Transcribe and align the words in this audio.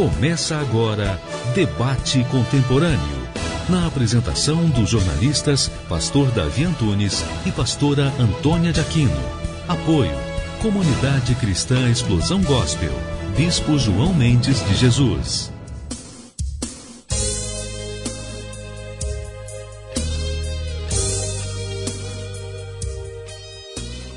Começa 0.00 0.56
agora 0.56 1.20
Debate 1.54 2.24
Contemporâneo. 2.30 3.28
Na 3.68 3.86
apresentação 3.86 4.66
dos 4.70 4.88
jornalistas 4.88 5.70
Pastor 5.90 6.30
Davi 6.30 6.64
Antunes 6.64 7.22
e 7.44 7.52
Pastora 7.52 8.10
Antônia 8.18 8.72
de 8.72 8.80
Aquino. 8.80 9.20
Apoio 9.68 10.16
Comunidade 10.62 11.34
Cristã 11.34 11.90
Explosão 11.90 12.42
Gospel. 12.42 12.94
Bispo 13.36 13.78
João 13.78 14.14
Mendes 14.14 14.64
de 14.64 14.74
Jesus. 14.74 15.52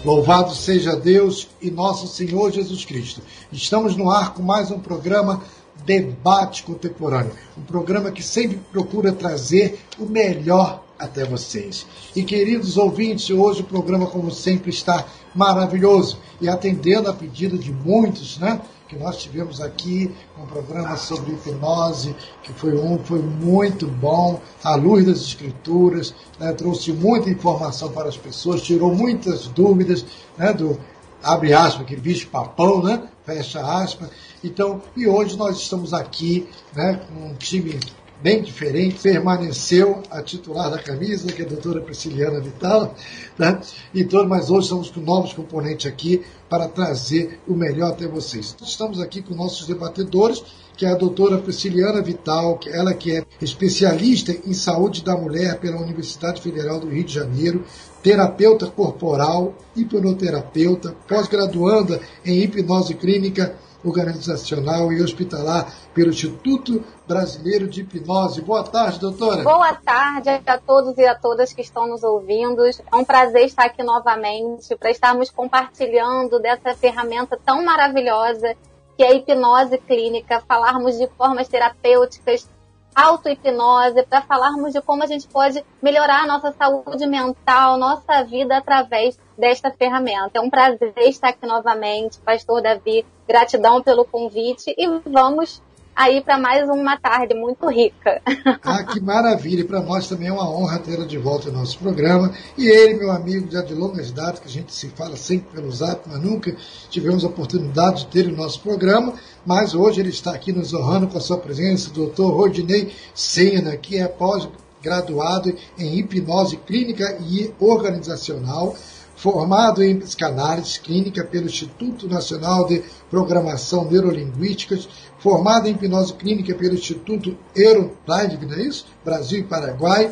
Louvado 0.05 0.55
seja 0.55 0.95
Deus 0.95 1.49
e 1.61 1.69
nosso 1.69 2.07
Senhor 2.07 2.53
Jesus 2.53 2.85
Cristo. 2.85 3.21
Estamos 3.51 3.97
no 3.97 4.09
ar 4.09 4.33
com 4.33 4.43
mais 4.43 4.71
um 4.71 4.79
programa 4.79 5.41
Debate 5.85 6.63
Contemporâneo, 6.63 7.31
um 7.57 7.61
programa 7.61 8.11
que 8.11 8.23
sempre 8.23 8.57
procura 8.71 9.11
trazer 9.11 9.79
o 9.99 10.05
melhor 10.05 10.83
até 10.97 11.25
vocês. 11.25 11.85
E 12.15 12.23
queridos 12.23 12.77
ouvintes, 12.77 13.29
hoje 13.29 13.61
o 13.61 13.65
programa, 13.65 14.05
como 14.05 14.31
sempre, 14.31 14.69
está 14.69 15.05
maravilhoso 15.35 16.17
e 16.39 16.47
atendendo 16.47 17.09
a 17.09 17.13
pedido 17.13 17.57
de 17.57 17.71
muitos, 17.71 18.37
né? 18.37 18.61
Que 18.87 18.97
nós 18.97 19.17
tivemos 19.17 19.59
aqui 19.59 20.11
um 20.37 20.45
programa 20.45 20.95
sobre 20.95 21.33
hipnose, 21.33 22.15
que 22.43 22.53
foi 22.53 22.77
um 22.77 22.99
foi 22.99 23.19
muito 23.19 23.87
bom, 23.87 24.39
à 24.63 24.75
luz 24.75 25.05
das 25.05 25.19
escrituras, 25.19 26.13
né? 26.39 26.53
trouxe 26.53 26.91
muita 26.93 27.29
informação 27.29 27.91
para 27.91 28.07
as 28.07 28.17
pessoas, 28.17 28.61
tirou 28.61 28.93
muitas 28.93 29.47
dúvidas, 29.47 30.05
né? 30.37 30.53
Do 30.53 30.79
abre 31.23 31.53
aspas, 31.53 31.81
aquele 31.81 32.01
bicho 32.01 32.27
papão, 32.27 32.83
né? 32.83 33.03
Fecha 33.25 33.61
aspas. 33.61 34.09
Então, 34.43 34.81
e 34.95 35.07
hoje 35.07 35.37
nós 35.37 35.57
estamos 35.57 35.93
aqui, 35.93 36.47
né? 36.75 36.99
Com 37.07 37.27
um 37.27 37.33
time 37.35 37.79
bem 38.21 38.41
diferente, 38.41 39.01
permaneceu 39.01 40.01
a 40.09 40.21
titular 40.21 40.71
da 40.71 40.77
camisa, 40.77 41.27
que 41.27 41.41
é 41.41 41.45
a 41.45 41.47
doutora 41.47 41.81
Prisciliana 41.81 42.39
Vital, 42.39 42.95
né? 43.37 43.59
e 43.93 44.05
todos, 44.05 44.29
mas 44.29 44.49
hoje 44.49 44.63
estamos 44.63 44.89
com 44.89 45.01
novos 45.01 45.33
componentes 45.33 45.85
aqui 45.85 46.23
para 46.49 46.69
trazer 46.69 47.41
o 47.45 47.53
melhor 47.53 47.91
até 47.91 48.07
vocês. 48.07 48.55
Estamos 48.61 49.01
aqui 49.01 49.21
com 49.21 49.35
nossos 49.35 49.67
debatedores, 49.67 50.41
que 50.77 50.85
é 50.85 50.89
a 50.89 50.95
doutora 50.95 51.37
Prisciliana 51.37 52.01
Vital, 52.01 52.57
que 52.57 52.69
ela 52.69 52.93
que 52.93 53.11
é 53.11 53.25
especialista 53.41 54.31
em 54.31 54.53
saúde 54.53 55.03
da 55.03 55.17
mulher 55.17 55.59
pela 55.59 55.81
Universidade 55.81 56.41
Federal 56.41 56.79
do 56.79 56.87
Rio 56.87 57.03
de 57.03 57.13
Janeiro, 57.13 57.65
terapeuta 58.01 58.67
corporal, 58.67 59.53
hipnoterapeuta, 59.75 60.95
pós-graduanda 61.09 61.99
em 62.25 62.41
hipnose 62.41 62.93
clínica 62.93 63.53
organizacional 63.83 64.91
e 64.93 65.01
hospitalar 65.01 65.71
pelo 65.93 66.09
Instituto 66.09 66.83
Brasileiro 67.07 67.67
de 67.67 67.81
Hipnose. 67.81 68.41
Boa 68.41 68.63
tarde, 68.63 68.99
doutora. 68.99 69.43
Boa 69.43 69.73
tarde 69.73 70.29
a 70.29 70.57
todos 70.57 70.97
e 70.97 71.05
a 71.05 71.15
todas 71.15 71.53
que 71.53 71.61
estão 71.61 71.87
nos 71.87 72.03
ouvindo. 72.03 72.63
É 72.65 72.95
um 72.95 73.03
prazer 73.03 73.45
estar 73.45 73.65
aqui 73.65 73.83
novamente 73.83 74.75
para 74.75 74.91
estarmos 74.91 75.29
compartilhando 75.29 76.39
dessa 76.39 76.73
ferramenta 76.73 77.37
tão 77.43 77.63
maravilhosa 77.63 78.55
que 78.95 79.03
é 79.03 79.07
a 79.07 79.13
hipnose 79.13 79.77
clínica, 79.79 80.43
falarmos 80.47 80.97
de 80.97 81.07
formas 81.17 81.47
terapêuticas 81.47 82.47
auto-hipnose, 82.95 84.03
para 84.03 84.21
falarmos 84.21 84.73
de 84.73 84.81
como 84.81 85.03
a 85.03 85.07
gente 85.07 85.27
pode 85.27 85.63
melhorar 85.81 86.23
a 86.23 86.27
nossa 86.27 86.51
saúde 86.51 87.05
mental, 87.07 87.77
nossa 87.77 88.23
vida 88.23 88.57
através 88.57 89.17
desta 89.37 89.71
ferramenta. 89.71 90.31
É 90.35 90.41
um 90.41 90.49
prazer 90.49 90.93
estar 90.97 91.29
aqui 91.29 91.45
novamente, 91.45 92.19
Pastor 92.19 92.61
Davi. 92.61 93.05
Gratidão 93.27 93.81
pelo 93.81 94.05
convite 94.05 94.73
e 94.77 94.87
vamos 95.09 95.61
aí 95.95 96.21
para 96.21 96.37
mais 96.37 96.67
uma 96.69 96.97
tarde 96.97 97.33
muito 97.33 97.69
rica. 97.69 98.21
Ah, 98.65 98.83
que 98.83 98.99
maravilha! 99.01 99.61
E 99.61 99.63
para 99.65 99.81
nós 99.81 100.07
também 100.07 100.29
é 100.29 100.31
uma 100.31 100.49
honra 100.49 100.79
tê-lo 100.79 101.05
de 101.05 101.17
volta 101.17 101.51
no 101.51 101.59
nosso 101.59 101.77
programa. 101.77 102.31
E 102.57 102.65
ele, 102.65 102.93
meu 102.95 103.11
amigo, 103.11 103.51
já 103.51 103.61
de 103.61 103.73
longas 103.73 104.09
datas, 104.09 104.39
que 104.39 104.47
a 104.47 104.51
gente 104.51 104.73
se 104.73 104.87
fala 104.89 105.17
sempre 105.17 105.49
pelo 105.53 105.69
zap, 105.71 106.01
mas 106.07 106.21
nunca 106.21 106.55
tivemos 106.89 107.25
a 107.25 107.27
oportunidade 107.27 108.05
de 108.05 108.07
ter 108.07 108.27
o 108.27 108.35
nosso 108.35 108.61
programa. 108.61 109.13
Mas 109.45 109.75
hoje 109.75 109.99
ele 109.99 110.09
está 110.09 110.33
aqui 110.33 110.53
nos 110.53 110.73
honrando 110.73 111.07
com 111.07 111.17
a 111.17 111.21
sua 111.21 111.37
presença, 111.37 111.89
o 111.89 111.93
doutor 111.93 112.33
Rodinei 112.33 112.93
Sena, 113.13 113.75
que 113.75 113.97
é 113.97 114.07
pós-graduado 114.07 115.53
em 115.77 115.99
hipnose 115.99 116.55
clínica 116.57 117.17
e 117.19 117.53
organizacional 117.59 118.75
formado 119.23 119.81
em 119.81 119.99
psicanálise 119.99 120.81
clínica 120.81 121.23
pelo 121.23 121.45
Instituto 121.45 122.09
Nacional 122.09 122.67
de 122.67 122.83
Programação 123.09 123.89
Neurolinguística, 123.89 124.77
formado 125.23 125.69
em 125.69 125.71
hipnose 125.71 126.13
clínica 126.13 126.53
pelo 126.53 126.73
Instituto 126.73 127.37
Europlind, 127.55 128.41
não 128.41 128.57
é 128.57 128.61
isso? 128.63 128.85
Brasil 129.05 129.39
e 129.39 129.43
Paraguai, 129.43 130.11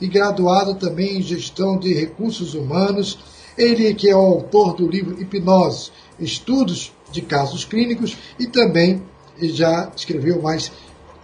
e 0.00 0.06
graduado 0.06 0.76
também 0.76 1.18
em 1.18 1.22
gestão 1.22 1.76
de 1.76 1.92
recursos 1.92 2.54
humanos. 2.54 3.18
Ele 3.58 3.92
que 3.92 4.08
é 4.08 4.16
o 4.16 4.20
autor 4.20 4.74
do 4.74 4.88
livro 4.88 5.20
Hipnose, 5.20 5.90
Estudos 6.18 6.92
de 7.10 7.20
Casos 7.20 7.64
Clínicos 7.64 8.16
e 8.38 8.46
também 8.46 9.02
já 9.42 9.90
escreveu 9.94 10.40
mais 10.40 10.70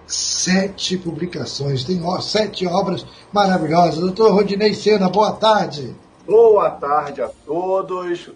sete 0.06 0.97
publicações, 0.99 1.84
tem 1.84 2.00
sete 2.20 2.66
obras 2.66 3.06
maravilhosas. 3.32 4.00
Doutor 4.00 4.32
Rodinei 4.32 4.75
Sena, 4.75 5.09
boa 5.09 5.32
tarde. 5.32 5.94
Boa 6.26 6.70
tarde 6.70 7.22
a 7.22 7.28
todos. 7.47 8.31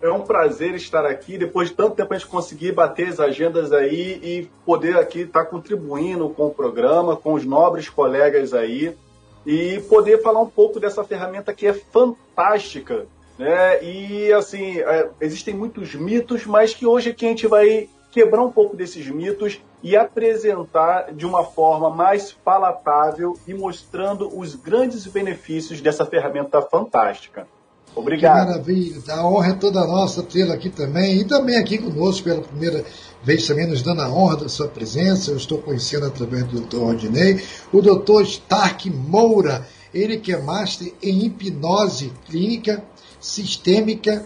É 0.00 0.10
um 0.10 0.22
prazer 0.22 0.74
estar 0.74 1.04
aqui. 1.04 1.36
Depois 1.36 1.68
de 1.68 1.74
tanto 1.74 1.96
tempo 1.96 2.14
a 2.14 2.18
gente 2.18 2.28
conseguir 2.28 2.72
bater 2.72 3.08
as 3.08 3.18
agendas 3.18 3.72
aí 3.72 4.20
e 4.22 4.50
poder 4.64 4.96
aqui 4.96 5.20
estar 5.20 5.46
contribuindo 5.46 6.28
com 6.30 6.46
o 6.46 6.54
programa, 6.54 7.16
com 7.16 7.34
os 7.34 7.44
nobres 7.44 7.88
colegas 7.88 8.54
aí 8.54 8.96
e 9.44 9.80
poder 9.88 10.22
falar 10.22 10.40
um 10.40 10.48
pouco 10.48 10.78
dessa 10.78 11.02
ferramenta 11.02 11.52
que 11.52 11.66
é 11.66 11.72
fantástica. 11.72 13.06
Né? 13.38 13.82
E 13.82 14.32
assim, 14.32 14.78
é, 14.78 15.08
existem 15.20 15.54
muitos 15.54 15.94
mitos, 15.94 16.44
mas 16.44 16.74
que 16.74 16.86
hoje 16.86 17.10
aqui 17.10 17.26
a 17.26 17.28
gente 17.30 17.46
vai 17.46 17.88
quebrar 18.10 18.42
um 18.42 18.50
pouco 18.50 18.76
desses 18.76 19.08
mitos 19.08 19.60
e 19.82 19.96
apresentar 19.96 21.12
de 21.12 21.24
uma 21.24 21.44
forma 21.44 21.88
mais 21.88 22.32
palatável 22.32 23.38
e 23.46 23.54
mostrando 23.54 24.28
os 24.36 24.54
grandes 24.54 25.06
benefícios 25.06 25.80
dessa 25.80 26.04
ferramenta 26.04 26.60
fantástica. 26.60 27.46
Obrigado. 27.94 28.46
Que 28.46 28.50
maravilha, 28.50 29.02
a 29.08 29.26
honra 29.26 29.48
é 29.48 29.54
toda 29.54 29.86
nossa 29.86 30.22
tê-lo 30.22 30.52
aqui 30.52 30.70
também 30.70 31.20
e 31.20 31.24
também 31.24 31.56
aqui 31.56 31.78
conosco 31.78 32.24
pela 32.24 32.40
primeira 32.40 32.84
vez 33.22 33.46
também 33.46 33.66
nos 33.66 33.82
dando 33.82 34.02
a 34.02 34.08
honra 34.08 34.36
da 34.36 34.48
sua 34.48 34.68
presença. 34.68 35.30
Eu 35.30 35.36
estou 35.36 35.58
conhecendo 35.58 36.06
através 36.06 36.44
do 36.44 36.60
Dr. 36.60 36.78
Rodinei, 36.78 37.42
o 37.72 37.80
Dr. 37.80 38.22
Stark 38.22 38.88
Moura, 38.90 39.66
ele 39.92 40.18
que 40.18 40.32
é 40.32 40.40
master 40.40 40.92
em 41.02 41.24
hipnose 41.24 42.12
clínica, 42.26 42.84
sistêmica 43.20 44.24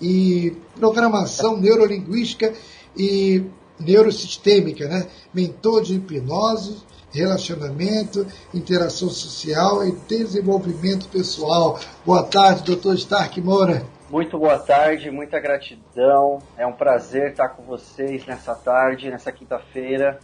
e 0.00 0.56
programação 0.76 1.56
neurolinguística 1.56 2.52
e 2.96 3.44
neurosistêmica, 3.80 4.88
né? 4.88 5.06
mentor 5.32 5.82
de 5.82 5.94
hipnose, 5.94 6.76
relacionamento, 7.12 8.26
interação 8.52 9.08
social 9.08 9.86
e 9.86 9.92
desenvolvimento 10.08 11.08
pessoal. 11.08 11.78
Boa 12.04 12.24
tarde, 12.24 12.64
doutor 12.64 12.94
Stark 12.94 13.40
Moura. 13.40 13.84
Muito 14.10 14.38
boa 14.38 14.58
tarde, 14.58 15.10
muita 15.10 15.38
gratidão. 15.38 16.38
É 16.56 16.66
um 16.66 16.72
prazer 16.72 17.32
estar 17.32 17.50
com 17.50 17.62
vocês 17.62 18.24
nessa 18.26 18.54
tarde, 18.54 19.10
nessa 19.10 19.30
quinta-feira. 19.30 20.18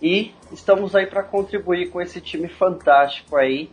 E 0.00 0.32
estamos 0.52 0.94
aí 0.94 1.06
para 1.06 1.22
contribuir 1.22 1.90
com 1.90 2.00
esse 2.00 2.20
time 2.20 2.48
fantástico 2.48 3.36
aí 3.36 3.70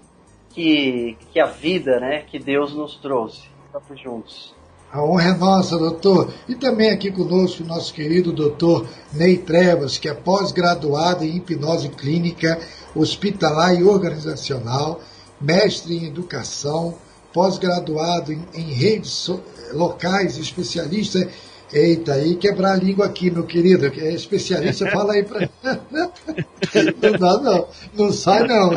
que, 0.49 1.17
que 1.31 1.39
a 1.39 1.45
vida, 1.45 1.99
né, 1.99 2.22
que 2.22 2.39
Deus 2.39 2.73
nos 2.73 2.95
trouxe. 2.97 3.49
Estamos 3.67 4.01
juntos. 4.01 4.60
A 4.91 5.02
honra 5.02 5.29
é 5.29 5.34
nossa, 5.34 5.78
doutor. 5.78 6.34
E 6.50 6.56
também 6.56 6.90
aqui 6.90 7.09
conosco 7.12 7.63
o 7.63 7.66
nosso 7.66 7.94
querido 7.94 8.34
doutor 8.34 8.85
Ney 9.13 9.38
Trevas, 9.38 9.97
que 9.97 10.09
é 10.09 10.13
pós-graduado 10.13 11.23
em 11.23 11.38
hipnose 11.38 11.88
clínica, 11.88 12.59
hospitalar 12.93 13.73
e 13.73 13.84
organizacional, 13.84 15.02
mestre 15.40 15.96
em 15.96 16.08
educação, 16.08 16.96
pós-graduado 17.32 18.34
em, 18.34 18.46
em, 18.53 18.73
redes 18.73 19.29
locais, 19.72 20.38
especialista. 20.38 21.26
Eita, 21.72 22.16
aí 22.16 22.35
quebrar 22.35 22.73
a 22.73 22.76
língua 22.76 23.05
aqui, 23.05 23.32
meu 23.32 23.46
querido, 23.46 23.90
que 23.90 24.02
é 24.02 24.14
especialista, 24.14 24.85
fala 24.91 25.14
aí 25.14 25.23
para. 25.23 25.49
não 27.02 27.11
dá, 27.17 27.41
não. 27.41 27.67
Não 27.93 28.11
sai, 28.11 28.46
não. 28.46 28.73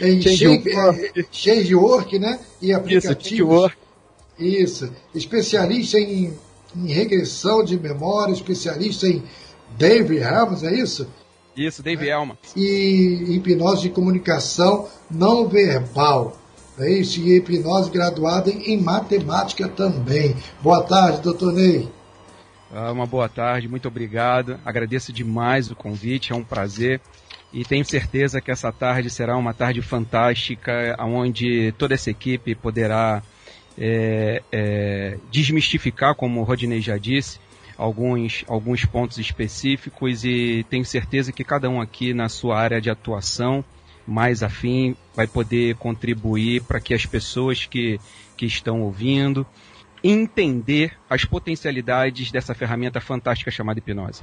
Em 0.00 0.22
change, 1.32 1.74
work, 1.74 2.16
né? 2.16 2.38
E 2.62 2.72
aplicativos. 2.72 3.66
Isso, 3.66 3.85
isso. 4.38 4.90
Especialista 5.14 5.98
em, 5.98 6.32
em 6.74 6.86
regressão 6.86 7.64
de 7.64 7.78
memória, 7.78 8.32
especialista 8.32 9.06
em 9.06 9.22
David 9.76 10.22
Helms, 10.22 10.62
é 10.62 10.74
isso? 10.74 11.06
Isso, 11.56 11.82
David 11.82 12.08
é. 12.08 12.12
Elma. 12.12 12.38
E 12.54 13.34
hipnose 13.36 13.82
de 13.82 13.90
comunicação 13.90 14.88
não 15.10 15.48
verbal. 15.48 16.36
É 16.78 16.90
isso, 16.90 17.20
e 17.20 17.36
hipnose 17.36 17.90
graduada 17.90 18.50
em 18.50 18.78
matemática 18.78 19.66
também. 19.66 20.36
Boa 20.60 20.82
tarde, 20.82 21.22
doutor 21.22 21.52
Ney. 21.52 21.88
Ah, 22.70 22.92
uma 22.92 23.06
boa 23.06 23.28
tarde, 23.28 23.68
muito 23.68 23.88
obrigado. 23.88 24.60
Agradeço 24.64 25.12
demais 25.12 25.70
o 25.70 25.76
convite, 25.76 26.32
é 26.32 26.36
um 26.36 26.44
prazer. 26.44 27.00
E 27.52 27.64
tenho 27.64 27.84
certeza 27.84 28.40
que 28.40 28.50
essa 28.50 28.70
tarde 28.70 29.08
será 29.08 29.36
uma 29.36 29.54
tarde 29.54 29.80
fantástica, 29.80 30.94
onde 31.00 31.72
toda 31.78 31.94
essa 31.94 32.10
equipe 32.10 32.54
poderá 32.54 33.22
é, 33.78 34.42
é, 34.50 35.18
desmistificar, 35.30 36.14
como 36.14 36.40
o 36.40 36.44
Rodney 36.44 36.80
já 36.80 36.96
disse, 36.96 37.38
alguns, 37.76 38.44
alguns 38.48 38.84
pontos 38.84 39.18
específicos 39.18 40.24
e 40.24 40.64
tenho 40.70 40.84
certeza 40.84 41.32
que 41.32 41.44
cada 41.44 41.68
um 41.68 41.80
aqui 41.80 42.14
na 42.14 42.28
sua 42.28 42.58
área 42.58 42.80
de 42.80 42.90
atuação 42.90 43.64
mais 44.06 44.42
afim 44.42 44.96
vai 45.14 45.26
poder 45.26 45.74
contribuir 45.76 46.62
para 46.62 46.80
que 46.80 46.94
as 46.94 47.04
pessoas 47.04 47.66
que, 47.66 48.00
que 48.36 48.46
estão 48.46 48.82
ouvindo 48.82 49.46
entender 50.02 50.96
as 51.10 51.24
potencialidades 51.24 52.30
dessa 52.30 52.54
ferramenta 52.54 53.00
fantástica 53.00 53.50
chamada 53.50 53.78
hipnose. 53.80 54.22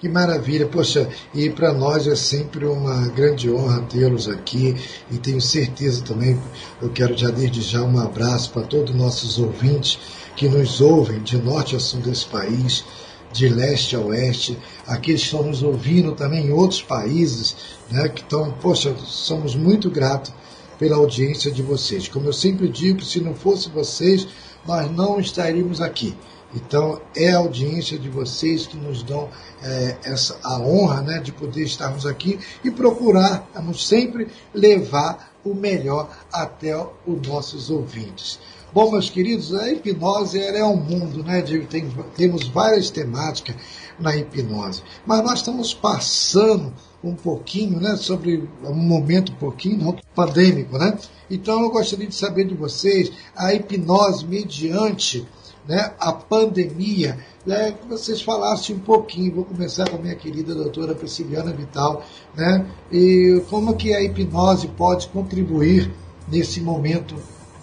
Que 0.00 0.08
maravilha, 0.08 0.64
poxa, 0.68 1.08
e 1.34 1.50
para 1.50 1.72
nós 1.72 2.06
é 2.06 2.14
sempre 2.14 2.64
uma 2.64 3.08
grande 3.08 3.50
honra 3.50 3.82
tê-los 3.82 4.28
aqui 4.28 4.76
e 5.10 5.18
tenho 5.18 5.40
certeza 5.40 6.04
também, 6.04 6.40
eu 6.80 6.88
quero 6.90 7.16
já 7.16 7.30
desde 7.30 7.60
já 7.62 7.82
um 7.82 7.98
abraço 7.98 8.52
para 8.52 8.62
todos 8.62 8.94
os 8.94 8.96
nossos 8.96 9.40
ouvintes 9.40 9.98
que 10.36 10.48
nos 10.48 10.80
ouvem 10.80 11.20
de 11.24 11.36
norte 11.36 11.74
a 11.74 11.80
sul 11.80 12.00
desse 12.00 12.26
país, 12.26 12.84
de 13.32 13.48
leste 13.48 13.96
a 13.96 14.00
oeste, 14.00 14.56
aqueles 14.86 15.22
que 15.22 15.26
estão 15.26 15.42
nos 15.42 15.64
ouvindo 15.64 16.12
também 16.12 16.46
em 16.46 16.52
outros 16.52 16.80
países, 16.80 17.56
né, 17.90 18.08
que 18.08 18.20
estão, 18.20 18.52
poxa, 18.52 18.94
somos 19.04 19.56
muito 19.56 19.90
gratos 19.90 20.32
pela 20.78 20.96
audiência 20.96 21.50
de 21.50 21.60
vocês. 21.60 22.06
Como 22.06 22.26
eu 22.26 22.32
sempre 22.32 22.68
digo, 22.68 23.04
se 23.04 23.20
não 23.20 23.34
fosse 23.34 23.68
vocês, 23.68 24.28
nós 24.64 24.88
não 24.92 25.18
estaríamos 25.18 25.80
aqui. 25.80 26.14
Então, 26.54 27.00
é 27.14 27.32
a 27.32 27.38
audiência 27.38 27.98
de 27.98 28.08
vocês 28.08 28.66
que 28.66 28.76
nos 28.76 29.02
dão 29.02 29.28
é, 29.62 29.96
essa, 30.04 30.38
a 30.42 30.58
honra 30.58 31.02
né, 31.02 31.18
de 31.18 31.30
poder 31.30 31.62
estarmos 31.62 32.06
aqui 32.06 32.38
e 32.64 32.70
procurarmos 32.70 33.86
sempre 33.86 34.28
levar 34.54 35.32
o 35.44 35.54
melhor 35.54 36.08
até 36.32 36.74
os 37.06 37.26
nossos 37.26 37.70
ouvintes. 37.70 38.38
Bom, 38.72 38.90
meus 38.90 39.08
queridos, 39.08 39.54
a 39.54 39.70
hipnose 39.70 40.38
é 40.38 40.62
um 40.62 40.76
mundo, 40.76 41.24
né? 41.24 41.40
De, 41.40 41.60
tem, 41.60 41.90
temos 42.14 42.46
várias 42.48 42.90
temáticas 42.90 43.56
na 43.98 44.14
hipnose, 44.14 44.82
mas 45.06 45.24
nós 45.24 45.38
estamos 45.38 45.72
passando 45.72 46.72
um 47.02 47.14
pouquinho, 47.14 47.80
né, 47.80 47.96
sobre 47.96 48.48
um 48.62 48.74
momento 48.74 49.32
um 49.32 49.36
pouquinho 49.36 49.78
não, 49.78 49.96
pandêmico, 50.14 50.76
né? 50.76 50.98
Então 51.30 51.62
eu 51.62 51.70
gostaria 51.70 52.06
de 52.06 52.14
saber 52.14 52.44
de 52.44 52.54
vocês 52.54 53.10
a 53.34 53.54
hipnose 53.54 54.26
mediante 54.26 55.26
né, 55.68 55.94
a 56.00 56.12
pandemia, 56.12 57.18
né, 57.44 57.72
que 57.72 57.86
vocês 57.86 58.22
falassem 58.22 58.74
um 58.74 58.80
pouquinho. 58.80 59.34
Vou 59.34 59.44
começar 59.44 59.88
com 59.90 59.96
a 59.96 59.98
minha 59.98 60.16
querida 60.16 60.54
doutora 60.54 60.94
Prisciliana 60.94 61.52
Vital, 61.52 62.02
né, 62.34 62.66
e 62.90 63.44
como 63.50 63.76
que 63.76 63.94
a 63.94 64.02
hipnose 64.02 64.66
pode 64.68 65.08
contribuir 65.08 65.92
nesse 66.26 66.62
momento 66.62 67.14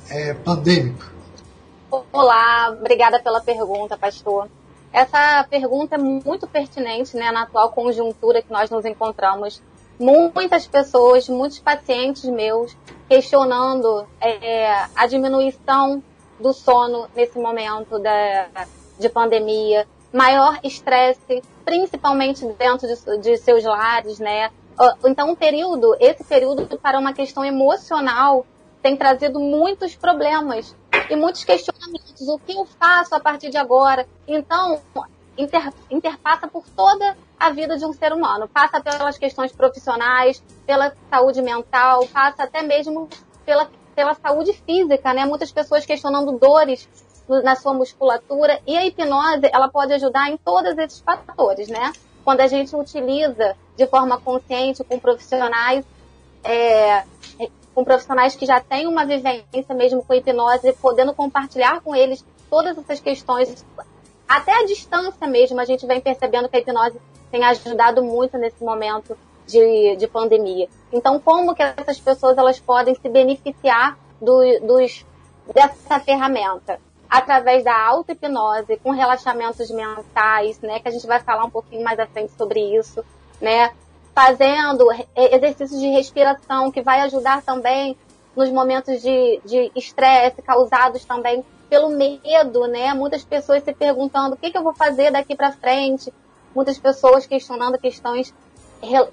é, 0.08 0.36
pandêmico. 0.36 1.12
Olá, 2.14 2.76
obrigada 2.80 3.20
pela 3.20 3.42
pergunta, 3.42 3.98
pastor. 3.98 4.50
Essa 4.94 5.44
pergunta 5.50 5.96
é 5.96 5.98
muito 5.98 6.48
pertinente 6.48 7.18
né, 7.18 7.32
na 7.32 7.44
atual 7.44 7.72
conjuntura 7.72 8.42
que 8.42 8.52
nós 8.52 8.70
nos 8.70 8.86
encontramos. 8.86 9.62
Muitas 10.00 10.68
pessoas, 10.68 11.28
muitos 11.28 11.60
pacientes 11.60 12.26
meus 12.26 12.76
questionando 13.08 14.06
é, 14.22 14.86
a 14.96 15.08
diminuição 15.08 16.04
do 16.40 16.54
sono 16.54 17.08
nesse 17.16 17.38
momento 17.40 18.00
da, 18.00 18.48
de 19.00 19.10
pandemia, 19.10 19.88
maior 20.12 20.60
estresse, 20.64 21.44
principalmente 21.64 22.46
dentro 22.54 22.88
de, 22.88 23.18
de 23.20 23.38
seus 23.38 23.64
lares, 23.64 24.20
né? 24.20 24.52
Ah, 24.78 24.96
então, 25.06 25.30
um 25.30 25.36
período, 25.36 25.96
esse 26.00 26.24
período 26.24 26.78
para 26.78 27.00
uma 27.00 27.14
questão 27.14 27.44
emocional 27.44 28.46
tem 28.82 28.96
trazido 28.96 29.40
muitos 29.40 29.96
problemas 29.96 30.76
e 31.10 31.16
muitos 31.16 31.44
questionamentos. 31.44 32.28
O 32.28 32.38
que 32.40 32.54
eu 32.54 32.66
faço 32.66 33.16
a 33.16 33.20
partir 33.20 33.50
de 33.50 33.58
agora? 33.58 34.08
Então, 34.28 34.82
inter, 35.38 35.74
interpassa 35.90 36.48
por 36.48 36.64
toda 36.70 37.18
a 37.40 37.50
vida 37.50 37.78
de 37.78 37.86
um 37.86 37.94
ser 37.94 38.14
humano. 38.14 38.48
Passa 38.48 38.82
pelas 38.82 39.18
questões 39.18 39.52
profissionais, 39.52 40.44
pela 40.66 40.94
saúde 41.10 41.42
mental, 41.42 42.06
passa 42.08 42.44
até 42.44 42.62
mesmo 42.62 43.10
pela 43.46 43.70
pela 43.96 44.14
saúde 44.14 44.54
física, 44.54 45.14
né? 45.14 45.26
Muitas 45.26 45.52
pessoas 45.52 45.86
questionando 45.86 46.38
dores 46.38 46.88
na 47.28 47.56
sua 47.56 47.74
musculatura 47.74 48.60
e 48.68 48.78
a 48.78 48.86
hipnose 48.86 49.50
ela 49.52 49.68
pode 49.68 49.94
ajudar 49.94 50.30
em 50.30 50.38
todos 50.38 50.78
esses 50.78 51.00
fatores, 51.00 51.68
né? 51.68 51.92
Quando 52.24 52.42
a 52.42 52.48
gente 52.48 52.76
utiliza 52.76 53.56
de 53.76 53.88
forma 53.88 54.20
consciente 54.20 54.84
com 54.84 55.00
profissionais, 55.00 55.86
é, 56.44 57.04
com 57.74 57.84
profissionais 57.84 58.36
que 58.36 58.46
já 58.46 58.60
têm 58.60 58.88
uma 58.88 59.06
vivência 59.06 59.74
mesmo 59.76 60.04
com 60.04 60.14
hipnose, 60.14 60.74
podendo 60.74 61.14
compartilhar 61.14 61.82
com 61.82 61.96
eles 61.96 62.24
todas 62.50 62.78
essas 62.78 63.00
questões, 63.00 63.66
até 64.28 64.54
a 64.54 64.66
distância 64.66 65.28
mesmo, 65.28 65.60
a 65.60 65.66
gente 65.66 65.86
vem 65.86 66.00
percebendo 66.00 66.48
que 66.48 66.58
a 66.58 66.60
hipnose 66.60 67.00
tem 67.32 67.44
ajudado 67.44 68.04
muito 68.04 68.38
nesse 68.38 68.64
momento 68.64 69.18
de, 69.46 69.96
de 69.96 70.08
pandemia. 70.08 70.68
Então, 70.92 71.20
como 71.20 71.54
que 71.54 71.62
essas 71.62 72.00
pessoas 72.00 72.38
elas 72.38 72.60
podem 72.60 72.96
se 72.96 73.10
beneficiar 73.10 73.98
do, 74.22 74.42
dos, 74.62 75.06
dessa 75.54 76.00
ferramenta? 76.00 76.80
Através 77.10 77.64
da 77.64 77.78
auto-hipnose, 77.88 78.78
com 78.78 78.92
relaxamentos 78.92 79.70
mentais, 79.70 80.60
né? 80.62 80.80
Que 80.80 80.88
a 80.88 80.92
gente 80.92 81.06
vai 81.06 81.20
falar 81.20 81.46
um 81.46 81.50
pouquinho 81.50 81.84
mais 81.84 82.00
à 82.00 82.08
frente 82.08 82.34
sobre 82.38 82.60
isso, 82.76 83.04
né? 83.40 83.72
Fazendo 84.14 84.88
exercícios 85.16 85.80
de 85.80 85.88
respiração, 85.88 86.72
que 86.72 86.82
vai 86.82 87.02
ajudar 87.02 87.42
também 87.44 87.96
nos 88.36 88.50
momentos 88.50 89.02
de 89.02 89.72
estresse 89.76 90.42
causados 90.42 91.06
também 91.06 91.46
pelo 91.70 91.90
medo, 91.90 92.68
né? 92.68 92.94
Muitas 92.94 93.24
pessoas 93.24 93.64
se 93.64 93.74
perguntando 93.74 94.36
o 94.36 94.38
que, 94.38 94.52
que 94.52 94.58
eu 94.58 94.64
vou 94.64 94.74
fazer 94.74 95.12
daqui 95.12 95.36
para 95.36 95.52
frente. 95.52 96.14
Muitas 96.56 96.78
pessoas 96.78 97.26
questionando 97.26 97.78
questões 97.78 98.34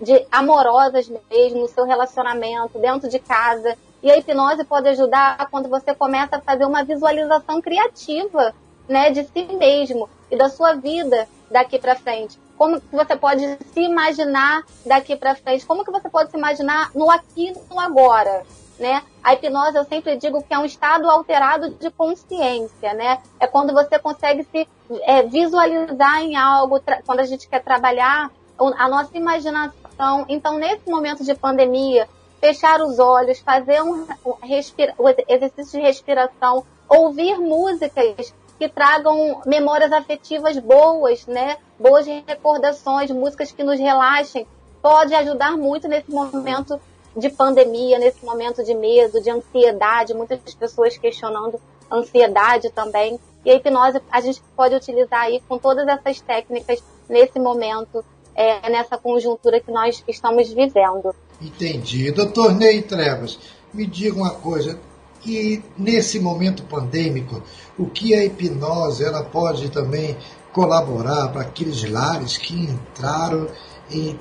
de 0.00 0.26
amorosas 0.30 1.08
mesmo, 1.08 1.60
no 1.60 1.68
seu 1.68 1.84
relacionamento, 1.84 2.78
dentro 2.78 3.08
de 3.08 3.18
casa. 3.18 3.76
E 4.02 4.10
a 4.10 4.16
hipnose 4.16 4.64
pode 4.64 4.88
ajudar 4.88 5.48
quando 5.50 5.68
você 5.68 5.94
começa 5.94 6.36
a 6.36 6.40
fazer 6.40 6.64
uma 6.64 6.84
visualização 6.84 7.60
criativa, 7.60 8.54
né, 8.88 9.10
de 9.10 9.24
si 9.24 9.44
mesmo 9.56 10.08
e 10.30 10.36
da 10.36 10.48
sua 10.48 10.74
vida 10.74 11.28
daqui 11.50 11.78
para 11.78 11.94
frente. 11.94 12.38
Como 12.56 12.80
que 12.80 12.94
você 12.94 13.16
pode 13.16 13.42
se 13.72 13.80
imaginar 13.80 14.64
daqui 14.84 15.16
para 15.16 15.34
frente? 15.34 15.64
Como 15.64 15.84
que 15.84 15.90
você 15.90 16.08
pode 16.08 16.31
se 16.31 16.36
imaginar 16.36 16.90
no 16.94 17.10
aqui 17.10 17.52
no 17.70 17.78
agora? 17.78 18.44
Né? 18.78 19.02
A 19.22 19.34
hipnose, 19.34 19.76
eu 19.76 19.84
sempre 19.84 20.16
digo 20.16 20.42
que 20.42 20.52
é 20.52 20.58
um 20.58 20.64
estado 20.64 21.08
alterado 21.08 21.70
de 21.70 21.90
consciência, 21.90 22.92
né? 22.94 23.19
É 23.38 23.46
quando 23.46 23.72
você 23.72 23.96
consegue 23.96 24.44
se 24.50 24.66
é, 25.02 25.22
visualizar 25.22 26.20
em 26.20 26.34
algo, 26.34 26.81
quando 27.06 27.20
a 27.20 27.24
gente 27.24 27.48
quer 27.48 27.62
trabalhar 27.62 28.31
a 28.69 28.88
nossa 28.88 29.16
imaginação. 29.16 30.24
Então, 30.28 30.58
nesse 30.58 30.88
momento 30.88 31.24
de 31.24 31.34
pandemia, 31.34 32.08
fechar 32.40 32.81
os 32.81 32.98
olhos, 32.98 33.38
fazer 33.38 33.82
um, 33.82 34.06
respira, 34.42 34.94
exercício 35.28 35.81
de 35.81 35.86
respiração, 35.86 36.64
ouvir 36.88 37.38
músicas 37.38 38.34
que 38.58 38.69
tragam 38.69 39.40
memórias 39.46 39.92
afetivas 39.92 40.58
boas, 40.58 41.26
né? 41.26 41.56
Boas 41.78 42.06
recordações, 42.06 43.10
músicas 43.10 43.50
que 43.52 43.62
nos 43.62 43.78
relaxem, 43.78 44.46
pode 44.81 45.14
ajudar 45.14 45.56
muito 45.56 45.88
nesse 45.88 46.10
momento 46.10 46.81
de 47.16 47.28
pandemia, 47.31 47.98
nesse 47.98 48.24
momento 48.24 48.64
de 48.64 48.74
medo, 48.74 49.20
de 49.20 49.31
ansiedade, 49.31 50.14
muitas 50.14 50.54
pessoas 50.54 50.96
questionando 50.96 51.60
ansiedade 51.90 52.70
também. 52.70 53.20
E 53.44 53.50
a 53.50 53.54
hipnose 53.54 54.00
a 54.10 54.20
gente 54.20 54.42
pode 54.56 54.74
utilizar 54.74 55.22
aí 55.22 55.40
com 55.48 55.58
todas 55.58 55.86
essas 55.86 56.20
técnicas 56.20 56.82
nesse 57.08 57.38
momento 57.38 58.04
é, 58.34 58.70
nessa 58.70 58.96
conjuntura 58.96 59.60
que 59.60 59.70
nós 59.70 60.03
estamos 60.08 60.48
vivendo. 60.53 61.15
Entendi. 61.41 62.10
Doutor 62.10 62.55
Ney 62.55 62.82
Trevas, 62.82 63.39
me 63.72 63.86
diga 63.86 64.17
uma 64.17 64.31
coisa, 64.31 64.79
que 65.22 65.62
nesse 65.79 66.19
momento 66.19 66.65
pandêmico, 66.65 67.43
o 67.79 67.86
que 67.86 68.15
a 68.15 68.24
hipnose 68.24 69.05
ela 69.05 69.22
pode 69.22 69.70
também 69.70 70.17
colaborar 70.53 71.29
para 71.29 71.43
aqueles 71.43 71.89
lares 71.89 72.36
que 72.36 72.55
entraram 72.55 73.48
em, 73.91 74.19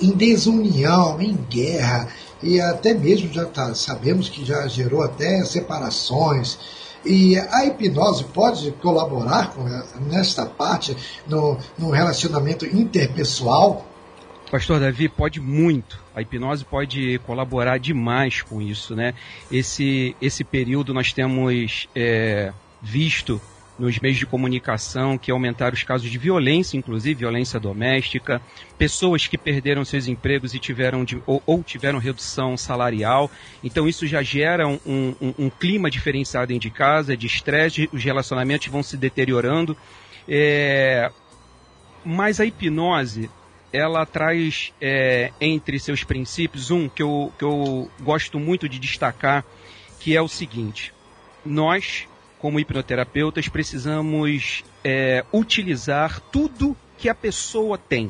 em 0.00 0.10
desunião, 0.10 1.20
em 1.20 1.34
guerra, 1.34 2.08
e 2.42 2.60
até 2.60 2.94
mesmo 2.94 3.32
já 3.32 3.46
tá, 3.46 3.74
sabemos 3.74 4.28
que 4.28 4.44
já 4.44 4.68
gerou 4.68 5.02
até 5.02 5.44
separações, 5.44 6.58
e 7.06 7.38
a 7.38 7.64
hipnose 7.64 8.24
pode 8.24 8.72
colaborar 8.72 9.52
com, 9.52 9.64
nesta 10.08 10.44
parte 10.44 10.96
no, 11.26 11.58
no 11.78 11.90
relacionamento 11.90 12.66
interpessoal? 12.66 13.86
Pastor 14.50 14.78
Davi, 14.78 15.08
pode 15.08 15.40
muito. 15.40 16.02
A 16.14 16.22
hipnose 16.22 16.64
pode 16.64 17.18
colaborar 17.20 17.78
demais 17.78 18.42
com 18.42 18.62
isso, 18.62 18.94
né? 18.94 19.14
Esse, 19.50 20.14
esse 20.20 20.44
período 20.44 20.94
nós 20.94 21.12
temos 21.12 21.88
é, 21.94 22.52
visto 22.80 23.40
nos 23.78 23.98
meios 23.98 24.16
de 24.16 24.26
comunicação 24.26 25.18
que 25.18 25.30
aumentaram 25.30 25.74
os 25.74 25.82
casos 25.82 26.10
de 26.10 26.18
violência, 26.18 26.76
inclusive 26.76 27.20
violência 27.20 27.60
doméstica, 27.60 28.40
pessoas 28.78 29.26
que 29.26 29.36
perderam 29.36 29.84
seus 29.84 30.08
empregos 30.08 30.54
e 30.54 30.58
tiveram 30.58 31.04
de, 31.04 31.22
ou, 31.26 31.42
ou, 31.44 31.62
tiveram 31.62 31.98
redução 31.98 32.56
salarial. 32.56 33.30
Então 33.62 33.86
isso 33.86 34.06
já 34.06 34.22
gera 34.22 34.66
um, 34.66 34.78
um, 34.86 35.34
um 35.38 35.50
clima 35.50 35.90
diferenciado 35.90 36.46
dentro 36.46 36.68
de 36.68 36.74
casa, 36.74 37.16
de 37.16 37.26
estresse, 37.26 37.88
os 37.92 38.02
relacionamentos 38.02 38.66
vão 38.68 38.82
se 38.82 38.96
deteriorando. 38.96 39.76
É, 40.28 41.10
mas 42.04 42.40
a 42.40 42.46
hipnose 42.46 43.30
ela 43.72 44.06
traz 44.06 44.72
é, 44.80 45.32
entre 45.40 45.78
seus 45.78 46.02
princípios 46.02 46.70
um 46.70 46.88
que 46.88 47.02
eu, 47.02 47.32
que 47.38 47.44
eu 47.44 47.90
gosto 48.00 48.38
muito 48.38 48.68
de 48.68 48.78
destacar, 48.78 49.44
que 50.00 50.16
é 50.16 50.22
o 50.22 50.28
seguinte: 50.28 50.94
nós 51.44 52.08
como 52.38 52.60
hipnoterapeutas, 52.60 53.48
precisamos 53.48 54.64
é, 54.84 55.24
utilizar 55.32 56.20
tudo 56.32 56.76
que 56.98 57.08
a 57.08 57.14
pessoa 57.14 57.78
tem. 57.78 58.08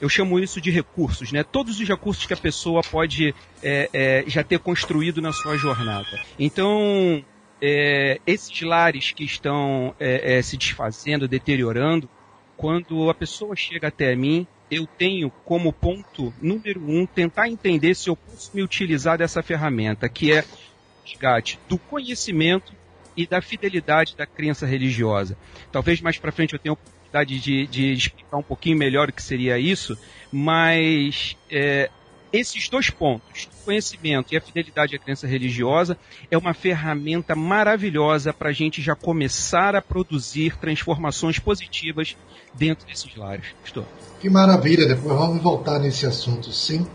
Eu 0.00 0.08
chamo 0.08 0.38
isso 0.38 0.60
de 0.60 0.70
recursos, 0.70 1.32
né? 1.32 1.42
Todos 1.42 1.80
os 1.80 1.88
recursos 1.88 2.26
que 2.26 2.34
a 2.34 2.36
pessoa 2.36 2.82
pode 2.82 3.34
é, 3.62 3.88
é, 3.92 4.24
já 4.26 4.42
ter 4.44 4.58
construído 4.58 5.22
na 5.22 5.32
sua 5.32 5.56
jornada. 5.56 6.20
Então, 6.38 7.24
é, 7.60 8.20
esses 8.26 8.60
lares 8.60 9.12
que 9.12 9.24
estão 9.24 9.94
é, 9.98 10.36
é, 10.36 10.42
se 10.42 10.56
desfazendo, 10.56 11.26
deteriorando, 11.26 12.08
quando 12.56 13.08
a 13.08 13.14
pessoa 13.14 13.56
chega 13.56 13.88
até 13.88 14.14
mim, 14.14 14.46
eu 14.70 14.86
tenho 14.86 15.30
como 15.44 15.72
ponto 15.72 16.32
número 16.40 16.80
um 16.80 17.06
tentar 17.06 17.48
entender 17.48 17.94
se 17.94 18.08
eu 18.08 18.16
posso 18.16 18.50
me 18.54 18.62
utilizar 18.62 19.16
dessa 19.18 19.42
ferramenta, 19.42 20.08
que 20.08 20.32
é 20.32 20.40
o 20.40 21.08
resgate 21.08 21.58
do 21.68 21.78
conhecimento 21.78 22.72
e 23.16 23.26
da 23.26 23.40
fidelidade 23.40 24.16
da 24.16 24.26
crença 24.26 24.66
religiosa. 24.66 25.36
Talvez 25.72 26.00
mais 26.00 26.18
para 26.18 26.32
frente 26.32 26.52
eu 26.52 26.58
tenha 26.58 26.72
a 26.72 26.74
oportunidade 26.74 27.40
de, 27.40 27.66
de, 27.66 27.92
explicar 27.92 28.36
um 28.36 28.42
pouquinho 28.42 28.76
melhor 28.76 29.08
o 29.08 29.12
que 29.12 29.22
seria 29.22 29.58
isso, 29.58 29.96
mas 30.30 31.36
é, 31.50 31.90
esses 32.32 32.68
dois 32.68 32.90
pontos, 32.90 33.48
o 33.62 33.64
conhecimento 33.64 34.34
e 34.34 34.36
a 34.36 34.40
fidelidade 34.40 34.94
à 34.94 34.98
crença 34.98 35.26
religiosa, 35.26 35.96
é 36.30 36.36
uma 36.36 36.52
ferramenta 36.52 37.34
maravilhosa 37.34 38.32
para 38.32 38.50
a 38.50 38.52
gente 38.52 38.82
já 38.82 38.94
começar 38.94 39.74
a 39.74 39.82
produzir 39.82 40.56
transformações 40.56 41.38
positivas 41.38 42.16
dentro 42.54 42.86
desses 42.86 43.14
lares. 43.16 43.46
Estou. 43.64 43.86
Que 44.20 44.28
maravilha! 44.28 44.86
Depois 44.86 45.16
vamos 45.16 45.42
voltar 45.42 45.78
nesse 45.78 46.04
assunto, 46.06 46.52
sim, 46.52 46.86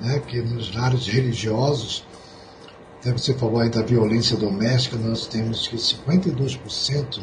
né, 0.00 0.20
que 0.20 0.40
nos 0.40 0.74
lares 0.74 1.06
religiosos 1.06 2.04
até 3.00 3.12
você 3.12 3.32
falou 3.32 3.60
aí 3.60 3.70
da 3.70 3.82
violência 3.82 4.36
doméstica, 4.36 4.96
nós 4.96 5.26
temos 5.26 5.68
que 5.68 5.76
52% 5.76 7.22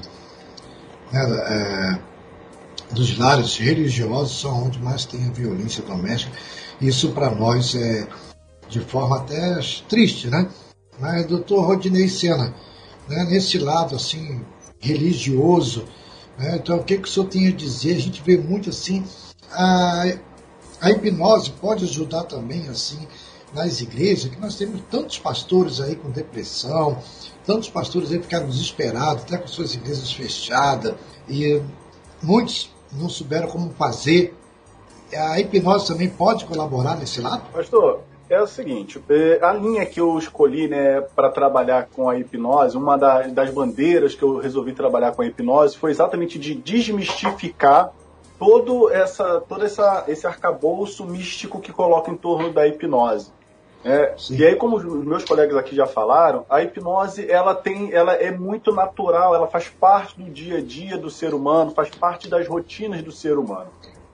né, 1.12 1.22
é, 1.22 2.94
dos 2.94 3.18
lares 3.18 3.58
religiosos 3.58 4.40
são 4.40 4.68
onde 4.68 4.80
mais 4.80 5.04
tem 5.06 5.28
a 5.28 5.32
violência 5.32 5.84
doméstica. 5.84 6.32
Isso 6.80 7.12
para 7.12 7.34
nós 7.34 7.76
é 7.76 8.08
de 8.70 8.80
forma 8.80 9.18
até 9.18 9.60
triste, 9.88 10.28
né? 10.28 10.50
Mas, 11.00 11.26
doutor 11.26 11.66
Rodinei 11.66 12.08
Sena, 12.08 12.56
né, 13.08 13.26
nesse 13.26 13.58
lado 13.58 13.96
assim 13.96 14.42
religioso, 14.80 15.86
né, 16.38 16.56
então 16.56 16.78
o 16.78 16.84
que, 16.84 16.98
que 16.98 17.08
o 17.08 17.12
senhor 17.12 17.28
tem 17.28 17.48
a 17.48 17.52
dizer? 17.52 17.98
A 17.98 18.00
gente 18.00 18.22
vê 18.26 18.38
muito 18.38 18.70
assim, 18.70 19.04
a, 19.52 20.06
a 20.80 20.92
hipnose 20.92 21.52
pode 21.52 21.84
ajudar 21.84 22.24
também 22.24 22.70
assim 22.70 23.06
nas 23.56 23.80
igrejas, 23.80 24.30
que 24.30 24.40
nós 24.40 24.56
temos 24.56 24.82
tantos 24.92 25.18
pastores 25.18 25.80
aí 25.80 25.96
com 25.96 26.10
depressão, 26.10 26.98
tantos 27.46 27.70
pastores 27.70 28.12
aí 28.12 28.22
ficaram 28.22 28.48
desesperados, 28.48 29.24
até 29.24 29.38
com 29.38 29.48
suas 29.48 29.74
igrejas 29.74 30.12
fechadas, 30.12 30.94
e 31.28 31.62
muitos 32.22 32.70
não 32.92 33.08
souberam 33.08 33.48
como 33.48 33.70
fazer. 33.72 34.36
A 35.16 35.40
hipnose 35.40 35.88
também 35.88 36.10
pode 36.10 36.46
colaborar 36.46 36.98
nesse 36.98 37.22
lado? 37.22 37.44
Pastor, 37.54 38.02
é 38.30 38.42
o 38.42 38.48
seguinte, 38.48 39.02
é, 39.08 39.40
a 39.42 39.54
linha 39.54 39.86
que 39.86 40.00
eu 40.00 40.18
escolhi 40.18 40.68
né, 40.68 41.00
para 41.16 41.30
trabalhar 41.30 41.88
com 41.96 42.10
a 42.10 42.18
hipnose, 42.18 42.76
uma 42.76 42.98
das 42.98 43.52
bandeiras 43.52 44.16
que 44.16 44.24
eu 44.24 44.38
resolvi 44.38 44.74
trabalhar 44.74 45.14
com 45.14 45.22
a 45.22 45.26
hipnose 45.26 45.78
foi 45.78 45.92
exatamente 45.92 46.38
de 46.40 46.56
desmistificar 46.56 47.94
todo, 48.40 48.92
essa, 48.92 49.40
todo 49.42 49.64
essa, 49.64 50.04
esse 50.08 50.26
arcabouço 50.26 51.06
místico 51.06 51.62
que 51.62 51.72
coloca 51.72 52.12
em 52.12 52.18
torno 52.18 52.52
da 52.52 52.68
hipnose. 52.68 53.32
É, 53.88 54.16
e 54.32 54.44
aí, 54.44 54.56
como 54.56 54.78
os 54.78 55.06
meus 55.06 55.24
colegas 55.24 55.56
aqui 55.56 55.76
já 55.76 55.86
falaram, 55.86 56.44
a 56.50 56.60
hipnose 56.64 57.30
ela 57.30 57.54
tem, 57.54 57.94
ela 57.94 58.14
é 58.14 58.32
muito 58.32 58.74
natural, 58.74 59.36
ela 59.36 59.46
faz 59.46 59.70
parte 59.70 60.20
do 60.20 60.28
dia 60.28 60.58
a 60.58 60.62
dia 60.62 60.98
do 60.98 61.12
ser 61.12 61.36
humano, 61.36 61.70
faz 61.70 61.90
parte 61.92 62.28
das 62.28 62.48
rotinas 62.48 63.04
do 63.04 63.12
ser 63.12 63.38
humano. 63.38 63.68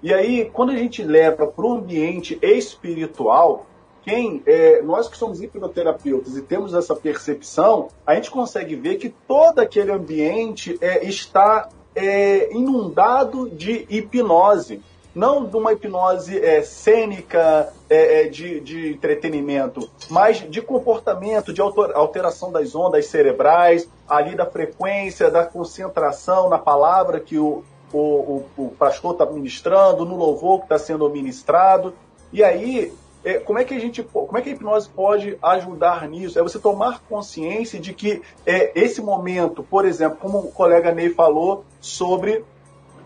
E 0.03 0.13
aí, 0.13 0.49
quando 0.51 0.73
a 0.73 0.75
gente 0.75 1.01
leva 1.01 1.47
para 1.47 1.65
o 1.65 1.71
ambiente 1.71 2.37
espiritual, 2.41 3.65
quem 4.01 4.43
é, 4.45 4.81
nós 4.81 5.07
que 5.07 5.15
somos 5.15 5.41
hipnoterapeutas 5.41 6.35
e 6.35 6.41
temos 6.41 6.73
essa 6.73 6.93
percepção, 6.93 7.87
a 8.05 8.13
gente 8.15 8.29
consegue 8.29 8.75
ver 8.75 8.95
que 8.95 9.07
todo 9.25 9.59
aquele 9.59 9.93
ambiente 9.93 10.77
é, 10.81 11.05
está 11.05 11.69
é, 11.95 12.51
inundado 12.53 13.49
de 13.49 13.85
hipnose 13.89 14.81
não 15.13 15.45
de 15.45 15.55
uma 15.55 15.73
hipnose 15.73 16.39
é, 16.39 16.61
cênica 16.61 17.71
é, 17.89 18.21
é, 18.21 18.27
de, 18.27 18.59
de 18.61 18.93
entretenimento, 18.93 19.89
mas 20.09 20.37
de 20.49 20.61
comportamento, 20.61 21.53
de 21.53 21.61
alteração 21.61 22.51
das 22.51 22.73
ondas 22.75 23.07
cerebrais, 23.07 23.87
ali 24.07 24.35
da 24.35 24.45
frequência, 24.45 25.29
da 25.29 25.45
concentração 25.45 26.49
na 26.49 26.57
palavra 26.57 27.19
que 27.19 27.37
o, 27.37 27.63
o, 27.91 27.99
o, 27.99 28.45
o 28.57 28.75
pastor 28.77 29.13
está 29.13 29.25
ministrando, 29.25 30.05
no 30.05 30.15
louvor 30.15 30.59
que 30.59 30.65
está 30.65 30.79
sendo 30.79 31.09
ministrado. 31.09 31.93
E 32.31 32.43
aí, 32.43 32.93
é, 33.23 33.35
como 33.35 33.59
é 33.59 33.63
que 33.63 33.73
a 33.73 33.79
gente, 33.79 34.01
como 34.03 34.37
é 34.37 34.41
que 34.41 34.49
a 34.49 34.53
hipnose 34.53 34.89
pode 34.89 35.37
ajudar 35.41 36.07
nisso? 36.07 36.39
É 36.39 36.41
você 36.41 36.57
tomar 36.57 37.01
consciência 37.01 37.79
de 37.79 37.93
que 37.93 38.21
é, 38.45 38.71
esse 38.79 39.01
momento, 39.01 39.61
por 39.61 39.85
exemplo, 39.85 40.17
como 40.19 40.39
o 40.39 40.51
colega 40.51 40.91
Ney 40.91 41.09
falou 41.09 41.65
sobre 41.79 42.43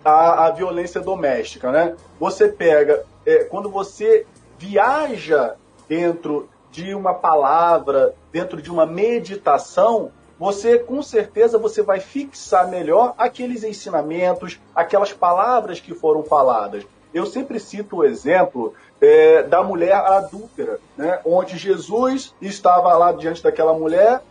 a, 0.06 0.46
a 0.46 0.52
violência 0.52 1.02
doméstica, 1.02 1.72
né? 1.72 1.96
Você 2.20 2.48
pega, 2.48 3.04
é, 3.26 3.44
quando 3.46 3.70
você 3.70 4.26
viaja 4.58 5.56
dentro 5.90 6.48
de 6.72 6.94
uma 6.94 7.14
palavra, 7.14 8.14
dentro 8.32 8.62
de 8.62 8.72
uma 8.72 8.86
meditação, 8.86 10.12
você 10.38 10.78
com 10.78 11.02
certeza 11.02 11.58
você 11.58 11.82
vai 11.82 12.00
fixar 12.00 12.70
melhor 12.70 13.16
aqueles 13.18 13.64
ensinamentos, 13.64 14.60
aquelas 14.76 15.12
palavras 15.12 15.80
que 15.80 15.94
foram 15.94 16.24
faladas. 16.24 16.86
Eu 17.14 17.26
sempre 17.26 17.60
cito 17.60 17.98
o 17.98 18.04
exemplo 18.04 18.74
é, 19.00 19.44
da 19.44 19.64
mulher 19.64 19.96
adúltera, 19.96 20.80
né? 20.98 21.20
onde 21.24 21.58
Jesus 21.58 22.36
estava 22.42 22.94
lá 22.98 23.14
diante 23.14 23.42
daquela 23.42 23.74
mulher, 23.74 24.22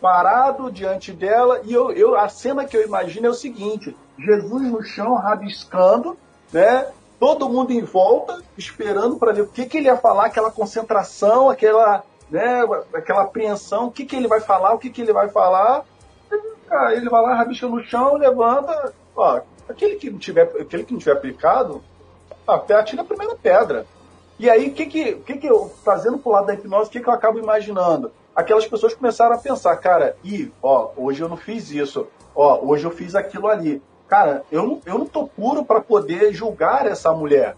parado 0.00 0.70
diante 0.70 1.12
dela, 1.12 1.60
e 1.64 1.72
eu, 1.72 1.90
eu, 1.92 2.16
a 2.16 2.28
cena 2.28 2.64
que 2.64 2.76
eu 2.76 2.84
imagino 2.84 3.26
é 3.26 3.30
o 3.30 3.34
seguinte: 3.34 3.96
Jesus 4.18 4.62
no 4.62 4.82
chão, 4.82 5.14
rabiscando, 5.14 6.16
né? 6.52 6.88
Todo 7.18 7.48
mundo 7.48 7.72
em 7.72 7.82
volta, 7.82 8.42
esperando 8.58 9.16
para 9.16 9.32
ver 9.32 9.42
o 9.42 9.48
que, 9.48 9.66
que 9.66 9.78
ele 9.78 9.86
ia 9.86 9.96
falar, 9.96 10.26
aquela 10.26 10.50
concentração, 10.50 11.48
aquela, 11.48 12.02
né, 12.30 12.62
aquela 12.92 13.22
apreensão, 13.22 13.86
o 13.86 13.90
que, 13.90 14.04
que 14.04 14.16
ele 14.16 14.28
vai 14.28 14.40
falar, 14.40 14.74
o 14.74 14.78
que, 14.78 14.90
que 14.90 15.00
ele 15.00 15.12
vai 15.12 15.28
falar. 15.28 15.84
Ele 16.92 17.08
vai 17.08 17.22
lá, 17.22 17.34
rabisca 17.34 17.68
no 17.68 17.82
chão, 17.84 18.16
levanta. 18.16 18.92
Ó, 19.16 19.40
aquele 19.68 19.96
que 19.96 20.10
não 20.10 20.18
tiver, 20.18 20.42
aquele 20.60 20.84
que 20.84 20.92
não 20.92 20.98
tiver 20.98 21.12
aplicado, 21.12 21.82
atira 22.46 23.02
a 23.02 23.06
primeira 23.06 23.36
pedra. 23.36 23.86
E 24.38 24.50
aí, 24.50 24.68
o 24.68 24.74
que 24.74 24.86
que, 24.86 25.14
que 25.14 25.38
que 25.38 25.46
eu, 25.46 25.70
fazendo 25.84 26.18
pro 26.18 26.32
lado 26.32 26.46
da 26.46 26.54
hipnose, 26.54 26.88
o 26.88 26.92
que 26.92 27.00
que 27.00 27.08
eu 27.08 27.12
acabo 27.12 27.38
imaginando? 27.38 28.10
Aquelas 28.34 28.66
pessoas 28.66 28.94
começaram 28.94 29.34
a 29.34 29.38
pensar, 29.38 29.76
cara, 29.76 30.16
e 30.24 30.50
ó, 30.62 30.90
hoje 30.96 31.20
eu 31.20 31.28
não 31.28 31.36
fiz 31.36 31.70
isso, 31.70 32.06
ó, 32.34 32.60
hoje 32.64 32.84
eu 32.84 32.90
fiz 32.90 33.14
aquilo 33.14 33.46
ali 33.46 33.80
cara, 34.08 34.44
eu 34.50 34.62
não, 34.62 34.80
eu 34.86 34.98
não 34.98 35.06
tô 35.06 35.26
puro 35.26 35.64
para 35.64 35.80
poder 35.80 36.32
julgar 36.32 36.86
essa 36.86 37.12
mulher. 37.12 37.56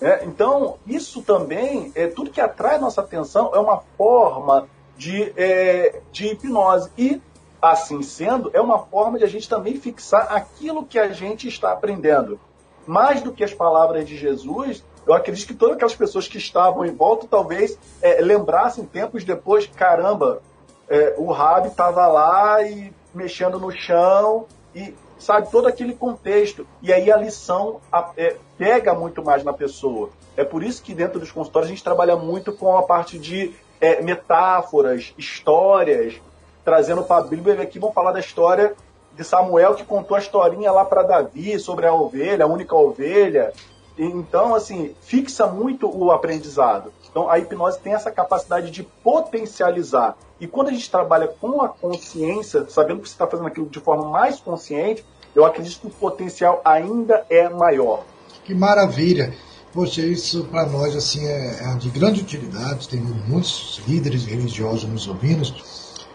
É, 0.00 0.24
então, 0.26 0.76
isso 0.86 1.22
também, 1.22 1.90
é 1.94 2.06
tudo 2.06 2.30
que 2.30 2.40
atrai 2.40 2.78
nossa 2.78 3.00
atenção 3.00 3.50
é 3.54 3.58
uma 3.58 3.78
forma 3.96 4.68
de, 4.96 5.32
é, 5.36 6.00
de 6.12 6.26
hipnose. 6.26 6.90
E, 6.98 7.20
assim 7.62 8.02
sendo, 8.02 8.50
é 8.52 8.60
uma 8.60 8.80
forma 8.80 9.18
de 9.18 9.24
a 9.24 9.28
gente 9.28 9.48
também 9.48 9.80
fixar 9.80 10.30
aquilo 10.30 10.84
que 10.84 10.98
a 10.98 11.08
gente 11.08 11.48
está 11.48 11.72
aprendendo. 11.72 12.38
Mais 12.86 13.22
do 13.22 13.32
que 13.32 13.42
as 13.42 13.54
palavras 13.54 14.06
de 14.06 14.16
Jesus, 14.16 14.84
eu 15.06 15.14
acredito 15.14 15.46
que 15.46 15.54
todas 15.54 15.76
aquelas 15.76 15.94
pessoas 15.94 16.26
que 16.26 16.38
estavam 16.38 16.84
em 16.84 16.94
volta 16.94 17.26
talvez 17.30 17.78
é, 18.02 18.20
lembrassem 18.20 18.84
tempos 18.84 19.24
depois, 19.24 19.66
caramba, 19.66 20.42
é, 20.88 21.14
o 21.16 21.30
Rabi 21.30 21.68
estava 21.68 22.06
lá 22.06 22.62
e 22.62 22.92
mexendo 23.14 23.58
no 23.58 23.70
chão 23.70 24.46
e 24.74 24.94
sabe, 25.18 25.50
todo 25.50 25.66
aquele 25.66 25.94
contexto. 25.94 26.66
E 26.82 26.92
aí 26.92 27.10
a 27.10 27.16
lição 27.16 27.80
é, 28.16 28.36
pega 28.58 28.94
muito 28.94 29.22
mais 29.24 29.42
na 29.44 29.52
pessoa. 29.52 30.10
É 30.36 30.44
por 30.44 30.62
isso 30.62 30.82
que 30.82 30.94
dentro 30.94 31.18
dos 31.18 31.32
consultórios 31.32 31.70
a 31.70 31.74
gente 31.74 31.84
trabalha 31.84 32.16
muito 32.16 32.52
com 32.52 32.76
a 32.76 32.82
parte 32.82 33.18
de 33.18 33.54
é, 33.80 34.02
metáforas, 34.02 35.14
histórias, 35.16 36.20
trazendo 36.64 37.02
para 37.02 37.24
a 37.24 37.26
Bíblia. 37.26 37.62
Aqui 37.62 37.78
vamos 37.78 37.94
falar 37.94 38.12
da 38.12 38.20
história 38.20 38.74
de 39.14 39.24
Samuel 39.24 39.74
que 39.74 39.84
contou 39.84 40.16
a 40.16 40.20
historinha 40.20 40.70
lá 40.70 40.84
para 40.84 41.02
Davi 41.02 41.58
sobre 41.58 41.86
a 41.86 41.94
ovelha, 41.94 42.44
a 42.44 42.48
única 42.48 42.74
ovelha. 42.74 43.52
Então, 43.98 44.54
assim, 44.54 44.94
fixa 45.00 45.46
muito 45.46 45.88
o 45.88 46.10
aprendizado. 46.10 46.92
Então, 47.10 47.30
a 47.30 47.38
hipnose 47.38 47.78
tem 47.78 47.94
essa 47.94 48.10
capacidade 48.10 48.70
de 48.70 48.82
potencializar. 48.82 50.16
E 50.38 50.46
quando 50.46 50.68
a 50.68 50.72
gente 50.72 50.90
trabalha 50.90 51.28
com 51.28 51.62
a 51.62 51.68
consciência, 51.68 52.66
sabendo 52.68 53.00
que 53.00 53.08
você 53.08 53.14
está 53.14 53.26
fazendo 53.26 53.46
aquilo 53.46 53.66
de 53.66 53.80
forma 53.80 54.10
mais 54.10 54.38
consciente, 54.38 55.04
eu 55.34 55.44
acredito 55.44 55.80
que 55.80 55.86
o 55.86 55.90
potencial 55.90 56.60
ainda 56.64 57.24
é 57.30 57.48
maior. 57.48 58.04
Que 58.44 58.54
maravilha! 58.54 59.34
Poxa, 59.72 60.00
isso 60.00 60.44
para 60.44 60.64
nós 60.64 60.96
assim 60.96 61.26
é, 61.26 61.64
é, 61.64 61.74
de 61.76 61.90
grande 61.90 62.22
utilidade. 62.22 62.88
Tem 62.88 63.00
muitos 63.00 63.82
líderes 63.86 64.24
religiosos 64.24 64.84
nos 64.84 65.06
ouvindo, 65.06 65.44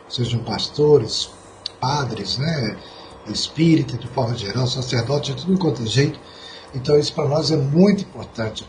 sejam 0.10 0.44
pastores, 0.44 1.30
padres, 1.80 2.38
né, 2.40 2.78
espírita 3.28 3.98
de 3.98 4.08
forma 4.08 4.36
geral, 4.36 4.66
sacerdote, 4.66 5.34
de 5.34 5.46
tudo 5.46 5.60
quanto 5.60 5.84
é 5.84 5.86
jeito. 5.86 6.20
Então 6.74 6.98
isso 6.98 7.14
para 7.14 7.28
nós 7.28 7.52
é 7.52 7.58
muito 7.58 8.04
importante. 8.04 8.66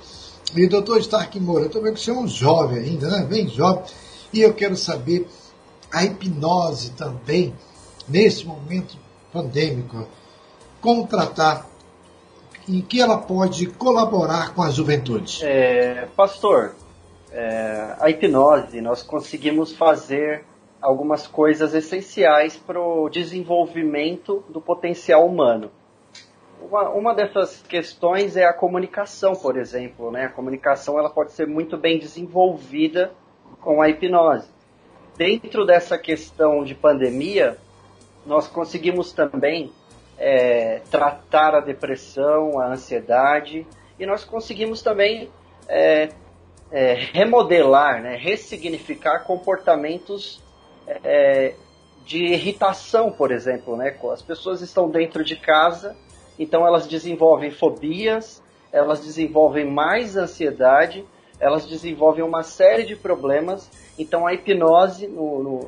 E 0.54 0.66
doutor 0.66 0.98
Stark 1.00 1.38
Moura, 1.40 1.64
eu 1.64 1.66
estou 1.66 1.82
vendo 1.82 1.94
que 1.94 2.00
você 2.00 2.10
é 2.10 2.14
um 2.14 2.28
jovem 2.28 2.78
ainda, 2.78 3.08
né? 3.08 3.24
bem 3.24 3.48
jovem, 3.48 3.84
e 4.32 4.40
eu 4.40 4.52
quero 4.52 4.76
saber 4.76 5.26
a 5.90 6.04
hipnose 6.04 6.92
também, 6.92 7.54
nesse 8.08 8.46
momento 8.46 8.96
pandêmico, 9.32 10.06
como 10.80 11.06
tratar 11.06 11.66
em 12.68 12.80
que 12.80 13.00
ela 13.00 13.18
pode 13.18 13.66
colaborar 13.66 14.54
com 14.54 14.62
a 14.62 14.70
juventude? 14.70 15.40
É, 15.42 16.06
pastor, 16.16 16.74
é, 17.30 17.96
a 17.98 18.10
hipnose, 18.10 18.80
nós 18.80 19.02
conseguimos 19.02 19.72
fazer 19.72 20.44
algumas 20.80 21.26
coisas 21.26 21.74
essenciais 21.74 22.56
para 22.56 22.80
o 22.80 23.08
desenvolvimento 23.08 24.44
do 24.48 24.60
potencial 24.60 25.26
humano. 25.26 25.70
Uma, 26.68 26.88
uma, 26.90 27.14
dessas 27.14 27.62
questões 27.62 28.36
é 28.36 28.44
a 28.44 28.52
comunicação, 28.52 29.34
por 29.34 29.56
exemplo. 29.56 30.10
Né? 30.10 30.26
A 30.26 30.28
comunicação 30.28 30.98
ela 30.98 31.10
pode 31.10 31.32
ser 31.32 31.46
muito 31.46 31.76
bem 31.76 31.98
desenvolvida 31.98 33.12
com 33.60 33.82
a 33.82 33.88
hipnose. 33.88 34.48
Dentro 35.16 35.66
dessa 35.66 35.98
questão 35.98 36.64
de 36.64 36.74
pandemia, 36.74 37.58
nós 38.24 38.48
conseguimos 38.48 39.12
também 39.12 39.72
é, 40.18 40.80
tratar 40.90 41.54
a 41.54 41.60
depressão, 41.60 42.58
a 42.58 42.68
ansiedade, 42.68 43.66
e 43.98 44.06
nós 44.06 44.24
conseguimos 44.24 44.82
também 44.82 45.30
é, 45.68 46.08
é, 46.70 46.94
remodelar, 46.94 48.02
né, 48.02 48.16
ressignificar 48.16 49.24
comportamentos 49.24 50.42
é, 51.04 51.54
de 52.04 52.24
irritação, 52.24 53.12
por 53.12 53.30
exemplo, 53.30 53.76
né? 53.76 53.96
As 54.12 54.22
pessoas 54.22 54.60
estão 54.60 54.90
dentro 54.90 55.22
de 55.24 55.36
casa, 55.36 55.96
então 56.42 56.66
elas 56.66 56.88
desenvolvem 56.88 57.52
fobias, 57.52 58.42
elas 58.72 59.00
desenvolvem 59.00 59.64
mais 59.64 60.16
ansiedade, 60.16 61.06
elas 61.38 61.66
desenvolvem 61.66 62.24
uma 62.24 62.42
série 62.42 62.84
de 62.84 62.96
problemas. 62.96 63.70
Então 63.96 64.26
a 64.26 64.34
hipnose 64.34 65.06
no, 65.06 65.42
no, 65.42 65.60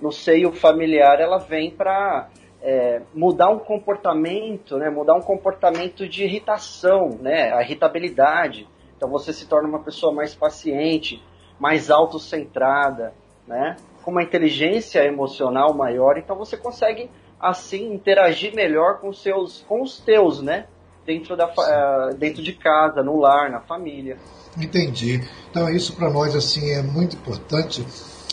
no 0.00 0.12
seio 0.12 0.52
familiar 0.52 1.20
ela 1.20 1.38
vem 1.38 1.72
para 1.72 2.28
é, 2.62 3.02
mudar 3.12 3.50
um 3.50 3.58
comportamento, 3.58 4.76
né? 4.76 4.88
Mudar 4.88 5.14
um 5.14 5.22
comportamento 5.22 6.08
de 6.08 6.22
irritação, 6.22 7.18
né? 7.20 7.52
A 7.52 7.62
irritabilidade. 7.62 8.68
Então 8.96 9.10
você 9.10 9.32
se 9.32 9.48
torna 9.48 9.68
uma 9.68 9.82
pessoa 9.82 10.12
mais 10.12 10.34
paciente, 10.34 11.20
mais 11.58 11.90
autocentrada, 11.90 13.12
né? 13.48 13.76
com 14.02 14.10
uma 14.10 14.22
inteligência 14.22 15.04
emocional 15.04 15.74
maior, 15.74 16.16
então 16.16 16.36
você 16.36 16.56
consegue 16.56 17.10
assim 17.40 17.94
interagir 17.94 18.54
melhor 18.54 18.98
com 19.00 19.12
seus 19.12 19.64
com 19.68 19.82
os 19.82 19.98
teus, 19.98 20.42
né? 20.42 20.66
Dentro 21.06 21.36
da 21.36 21.46
uh, 21.46 22.14
dentro 22.16 22.42
de 22.42 22.52
casa, 22.52 23.02
no 23.02 23.18
lar, 23.18 23.50
na 23.50 23.60
família. 23.60 24.18
Entendi. 24.56 25.26
Então 25.50 25.68
isso 25.70 25.96
para 25.96 26.10
nós 26.10 26.34
assim 26.34 26.70
é 26.70 26.82
muito 26.82 27.16
importante 27.16 27.84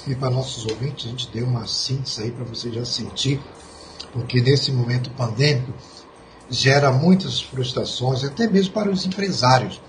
e 0.08 0.16
para 0.16 0.30
nossos 0.30 0.66
ouvintes 0.66 1.06
a 1.06 1.10
gente 1.10 1.30
deu 1.32 1.46
uma 1.46 1.66
síntese 1.66 2.24
aí 2.24 2.32
para 2.32 2.46
você 2.46 2.72
já 2.72 2.86
sentir, 2.86 3.40
porque 4.12 4.42
nesse 4.42 4.72
momento 4.72 5.10
pandêmico 5.12 5.74
gera 6.50 6.92
muitas 6.92 7.42
frustrações, 7.42 8.24
até 8.24 8.48
mesmo 8.48 8.74
para 8.74 8.90
os 8.90 9.06
empresários. 9.06 9.82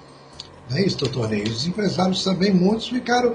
Não 0.69 0.77
é 0.77 0.83
isso, 0.83 0.99
doutor 0.99 1.29
Ney? 1.29 1.45
Os 1.45 1.67
empresários 1.67 2.23
também, 2.23 2.53
muitos 2.53 2.89
ficaram 2.89 3.35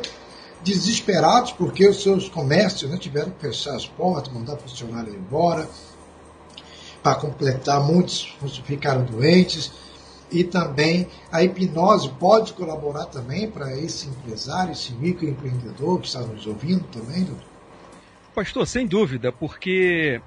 desesperados 0.64 1.52
porque 1.52 1.88
os 1.88 2.02
seus 2.02 2.30
comércios 2.30 2.90
né, 2.90 2.98
tiveram 2.98 3.32
que 3.32 3.42
fechar 3.42 3.76
as 3.76 3.86
portas, 3.86 4.34
mandar 4.34 4.58
funcionário 4.58 5.14
embora. 5.14 5.68
Para 7.02 7.16
completar, 7.16 7.82
muitos 7.82 8.36
ficaram 8.66 9.04
doentes. 9.04 9.72
E 10.32 10.44
também 10.44 11.08
a 11.32 11.44
hipnose 11.44 12.10
pode 12.10 12.54
colaborar 12.54 13.06
também 13.06 13.52
para 13.52 13.78
esse 13.78 14.08
empresário, 14.08 14.72
esse 14.72 14.94
microempreendedor 14.94 16.00
que 16.00 16.08
está 16.08 16.22
nos 16.22 16.48
ouvindo 16.48 16.86
também, 16.86 17.24
doutor? 17.24 17.54
Pastor, 18.34 18.66
sem 18.66 18.88
dúvida, 18.88 19.32
porque 19.32 20.20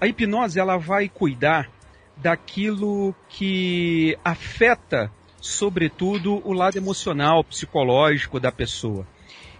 a 0.00 0.06
hipnose 0.06 0.58
ela 0.58 0.76
vai 0.76 1.08
cuidar 1.08 1.70
daquilo 2.16 3.14
que 3.28 4.18
afeta, 4.24 5.12
sobretudo, 5.40 6.42
o 6.44 6.52
lado 6.52 6.76
emocional, 6.76 7.44
psicológico 7.44 8.40
da 8.40 8.50
pessoa. 8.50 9.06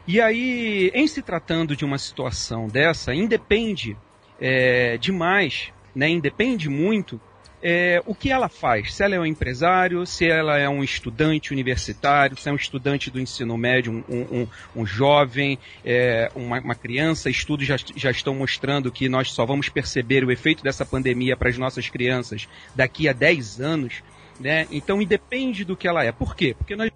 E 0.07 0.21
aí, 0.21 0.91
em 0.95 1.07
se 1.09 1.21
tratando 1.21 1.75
de 1.75 1.85
uma 1.85 1.99
situação 1.99 2.69
dessa, 2.69 3.13
independe 3.13 3.97
é, 4.41 4.97
demais, 4.99 5.73
né, 5.95 6.09
independe 6.09 6.69
muito 6.69 7.21
é, 7.61 8.01
o 8.07 8.15
que 8.15 8.31
ela 8.31 8.49
faz. 8.49 8.95
Se 8.95 9.03
ela 9.03 9.17
é 9.17 9.19
um 9.19 9.27
empresário, 9.27 10.07
se 10.07 10.25
ela 10.25 10.57
é 10.57 10.69
um 10.69 10.85
estudante 10.85 11.53
universitário, 11.53 12.39
se 12.39 12.49
é 12.49 12.53
um 12.53 12.57
estudante 12.57 13.11
do 13.11 13.19
ensino 13.19 13.57
médio, 13.59 14.05
um, 14.09 14.15
um, 14.15 14.49
um 14.77 14.87
jovem, 14.87 15.59
é, 15.85 16.31
uma, 16.37 16.61
uma, 16.61 16.75
criança. 16.77 17.29
Estudos 17.29 17.67
já, 17.67 17.77
já 17.97 18.13
estão 18.13 18.33
mostrando 18.33 18.93
que 18.93 19.09
nós 19.09 19.33
só 19.33 19.45
vamos 19.45 19.69
perceber 19.69 20.25
o 20.25 20.31
efeito 20.31 20.63
dessa 20.63 20.87
pandemia 20.87 21.37
para 21.37 21.49
as 21.49 21.59
nossas 21.59 21.89
crianças 21.89 22.47
daqui 22.77 23.09
a 23.09 23.13
10 23.13 23.61
anos. 23.61 24.05
Né? 24.39 24.69
Então, 24.71 25.03
independe 25.03 25.65
do 25.65 25.77
que 25.77 25.89
ela 25.89 26.05
é. 26.05 26.13
Por 26.13 26.37
quê? 26.37 26.55
Porque 26.57 26.77
nós, 26.77 26.93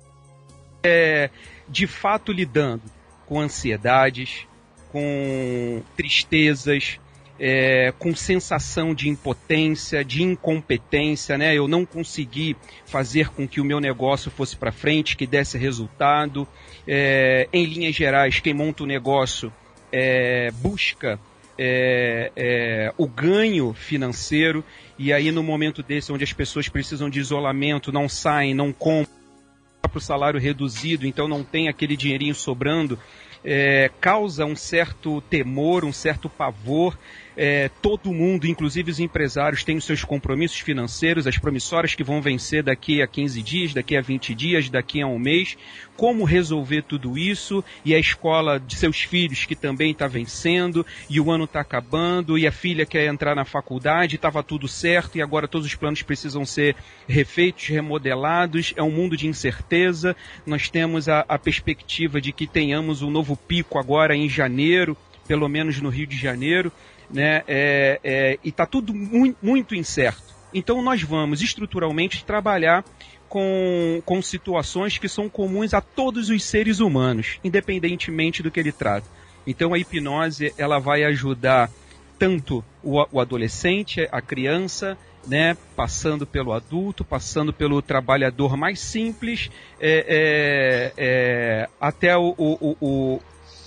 é, 0.84 1.30
de 1.68 1.88
fato, 1.88 2.30
lidando 2.30 2.82
com 3.30 3.40
ansiedades, 3.40 4.48
com 4.90 5.80
tristezas, 5.96 6.98
é, 7.38 7.94
com 7.96 8.12
sensação 8.12 8.92
de 8.92 9.08
impotência, 9.08 10.04
de 10.04 10.24
incompetência, 10.24 11.38
né? 11.38 11.54
Eu 11.56 11.68
não 11.68 11.86
consegui 11.86 12.56
fazer 12.84 13.28
com 13.28 13.46
que 13.46 13.60
o 13.60 13.64
meu 13.64 13.78
negócio 13.78 14.32
fosse 14.32 14.56
para 14.56 14.72
frente, 14.72 15.16
que 15.16 15.28
desse 15.28 15.56
resultado. 15.56 16.46
É, 16.88 17.48
em 17.52 17.64
linhas 17.66 17.94
gerais, 17.94 18.40
quem 18.40 18.52
monta 18.52 18.82
o 18.82 18.86
negócio 18.86 19.52
é, 19.92 20.50
busca 20.50 21.20
é, 21.56 22.32
é, 22.34 22.92
o 22.98 23.06
ganho 23.06 23.72
financeiro 23.72 24.64
e 24.98 25.12
aí 25.12 25.30
no 25.30 25.42
momento 25.42 25.84
desse 25.84 26.10
onde 26.10 26.24
as 26.24 26.32
pessoas 26.32 26.68
precisam 26.68 27.08
de 27.08 27.20
isolamento, 27.20 27.92
não 27.92 28.08
saem, 28.08 28.54
não 28.54 28.72
compram 28.72 29.19
para 29.88 29.98
o 29.98 30.00
salário 30.00 30.40
reduzido, 30.40 31.06
então 31.06 31.26
não 31.26 31.42
tem 31.42 31.68
aquele 31.68 31.96
dinheirinho 31.96 32.34
sobrando, 32.34 32.98
é, 33.44 33.90
causa 34.00 34.44
um 34.44 34.56
certo 34.56 35.20
temor, 35.22 35.84
um 35.84 35.92
certo 35.92 36.28
pavor 36.28 36.98
é, 37.36 37.70
todo 37.80 38.12
mundo, 38.12 38.46
inclusive 38.46 38.90
os 38.90 39.00
empresários, 39.00 39.64
tem 39.64 39.76
os 39.76 39.84
seus 39.84 40.04
compromissos 40.04 40.58
financeiros, 40.60 41.26
as 41.26 41.38
promissórias 41.38 41.94
que 41.94 42.04
vão 42.04 42.20
vencer 42.20 42.62
daqui 42.62 43.00
a 43.00 43.06
15 43.06 43.42
dias, 43.42 43.74
daqui 43.74 43.96
a 43.96 44.00
20 44.00 44.34
dias, 44.34 44.68
daqui 44.68 45.00
a 45.00 45.06
um 45.06 45.18
mês. 45.18 45.56
Como 45.96 46.24
resolver 46.24 46.82
tudo 46.82 47.16
isso? 47.18 47.62
E 47.84 47.94
a 47.94 47.98
escola 47.98 48.58
de 48.58 48.74
seus 48.74 49.02
filhos 49.02 49.44
que 49.44 49.54
também 49.54 49.92
está 49.92 50.06
vencendo, 50.06 50.84
e 51.08 51.20
o 51.20 51.30
ano 51.30 51.44
está 51.44 51.60
acabando, 51.60 52.38
e 52.38 52.46
a 52.46 52.52
filha 52.52 52.86
quer 52.86 53.06
entrar 53.06 53.34
na 53.34 53.44
faculdade, 53.44 54.16
estava 54.16 54.42
tudo 54.42 54.66
certo, 54.66 55.16
e 55.16 55.22
agora 55.22 55.46
todos 55.46 55.66
os 55.66 55.74
planos 55.74 56.02
precisam 56.02 56.44
ser 56.44 56.74
refeitos, 57.08 57.66
remodelados. 57.68 58.72
É 58.76 58.82
um 58.82 58.90
mundo 58.90 59.16
de 59.16 59.26
incerteza. 59.26 60.16
Nós 60.46 60.68
temos 60.68 61.08
a, 61.08 61.24
a 61.28 61.38
perspectiva 61.38 62.20
de 62.20 62.32
que 62.32 62.46
tenhamos 62.46 63.02
um 63.02 63.10
novo 63.10 63.36
pico 63.36 63.78
agora 63.78 64.16
em 64.16 64.28
janeiro, 64.28 64.96
pelo 65.28 65.48
menos 65.48 65.80
no 65.80 65.90
Rio 65.90 66.06
de 66.06 66.16
Janeiro 66.16 66.72
né? 67.12 67.42
É, 67.46 68.00
é, 68.02 68.38
e 68.44 68.48
está 68.48 68.66
tudo 68.66 68.94
muito, 68.94 69.36
muito 69.42 69.74
incerto. 69.74 70.34
Então 70.52 70.82
nós 70.82 71.02
vamos 71.02 71.42
estruturalmente 71.42 72.24
trabalhar 72.24 72.84
com, 73.28 74.02
com 74.04 74.20
situações 74.20 74.98
que 74.98 75.08
são 75.08 75.28
comuns 75.28 75.72
a 75.72 75.80
todos 75.80 76.28
os 76.28 76.42
seres 76.42 76.80
humanos, 76.80 77.38
independentemente 77.44 78.42
do 78.42 78.50
que 78.50 78.58
ele 78.58 78.72
trata. 78.72 79.06
Então 79.46 79.72
a 79.72 79.78
hipnose 79.78 80.52
ela 80.58 80.78
vai 80.78 81.04
ajudar 81.04 81.70
tanto 82.18 82.62
o, 82.82 83.02
o 83.10 83.20
adolescente, 83.20 84.06
a 84.12 84.20
criança, 84.20 84.98
né, 85.26 85.56
passando 85.76 86.26
pelo 86.26 86.52
adulto, 86.52 87.04
passando 87.04 87.52
pelo 87.52 87.80
trabalhador 87.80 88.56
mais 88.56 88.80
simples, 88.80 89.50
é, 89.80 90.04
é, 90.08 90.92
é, 90.96 91.68
até 91.80 92.16
o, 92.16 92.34
o, 92.36 93.20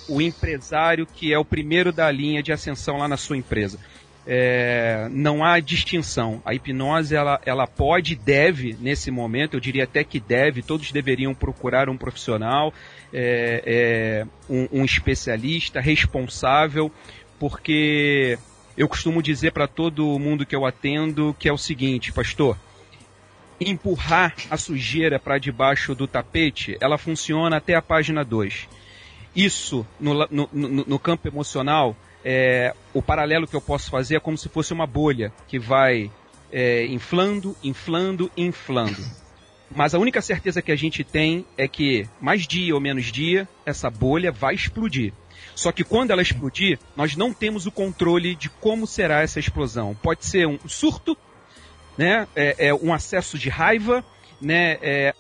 o, 0.08 0.22
empresário 0.22 1.06
que 1.06 1.34
é 1.34 1.38
o 1.38 1.46
primeiro 1.46 1.92
da 1.92 2.10
linha 2.12 2.42
de 2.42 2.52
ascensão 2.52 2.98
lá 2.98 3.08
na 3.08 3.18
sua 3.18 3.38
empresa. 3.38 3.80
é, 4.26 5.08
não 5.12 5.44
há 5.44 5.60
distinção. 5.60 6.42
A 6.46 6.54
hipnose 6.54 7.16
ela, 7.16 7.42
ela 7.46 7.68
pode, 7.68 8.16
deve, 8.16 8.76
nesse 8.80 9.12
momento, 9.12 9.56
eu 9.56 9.60
diria 9.60 9.84
até 9.84 10.04
que 10.04 10.20
deve, 10.20 10.62
todos 10.62 10.92
deveriam 10.92 11.34
procurar 11.34 11.90
um 11.90 11.98
profissional, 11.98 12.74
é, 13.14 13.64
é, 13.66 14.28
um, 14.50 14.82
um 14.82 14.86
especialista 14.86 15.80
responsável, 15.82 16.92
porque 17.40 18.38
eu 18.78 18.88
costumo 18.88 19.22
dizer 19.22 19.52
para 19.52 19.68
todo 19.68 20.18
mundo 20.18 20.46
que 20.46 20.56
eu 20.56 20.66
atendo 20.66 21.36
que 21.38 21.50
é 21.50 21.54
o 21.54 21.58
seguinte, 21.58 22.12
pastor 22.12 22.58
empurrar 23.60 24.36
a 24.50 24.58
sujeira 24.58 25.20
para 25.20 25.38
debaixo 25.38 25.96
do 25.96 26.08
tapete, 26.08 26.78
ela 26.82 26.98
funciona 26.98 27.58
até 27.58 27.76
a 27.76 27.82
página 27.82 28.24
2. 28.24 28.68
Isso, 29.36 29.86
no, 30.00 30.28
no, 30.30 30.50
no, 30.52 31.00
campo 31.00 31.28
emocional, 31.28 31.96
é, 32.24 32.74
o 32.94 33.02
paralelo 33.02 33.48
que 33.48 33.56
eu 33.56 33.62
posso 33.62 33.90
fazer 33.90 34.16
é 34.16 34.20
como 34.20 34.38
se 34.38 34.48
fosse 34.48 34.74
uma 34.74 34.86
bolha 34.86 35.34
que 35.48 35.58
vai 35.58 36.12
é, 36.52 36.86
inflando, 36.86 37.56
inflando, 37.64 38.32
inflando. 38.38 39.04
Mas 39.76 39.96
a 39.96 40.00
única 40.00 40.22
certeza 40.22 40.62
que 40.62 40.72
a 40.72 40.76
gente 40.76 41.04
tem 41.04 41.46
é 41.58 41.68
que, 41.68 42.08
mais 42.22 42.46
dia 42.46 42.76
ou 42.76 42.80
menos 42.80 43.12
dia, 43.12 43.48
essa 43.66 43.90
bolha 43.90 44.32
vai 44.32 44.54
explodir. 44.54 45.12
Só 45.56 45.72
que 45.72 45.84
quando 45.84 46.12
ela 46.12 46.22
explodir, 46.22 46.80
nós 46.96 47.16
não 47.16 47.34
temos 47.34 47.66
o 47.66 47.72
controle 47.72 48.36
de 48.36 48.50
como 48.50 48.86
será 48.86 49.22
essa 49.22 49.40
explosão. 49.40 49.96
Pode 49.96 50.26
ser 50.26 50.48
um 50.48 50.60
surto, 50.68 51.18
né? 51.98 52.28
É, 52.36 52.68
é 52.68 52.74
um 52.74 52.94
acesso 52.94 53.38
de 53.38 53.50
raiva, 53.50 54.04
né? 54.40 54.78
É, 54.82 55.14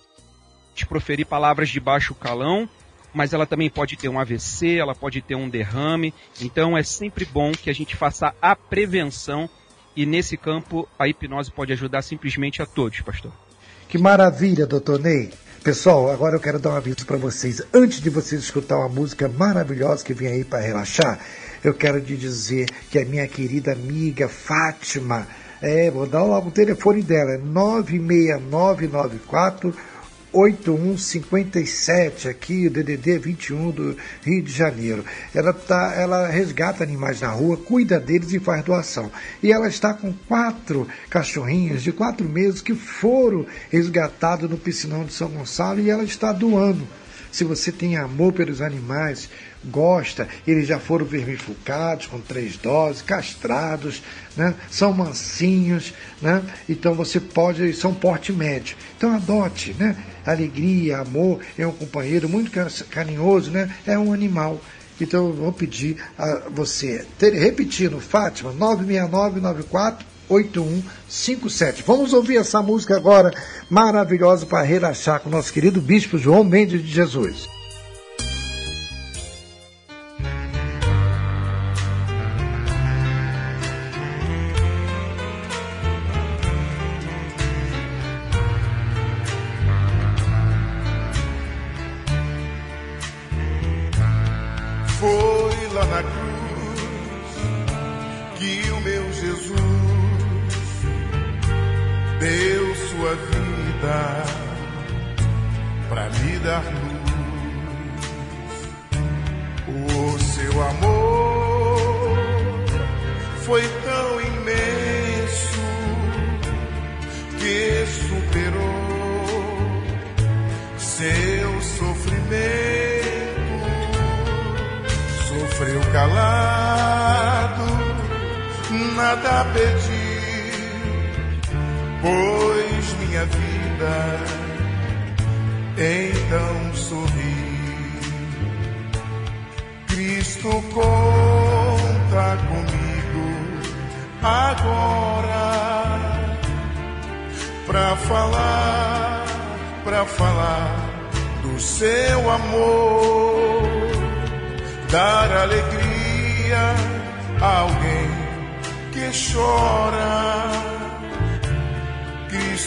de 0.75 0.85
proferir 0.85 1.25
palavras 1.25 1.69
de 1.69 1.79
baixo 1.79 2.15
calão, 2.15 2.67
mas 3.13 3.33
ela 3.33 3.45
também 3.45 3.69
pode 3.69 3.95
ter 3.95 4.09
um 4.09 4.19
AVC, 4.19 4.77
ela 4.77 4.95
pode 4.95 5.21
ter 5.21 5.35
um 5.35 5.49
derrame. 5.49 6.13
Então 6.41 6.77
é 6.77 6.83
sempre 6.83 7.25
bom 7.25 7.51
que 7.51 7.69
a 7.69 7.73
gente 7.73 7.95
faça 7.95 8.33
a 8.41 8.55
prevenção 8.55 9.49
e 9.95 10.05
nesse 10.05 10.35
campo 10.35 10.87
a 10.97 11.07
hipnose 11.07 11.51
pode 11.51 11.71
ajudar 11.73 12.01
simplesmente 12.01 12.61
a 12.61 12.65
todos, 12.65 13.01
pastor. 13.01 13.31
Que 13.87 13.97
maravilha, 13.97 14.65
doutor 14.65 14.99
Ney. 14.99 15.31
Pessoal, 15.63 16.11
agora 16.11 16.35
eu 16.35 16.41
quero 16.41 16.59
dar 16.59 16.71
um 16.71 16.75
aviso 16.75 17.05
para 17.05 17.15
vocês. 17.15 17.61
Antes 17.73 18.01
de 18.01 18.09
vocês 18.09 18.41
escutar 18.41 18.77
uma 18.77 18.89
música 18.89 19.29
maravilhosa 19.29 20.03
que 20.03 20.13
vem 20.13 20.27
aí 20.27 20.43
para 20.43 20.59
relaxar, 20.59 21.17
eu 21.63 21.73
quero 21.73 22.01
te 22.01 22.17
dizer 22.17 22.65
que 22.91 22.99
a 22.99 23.05
minha 23.05 23.25
querida 23.27 23.71
amiga 23.71 24.27
Fátima, 24.27 25.25
é, 25.61 25.89
vou 25.89 26.05
dar 26.05 26.23
logo 26.23 26.49
o 26.49 26.51
telefone 26.51 27.01
dela, 27.01 27.35
é 27.35 27.37
96994 27.37 29.73
8157 30.33 32.27
aqui, 32.27 32.67
o 32.67 32.71
DDD 32.71 33.19
21 33.19 33.71
do 33.71 33.95
Rio 34.23 34.41
de 34.41 34.51
Janeiro. 34.51 35.05
Ela, 35.33 35.53
tá, 35.53 35.93
ela 35.95 36.27
resgata 36.27 36.83
animais 36.83 37.21
na 37.21 37.29
rua, 37.29 37.55
cuida 37.55 37.99
deles 37.99 38.33
e 38.33 38.39
faz 38.39 38.65
doação. 38.65 39.11
E 39.41 39.51
ela 39.51 39.67
está 39.67 39.93
com 39.93 40.11
quatro 40.27 40.87
cachorrinhos 41.09 41.83
de 41.83 41.91
quatro 41.91 42.27
meses 42.27 42.61
que 42.61 42.73
foram 42.73 43.45
resgatados 43.69 44.49
no 44.49 44.57
piscinão 44.57 45.05
de 45.05 45.13
São 45.13 45.29
Gonçalo 45.29 45.79
e 45.79 45.89
ela 45.89 46.03
está 46.03 46.31
doando. 46.31 46.87
Se 47.31 47.43
você 47.43 47.71
tem 47.71 47.97
amor 47.97 48.31
pelos 48.31 48.61
animais, 48.61 49.27
gosta, 49.65 50.27
eles 50.45 50.67
já 50.67 50.77
foram 50.77 51.03
vermifugados 51.03 52.05
com 52.05 52.19
três 52.19 52.57
doses, 52.57 53.01
castrados, 53.01 54.03
né? 54.37 54.53
são 54.69 54.93
mansinhos, 54.93 55.95
né? 56.21 56.43
então 56.69 56.93
você 56.93 57.19
pode, 57.19 57.73
são 57.73 57.91
porte 57.91 58.31
médio. 58.31 58.77
Então 58.95 59.15
adote, 59.15 59.75
né? 59.79 59.97
Alegria, 60.25 60.99
amor, 60.99 61.39
é 61.57 61.65
um 61.65 61.71
companheiro 61.71 62.29
muito 62.29 62.51
carinhoso, 62.89 63.51
né? 63.51 63.69
É 63.85 63.97
um 63.97 64.13
animal. 64.13 64.59
Então 64.99 65.27
eu 65.27 65.33
vou 65.33 65.51
pedir 65.51 65.97
a 66.17 66.43
você, 66.49 67.05
ter, 67.17 67.33
repetindo, 67.33 67.99
Fátima, 67.99 68.51
96994 68.53 70.13
8157. 70.29 71.83
Vamos 71.85 72.13
ouvir 72.13 72.37
essa 72.37 72.61
música 72.61 72.95
agora, 72.95 73.31
maravilhosa 73.69 74.45
para 74.45 74.63
relaxar 74.63 75.19
com 75.19 75.29
o 75.29 75.31
nosso 75.31 75.51
querido 75.51 75.81
bispo 75.81 76.17
João 76.17 76.43
Mendes 76.43 76.81
de 76.81 76.91
Jesus. 76.91 77.49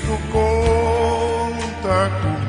Cristo 0.07 0.19
conta 0.31 2.11
comigo. 2.23 2.46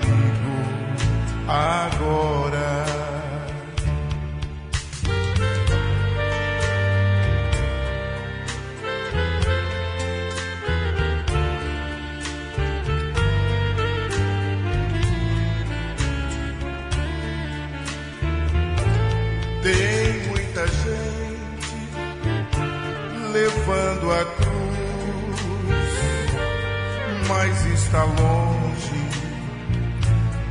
está 27.88 28.04
longe 28.04 29.00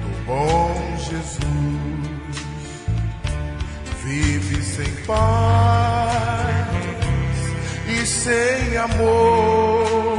do 0.01 0.25
bom 0.25 0.97
Jesus. 0.97 1.37
Vive 4.03 4.63
sem 4.63 4.91
paz 5.05 6.67
e 7.89 8.07
sem 8.07 8.77
amor, 8.79 10.17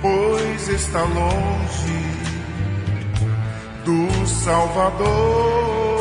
pois 0.00 0.68
está 0.68 1.02
longe 1.02 2.00
do 3.84 4.26
Salvador. 4.26 6.00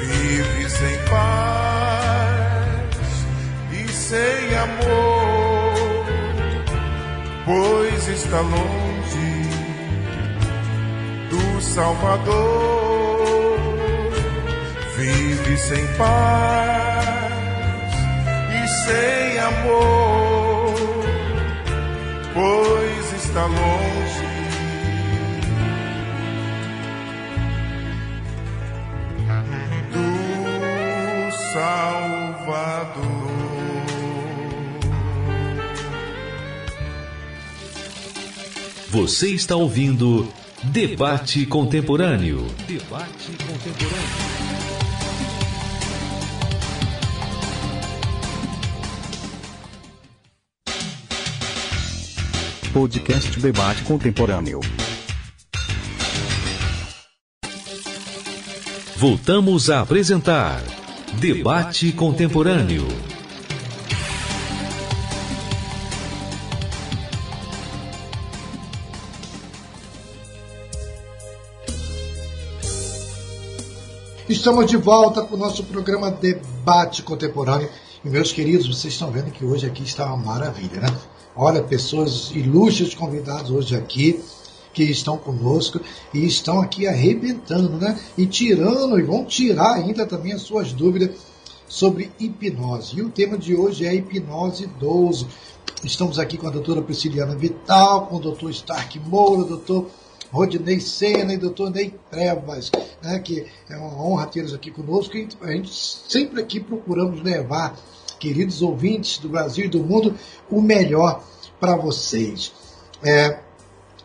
Vive 0.00 0.68
sem 0.68 0.98
paz 1.08 1.66
e 3.70 3.88
sem 3.92 4.56
amor, 4.56 5.74
pois 7.44 7.95
está 8.16 8.40
longe 8.40 9.42
do 11.28 11.60
Salvador. 11.60 12.34
Vive 14.96 15.58
sem 15.58 15.86
paz 15.98 17.06
e 18.50 18.68
sem 18.84 19.38
amor, 19.40 20.74
pois 22.32 23.12
está 23.22 23.44
longe 23.44 24.05
Você 38.96 39.28
está 39.28 39.54
ouvindo 39.54 40.26
Debate 40.72 41.44
Contemporâneo. 41.44 42.46
Debate 42.66 43.30
Contemporâneo. 43.46 43.98
Podcast 52.72 53.38
Debate 53.38 53.82
Contemporâneo. 53.82 54.60
Voltamos 58.96 59.68
a 59.68 59.82
apresentar 59.82 60.62
Debate 61.20 61.92
Contemporâneo. 61.92 63.15
Estamos 74.28 74.66
de 74.66 74.76
volta 74.76 75.22
com 75.22 75.36
o 75.36 75.38
nosso 75.38 75.62
programa 75.62 76.10
Debate 76.10 77.00
Contemporâneo. 77.04 77.68
E 78.04 78.10
meus 78.10 78.32
queridos, 78.32 78.66
vocês 78.66 78.92
estão 78.92 79.08
vendo 79.08 79.30
que 79.30 79.44
hoje 79.44 79.64
aqui 79.68 79.84
está 79.84 80.04
uma 80.06 80.16
maravilha, 80.16 80.80
né? 80.80 80.88
Olha, 81.36 81.62
pessoas 81.62 82.32
ilustres 82.32 82.92
convidados 82.92 83.52
hoje 83.52 83.76
aqui 83.76 84.20
que 84.72 84.82
estão 84.82 85.16
conosco 85.16 85.80
e 86.12 86.26
estão 86.26 86.60
aqui 86.60 86.88
arrebentando, 86.88 87.76
né? 87.76 87.96
E 88.18 88.26
tirando, 88.26 88.98
e 88.98 89.02
vão 89.04 89.24
tirar 89.24 89.74
ainda 89.74 90.04
também 90.04 90.32
as 90.32 90.42
suas 90.42 90.72
dúvidas 90.72 91.10
sobre 91.68 92.10
hipnose. 92.18 92.98
E 92.98 93.02
o 93.02 93.10
tema 93.10 93.38
de 93.38 93.54
hoje 93.54 93.86
é 93.86 93.94
hipnose 93.94 94.66
12. 94.66 95.24
Estamos 95.84 96.18
aqui 96.18 96.36
com 96.36 96.48
a 96.48 96.50
doutora 96.50 96.82
Prisciliana 96.82 97.36
Vital, 97.36 98.08
com 98.08 98.16
o 98.16 98.20
doutor 98.20 98.50
Stark 98.50 98.98
Moura, 98.98 99.44
doutor 99.44 99.86
Rodney 100.32 100.80
Senna 100.80 101.34
e 101.34 101.36
doutor 101.36 101.70
Ney 101.70 101.94
Trevas, 102.10 102.70
né, 103.02 103.18
que 103.18 103.46
é 103.70 103.76
uma 103.76 104.04
honra 104.04 104.26
tê-los 104.26 104.54
aqui 104.54 104.70
conosco. 104.70 105.16
E 105.16 105.28
a 105.40 105.52
gente 105.52 105.72
sempre 105.72 106.40
aqui 106.40 106.60
procuramos 106.60 107.22
levar, 107.22 107.76
queridos 108.18 108.62
ouvintes 108.62 109.18
do 109.18 109.28
Brasil 109.28 109.66
e 109.66 109.68
do 109.68 109.80
mundo, 109.80 110.14
o 110.50 110.60
melhor 110.60 111.22
para 111.60 111.76
vocês. 111.76 112.52
É, 113.04 113.40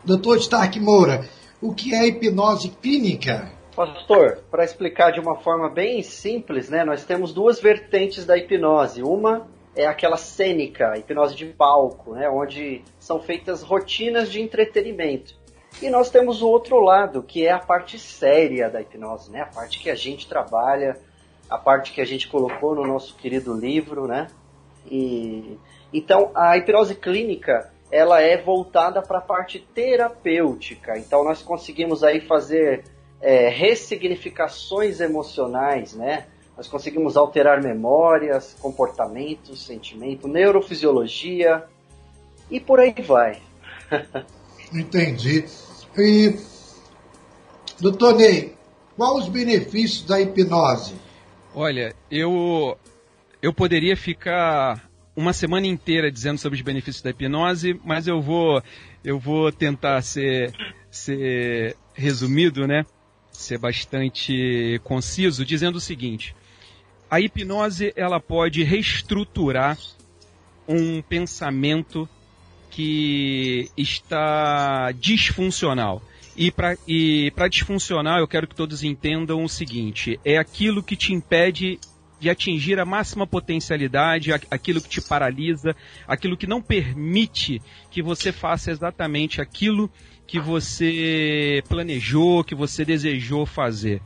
doutor 0.03 0.38
Stark 0.38 0.79
Moura, 0.79 1.27
o 1.62 1.73
que 1.73 1.93
é 1.93 2.07
hipnose 2.07 2.69
clínica? 2.81 3.51
Pastor, 3.75 4.39
para 4.51 4.65
explicar 4.65 5.12
de 5.12 5.19
uma 5.19 5.38
forma 5.38 5.69
bem 5.69 6.03
simples, 6.03 6.69
né, 6.69 6.84
nós 6.84 7.05
temos 7.05 7.34
duas 7.34 7.60
vertentes 7.60 8.25
da 8.25 8.38
hipnose. 8.38 9.01
Uma 9.01 9.47
é 9.75 9.88
aquela 9.88 10.17
cênica, 10.17 10.97
hipnose 10.97 11.36
de 11.36 11.45
palco, 11.45 12.13
né, 12.13 12.29
onde 12.29 12.84
são 12.99 13.21
feitas 13.21 13.62
rotinas 13.62 14.29
de 14.29 14.41
entretenimento. 14.41 15.40
E 15.79 15.89
nós 15.89 16.10
temos 16.10 16.41
o 16.41 16.47
outro 16.47 16.79
lado, 16.79 17.21
que 17.23 17.45
é 17.45 17.51
a 17.51 17.60
parte 17.60 17.99
séria 17.99 18.69
da 18.69 18.81
hipnose, 18.81 19.31
né? 19.31 19.41
A 19.41 19.45
parte 19.45 19.79
que 19.79 19.89
a 19.89 19.95
gente 19.95 20.27
trabalha, 20.27 20.97
a 21.49 21.57
parte 21.57 21.91
que 21.91 22.01
a 22.01 22.05
gente 22.05 22.27
colocou 22.27 22.75
no 22.75 22.86
nosso 22.86 23.15
querido 23.15 23.53
livro, 23.53 24.07
né? 24.07 24.27
E 24.89 25.57
então 25.93 26.31
a 26.34 26.57
hipnose 26.57 26.95
clínica 26.95 27.71
ela 27.91 28.21
é 28.21 28.38
voltada 28.38 29.01
para 29.01 29.17
a 29.17 29.21
parte 29.21 29.60
terapêutica. 29.60 30.97
Então 30.97 31.23
nós 31.23 31.41
conseguimos 31.41 32.03
aí 32.03 32.21
fazer 32.21 32.86
é, 33.21 33.49
ressignificações 33.49 35.01
emocionais, 35.01 35.93
né? 35.93 36.27
Nós 36.55 36.67
conseguimos 36.67 37.17
alterar 37.17 37.62
memórias, 37.62 38.55
comportamentos, 38.62 39.65
sentimento, 39.65 40.27
neurofisiologia 40.27 41.63
e 42.49 42.60
por 42.60 42.79
aí 42.79 42.93
vai. 43.01 43.41
Entendi. 44.73 45.45
E, 45.97 46.36
doutor 47.79 48.15
Ney, 48.15 48.55
quais 48.95 49.23
os 49.23 49.29
benefícios 49.29 50.05
da 50.05 50.21
hipnose? 50.21 50.93
Olha, 51.53 51.93
eu, 52.10 52.77
eu 53.41 53.53
poderia 53.53 53.97
ficar 53.97 54.89
uma 55.15 55.34
semana 55.34 55.67
inteira 55.67 56.12
dizendo 56.12 56.38
sobre 56.38 56.57
os 56.57 56.63
benefícios 56.63 57.03
da 57.03 57.10
hipnose, 57.10 57.79
mas 57.84 58.07
eu 58.07 58.21
vou, 58.21 58.63
eu 59.03 59.19
vou 59.19 59.51
tentar 59.51 60.01
ser, 60.01 60.53
ser 60.89 61.75
resumido, 61.93 62.65
né? 62.65 62.86
Ser 63.31 63.57
bastante 63.57 64.79
conciso, 64.84 65.43
dizendo 65.43 65.75
o 65.75 65.81
seguinte: 65.81 66.34
a 67.10 67.19
hipnose 67.19 67.91
ela 67.95 68.19
pode 68.19 68.63
reestruturar 68.63 69.77
um 70.67 71.01
pensamento 71.01 72.07
que 72.71 73.69
está 73.77 74.91
disfuncional. 74.93 76.01
E 76.36 76.49
para 76.49 76.77
e 76.88 77.31
disfuncional, 77.49 78.19
eu 78.19 78.27
quero 78.27 78.47
que 78.47 78.55
todos 78.55 78.84
entendam 78.84 79.43
o 79.43 79.49
seguinte: 79.49 80.19
é 80.25 80.38
aquilo 80.38 80.81
que 80.81 80.95
te 80.95 81.13
impede 81.13 81.77
de 82.19 82.29
atingir 82.29 82.79
a 82.79 82.86
máxima 82.86 83.27
potencialidade, 83.27 84.31
aquilo 84.31 84.79
que 84.79 84.88
te 84.88 85.01
paralisa, 85.01 85.75
aquilo 86.07 86.38
que 86.38 86.47
não 86.47 86.62
permite 86.62 87.62
que 87.89 88.01
você 88.01 88.31
faça 88.31 88.71
exatamente 88.71 89.41
aquilo 89.41 89.91
que 90.25 90.39
você 90.39 91.63
planejou, 91.67 92.43
que 92.43 92.55
você 92.55 92.86
desejou 92.86 93.45
fazer. 93.45 94.01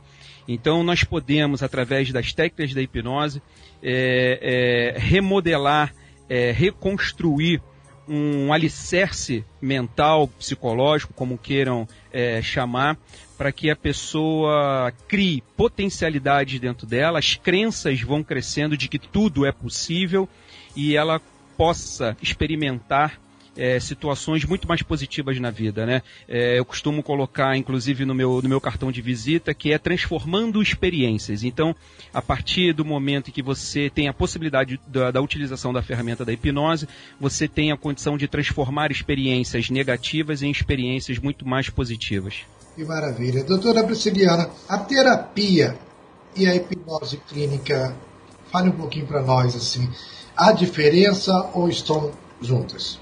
Então, 0.48 0.82
nós 0.82 1.04
podemos, 1.04 1.62
através 1.62 2.10
das 2.10 2.32
técnicas 2.32 2.74
da 2.74 2.80
hipnose, 2.80 3.42
é, 3.82 4.94
é, 4.96 4.98
remodelar, 4.98 5.94
é, 6.28 6.52
reconstruir 6.52 7.60
um 8.08 8.52
alicerce 8.52 9.44
mental, 9.60 10.28
psicológico, 10.28 11.12
como 11.14 11.38
queiram 11.38 11.88
é, 12.12 12.40
chamar, 12.40 12.96
para 13.36 13.52
que 13.52 13.70
a 13.70 13.76
pessoa 13.76 14.92
crie 15.08 15.42
potencialidade 15.56 16.58
dentro 16.58 16.86
dela, 16.86 17.18
as 17.18 17.34
crenças 17.34 18.00
vão 18.00 18.22
crescendo 18.22 18.76
de 18.76 18.88
que 18.88 18.98
tudo 18.98 19.44
é 19.44 19.52
possível 19.52 20.28
e 20.74 20.96
ela 20.96 21.20
possa 21.56 22.16
experimentar 22.22 23.18
é, 23.56 23.80
situações 23.80 24.44
muito 24.44 24.68
mais 24.68 24.82
positivas 24.82 25.38
na 25.40 25.50
vida, 25.50 25.86
né? 25.86 26.02
É, 26.28 26.58
eu 26.58 26.64
costumo 26.64 27.02
colocar, 27.02 27.56
inclusive, 27.56 28.04
no 28.04 28.14
meu, 28.14 28.40
no 28.42 28.48
meu 28.48 28.60
cartão 28.60 28.92
de 28.92 29.00
visita, 29.00 29.54
que 29.54 29.72
é 29.72 29.78
transformando 29.78 30.62
experiências. 30.62 31.42
Então, 31.42 31.74
a 32.12 32.20
partir 32.20 32.72
do 32.72 32.84
momento 32.84 33.28
em 33.28 33.32
que 33.32 33.42
você 33.42 33.90
tem 33.90 34.08
a 34.08 34.12
possibilidade 34.12 34.80
da, 34.86 35.10
da 35.10 35.20
utilização 35.20 35.72
da 35.72 35.82
ferramenta 35.82 36.24
da 36.24 36.32
hipnose, 36.32 36.88
você 37.18 37.48
tem 37.48 37.72
a 37.72 37.76
condição 37.76 38.16
de 38.16 38.28
transformar 38.28 38.90
experiências 38.90 39.70
negativas 39.70 40.42
em 40.42 40.50
experiências 40.50 41.18
muito 41.18 41.46
mais 41.46 41.70
positivas. 41.70 42.42
Que 42.74 42.84
maravilha. 42.84 43.42
Doutora 43.42 43.82
Prisciliana, 43.84 44.50
a 44.68 44.78
terapia 44.78 45.78
e 46.36 46.46
a 46.46 46.54
hipnose 46.54 47.16
clínica, 47.26 47.96
fale 48.52 48.68
um 48.68 48.72
pouquinho 48.72 49.06
para 49.06 49.22
nós, 49.22 49.56
assim, 49.56 49.88
há 50.36 50.52
diferença 50.52 51.32
ou 51.54 51.68
estão 51.68 52.12
juntas? 52.40 53.00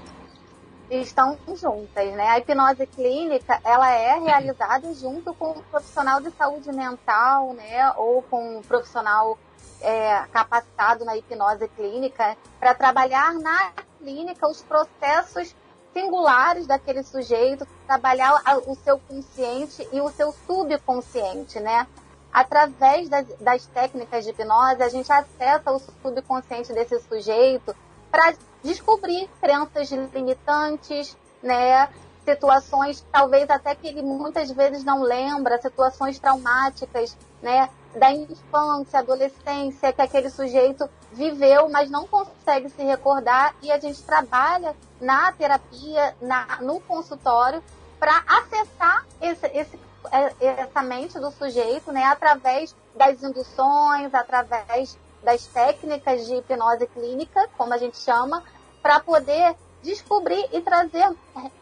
Estão 1.01 1.37
juntas, 1.55 2.11
né? 2.13 2.27
A 2.27 2.39
hipnose 2.39 2.85
clínica, 2.87 3.59
ela 3.63 3.91
é 3.91 4.19
realizada 4.19 4.93
junto 4.93 5.33
com 5.33 5.51
o 5.51 5.63
profissional 5.63 6.21
de 6.21 6.31
saúde 6.31 6.71
mental, 6.71 7.53
né? 7.53 7.91
Ou 7.97 8.21
com 8.23 8.57
o 8.59 8.63
profissional 8.63 9.37
é, 9.81 10.23
capacitado 10.31 11.05
na 11.05 11.15
hipnose 11.15 11.67
clínica 11.69 12.37
para 12.59 12.73
trabalhar 12.73 13.33
na 13.33 13.71
clínica 13.99 14.47
os 14.47 14.61
processos 14.61 15.55
singulares 15.93 16.67
daquele 16.67 17.03
sujeito, 17.03 17.65
trabalhar 17.87 18.41
o 18.67 18.75
seu 18.75 18.99
consciente 18.99 19.87
e 19.93 20.01
o 20.01 20.09
seu 20.09 20.33
subconsciente, 20.45 21.59
né? 21.59 21.87
Através 22.33 23.07
das, 23.07 23.25
das 23.39 23.65
técnicas 23.67 24.25
de 24.25 24.31
hipnose, 24.31 24.83
a 24.83 24.89
gente 24.89 25.11
acessa 25.11 25.71
o 25.71 25.79
subconsciente 25.79 26.73
desse 26.73 26.99
sujeito 26.99 27.73
para 28.11 28.33
descobrir 28.65 29.29
crenças 29.39 29.89
limitantes, 30.13 31.15
né? 31.41 31.87
Situações 32.25 33.05
talvez 33.11 33.47
até 33.49 33.75
que 33.75 33.87
ele 33.87 34.01
muitas 34.01 34.49
vezes 34.49 34.83
não 34.83 35.03
lembra, 35.03 35.61
situações 35.61 36.17
traumáticas, 36.17 37.15
né? 37.41 37.69
Da 37.95 38.11
infância, 38.11 38.99
adolescência, 38.99 39.93
que 39.93 40.01
aquele 40.01 40.29
sujeito 40.29 40.89
viveu, 41.13 41.69
mas 41.69 41.89
não 41.89 42.05
consegue 42.07 42.69
se 42.69 42.83
recordar, 42.83 43.55
e 43.61 43.71
a 43.71 43.79
gente 43.79 44.01
trabalha 44.03 44.75
na 44.99 45.31
terapia, 45.31 46.15
na, 46.21 46.57
no 46.61 46.81
consultório, 46.81 47.63
para 47.99 48.21
acessar 48.27 49.05
esse, 49.21 49.47
esse, 49.47 49.79
é, 50.11 50.61
essa 50.61 50.81
mente 50.81 51.19
do 51.19 51.31
sujeito, 51.31 51.91
né? 51.91 52.03
Através 52.05 52.75
das 52.95 53.21
induções, 53.23 54.13
através 54.13 54.97
das 55.23 55.47
técnicas 55.47 56.25
de 56.27 56.35
hipnose 56.35 56.85
clínica, 56.87 57.49
como 57.57 57.73
a 57.73 57.77
gente 57.77 57.97
chama, 57.97 58.43
para 58.85 58.99
poder 58.99 59.55
descobrir 59.81 60.47
e 60.53 60.61
trazer, 60.61 61.11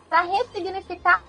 para 0.09 0.23
ressignificar 0.23 1.23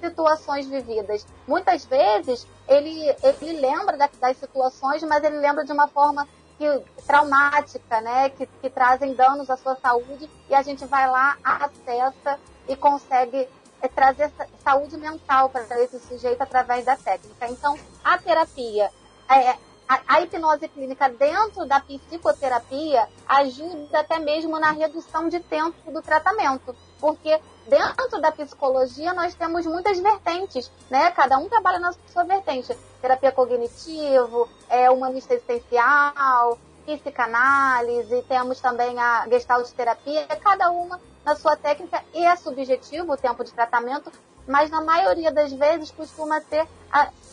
situações 0.00 0.66
vividas. 0.66 1.24
Muitas 1.46 1.84
vezes 1.84 2.44
ele, 2.66 3.14
ele 3.22 3.60
lembra 3.60 3.96
das 3.96 4.36
situações, 4.38 5.04
mas 5.04 5.22
ele 5.22 5.38
lembra 5.38 5.64
de 5.64 5.70
uma 5.70 5.86
forma 5.86 6.26
que, 6.58 6.66
traumática, 7.06 8.00
né? 8.00 8.30
Que, 8.30 8.44
que 8.44 8.68
trazem 8.68 9.14
danos 9.14 9.48
à 9.48 9.56
sua 9.56 9.76
saúde 9.76 10.28
e 10.48 10.54
a 10.54 10.62
gente 10.62 10.84
vai 10.86 11.08
lá, 11.08 11.38
acessa 11.44 12.36
e 12.66 12.74
consegue 12.74 13.48
é 13.80 13.86
trazer 13.86 14.32
saúde 14.64 14.96
mental 14.96 15.48
para 15.48 15.80
esse 15.80 16.00
sujeito 16.00 16.42
através 16.42 16.84
da 16.84 16.96
técnica. 16.96 17.48
Então, 17.48 17.78
a 18.02 18.18
terapia, 18.18 18.90
é, 19.30 19.56
a, 19.90 20.00
a, 20.06 20.20
hipnose 20.20 20.68
clínica 20.68 21.08
dentro 21.08 21.66
da 21.66 21.80
psicoterapia 21.80 23.08
ajuda 23.26 23.98
até 23.98 24.20
mesmo 24.20 24.56
na 24.60 24.70
redução 24.70 25.28
de 25.28 25.40
tempo 25.40 25.90
do 25.90 26.00
tratamento, 26.00 26.76
porque 27.00 27.40
dentro 27.66 28.20
da 28.20 28.30
psicologia 28.30 29.12
nós 29.12 29.34
temos 29.34 29.66
muitas 29.66 29.98
vertentes, 29.98 30.70
né? 30.88 31.10
Cada 31.10 31.38
um 31.38 31.48
trabalha 31.48 31.80
na 31.80 31.92
sua 32.06 32.22
vertente. 32.22 32.72
Terapia 33.02 33.32
cognitivo, 33.32 34.48
é, 34.68 34.88
humanista 34.88 35.34
existencial, 35.34 36.56
psicanálise, 36.86 38.22
temos 38.28 38.60
também 38.60 38.96
a 38.96 39.26
gestalt 39.28 39.68
terapia, 39.72 40.24
cada 40.40 40.70
uma 40.70 41.00
na 41.24 41.34
sua 41.34 41.56
técnica 41.56 42.00
e 42.14 42.24
é 42.24 42.36
subjetivo 42.36 43.12
o 43.12 43.16
tempo 43.16 43.42
de 43.42 43.52
tratamento, 43.52 44.12
mas 44.46 44.70
na 44.70 44.80
maioria 44.80 45.32
das 45.32 45.52
vezes 45.52 45.90
costuma 45.90 46.40
ser 46.42 46.64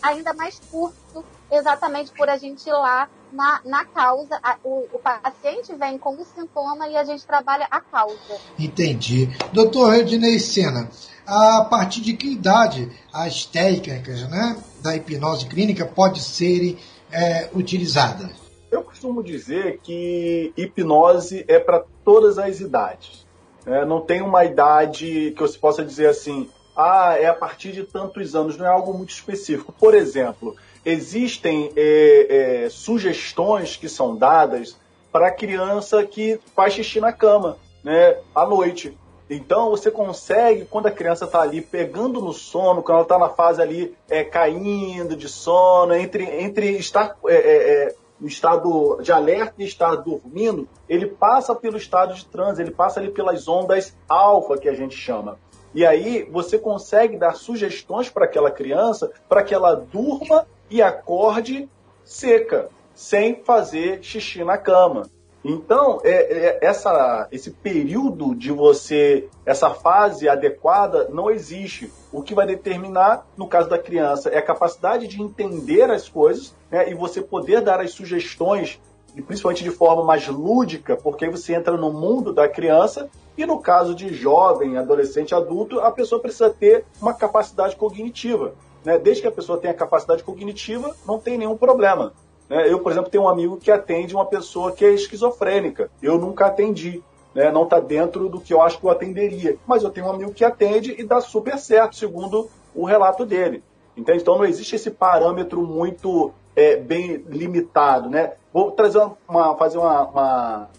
ainda 0.02 0.34
mais 0.34 0.60
curto, 0.72 1.24
exatamente 1.52 2.12
por 2.12 2.30
a 2.30 2.38
gente 2.38 2.68
ir 2.68 2.74
lá 2.74 3.10
na, 3.32 3.62
na 3.66 3.86
causa. 3.86 4.40
O, 4.64 4.86
o 4.94 5.00
paciente 5.00 5.74
vem 5.76 5.98
com 5.98 6.16
o 6.16 6.26
sintoma 6.26 6.88
e 6.88 6.96
a 6.98 7.04
gente 7.04 7.26
trabalha 7.26 7.68
a 7.70 7.82
causa. 7.82 8.40
Entendi. 8.58 9.30
Doutor 9.54 9.92
Redinei 9.92 10.40
Sena, 10.40 10.90
a 11.26 11.66
partir 11.70 12.02
de 12.02 12.14
que 12.14 12.34
idade 12.34 12.92
as 13.14 13.46
técnicas 13.46 14.28
né, 14.30 14.58
da 14.82 14.96
hipnose 14.96 15.46
clínica 15.46 15.86
podem 15.86 16.22
ser 16.22 16.78
é, 17.12 17.50
utilizadas? 17.54 18.32
Eu 18.70 18.84
costumo 18.84 19.24
dizer 19.24 19.80
que 19.82 20.54
hipnose 20.58 21.46
é 21.48 21.60
para 21.60 21.84
todas 22.04 22.38
as 22.38 22.60
idades. 22.60 23.26
É, 23.66 23.86
não 23.86 24.02
tem 24.02 24.22
uma 24.22 24.46
idade 24.46 25.34
que 25.36 25.42
você 25.42 25.58
possa 25.58 25.84
dizer 25.84 26.08
assim, 26.08 26.50
ah, 26.76 27.16
é 27.18 27.26
a 27.26 27.34
partir 27.34 27.72
de 27.72 27.84
tantos 27.84 28.36
anos, 28.36 28.58
não 28.58 28.66
é 28.66 28.70
algo 28.70 28.94
muito 28.94 29.10
específico. 29.10 29.74
Por 29.74 29.94
exemplo, 29.94 30.56
existem 30.88 31.70
é, 31.76 32.64
é, 32.66 32.70
sugestões 32.70 33.76
que 33.76 33.90
são 33.90 34.16
dadas 34.16 34.78
para 35.12 35.28
a 35.28 35.32
criança 35.32 36.02
que 36.06 36.40
faz 36.56 36.74
xixi 36.74 37.02
na 37.02 37.12
cama, 37.12 37.58
né, 37.84 38.18
à 38.34 38.46
noite. 38.46 38.98
Então 39.30 39.70
você 39.70 39.92
consegue, 39.92 40.64
quando 40.64 40.86
a 40.86 40.92
criança 40.92 41.26
está 41.26 41.42
ali 41.42 41.60
pegando 41.60 42.22
no 42.22 42.32
sono, 42.32 42.82
quando 42.82 42.96
ela 42.96 43.04
está 43.04 43.20
na 43.20 43.28
fase 43.28 43.62
ali 43.62 43.94
é, 44.10 44.24
caindo 44.24 45.18
de 45.18 45.28
sono, 45.28 45.94
entre, 45.94 46.24
entre 46.24 46.78
estar 46.78 47.18
é, 47.26 47.36
é, 47.36 47.74
é 47.88 47.96
no 48.20 48.28
estado 48.28 49.00
de 49.02 49.12
alerta 49.12 49.56
e 49.60 49.66
estar 49.66 49.94
dormindo, 49.96 50.68
ele 50.90 51.06
passa 51.06 51.54
pelo 51.54 51.78
estado 51.78 52.16
de 52.16 52.26
transe, 52.26 52.62
ele 52.62 52.72
passa 52.72 53.00
ali 53.00 53.12
pelas 53.12 53.48
ondas 53.48 53.94
alfa 54.08 54.58
que 54.58 54.70
a 54.70 54.74
gente 54.74 54.96
chama. 54.96 55.38
E 55.76 55.86
aí 55.86 56.28
você 56.32 56.58
consegue 56.58 57.18
dar 57.18 57.36
sugestões 57.36 58.10
para 58.10 58.26
aquela 58.26 58.50
criança 58.50 59.12
para 59.30 59.44
que 59.44 59.54
ela 59.54 59.76
durma 59.76 60.48
e 60.70 60.82
acorde 60.82 61.70
seca, 62.04 62.70
sem 62.94 63.44
fazer 63.44 64.04
xixi 64.04 64.44
na 64.44 64.58
cama. 64.58 65.10
Então, 65.44 66.02
é, 66.04 66.12
é, 66.12 66.60
essa, 66.62 67.28
esse 67.32 67.52
período 67.52 68.36
de 68.36 68.52
você, 68.52 69.30
essa 69.46 69.70
fase 69.70 70.28
adequada, 70.28 71.08
não 71.10 71.32
existe. 71.32 71.92
O 72.12 72.22
que 72.22 72.34
vai 72.34 72.46
determinar, 72.46 73.26
no 73.38 73.48
caso 73.48 73.70
da 73.70 73.78
criança, 73.78 74.30
é 74.30 74.40
a 74.40 74.42
capacidade 74.42 75.08
de 75.08 75.22
entender 75.22 75.90
as 75.90 76.10
coisas 76.10 76.54
né, 76.70 76.90
e 76.90 76.94
você 76.94 77.22
poder 77.22 77.62
dar 77.62 77.80
as 77.80 77.92
sugestões, 77.92 78.82
e 79.16 79.22
principalmente 79.22 79.64
de 79.64 79.72
forma 79.72 80.04
mais 80.04 80.28
lúdica, 80.28 80.98
porque 80.98 81.26
aí 81.26 81.32
você 81.32 81.56
entra 81.56 81.78
no 81.78 81.94
mundo 81.94 82.34
da 82.34 82.50
criança. 82.50 83.10
E 83.38 83.46
no 83.46 83.60
caso 83.60 83.96
de 83.96 84.14
jovem, 84.14 84.78
adolescente, 84.78 85.34
adulto, 85.34 85.80
a 85.80 85.92
pessoa 85.92 86.20
precisa 86.20 86.50
ter 86.50 86.84
uma 87.00 87.14
capacidade 87.14 87.76
cognitiva. 87.76 88.54
Né? 88.88 88.98
Desde 88.98 89.22
que 89.22 89.28
a 89.28 89.32
pessoa 89.34 89.58
tenha 89.58 89.74
capacidade 89.74 90.24
cognitiva, 90.24 90.96
não 91.06 91.20
tem 91.20 91.38
nenhum 91.38 91.58
problema. 91.58 92.14
Né? 92.50 92.72
Eu, 92.72 92.80
por 92.80 92.90
exemplo, 92.90 93.12
tenho 93.12 93.26
um 93.26 93.28
amigo 93.28 93.58
que 93.58 93.70
atende 93.70 94.16
uma 94.16 94.26
pessoa 94.26 94.72
que 94.72 94.86
é 94.86 94.94
esquizofrênica. 94.94 95.92
Eu 96.02 96.18
nunca 96.18 96.46
atendi. 96.46 97.04
Né? 97.36 97.52
Não 97.52 97.64
está 97.64 97.82
dentro 97.82 98.30
do 98.30 98.40
que 98.40 98.54
eu 98.54 98.62
acho 98.62 98.80
que 98.80 98.86
eu 98.86 98.90
atenderia. 98.90 99.58
Mas 99.68 99.84
eu 99.84 99.90
tenho 99.90 100.06
um 100.06 100.12
amigo 100.12 100.32
que 100.32 100.46
atende 100.46 100.96
e 100.98 101.04
dá 101.04 101.20
super 101.20 101.58
certo, 101.58 101.98
segundo 101.98 102.50
o 102.74 102.86
relato 102.86 103.26
dele. 103.26 103.62
Entende? 103.98 104.22
Então 104.22 104.38
não 104.38 104.46
existe 104.46 104.78
esse 104.78 104.90
parâmetro 104.90 105.62
muito 105.64 106.32
é, 106.56 106.78
bem 106.78 107.26
limitado. 107.28 108.10
Né? 108.10 108.36
Vou 108.54 108.72
trazer 108.72 109.06
uma, 109.28 109.54
fazer 109.58 109.80
uma, 109.80 110.04
uma, 110.08 110.70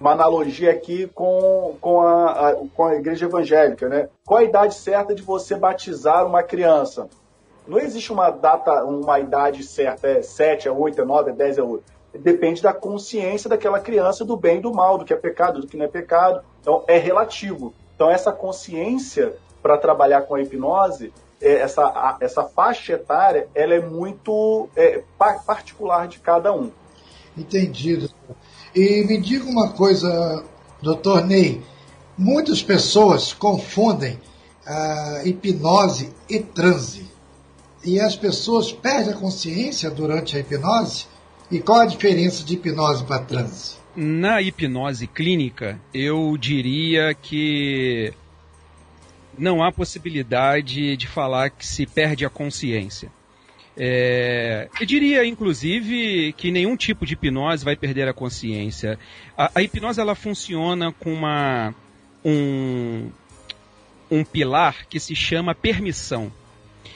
uma 0.00 0.10
analogia 0.10 0.72
aqui 0.72 1.06
com, 1.14 1.76
com, 1.80 2.00
a, 2.00 2.48
a, 2.48 2.56
com 2.74 2.86
a 2.86 2.96
igreja 2.96 3.26
evangélica. 3.26 3.88
Né? 3.88 4.08
Qual 4.26 4.40
a 4.40 4.44
idade 4.44 4.74
certa 4.74 5.14
de 5.14 5.22
você 5.22 5.54
batizar 5.54 6.26
uma 6.26 6.42
criança? 6.42 7.08
Não 7.66 7.78
existe 7.78 8.12
uma 8.12 8.30
data, 8.30 8.84
uma 8.84 9.20
idade 9.20 9.62
certa, 9.62 10.08
é 10.08 10.22
7, 10.22 10.66
é 10.66 10.70
8, 10.70 11.00
é 11.00 11.04
9, 11.04 11.30
é 11.30 11.34
10, 11.34 11.58
é 11.58 11.62
8. 11.62 11.84
Depende 12.18 12.60
da 12.60 12.72
consciência 12.72 13.48
daquela 13.48 13.80
criança 13.80 14.24
do 14.24 14.36
bem 14.36 14.58
e 14.58 14.60
do 14.60 14.74
mal, 14.74 14.98
do 14.98 15.04
que 15.04 15.14
é 15.14 15.16
pecado, 15.16 15.60
do 15.60 15.66
que 15.66 15.76
não 15.76 15.84
é 15.84 15.88
pecado. 15.88 16.42
Então, 16.60 16.84
é 16.86 16.98
relativo. 16.98 17.72
Então, 17.94 18.10
essa 18.10 18.32
consciência 18.32 19.34
para 19.62 19.78
trabalhar 19.78 20.22
com 20.22 20.34
a 20.34 20.42
hipnose, 20.42 21.12
é, 21.40 21.54
essa, 21.54 22.18
essa 22.20 22.44
faixa 22.44 22.94
etária, 22.94 23.48
ela 23.54 23.74
é 23.74 23.80
muito 23.80 24.68
é, 24.76 25.02
particular 25.46 26.08
de 26.08 26.18
cada 26.18 26.52
um. 26.52 26.70
Entendido. 27.36 28.10
E 28.74 29.04
me 29.06 29.20
diga 29.20 29.48
uma 29.48 29.72
coisa, 29.72 30.44
doutor 30.82 31.24
Ney. 31.24 31.62
Muitas 32.18 32.62
pessoas 32.62 33.32
confundem 33.32 34.18
a 34.66 35.22
hipnose 35.24 36.12
e 36.28 36.40
transe 36.40 37.11
e 37.84 38.00
as 38.00 38.16
pessoas 38.16 38.72
perdem 38.72 39.14
a 39.14 39.16
consciência 39.16 39.90
durante 39.90 40.36
a 40.36 40.40
hipnose? 40.40 41.06
E 41.50 41.60
qual 41.60 41.80
a 41.80 41.86
diferença 41.86 42.44
de 42.44 42.54
hipnose 42.54 43.04
para 43.04 43.22
transe? 43.22 43.76
Na 43.94 44.40
hipnose 44.40 45.06
clínica, 45.06 45.78
eu 45.92 46.36
diria 46.38 47.12
que 47.14 48.12
não 49.36 49.62
há 49.62 49.70
possibilidade 49.70 50.96
de 50.96 51.06
falar 51.06 51.50
que 51.50 51.66
se 51.66 51.84
perde 51.84 52.24
a 52.24 52.30
consciência. 52.30 53.10
É, 53.76 54.68
eu 54.78 54.86
diria, 54.86 55.24
inclusive, 55.24 56.32
que 56.34 56.50
nenhum 56.50 56.76
tipo 56.76 57.06
de 57.06 57.14
hipnose 57.14 57.64
vai 57.64 57.74
perder 57.74 58.08
a 58.08 58.12
consciência. 58.12 58.98
A, 59.36 59.50
a 59.54 59.62
hipnose 59.62 60.00
ela 60.00 60.14
funciona 60.14 60.92
com 60.92 61.12
uma, 61.12 61.74
um, 62.24 63.10
um 64.10 64.24
pilar 64.24 64.86
que 64.86 65.00
se 65.00 65.14
chama 65.14 65.54
permissão. 65.54 66.30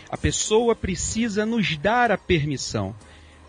A 0.08 0.16
pessoa 0.16 0.74
precisa 0.74 1.44
nos 1.44 1.76
dar 1.76 2.10
a 2.10 2.18
permissão. 2.18 2.94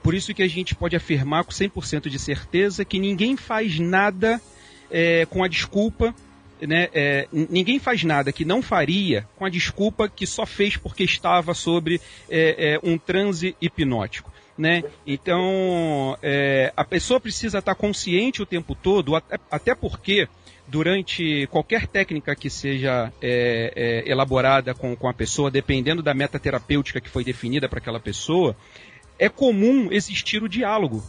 Por 0.02 0.14
isso 0.14 0.34
que 0.34 0.44
a 0.44 0.48
gente 0.48 0.74
pode 0.74 0.96
afirmar 0.96 1.44
com 1.44 1.52
100% 1.52 2.10
de 2.10 2.18
certeza 2.18 2.86
que 2.86 3.00
ninguém 3.00 3.36
faz 3.36 3.80
nada 3.80 4.42
é, 4.90 5.26
com 5.26 5.44
a 5.44 5.48
desculpa, 5.48 6.16
né, 6.62 6.90
é, 6.94 7.28
ninguém 7.32 7.78
faz 7.78 8.04
nada 8.04 8.32
que 8.32 8.44
não 8.44 8.62
faria 8.62 9.28
com 9.36 9.46
a 9.46 9.50
desculpa 9.50 10.10
que 10.10 10.26
só 10.26 10.46
fez 10.46 10.76
porque 10.76 11.04
estava 11.04 11.54
sobre 11.54 12.02
é, 12.30 12.74
é 12.74 12.80
um 12.82 12.98
transe 12.98 13.56
hipnótico. 13.62 14.32
Né? 14.58 14.84
Então, 15.06 16.18
é, 16.24 16.74
a 16.76 16.84
pessoa 16.84 17.20
precisa 17.20 17.60
estar 17.60 17.76
consciente 17.76 18.42
o 18.42 18.46
tempo 18.46 18.74
todo, 18.74 19.16
até, 19.16 19.40
até 19.52 19.76
porque 19.76 20.28
durante 20.68 21.48
qualquer 21.48 21.88
técnica 21.88 22.36
que 22.36 22.50
seja 22.50 23.12
é, 23.22 23.74
é, 23.76 24.12
elaborada 24.12 24.74
com, 24.74 24.96
com 24.96 25.08
a 25.08 25.14
pessoa, 25.14 25.50
dependendo 25.50 26.04
da 26.04 26.14
meta 26.14 26.38
terapêutica 26.38 27.00
que 27.00 27.10
foi 27.10 27.24
definida 27.24 27.70
para 27.70 27.80
aquela 27.80 28.00
pessoa, 28.00 28.56
é 29.18 29.30
comum 29.30 29.90
existir 29.92 30.44
o 30.44 30.50
diálogo. 30.50 31.04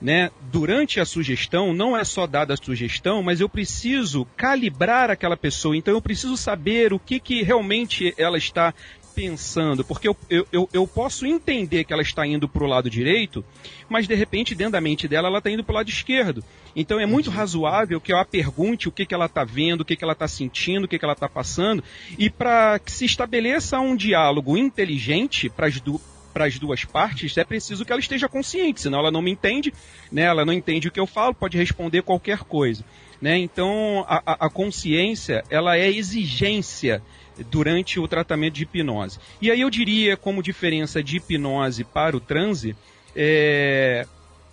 Né? 0.00 0.30
Durante 0.50 0.98
a 0.98 1.04
sugestão, 1.04 1.74
não 1.74 1.94
é 1.94 2.04
só 2.04 2.26
dada 2.26 2.54
a 2.54 2.56
sugestão, 2.56 3.22
mas 3.22 3.40
eu 3.40 3.48
preciso 3.50 4.26
calibrar 4.34 5.10
aquela 5.10 5.36
pessoa. 5.36 5.76
Então 5.76 5.92
eu 5.92 6.00
preciso 6.00 6.38
saber 6.38 6.92
o 6.92 6.98
que, 6.98 7.20
que 7.20 7.42
realmente 7.42 8.14
ela 8.16 8.38
está 8.38 8.72
pensando, 9.14 9.84
porque 9.84 10.08
eu, 10.08 10.16
eu, 10.52 10.68
eu 10.72 10.86
posso 10.86 11.26
entender 11.26 11.84
que 11.84 11.92
ela 11.92 12.02
está 12.02 12.26
indo 12.26 12.48
para 12.48 12.64
o 12.64 12.66
lado 12.66 12.88
direito, 12.88 13.44
mas 13.88 14.06
de 14.06 14.14
repente 14.14 14.54
dentro 14.54 14.72
da 14.72 14.80
mente 14.80 15.06
dela 15.08 15.28
ela 15.28 15.38
está 15.38 15.50
indo 15.50 15.64
para 15.64 15.72
o 15.72 15.76
lado 15.76 15.88
esquerdo. 15.88 16.42
Então 16.74 17.00
é 17.00 17.06
muito 17.06 17.30
razoável 17.30 18.00
que 18.00 18.12
eu 18.12 18.18
a 18.18 18.24
pergunte 18.24 18.88
o 18.88 18.92
que, 18.92 19.04
que 19.04 19.14
ela 19.14 19.26
está 19.26 19.44
vendo, 19.44 19.80
o 19.80 19.84
que, 19.84 19.96
que 19.96 20.04
ela 20.04 20.12
está 20.12 20.28
sentindo, 20.28 20.84
o 20.84 20.88
que, 20.88 20.98
que 20.98 21.04
ela 21.04 21.14
está 21.14 21.28
passando, 21.28 21.82
e 22.18 22.30
para 22.30 22.78
que 22.78 22.92
se 22.92 23.04
estabeleça 23.04 23.80
um 23.80 23.96
diálogo 23.96 24.56
inteligente 24.56 25.48
para 25.48 25.66
as 25.66 25.80
duas 25.80 26.00
para 26.32 26.44
as 26.44 26.58
duas 26.58 26.84
partes, 26.84 27.36
é 27.36 27.44
preciso 27.44 27.84
que 27.84 27.92
ela 27.92 28.00
esteja 28.00 28.28
consciente, 28.28 28.80
senão 28.80 29.00
ela 29.00 29.10
não 29.10 29.20
me 29.20 29.32
entende, 29.32 29.72
né? 30.10 30.22
ela 30.22 30.44
não 30.44 30.52
entende 30.52 30.88
o 30.88 30.90
que 30.90 31.00
eu 31.00 31.06
falo, 31.06 31.34
pode 31.34 31.58
responder 31.58 32.02
qualquer 32.02 32.44
coisa. 32.44 32.84
Né? 33.20 33.36
Então, 33.38 34.04
a, 34.08 34.46
a 34.46 34.48
consciência 34.48 35.44
ela 35.50 35.76
é 35.76 35.90
exigência 35.90 37.02
durante 37.50 37.98
o 37.98 38.08
tratamento 38.08 38.54
de 38.54 38.62
hipnose. 38.64 39.18
E 39.40 39.50
aí 39.50 39.60
eu 39.60 39.70
diria, 39.70 40.16
como 40.16 40.42
diferença 40.42 41.02
de 41.02 41.16
hipnose 41.16 41.84
para 41.84 42.16
o 42.16 42.20
transe, 42.20 42.76
é, 43.14 44.06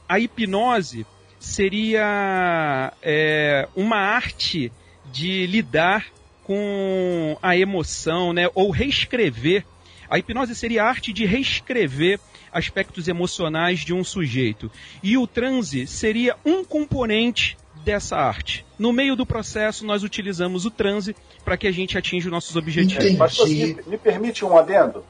a 0.07 0.19
hipnose 0.19 1.05
seria 1.39 2.93
é, 3.01 3.67
uma 3.75 3.97
arte 3.97 4.71
de 5.11 5.45
lidar 5.47 6.05
com 6.43 7.37
a 7.41 7.57
emoção, 7.57 8.33
né? 8.33 8.49
Ou 8.55 8.71
reescrever. 8.71 9.65
A 10.09 10.17
hipnose 10.17 10.55
seria 10.55 10.83
a 10.83 10.87
arte 10.87 11.11
de 11.11 11.25
reescrever 11.25 12.19
aspectos 12.51 13.07
emocionais 13.07 13.81
de 13.81 13.93
um 13.93 14.03
sujeito. 14.03 14.71
E 15.03 15.17
o 15.17 15.27
transe 15.27 15.85
seria 15.85 16.35
um 16.45 16.63
componente 16.63 17.57
dessa 17.87 18.17
arte. 18.17 18.65
No 18.77 18.91
meio 18.91 19.15
do 19.15 19.25
processo, 19.25 19.85
nós 19.85 20.03
utilizamos 20.03 20.65
o 20.65 20.71
transe 20.71 21.15
para 21.45 21.55
que 21.55 21.65
a 21.65 21.71
gente 21.71 21.97
atinja 21.97 22.27
os 22.27 22.31
nossos 22.31 22.53
objetivos. 22.57 23.01
Entendi. 23.01 23.17
Mas 23.17 23.37
você 23.37 23.77
me 23.87 23.97
permite 23.97 24.43
um 24.43 24.57
adendo? 24.57 25.05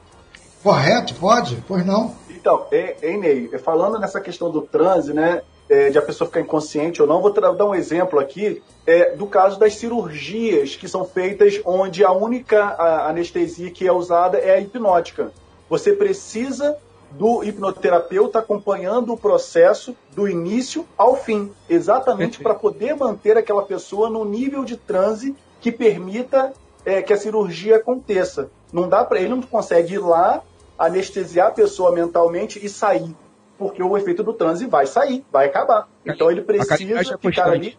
Correto, 0.62 1.12
pode? 1.14 1.58
Pois 1.66 1.84
não. 1.84 2.14
Então, 2.30 2.68
é, 2.70 2.96
Ney, 3.16 3.48
falando 3.58 3.98
nessa 3.98 4.20
questão 4.20 4.48
do 4.48 4.62
transe, 4.62 5.12
né, 5.12 5.42
é, 5.68 5.90
de 5.90 5.98
a 5.98 6.02
pessoa 6.02 6.28
ficar 6.28 6.40
inconsciente 6.40 7.02
ou 7.02 7.08
não, 7.08 7.20
vou 7.20 7.32
dar 7.32 7.64
um 7.64 7.74
exemplo 7.74 8.20
aqui 8.20 8.62
é, 8.86 9.16
do 9.16 9.26
caso 9.26 9.58
das 9.58 9.74
cirurgias 9.74 10.76
que 10.76 10.86
são 10.86 11.04
feitas 11.04 11.60
onde 11.64 12.04
a 12.04 12.12
única 12.12 12.76
anestesia 13.08 13.72
que 13.72 13.88
é 13.88 13.92
usada 13.92 14.38
é 14.38 14.54
a 14.54 14.60
hipnótica. 14.60 15.32
Você 15.68 15.92
precisa 15.92 16.76
do 17.10 17.42
hipnoterapeuta 17.42 18.38
acompanhando 18.38 19.12
o 19.12 19.16
processo 19.16 19.96
do 20.14 20.28
início 20.28 20.86
ao 20.96 21.16
fim, 21.16 21.52
exatamente 21.68 22.40
para 22.40 22.54
poder 22.54 22.94
manter 22.94 23.36
aquela 23.36 23.62
pessoa 23.62 24.10
no 24.10 24.24
nível 24.24 24.64
de 24.64 24.76
transe 24.76 25.34
que 25.60 25.72
permita 25.72 26.52
é, 26.84 27.02
que 27.02 27.12
a 27.12 27.16
cirurgia 27.16 27.76
aconteça. 27.76 28.50
Não 28.72 28.88
dá 28.88 29.04
para 29.04 29.20
ele 29.20 29.30
não 29.30 29.42
consegue 29.42 29.94
ir 29.94 29.98
lá 29.98 30.42
anestesiar 30.78 31.48
a 31.48 31.52
pessoa 31.52 31.92
mentalmente 31.92 32.64
e 32.64 32.68
sair, 32.68 33.14
porque 33.58 33.82
o 33.82 33.96
efeito 33.96 34.22
do 34.22 34.32
transe 34.32 34.66
vai 34.66 34.86
sair, 34.86 35.24
vai 35.32 35.46
acabar. 35.46 35.88
Então 36.04 36.30
ele 36.30 36.42
precisa 36.42 37.18
ficar 37.18 37.50
ali 37.50 37.76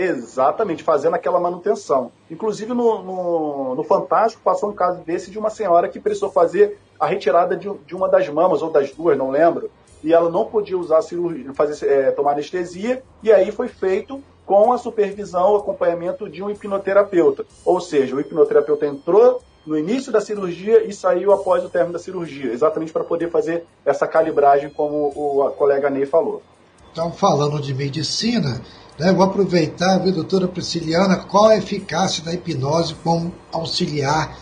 Exatamente, 0.00 0.84
fazendo 0.84 1.14
aquela 1.14 1.40
manutenção. 1.40 2.12
Inclusive 2.30 2.72
no, 2.72 3.02
no, 3.02 3.74
no, 3.74 3.82
Fantástico 3.82 4.40
passou 4.44 4.70
um 4.70 4.72
caso 4.72 5.02
desse 5.02 5.28
de 5.28 5.36
uma 5.40 5.50
senhora 5.50 5.88
que 5.88 5.98
precisou 5.98 6.30
fazer 6.30 6.78
a 6.98 7.06
retirada 7.06 7.56
de, 7.56 7.70
de 7.86 7.94
uma 7.94 8.08
das 8.08 8.28
mamas, 8.28 8.62
ou 8.62 8.70
das 8.70 8.90
duas, 8.92 9.16
não 9.16 9.30
lembro, 9.30 9.70
e 10.02 10.12
ela 10.12 10.30
não 10.30 10.44
podia 10.44 10.78
usar 10.78 11.02
cirurgia, 11.02 11.52
fazer, 11.54 11.86
é, 11.86 12.10
tomar 12.10 12.32
anestesia, 12.32 13.02
e 13.22 13.32
aí 13.32 13.50
foi 13.50 13.68
feito 13.68 14.22
com 14.46 14.72
a 14.72 14.78
supervisão, 14.78 15.56
acompanhamento 15.56 16.28
de 16.28 16.42
um 16.42 16.48
hipnoterapeuta. 16.48 17.44
Ou 17.64 17.80
seja, 17.80 18.16
o 18.16 18.20
hipnoterapeuta 18.20 18.86
entrou 18.86 19.42
no 19.66 19.76
início 19.76 20.10
da 20.10 20.20
cirurgia 20.20 20.84
e 20.84 20.92
saiu 20.92 21.32
após 21.32 21.62
o 21.62 21.68
término 21.68 21.92
da 21.92 21.98
cirurgia, 21.98 22.52
exatamente 22.52 22.92
para 22.92 23.04
poder 23.04 23.30
fazer 23.30 23.66
essa 23.84 24.06
calibragem, 24.06 24.70
como 24.70 25.12
o 25.14 25.50
colega 25.50 25.90
Ney 25.90 26.06
falou. 26.06 26.42
Então, 26.90 27.12
falando 27.12 27.60
de 27.60 27.74
medicina, 27.74 28.62
né? 28.98 29.12
Vou 29.12 29.24
aproveitar, 29.24 29.98
viu, 29.98 30.12
doutora 30.12 30.48
Prisciliana, 30.48 31.18
qual 31.18 31.46
a 31.46 31.56
eficácia 31.56 32.24
da 32.24 32.32
hipnose 32.32 32.94
como 32.96 33.32
auxiliar 33.52 34.36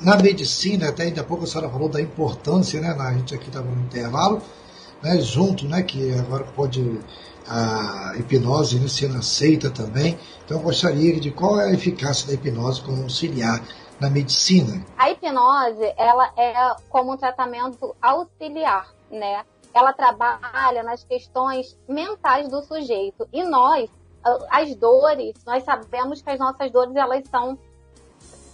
na 0.00 0.16
medicina, 0.16 0.88
até 0.88 1.04
ainda 1.04 1.20
há 1.20 1.24
pouco 1.24 1.44
a 1.44 1.46
senhora 1.46 1.70
falou 1.70 1.88
da 1.88 2.00
importância, 2.00 2.80
né? 2.80 2.96
A 2.98 3.12
gente 3.12 3.34
aqui 3.34 3.48
estava 3.48 3.66
no 3.66 3.82
intervalo, 3.82 4.40
né? 5.02 5.20
junto, 5.20 5.66
né? 5.66 5.82
Que 5.82 6.14
agora 6.14 6.44
pode 6.44 7.00
a 7.46 8.14
hipnose 8.18 8.78
né, 8.78 8.88
sendo 8.88 9.16
aceita 9.18 9.70
também. 9.70 10.18
Então 10.44 10.58
eu 10.58 10.62
gostaria 10.62 11.18
de 11.18 11.30
qual 11.30 11.58
é 11.60 11.70
a 11.70 11.72
eficácia 11.72 12.26
da 12.26 12.34
hipnose 12.34 12.82
como 12.82 13.02
auxiliar 13.02 13.62
na 13.98 14.10
medicina. 14.10 14.84
A 14.96 15.10
hipnose, 15.10 15.94
ela 15.96 16.30
é 16.36 16.76
como 16.88 17.14
um 17.14 17.16
tratamento 17.16 17.96
auxiliar, 18.00 18.92
né? 19.10 19.44
ela 19.78 19.92
trabalha 19.92 20.82
nas 20.82 21.04
questões 21.04 21.76
mentais 21.88 22.48
do 22.48 22.62
sujeito. 22.62 23.28
E 23.32 23.42
nós, 23.44 23.88
as 24.50 24.74
dores, 24.74 25.34
nós 25.46 25.62
sabemos 25.64 26.20
que 26.20 26.30
as 26.30 26.38
nossas 26.38 26.70
dores, 26.70 26.94
elas 26.94 27.22
são 27.28 27.58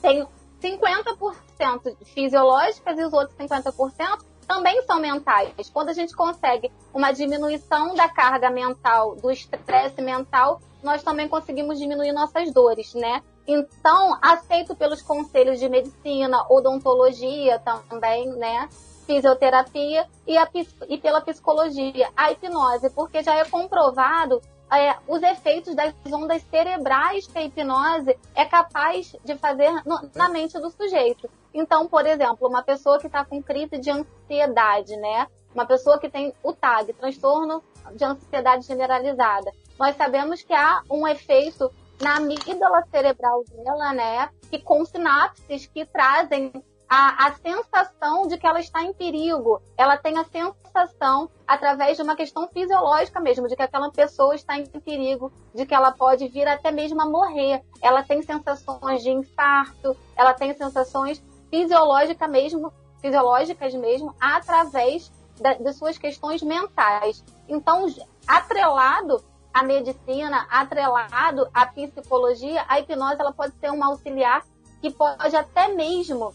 tem 0.01 0.27
50% 0.63 1.97
fisiológicas 2.05 2.99
e 2.99 3.05
os 3.05 3.13
outros 3.13 3.37
50% 3.39 4.25
também 4.47 4.83
são 4.83 5.01
mentais. 5.01 5.71
Quando 5.73 5.89
a 5.89 5.93
gente 5.93 6.15
consegue 6.15 6.71
uma 6.93 7.13
diminuição 7.13 7.95
da 7.95 8.09
carga 8.09 8.51
mental, 8.51 9.17
do 9.17 9.31
estresse 9.31 10.01
mental, 10.03 10.61
nós 10.83 11.03
também 11.03 11.29
conseguimos 11.29 11.79
diminuir 11.79 12.13
nossas 12.13 12.53
dores, 12.53 12.95
né? 12.95 13.23
Então, 13.47 14.19
aceito 14.23 14.75
pelos 14.75 15.03
conselhos 15.03 15.59
de 15.59 15.69
medicina, 15.69 16.47
odontologia 16.49 17.59
também, 17.59 18.29
né? 18.31 18.69
fisioterapia 19.07 20.07
e, 20.27 20.37
a, 20.37 20.49
e 20.89 20.99
pela 20.99 21.21
psicologia, 21.21 22.09
a 22.17 22.33
hipnose, 22.33 22.91
porque 22.91 23.23
já 23.23 23.35
é 23.37 23.45
comprovado 23.45 24.41
é, 24.73 24.97
os 25.07 25.23
efeitos 25.23 25.75
das 25.75 25.95
ondas 26.07 26.43
cerebrais 26.43 27.27
que 27.27 27.39
a 27.39 27.43
hipnose 27.43 28.19
é 28.35 28.45
capaz 28.45 29.15
de 29.25 29.37
fazer 29.37 29.71
no, 29.85 30.11
na 30.15 30.29
mente 30.29 30.59
do 30.59 30.71
sujeito. 30.71 31.29
Então, 31.53 31.87
por 31.87 32.07
exemplo, 32.07 32.49
uma 32.49 32.63
pessoa 32.63 32.99
que 32.99 33.07
está 33.07 33.25
com 33.25 33.43
crise 33.43 33.79
de 33.79 33.91
ansiedade, 33.91 34.97
né? 34.97 35.27
Uma 35.55 35.65
pessoa 35.65 35.99
que 35.99 36.09
tem 36.09 36.35
o 36.43 36.53
TAG, 36.53 36.93
transtorno 36.95 37.63
de 37.95 38.05
ansiedade 38.05 38.67
generalizada. 38.67 39.53
Nós 39.79 39.97
sabemos 39.97 40.43
que 40.43 40.53
há 40.53 40.83
um 40.91 41.07
efeito 41.07 41.71
na 42.01 42.17
amígdala 42.17 42.83
cerebral 42.91 43.45
dela, 43.45 43.93
né? 43.93 44.29
Que 44.51 44.59
com 44.59 44.85
sinapses 44.85 45.67
que 45.67 45.87
trazem 45.87 46.53
a, 46.97 47.27
a 47.27 47.33
sensação 47.33 48.29
de 48.29 48.39
que 48.39 48.47
ela 48.47 48.61
está 48.61 48.85
em 48.85 48.93
perigo. 48.93 49.61
Ela 49.77 49.97
tem 49.97 50.17
a 50.17 50.23
sensação, 50.23 51.29
através 51.45 51.97
de 51.97 52.05
uma 52.05 52.15
questão 52.15 52.47
fisiológica 52.47 53.19
mesmo, 53.19 53.49
de 53.49 53.57
que 53.57 53.63
aquela 53.63 53.91
pessoa 53.91 54.33
está 54.37 54.57
em 54.57 54.65
perigo, 54.65 55.33
de 55.53 55.67
que 55.67 55.75
ela 55.75 55.91
pode 55.91 56.29
vir 56.29 56.47
até 56.47 56.71
mesmo 56.71 57.03
a 57.03 57.07
morrer. 57.07 57.65
Ela 57.83 58.05
tem 58.05 58.23
sensações 58.23 59.03
de 59.03 59.11
infarto, 59.11 59.97
ela 60.15 60.33
tem 60.35 60.55
sensações 60.55 61.21
fisiológicas 61.51 62.31
mesmo, 62.31 62.73
fisiológicas 63.01 63.75
mesmo, 63.75 64.15
através 64.21 65.11
da, 65.41 65.55
de 65.55 65.73
suas 65.73 65.99
questões 65.99 66.45
mentais. 66.45 67.25
Então, 67.49 67.87
atrelado 68.25 69.21
à 69.53 69.65
medicina, 69.65 70.47
atrelado 70.49 71.49
à 71.53 71.67
psicologia, 71.67 72.65
a 72.69 72.79
hipnose 72.79 73.21
ela 73.21 73.33
pode 73.33 73.53
ser 73.57 73.73
uma 73.73 73.87
auxiliar 73.87 74.47
que 74.81 74.93
pode 74.93 75.35
até 75.35 75.75
mesmo 75.75 76.33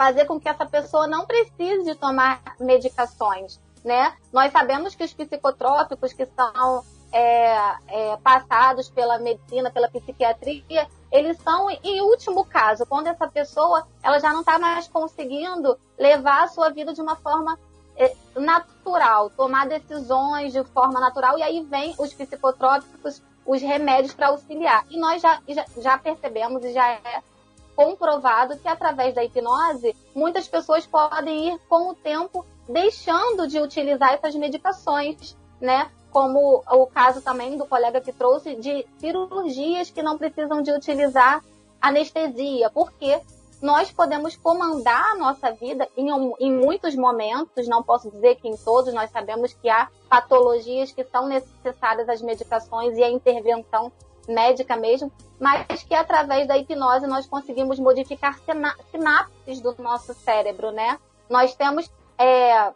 fazer 0.00 0.24
com 0.24 0.40
que 0.40 0.48
essa 0.48 0.64
pessoa 0.64 1.06
não 1.06 1.26
precise 1.26 1.84
de 1.84 1.94
tomar 1.94 2.40
medicações, 2.58 3.60
né? 3.84 4.14
Nós 4.32 4.50
sabemos 4.50 4.94
que 4.94 5.04
os 5.04 5.12
psicotrópicos 5.12 6.14
que 6.14 6.24
são 6.24 6.82
é, 7.12 7.54
é, 7.86 8.16
passados 8.24 8.88
pela 8.88 9.18
medicina, 9.18 9.70
pela 9.70 9.90
psiquiatria, 9.90 10.88
eles 11.12 11.36
são, 11.42 11.68
em 11.68 12.00
último 12.00 12.46
caso, 12.46 12.86
quando 12.86 13.08
essa 13.08 13.28
pessoa 13.28 13.86
ela 14.02 14.18
já 14.18 14.32
não 14.32 14.40
está 14.40 14.58
mais 14.58 14.88
conseguindo 14.88 15.78
levar 15.98 16.44
a 16.44 16.48
sua 16.48 16.70
vida 16.70 16.94
de 16.94 17.02
uma 17.02 17.16
forma 17.16 17.58
é, 17.94 18.16
natural, 18.34 19.28
tomar 19.28 19.68
decisões 19.68 20.54
de 20.54 20.64
forma 20.64 20.98
natural, 20.98 21.38
e 21.38 21.42
aí 21.42 21.62
vem 21.62 21.94
os 21.98 22.14
psicotrópicos, 22.14 23.20
os 23.44 23.60
remédios 23.60 24.14
para 24.14 24.28
auxiliar. 24.28 24.82
E 24.88 24.98
nós 24.98 25.20
já, 25.20 25.42
já, 25.46 25.66
já 25.76 25.98
percebemos 25.98 26.64
e 26.64 26.72
já 26.72 26.88
é 26.90 27.22
comprovado 27.74 28.58
que 28.58 28.68
através 28.68 29.14
da 29.14 29.24
hipnose, 29.24 29.94
muitas 30.14 30.48
pessoas 30.48 30.86
podem 30.86 31.54
ir 31.54 31.60
com 31.68 31.90
o 31.90 31.94
tempo 31.94 32.44
deixando 32.68 33.46
de 33.46 33.58
utilizar 33.58 34.14
essas 34.14 34.34
medicações, 34.34 35.36
né? 35.60 35.90
Como 36.10 36.62
o 36.66 36.86
caso 36.86 37.22
também 37.22 37.56
do 37.56 37.66
colega 37.66 38.00
que 38.00 38.12
trouxe 38.12 38.56
de 38.56 38.86
cirurgias 38.98 39.90
que 39.90 40.02
não 40.02 40.18
precisam 40.18 40.60
de 40.62 40.72
utilizar 40.72 41.42
anestesia, 41.80 42.68
porque 42.70 43.20
nós 43.62 43.92
podemos 43.92 44.36
comandar 44.36 45.12
a 45.12 45.14
nossa 45.16 45.52
vida 45.52 45.86
em, 45.96 46.08
em, 46.40 46.52
muitos 46.52 46.94
momentos, 46.94 47.68
não 47.68 47.82
posso 47.82 48.10
dizer 48.10 48.36
que 48.36 48.48
em 48.48 48.56
todos, 48.56 48.92
nós 48.94 49.10
sabemos 49.10 49.52
que 49.52 49.68
há 49.68 49.88
patologias 50.08 50.92
que 50.92 51.04
são 51.04 51.28
necessárias 51.28 52.08
as 52.08 52.22
medicações 52.22 52.96
e 52.96 53.04
a 53.04 53.10
intervenção 53.10 53.92
médica 54.28 54.76
mesmo, 54.76 55.10
mas 55.38 55.82
que 55.82 55.94
através 55.94 56.46
da 56.46 56.56
hipnose 56.56 57.06
nós 57.06 57.26
conseguimos 57.26 57.78
modificar 57.78 58.38
sinapses 58.90 59.60
do 59.60 59.74
nosso 59.78 60.14
cérebro, 60.14 60.70
né? 60.70 60.98
Nós 61.28 61.54
temos 61.54 61.90
é, 62.18 62.72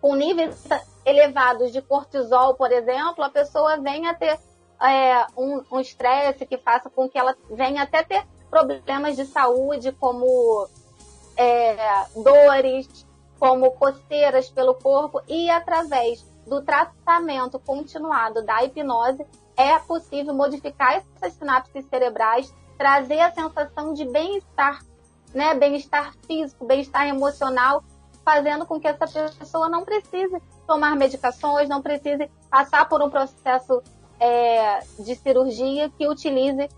com 0.00 0.14
níveis 0.14 0.66
elevados 1.04 1.72
de 1.72 1.82
cortisol, 1.82 2.54
por 2.54 2.72
exemplo, 2.72 3.22
a 3.22 3.30
pessoa 3.30 3.76
vem 3.76 4.06
a 4.08 4.14
ter 4.14 4.38
é, 4.80 5.26
um 5.36 5.80
estresse 5.80 6.46
que 6.46 6.58
faça 6.58 6.90
com 6.90 7.08
que 7.08 7.18
ela 7.18 7.36
venha 7.50 7.82
até 7.82 8.02
ter 8.02 8.26
problemas 8.50 9.16
de 9.16 9.24
saúde, 9.24 9.92
como 9.92 10.68
é, 11.36 11.76
dores, 12.16 13.06
como 13.38 13.70
coceiras 13.72 14.48
pelo 14.48 14.74
corpo, 14.74 15.20
e 15.28 15.50
através 15.50 16.24
do 16.46 16.62
tratamento 16.62 17.58
continuado 17.58 18.42
da 18.42 18.64
hipnose, 18.64 19.26
é 19.56 19.78
possível 19.78 20.34
modificar 20.34 21.02
essas 21.16 21.32
sinapses 21.34 21.84
cerebrais, 21.86 22.52
trazer 22.76 23.20
a 23.20 23.32
sensação 23.32 23.94
de 23.94 24.04
bem-estar, 24.04 24.84
né? 25.34 25.54
Bem-estar 25.54 26.12
físico, 26.26 26.66
bem-estar 26.66 27.08
emocional, 27.08 27.82
fazendo 28.24 28.66
com 28.66 28.80
que 28.80 28.86
essa 28.86 29.06
pessoa 29.06 29.68
não 29.68 29.84
precise 29.84 30.40
tomar 30.66 30.94
medicações, 30.96 31.68
não 31.68 31.80
precise 31.80 32.30
passar 32.50 32.88
por 32.88 33.00
um 33.02 33.08
processo 33.08 33.82
é, 34.18 34.80
de 34.98 35.14
cirurgia 35.14 35.88
que 35.90 36.08
utilize 36.08 36.68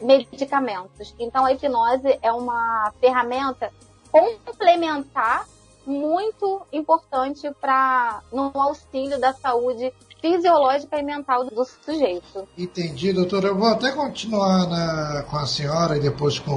medicamentos. 0.00 1.14
Então, 1.18 1.44
a 1.44 1.52
hipnose 1.52 2.18
é 2.22 2.32
uma 2.32 2.92
ferramenta 3.00 3.72
complementar 4.10 5.46
muito 5.84 6.66
importante 6.72 7.50
para 7.60 8.22
no 8.30 8.52
auxílio 8.54 9.18
da 9.18 9.32
saúde 9.32 9.92
fisiológica 10.20 10.98
e 10.98 11.02
mental 11.02 11.44
do 11.44 11.64
sujeito. 11.64 12.48
Entendi, 12.56 13.12
doutora. 13.12 13.48
Eu 13.48 13.56
vou 13.56 13.68
até 13.68 13.92
continuar 13.92 14.66
na, 14.66 15.22
com 15.22 15.36
a 15.36 15.46
senhora 15.46 15.96
e 15.96 16.00
depois 16.00 16.38
com, 16.38 16.52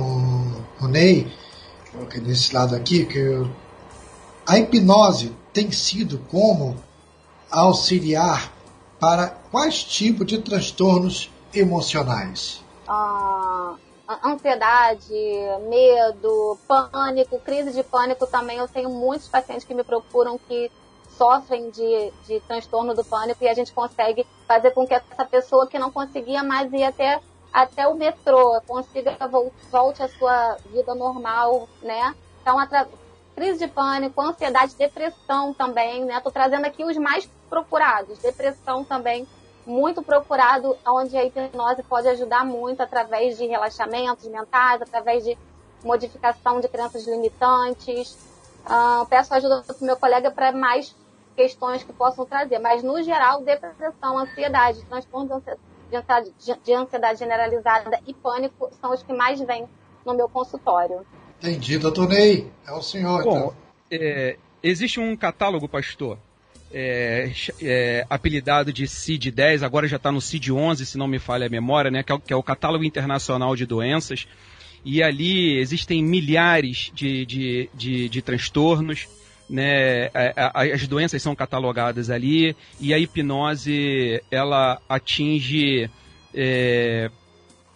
o 0.82 0.88
Ney, 0.88 1.32
nesse 2.22 2.54
lado 2.54 2.76
aqui, 2.76 3.06
que 3.06 3.18
eu, 3.18 3.50
a 4.48 4.58
hipnose 4.58 5.36
tem 5.54 5.72
sido 5.72 6.20
como 6.30 6.76
auxiliar 7.50 8.52
para 9.00 9.28
quais 9.52 9.84
tipos 9.84 10.26
de 10.26 10.40
transtornos 10.40 11.30
emocionais? 11.54 12.64
Ah, 12.88 13.76
ansiedade, 14.24 15.14
medo, 15.68 16.58
pânico, 16.68 17.40
crise 17.40 17.72
de 17.72 17.84
pânico 17.84 18.28
também. 18.28 18.58
Eu 18.58 18.68
tenho 18.68 18.90
muitos 18.90 19.28
pacientes 19.28 19.66
que 19.66 19.74
me 19.74 19.84
procuram 19.84 20.38
que 20.38 20.72
sofrem 21.18 21.70
de, 21.70 22.12
de 22.26 22.40
transtorno 22.42 22.94
do 22.94 23.04
pânico 23.04 23.44
e 23.44 23.50
a 23.50 23.54
gente 23.54 23.74
consegue 23.74 24.26
fazer 24.48 24.72
com 24.72 24.88
que 24.88 24.94
essa 24.94 25.26
pessoa 25.26 25.68
que 25.68 25.80
não 25.80 25.92
conseguia 25.92 26.44
mais 26.44 26.72
ir 26.74 26.84
até, 26.84 27.20
até 27.54 27.88
o 27.88 27.96
metrô 27.96 28.62
consiga 28.68 29.18
volte 29.72 30.04
à 30.04 30.08
sua 30.08 30.58
vida 30.72 30.96
normal, 30.96 31.68
né? 31.82 32.16
Então, 32.42 32.58
a 32.58 32.68
crise 33.36 33.60
de 33.60 33.68
pânico, 33.68 34.22
ansiedade, 34.22 34.76
depressão 34.76 35.54
também, 35.54 36.06
né? 36.06 36.20
Tô 36.20 36.32
trazendo 36.32 36.66
aqui 36.66 36.84
os 36.84 36.98
mais 36.98 37.30
procurados. 37.50 38.18
Depressão 38.20 38.84
também 38.84 39.28
muito 39.66 40.02
procurado, 40.02 40.76
onde 40.88 41.16
a 41.16 41.24
hipnose 41.24 41.84
pode 41.84 42.08
ajudar 42.08 42.46
muito 42.46 42.82
através 42.82 43.38
de 43.38 43.46
relaxamentos 43.46 44.28
mentais, 44.28 44.82
através 44.82 45.24
de 45.24 45.38
modificação 45.84 46.60
de 46.60 46.68
crenças 46.68 47.06
limitantes. 47.08 48.18
Uh, 48.66 49.06
peço 49.08 49.34
ajuda 49.34 49.62
do 49.62 49.86
meu 49.86 49.98
colega 49.98 50.30
para 50.30 50.52
mais 50.52 50.96
questões 51.42 51.84
que 51.84 51.92
possam 51.92 52.24
trazer, 52.26 52.60
mas 52.60 52.84
no 52.84 53.02
geral, 53.02 53.44
depressão, 53.44 54.18
ansiedade, 54.18 54.86
transtorno 54.86 55.42
de 55.90 55.96
ansiedade, 55.96 56.32
de 56.64 56.74
ansiedade 56.74 57.20
generalizada 57.20 58.00
e 58.06 58.14
pânico 58.14 58.70
são 58.80 58.94
os 58.94 59.02
que 59.02 59.12
mais 59.12 59.40
vêm 59.40 59.68
no 60.06 60.14
meu 60.14 60.30
consultório. 60.30 61.06
Entendi, 61.40 61.80
doutor 61.80 62.08
Ney. 62.08 62.52
É 62.68 62.72
o 62.72 62.82
senhor. 62.82 63.24
Bom, 63.24 63.38
então. 63.38 63.56
é, 63.92 64.38
existe 64.62 65.00
um 65.00 65.18
catálogo, 65.18 65.68
pastor, 65.68 66.20
é, 66.72 67.32
é, 67.62 68.06
apelidado 68.08 68.72
de 68.72 68.86
CID-10, 68.86 69.64
agora 69.64 69.88
já 69.88 69.98
está 69.98 70.12
no 70.12 70.20
CID-11, 70.20 70.86
se 70.86 70.98
não 70.98 71.08
me 71.08 71.18
falha 71.18 71.48
a 71.48 71.50
memória, 71.50 71.90
né, 71.90 72.04
que 72.04 72.14
é, 72.14 72.20
que 72.20 72.34
é, 72.34 72.36
o 72.36 72.44
Catálogo 72.44 72.84
Internacional 72.84 73.56
de 73.56 73.66
Doenças, 73.66 74.28
e 74.86 75.02
ali 75.02 75.58
existem 75.58 76.04
milhares 76.04 76.92
de, 76.94 77.26
de, 77.26 77.70
de, 77.74 78.10
de 78.10 78.22
transtornos, 78.22 79.08
né, 79.52 80.10
as 80.54 80.88
doenças 80.88 81.22
são 81.22 81.36
catalogadas 81.36 82.10
ali, 82.10 82.56
e 82.80 82.94
a 82.94 82.98
hipnose, 82.98 84.24
ela 84.32 84.82
atinge 84.88 85.90
é, 86.34 87.12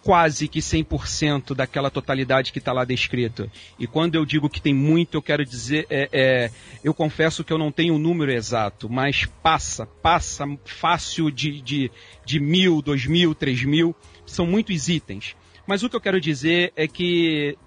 quase 0.06 0.46
que 0.46 0.60
100% 0.60 1.52
daquela 1.52 1.90
totalidade 1.90 2.52
que 2.52 2.60
está 2.60 2.72
lá 2.72 2.84
descrito. 2.84 3.50
E 3.76 3.88
quando 3.88 4.14
eu 4.14 4.24
digo 4.24 4.48
que 4.48 4.62
tem 4.62 4.72
muito, 4.72 5.16
eu 5.16 5.22
quero 5.22 5.44
dizer, 5.44 5.84
é, 5.90 6.08
é, 6.12 6.50
eu 6.82 6.94
confesso 6.94 7.42
que 7.42 7.52
eu 7.52 7.58
não 7.58 7.72
tenho 7.72 7.94
o 7.94 7.96
um 7.96 8.00
número 8.00 8.30
exato, 8.30 8.88
mas 8.88 9.26
passa, 9.42 9.84
passa 9.84 10.46
fácil 10.64 11.28
de, 11.28 11.60
de, 11.60 11.90
de 12.24 12.38
mil, 12.38 12.80
dois 12.80 13.04
mil, 13.04 13.34
três 13.34 13.64
mil, 13.64 13.96
são 14.24 14.46
muitos 14.46 14.88
itens. 14.88 15.36
Mas 15.66 15.82
o 15.82 15.90
que 15.90 15.96
eu 15.96 16.00
quero 16.00 16.20
dizer 16.20 16.72
é 16.76 16.86
que, 16.86 17.58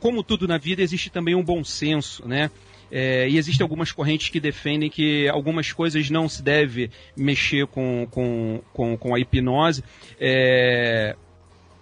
como 0.00 0.24
tudo 0.24 0.48
na 0.48 0.58
vida, 0.58 0.82
existe 0.82 1.08
também 1.08 1.36
um 1.36 1.44
bom 1.44 1.62
senso, 1.62 2.26
né? 2.26 2.50
É, 2.90 3.28
e 3.28 3.36
existem 3.36 3.64
algumas 3.64 3.92
correntes 3.92 4.28
que 4.30 4.40
defendem 4.40 4.88
que 4.88 5.28
algumas 5.28 5.72
coisas 5.72 6.08
não 6.08 6.28
se 6.28 6.42
deve 6.42 6.90
mexer 7.16 7.66
com, 7.66 8.06
com, 8.10 8.60
com, 8.72 8.96
com 8.96 9.14
a 9.14 9.20
hipnose. 9.20 9.84
É, 10.18 11.14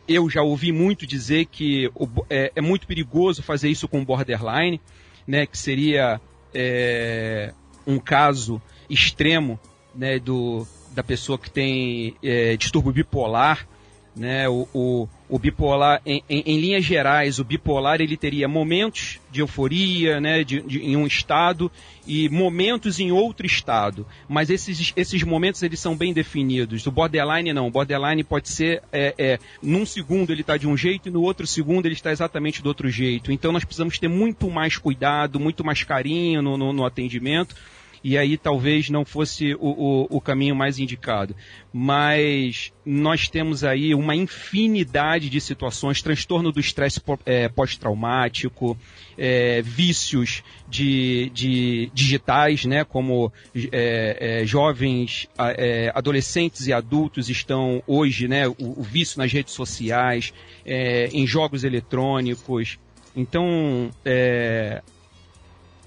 eu 0.09 0.29
já 0.31 0.43
ouvi 0.43 0.73
muito 0.73 1.07
dizer 1.07 1.47
que 1.47 1.91
é, 2.31 2.53
é 2.55 2.61
muito 2.61 2.87
perigoso 2.87 3.43
fazer 3.43 3.69
isso 3.69 3.89
com 3.89 4.05
borderline, 4.05 4.81
né, 5.27 5.47
que 5.47 5.59
seria 5.59 6.21
é, 6.55 7.53
um 7.87 7.99
caso 7.99 8.61
extremo 8.89 9.59
né, 9.95 10.19
do, 10.19 10.67
da 10.95 11.03
pessoa 11.03 11.39
que 11.39 11.51
tem 11.51 12.17
é, 12.23 12.57
distúrbio 12.57 12.93
bipolar, 12.93 13.67
né, 14.15 14.49
o, 14.49 14.69
o, 14.73 15.09
o 15.29 15.39
bipolar, 15.39 16.01
em, 16.07 16.23
em, 16.29 16.43
em, 16.47 16.61
linhas 16.61 16.85
gerais, 16.85 17.39
o 17.39 17.45
bipolar 17.45 18.01
ele 18.01 18.17
teria 18.17 18.47
momentos 18.47 19.19
de 19.31 19.41
euforia, 19.41 20.21
né, 20.21 20.45
de, 20.45 20.61
de, 20.63 20.79
em 20.79 20.97
um 20.97 21.07
estado 21.07 21.71
e 22.07 22.29
momentos 22.29 23.01
em 23.01 23.11
outro 23.11 23.45
estado. 23.45 24.07
Mas 24.29 24.51
esses, 24.51 24.93
esses 24.97 25.23
momentos 25.25 25.63
eles 25.63 25.81
são 25.81 25.97
bem 25.97 26.13
definidos. 26.13 26.87
O 26.87 26.93
borderline 26.93 27.53
não. 27.53 27.67
O 27.67 27.71
borderline 27.71 28.23
pode 28.23 28.49
ser, 28.49 28.83
é, 28.93 29.15
é, 29.19 29.39
num 29.61 29.85
segundo 29.85 30.31
ele 30.31 30.43
está 30.43 30.57
de 30.57 30.69
um 30.69 30.77
jeito 30.77 31.09
e 31.09 31.13
no 31.13 31.23
outro 31.23 31.47
segundo 31.47 31.87
ele 31.87 31.95
está 31.95 32.13
exatamente 32.13 32.63
do 32.63 32.69
outro 32.69 32.89
jeito. 32.89 33.33
Então 33.33 33.51
nós 33.51 33.65
precisamos 33.65 33.99
ter 33.99 34.09
muito 34.09 34.49
mais 34.49 34.79
cuidado, 34.79 35.41
muito 35.41 35.65
mais 35.65 35.83
carinho 35.83 36.41
no, 36.41 36.57
no, 36.57 36.73
no 36.73 36.87
atendimento 36.87 37.57
e 38.07 38.17
aí 38.17 38.39
talvez 38.39 38.89
não 38.89 39.05
fosse 39.05 39.53
o, 39.57 39.59
o, 39.59 40.07
o 40.19 40.21
caminho 40.21 40.55
mais 40.55 40.79
indicado. 40.79 41.35
Mas 41.73 42.73
nós 42.85 43.29
temos 43.29 43.65
aí 43.65 43.97
uma 43.97 44.15
infinidade 44.15 45.29
de 45.29 45.41
situações, 45.41 46.01
transtorno 46.01 46.53
do 46.53 46.61
estresse 46.61 47.03
é, 47.25 47.49
pós-traumático, 47.49 48.79
é, 49.19 49.61
vícios 49.61 50.45
de, 50.69 51.33
de, 51.35 51.91
digitais, 51.93 52.65
né, 52.65 52.85
como 52.85 53.33
é, 53.73 54.43
é 54.43 54.47
jovens, 54.47 55.29
é, 55.37 55.91
adolescentes 55.93 56.69
e 56.69 56.73
adultos 56.73 57.29
estão 57.29 57.83
hoje, 57.89 58.29
né, 58.29 58.47
o, 58.47 58.55
o 58.61 58.83
vício 58.85 59.19
nas 59.19 59.33
redes 59.33 59.53
sociais, 59.53 60.33
é, 60.65 61.09
em 61.09 61.27
jogos 61.27 61.65
eletrônicos. 61.65 62.79
Então, 63.17 63.91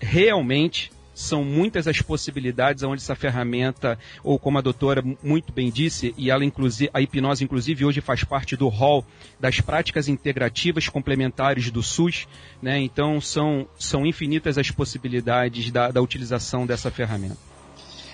realmente 0.02 0.92
são 1.20 1.44
muitas 1.44 1.86
as 1.86 2.02
possibilidades 2.02 2.82
onde 2.82 3.02
essa 3.02 3.14
ferramenta, 3.14 4.00
ou 4.24 4.40
como 4.40 4.58
a 4.58 4.62
doutora 4.62 5.04
muito 5.22 5.52
bem 5.52 5.70
disse, 5.70 6.14
e 6.18 6.32
ela 6.32 6.46
inclusive, 6.46 6.90
a 6.94 7.02
hipnose 7.02 7.44
inclusive 7.44 7.84
hoje 7.84 8.00
faz 8.00 8.24
parte 8.24 8.56
do 8.56 8.70
hall 8.70 9.06
das 9.38 9.60
práticas 9.60 10.08
integrativas 10.08 10.88
complementares 10.88 11.70
do 11.70 11.84
SUS, 11.84 12.26
né? 12.62 12.80
Então 12.80 13.20
são, 13.20 13.68
são 13.78 14.06
infinitas 14.06 14.58
as 14.58 14.72
possibilidades 14.72 15.70
da, 15.72 15.92
da 15.92 16.02
utilização 16.02 16.66
dessa 16.66 16.90
ferramenta. 16.90 17.38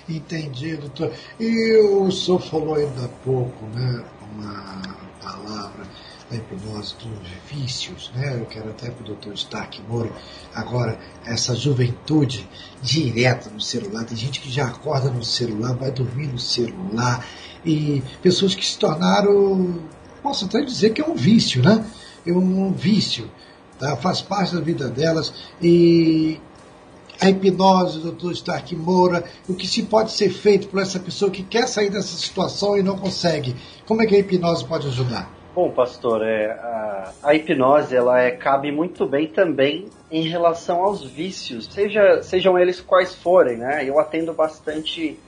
Entendi, 0.08 0.76
doutor. 0.76 1.12
E 1.38 1.76
o 1.78 2.10
senhor 2.10 2.40
falou 2.40 2.74
ainda 2.74 3.04
há 3.04 3.08
pouco, 3.08 3.66
né, 3.66 4.04
uma 4.34 4.96
palavra 5.22 5.86
da 6.30 6.36
hipnose 6.36 6.94
dos 6.96 7.28
vícios, 7.50 8.10
né? 8.14 8.34
Eu 8.34 8.46
quero 8.46 8.70
até 8.70 8.90
para 8.90 9.02
o 9.02 9.06
doutor 9.06 9.34
Stark 9.34 9.80
Moura, 9.88 10.10
agora, 10.54 10.98
essa 11.24 11.54
juventude 11.54 12.48
direta 12.82 13.48
no 13.50 13.60
celular, 13.60 14.04
tem 14.04 14.16
gente 14.16 14.40
que 14.40 14.50
já 14.50 14.66
acorda 14.66 15.10
no 15.10 15.24
celular, 15.24 15.74
vai 15.74 15.90
dormir 15.90 16.26
no 16.26 16.38
celular, 16.38 17.24
e 17.64 18.02
pessoas 18.22 18.54
que 18.54 18.66
se 18.66 18.78
tornaram, 18.78 19.80
posso 20.22 20.46
até 20.46 20.60
dizer 20.62 20.90
que 20.90 21.00
é 21.00 21.06
um 21.06 21.14
vício, 21.14 21.62
né? 21.62 21.84
É 22.26 22.32
um 22.32 22.72
vício, 22.72 23.30
tá? 23.78 23.96
faz 23.96 24.20
parte 24.20 24.54
da 24.54 24.60
vida 24.60 24.88
delas, 24.88 25.32
e 25.62 26.40
a 27.20 27.30
hipnose, 27.30 28.00
doutor 28.00 28.32
Stark 28.32 28.74
Moura, 28.74 29.24
o 29.48 29.54
que 29.54 29.66
se 29.66 29.84
pode 29.84 30.10
ser 30.10 30.30
feito 30.30 30.66
por 30.68 30.82
essa 30.82 30.98
pessoa 30.98 31.30
que 31.30 31.42
quer 31.44 31.68
sair 31.68 31.88
dessa 31.88 32.16
situação 32.16 32.76
e 32.76 32.82
não 32.82 32.98
consegue. 32.98 33.54
Como 33.86 34.02
é 34.02 34.06
que 34.06 34.14
a 34.14 34.18
hipnose 34.18 34.64
pode 34.64 34.88
ajudar? 34.88 35.35
Bom, 35.56 35.70
pastor, 35.70 36.22
é, 36.22 36.50
a, 36.50 37.12
a, 37.22 37.34
hipnose 37.34 37.96
ela 37.96 38.20
é, 38.20 38.30
cabe 38.30 38.70
muito 38.70 39.06
bem 39.06 39.26
também 39.26 39.86
em 40.10 40.28
relação 40.28 40.82
aos 40.82 41.02
vícios, 41.02 41.64
seja, 41.72 42.22
sejam 42.22 42.58
eles 42.58 42.78
quais 42.78 43.14
forem, 43.14 43.56
né? 43.56 43.82
Eu 43.88 43.98
atendo 43.98 44.34
bastante 44.34 45.18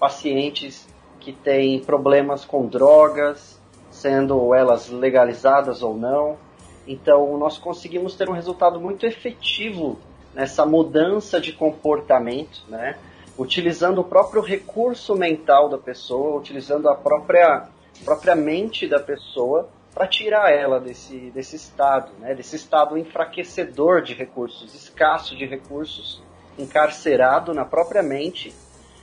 pacientes 0.00 0.88
que 1.20 1.32
têm 1.32 1.78
problemas 1.78 2.44
com 2.44 2.66
drogas, 2.66 3.60
sendo 3.88 4.52
elas 4.52 4.88
legalizadas 4.88 5.84
ou 5.84 5.96
não. 5.96 6.36
Então, 6.84 7.38
nós 7.38 7.56
conseguimos 7.56 8.16
ter 8.16 8.28
um 8.28 8.32
resultado 8.32 8.80
muito 8.80 9.06
efetivo 9.06 10.00
nessa 10.34 10.66
mudança 10.66 11.40
de 11.40 11.52
comportamento, 11.52 12.64
né? 12.68 12.96
Utilizando 13.38 14.00
o 14.00 14.04
próprio 14.04 14.42
recurso 14.42 15.14
mental 15.14 15.68
da 15.68 15.78
pessoa, 15.78 16.40
utilizando 16.40 16.88
a 16.88 16.96
própria, 16.96 17.68
própria 18.04 18.34
mente 18.34 18.88
da 18.88 18.98
pessoa 18.98 19.68
para 19.96 20.06
tirar 20.06 20.52
ela 20.52 20.78
desse, 20.78 21.30
desse 21.30 21.56
estado, 21.56 22.12
né, 22.20 22.34
desse 22.34 22.54
estado 22.54 22.98
enfraquecedor 22.98 24.02
de 24.02 24.12
recursos, 24.12 24.74
escasso 24.74 25.34
de 25.34 25.46
recursos, 25.46 26.22
encarcerado 26.58 27.54
na 27.54 27.64
própria 27.64 28.02
mente. 28.02 28.54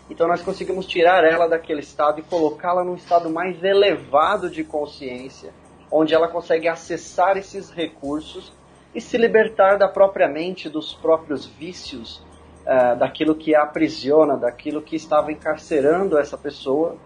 Então 0.07 0.27
nós 0.27 0.43
conseguimos 0.43 0.85
tirar 0.85 1.23
ela 1.23 1.47
daquele 1.47 1.79
estado 1.79 2.19
e 2.19 2.21
colocá-la 2.21 2.83
num 2.83 2.93
estado 2.93 3.27
mais 3.27 3.63
elevado 3.63 4.51
de 4.51 4.63
consciência, 4.63 5.51
onde 5.89 6.13
ela 6.13 6.27
consegue 6.27 6.67
acessar 6.67 7.37
esses 7.37 7.71
recursos 7.71 8.53
e 8.93 9.01
se 9.01 9.17
libertar 9.17 9.79
da 9.79 9.87
própria 9.87 10.27
mente, 10.27 10.69
dos 10.69 10.93
próprios 10.93 11.47
vícios, 11.47 12.23
uh, 12.67 12.95
daquilo 12.99 13.33
que 13.33 13.55
a 13.55 13.63
aprisiona, 13.63 14.37
daquilo 14.37 14.79
que 14.79 14.95
estava 14.95 15.31
encarcerando 15.31 16.19
essa 16.19 16.37
pessoa. 16.37 16.97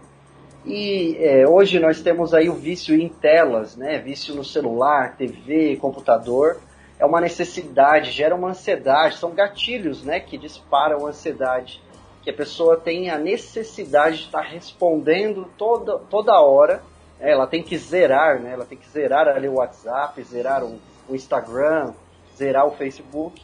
E 0.64 1.16
é, 1.20 1.48
hoje 1.48 1.78
nós 1.78 2.02
temos 2.02 2.34
aí 2.34 2.48
o 2.48 2.54
vício 2.54 2.94
em 2.94 3.08
telas, 3.08 3.76
né? 3.76 3.98
vício 3.98 4.34
no 4.34 4.44
celular, 4.44 5.16
TV, 5.16 5.76
computador. 5.76 6.58
É 6.98 7.06
uma 7.06 7.20
necessidade, 7.20 8.10
gera 8.10 8.34
uma 8.34 8.48
ansiedade, 8.48 9.18
são 9.18 9.30
gatilhos 9.30 10.02
né, 10.02 10.18
que 10.18 10.36
disparam 10.36 11.06
a 11.06 11.10
ansiedade. 11.10 11.80
Que 12.22 12.30
a 12.30 12.34
pessoa 12.34 12.76
tem 12.76 13.08
a 13.08 13.16
necessidade 13.16 14.18
de 14.18 14.24
estar 14.24 14.42
respondendo 14.42 15.48
toda, 15.56 15.98
toda 16.10 16.40
hora. 16.40 16.82
Né? 17.20 17.30
Ela 17.30 17.46
tem 17.46 17.62
que 17.62 17.78
zerar, 17.78 18.40
né? 18.40 18.52
ela 18.52 18.64
tem 18.64 18.76
que 18.76 18.88
zerar 18.88 19.28
ali 19.28 19.48
o 19.48 19.54
WhatsApp, 19.54 20.20
zerar 20.24 20.64
o, 20.64 20.78
o 21.08 21.14
Instagram, 21.14 21.94
zerar 22.36 22.66
o 22.66 22.72
Facebook, 22.72 23.42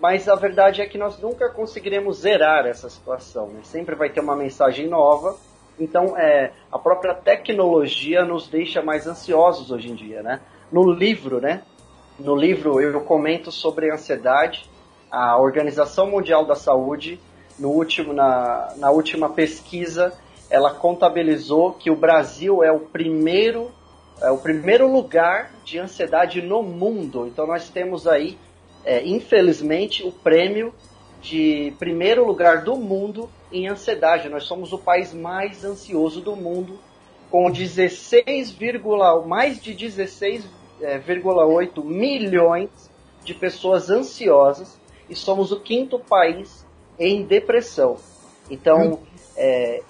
mas 0.00 0.28
a 0.28 0.34
verdade 0.34 0.82
é 0.82 0.86
que 0.86 0.98
nós 0.98 1.18
nunca 1.20 1.48
conseguiremos 1.48 2.18
zerar 2.18 2.66
essa 2.66 2.88
situação. 2.88 3.48
Né? 3.48 3.60
Sempre 3.62 3.94
vai 3.94 4.10
ter 4.10 4.20
uma 4.20 4.34
mensagem 4.34 4.88
nova. 4.88 5.36
Então, 5.82 6.16
é, 6.16 6.52
a 6.70 6.78
própria 6.78 7.12
tecnologia 7.12 8.24
nos 8.24 8.48
deixa 8.48 8.80
mais 8.80 9.06
ansiosos 9.06 9.70
hoje 9.70 9.90
em 9.90 9.94
dia, 9.94 10.22
né? 10.22 10.40
No 10.70 10.90
livro, 10.90 11.40
né? 11.40 11.62
No 12.18 12.36
livro 12.36 12.80
eu 12.80 13.00
comento 13.00 13.50
sobre 13.50 13.90
ansiedade. 13.90 14.70
A 15.10 15.36
Organização 15.38 16.10
Mundial 16.10 16.44
da 16.46 16.54
Saúde, 16.54 17.20
no 17.58 17.70
último, 17.70 18.12
na, 18.12 18.72
na 18.76 18.90
última 18.90 19.28
pesquisa, 19.28 20.12
ela 20.48 20.72
contabilizou 20.72 21.72
que 21.72 21.90
o 21.90 21.96
Brasil 21.96 22.62
é 22.62 22.70
o 22.70 22.80
primeiro 22.80 23.70
é 24.20 24.30
o 24.30 24.38
primeiro 24.38 24.86
lugar 24.90 25.50
de 25.64 25.80
ansiedade 25.80 26.40
no 26.40 26.62
mundo. 26.62 27.26
Então 27.26 27.44
nós 27.44 27.68
temos 27.68 28.06
aí, 28.06 28.38
é, 28.84 29.04
infelizmente, 29.04 30.06
o 30.06 30.12
prêmio 30.12 30.72
de 31.22 31.72
primeiro 31.78 32.26
lugar 32.26 32.62
do 32.64 32.76
mundo 32.76 33.30
em 33.50 33.68
ansiedade. 33.68 34.28
Nós 34.28 34.44
somos 34.44 34.72
o 34.72 34.78
país 34.78 35.14
mais 35.14 35.64
ansioso 35.64 36.20
do 36.20 36.34
mundo, 36.34 36.78
com 37.30 37.50
16, 37.50 38.58
mais 39.24 39.62
de 39.62 39.72
16,8 39.72 40.44
é, 40.82 41.00
milhões 41.84 42.68
de 43.24 43.32
pessoas 43.32 43.88
ansiosas 43.88 44.78
e 45.08 45.14
somos 45.14 45.52
o 45.52 45.60
quinto 45.60 45.98
país 45.98 46.66
em 46.98 47.22
depressão. 47.22 47.96
Então, 48.50 48.98
é, 49.36 49.80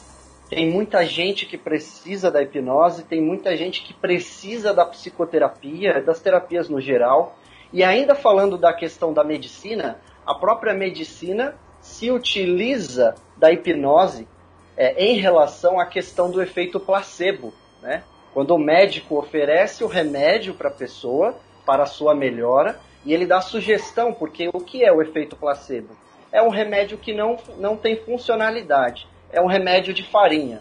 tem 0.51 0.71
muita 0.71 1.05
gente 1.07 1.47
que 1.47 1.57
precisa 1.57 2.31
da 2.31 2.43
hipnose, 2.43 3.05
tem 3.05 3.23
muita 3.23 3.57
gente 3.57 3.83
que 3.83 3.95
precisa 3.95 4.75
da 4.75 4.85
psicoterapia, 4.85 6.03
das 6.03 6.21
terapias 6.21 6.69
no 6.69 6.79
geral. 6.79 7.39
E 7.73 7.83
ainda 7.83 8.15
falando 8.15 8.59
da 8.59 8.71
questão 8.73 9.15
da 9.15 9.25
medicina, 9.25 9.99
a 10.27 10.35
própria 10.35 10.75
medicina 10.75 11.55
se 11.81 12.11
utiliza 12.11 13.15
da 13.37 13.51
hipnose 13.51 14.29
é, 14.77 15.05
em 15.05 15.19
relação 15.19 15.79
à 15.79 15.87
questão 15.87 16.31
do 16.31 16.41
efeito 16.41 16.79
placebo. 16.79 17.53
Né? 17.81 18.03
Quando 18.33 18.55
o 18.55 18.59
médico 18.59 19.19
oferece 19.19 19.85
o 19.85 19.89
remédio 19.89 20.55
para 20.55 20.69
a 20.69 20.73
pessoa, 20.73 21.37
para 21.67 21.83
a 21.83 21.87
sua 21.87 22.15
melhora, 22.15 22.79
e 23.05 23.13
ele 23.13 23.27
dá 23.27 23.41
sugestão, 23.41 24.13
porque 24.13 24.49
o 24.53 24.61
que 24.61 24.85
é 24.85 24.93
o 24.93 25.03
efeito 25.03 25.37
placebo? 25.37 25.97
É 26.31 26.41
um 26.41 26.49
remédio 26.49 26.97
que 26.97 27.13
não, 27.13 27.37
não 27.59 27.77
tem 27.77 27.97
funcionalidade 27.97 29.07
é 29.33 29.41
um 29.41 29.47
remédio 29.47 29.95
de 29.95 30.05
farinha, 30.05 30.61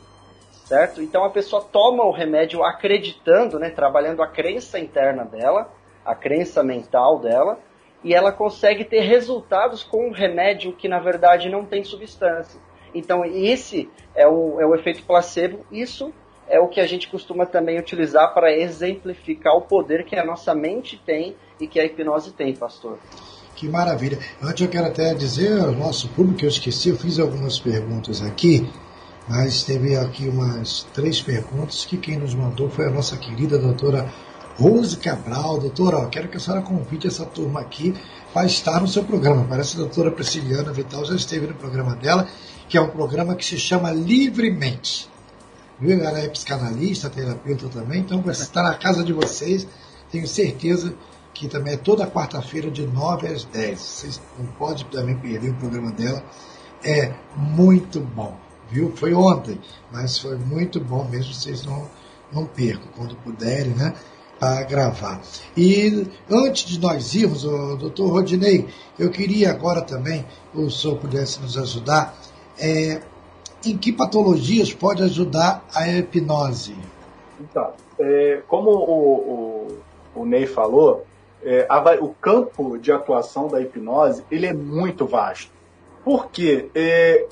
certo? 0.65 1.01
Então 1.01 1.25
a 1.25 1.29
pessoa 1.29 1.61
toma 1.61 2.05
o 2.05 2.11
remédio 2.11 2.63
acreditando, 2.63 3.59
né, 3.59 3.69
trabalhando 3.69 4.23
a 4.23 4.27
crença 4.27 4.79
interna 4.79 5.25
dela, 5.25 5.69
a 6.05 6.15
crença 6.15 6.63
mental 6.63 7.19
dela, 7.19 7.59
e 8.03 8.13
ela 8.13 8.31
consegue 8.31 8.83
ter 8.83 9.01
resultados 9.01 9.83
com 9.83 10.07
um 10.07 10.11
remédio 10.11 10.73
que 10.73 10.87
na 10.87 10.99
verdade 10.99 11.49
não 11.49 11.65
tem 11.65 11.83
substância. 11.83 12.59
Então 12.93 13.23
esse 13.25 13.89
é 14.15 14.27
o, 14.27 14.59
é 14.59 14.65
o 14.65 14.75
efeito 14.75 15.03
placebo, 15.03 15.65
isso 15.71 16.13
é 16.47 16.59
o 16.59 16.67
que 16.67 16.81
a 16.81 16.85
gente 16.87 17.07
costuma 17.07 17.45
também 17.45 17.79
utilizar 17.79 18.33
para 18.33 18.51
exemplificar 18.51 19.55
o 19.55 19.61
poder 19.61 20.03
que 20.03 20.17
a 20.17 20.25
nossa 20.25 20.53
mente 20.53 21.01
tem 21.05 21.35
e 21.59 21.67
que 21.67 21.79
a 21.79 21.85
hipnose 21.85 22.33
tem, 22.33 22.53
pastor. 22.53 22.99
Que 23.55 23.69
maravilha. 23.69 24.17
Antes 24.41 24.61
eu 24.61 24.69
quero 24.69 24.87
até 24.87 25.13
dizer 25.13 25.61
ao 25.61 25.71
nosso 25.71 26.09
público 26.09 26.39
que 26.39 26.45
eu 26.45 26.49
esqueci, 26.49 26.89
eu 26.89 26.97
fiz 26.97 27.19
algumas 27.19 27.59
perguntas 27.59 28.21
aqui, 28.21 28.67
mas 29.29 29.63
teve 29.63 29.95
aqui 29.95 30.27
umas 30.27 30.83
três 30.93 31.21
perguntas 31.21 31.85
que 31.85 31.95
quem 31.95 32.17
nos 32.17 32.33
mandou 32.33 32.69
foi 32.69 32.87
a 32.87 32.89
nossa 32.89 33.15
querida 33.17 33.57
doutora 33.57 34.11
Rose 34.57 34.97
Cabral. 34.97 35.59
Doutora, 35.59 36.05
quero 36.07 36.27
que 36.27 36.37
a 36.37 36.39
senhora 36.39 36.61
convide 36.61 37.07
essa 37.07 37.25
turma 37.25 37.61
aqui 37.61 37.93
para 38.33 38.45
estar 38.45 38.79
no 38.79 38.87
seu 38.87 39.03
programa. 39.03 39.45
Parece 39.47 39.75
que 39.75 39.81
a 39.81 39.85
doutora 39.85 40.11
Prisciliana 40.11 40.71
Vital 40.71 41.05
já 41.05 41.15
esteve 41.15 41.47
no 41.47 41.53
programa 41.53 41.95
dela, 41.95 42.27
que 42.67 42.77
é 42.77 42.81
um 42.81 42.89
programa 42.89 43.35
que 43.35 43.45
se 43.45 43.57
chama 43.57 43.91
Livremente. 43.91 45.09
Viu? 45.79 46.03
Ela 46.03 46.19
é 46.19 46.27
psicanalista, 46.29 47.09
terapeuta 47.09 47.67
também, 47.67 48.01
então 48.01 48.23
estar 48.29 48.61
na 48.61 48.75
casa 48.75 49.03
de 49.03 49.11
vocês, 49.11 49.67
tenho 50.11 50.27
certeza 50.27 50.93
que 51.33 51.47
também 51.47 51.73
é 51.73 51.77
toda 51.77 52.05
quarta-feira 52.05 52.69
de 52.69 52.85
9 52.85 53.27
às 53.27 53.43
10. 53.45 53.79
Vocês 53.79 54.21
não 54.37 54.45
podem 54.53 54.85
também 54.85 55.17
perder 55.17 55.49
o 55.49 55.55
programa 55.55 55.91
dela. 55.91 56.23
É 56.83 57.13
muito 57.35 57.99
bom, 57.99 58.37
viu? 58.69 58.91
Foi 58.95 59.13
ontem, 59.13 59.59
mas 59.91 60.19
foi 60.19 60.37
muito 60.37 60.79
bom 60.79 61.07
mesmo. 61.07 61.33
Vocês 61.33 61.63
não, 61.63 61.89
não 62.31 62.45
percam 62.45 62.87
quando 62.95 63.15
puderem, 63.15 63.73
né? 63.73 63.93
Para 64.41 64.63
gravar. 64.63 65.21
E 65.55 66.07
antes 66.27 66.65
de 66.65 66.79
nós 66.79 67.13
irmos, 67.13 67.45
o 67.45 67.75
doutor 67.75 68.09
Rodinei, 68.09 68.67
eu 68.97 69.11
queria 69.11 69.51
agora 69.51 69.83
também, 69.83 70.25
o 70.51 70.67
senhor 70.71 70.97
pudesse 70.97 71.39
nos 71.39 71.55
ajudar, 71.59 72.15
é, 72.59 73.01
em 73.63 73.77
que 73.77 73.93
patologias 73.93 74.73
pode 74.73 75.03
ajudar 75.03 75.63
a 75.75 75.87
hipnose? 75.87 76.75
Então, 77.39 77.71
é, 77.99 78.41
como 78.47 78.71
o, 78.71 79.77
o, 80.15 80.21
o 80.21 80.25
Ney 80.25 80.47
falou, 80.47 81.05
é, 81.43 81.67
a, 81.69 81.79
o 82.01 82.09
campo 82.09 82.79
de 82.79 82.91
atuação 82.91 83.47
da 83.47 83.61
hipnose 83.61 84.23
ele 84.31 84.47
é 84.47 84.53
muito 84.53 85.05
vasto. 85.05 85.51
Porque 86.03 86.69
é, 86.73 87.27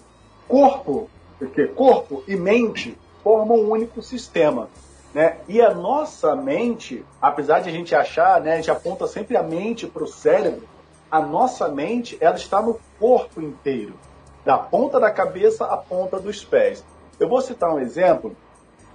corpo, 0.47 1.09
porque 1.39 1.65
corpo 1.65 2.23
e 2.27 2.35
mente 2.35 2.95
formam 3.23 3.57
um 3.57 3.71
único 3.71 4.01
sistema. 4.01 4.69
Né? 5.13 5.37
E 5.47 5.61
a 5.61 5.73
nossa 5.73 6.35
mente, 6.35 7.03
apesar 7.21 7.59
de 7.59 7.69
a 7.69 7.71
gente 7.71 7.95
achar, 7.95 8.39
né, 8.41 8.53
a 8.53 8.55
gente 8.57 8.69
aponta 8.69 9.07
sempre 9.07 9.35
a 9.35 9.43
mente 9.43 9.87
para 9.87 10.03
o 10.03 10.07
cérebro, 10.07 10.67
a 11.09 11.19
nossa 11.19 11.67
mente 11.67 12.17
ela 12.21 12.35
está 12.35 12.61
no 12.61 12.79
corpo 12.99 13.41
inteiro, 13.41 13.93
da 14.45 14.57
ponta 14.57 14.99
da 14.99 15.09
cabeça 15.09 15.65
à 15.65 15.75
ponta 15.75 16.19
dos 16.19 16.43
pés. 16.43 16.85
Eu 17.19 17.27
vou 17.27 17.41
citar 17.41 17.73
um 17.73 17.79
exemplo. 17.79 18.35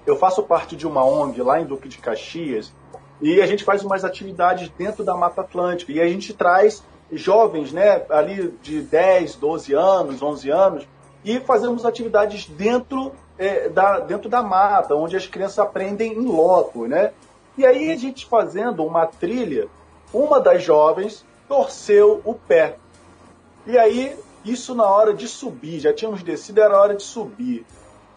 Eu 0.07 0.17
faço 0.17 0.43
parte 0.43 0.77
de 0.77 0.87
uma 0.87 1.05
ONG 1.05 1.43
lá 1.43 1.61
em 1.61 1.65
Duque 1.65 1.89
de 1.89 1.99
Caxias, 1.99 2.73
e 3.21 3.41
a 3.41 3.47
gente 3.47 3.65
faz 3.65 3.83
umas 3.83 4.05
atividades 4.05 4.69
dentro 4.71 5.05
da 5.05 5.17
Mata 5.17 5.41
Atlântica. 5.41 5.93
E 5.93 6.01
a 6.01 6.07
gente 6.07 6.35
traz 6.35 6.83
jovens, 7.11 7.73
né, 7.73 8.05
ali 8.11 8.55
de 8.63 8.81
10, 8.83 9.37
12 9.37 9.75
anos, 9.75 10.23
11 10.23 10.51
anos, 10.51 10.89
e 11.25 11.41
fazemos 11.41 11.85
atividades 11.85 12.47
dentro, 12.47 13.13
é, 13.39 13.69
da, 13.69 14.01
dentro 14.01 14.29
da 14.29 14.43
mata, 14.43 14.95
onde 14.95 15.17
as 15.17 15.27
crianças 15.27 15.59
aprendem 15.59 16.13
em 16.13 16.27
loco, 16.27 16.87
né? 16.87 17.13
E 17.57 17.65
aí 17.65 17.91
a 17.91 17.97
gente 17.97 18.27
fazendo 18.27 18.85
uma 18.85 19.07
trilha, 19.07 19.69
uma 20.13 20.41
das 20.41 20.63
jovens 20.63 21.25
torceu 21.49 22.21
o 22.25 22.35
pé. 22.35 22.77
E 23.67 23.79
aí, 23.79 24.17
isso 24.45 24.75
na 24.75 24.85
hora 24.87 25.15
de 25.15 25.27
subir, 25.29 25.81
já 25.81 25.93
tínhamos 25.93 26.23
descido, 26.23 26.61
era 26.61 26.81
hora 26.81 26.95
de 26.95 27.03
subir. 27.03 27.65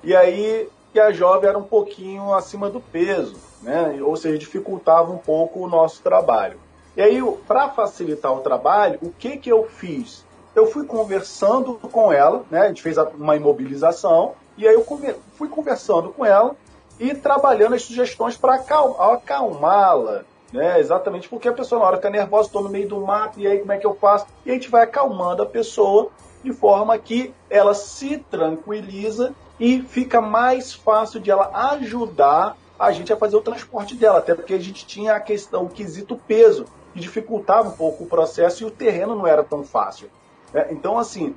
E 0.03 0.15
aí, 0.15 0.69
a 0.99 1.11
jovem 1.11 1.49
era 1.49 1.57
um 1.57 1.63
pouquinho 1.63 2.33
acima 2.33 2.69
do 2.69 2.79
peso 2.79 3.47
né? 3.61 3.99
ou 4.01 4.15
seja, 4.15 4.37
dificultava 4.37 5.11
um 5.11 5.17
pouco 5.17 5.59
o 5.59 5.67
nosso 5.67 6.01
trabalho. 6.01 6.59
E 6.95 7.01
aí, 7.01 7.21
para 7.47 7.69
facilitar 7.69 8.33
o 8.33 8.39
trabalho, 8.39 8.97
o 9.01 9.11
que, 9.11 9.37
que 9.37 9.51
eu 9.51 9.65
fiz? 9.65 10.25
Eu 10.55 10.65
fui 10.67 10.85
conversando 10.85 11.75
com 11.75 12.11
ela, 12.11 12.43
né? 12.49 12.61
a 12.61 12.67
gente 12.67 12.81
fez 12.81 12.97
uma 12.97 13.35
imobilização, 13.35 14.33
e 14.57 14.67
aí 14.67 14.73
eu 14.73 14.85
fui 15.33 15.47
conversando 15.47 16.09
com 16.09 16.25
ela 16.25 16.55
e 16.99 17.13
trabalhando 17.13 17.75
as 17.75 17.83
sugestões 17.83 18.35
para 18.35 18.55
acalmá-la, 18.55 20.23
né? 20.51 20.79
Exatamente 20.79 21.29
porque 21.29 21.47
a 21.47 21.53
pessoa, 21.53 21.79
na 21.79 21.87
hora 21.87 21.97
fica 21.97 22.09
nervosa, 22.09 22.47
estou 22.47 22.63
no 22.63 22.69
meio 22.69 22.87
do 22.87 22.99
mato, 23.01 23.39
e 23.39 23.47
aí 23.47 23.59
como 23.59 23.71
é 23.71 23.77
que 23.77 23.85
eu 23.85 23.95
faço? 23.95 24.25
E 24.45 24.51
a 24.51 24.53
gente 24.53 24.69
vai 24.69 24.83
acalmando 24.83 25.43
a 25.43 25.45
pessoa 25.45 26.09
de 26.43 26.51
forma 26.53 26.97
que 26.97 27.33
ela 27.49 27.73
se 27.73 28.17
tranquiliza 28.17 29.33
e 29.59 29.81
fica 29.81 30.21
mais 30.21 30.73
fácil 30.73 31.19
de 31.19 31.29
ela 31.29 31.49
ajudar 31.71 32.55
a 32.79 32.91
gente 32.91 33.09
ia 33.09 33.17
fazer 33.17 33.35
o 33.35 33.41
transporte 33.41 33.95
dela, 33.95 34.19
até 34.19 34.35
porque 34.35 34.53
a 34.53 34.59
gente 34.59 34.85
tinha 34.85 35.15
a 35.15 35.19
questão, 35.19 35.65
o 35.65 35.69
quesito 35.69 36.15
peso, 36.27 36.65
que 36.93 36.99
dificultava 36.99 37.69
um 37.69 37.71
pouco 37.71 38.03
o 38.03 38.07
processo 38.07 38.63
e 38.63 38.65
o 38.65 38.71
terreno 38.71 39.15
não 39.15 39.25
era 39.25 39.43
tão 39.43 39.63
fácil. 39.63 40.09
É, 40.53 40.71
então, 40.71 40.97
assim, 40.97 41.35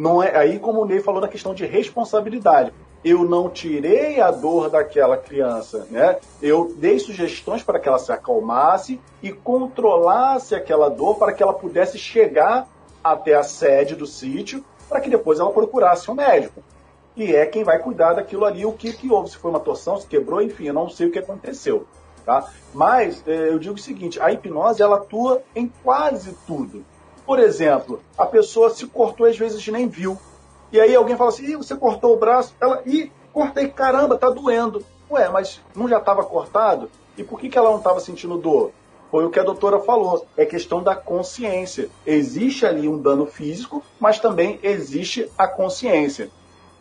não 0.00 0.22
é 0.22 0.34
aí 0.34 0.58
como 0.58 0.80
o 0.80 0.86
Ney 0.86 1.00
falou 1.00 1.20
da 1.20 1.28
questão 1.28 1.54
de 1.54 1.66
responsabilidade. 1.66 2.72
eu 3.02 3.24
não 3.24 3.48
tirei 3.48 4.20
a 4.20 4.30
dor 4.30 4.68
daquela 4.68 5.16
criança, 5.16 5.86
né? 5.90 6.18
Eu 6.42 6.74
dei 6.76 6.98
sugestões 6.98 7.62
para 7.62 7.78
que 7.78 7.88
ela 7.88 7.98
se 7.98 8.12
acalmasse 8.12 9.00
e 9.22 9.32
controlasse 9.32 10.54
aquela 10.54 10.90
dor 10.90 11.16
para 11.16 11.32
que 11.32 11.42
ela 11.42 11.54
pudesse 11.54 11.96
chegar 11.98 12.68
até 13.02 13.34
a 13.34 13.42
sede 13.42 13.94
do 13.94 14.06
sítio 14.06 14.62
para 14.86 15.00
que 15.00 15.08
depois 15.08 15.38
ela 15.38 15.50
procurasse 15.50 16.10
um 16.10 16.14
médico. 16.14 16.62
E 17.16 17.34
é 17.34 17.46
quem 17.46 17.64
vai 17.64 17.78
cuidar 17.78 18.14
daquilo 18.14 18.44
ali, 18.44 18.66
o 18.66 18.72
que, 18.72 18.92
que 18.92 19.10
houve, 19.10 19.30
se 19.30 19.36
foi 19.38 19.50
uma 19.50 19.60
torção, 19.60 19.98
se 19.98 20.06
quebrou, 20.06 20.42
enfim, 20.42 20.66
eu 20.66 20.74
não 20.74 20.88
sei 20.90 21.06
o 21.06 21.10
que 21.10 21.18
aconteceu. 21.18 21.86
Tá? 22.24 22.50
Mas 22.74 23.22
é, 23.26 23.48
eu 23.48 23.58
digo 23.58 23.76
o 23.76 23.78
seguinte, 23.78 24.20
a 24.20 24.30
hipnose 24.30 24.82
ela 24.82 24.96
atua 24.96 25.42
em 25.54 25.72
quase 25.82 26.36
tudo. 26.46 26.84
Por 27.30 27.38
exemplo, 27.38 28.00
a 28.18 28.26
pessoa 28.26 28.70
se 28.70 28.88
cortou 28.88 29.24
às 29.24 29.38
vezes 29.38 29.64
nem 29.68 29.86
viu. 29.86 30.18
E 30.72 30.80
aí 30.80 30.96
alguém 30.96 31.16
fala 31.16 31.30
assim, 31.30 31.44
Ih, 31.44 31.54
você 31.54 31.76
cortou 31.76 32.12
o 32.12 32.18
braço? 32.18 32.56
Ela, 32.60 32.82
ih, 32.84 33.12
cortei, 33.32 33.68
caramba, 33.68 34.18
tá 34.18 34.28
doendo. 34.28 34.84
Ué, 35.08 35.28
mas 35.28 35.60
não 35.72 35.86
já 35.86 35.98
estava 35.98 36.24
cortado? 36.24 36.90
E 37.16 37.22
por 37.22 37.38
que, 37.38 37.48
que 37.48 37.56
ela 37.56 37.70
não 37.70 37.78
estava 37.78 38.00
sentindo 38.00 38.36
dor? 38.36 38.72
Foi 39.12 39.24
o 39.24 39.30
que 39.30 39.38
a 39.38 39.44
doutora 39.44 39.78
falou, 39.78 40.26
é 40.36 40.44
questão 40.44 40.82
da 40.82 40.96
consciência. 40.96 41.88
Existe 42.04 42.66
ali 42.66 42.88
um 42.88 42.98
dano 43.00 43.26
físico, 43.26 43.80
mas 44.00 44.18
também 44.18 44.58
existe 44.60 45.30
a 45.38 45.46
consciência. 45.46 46.32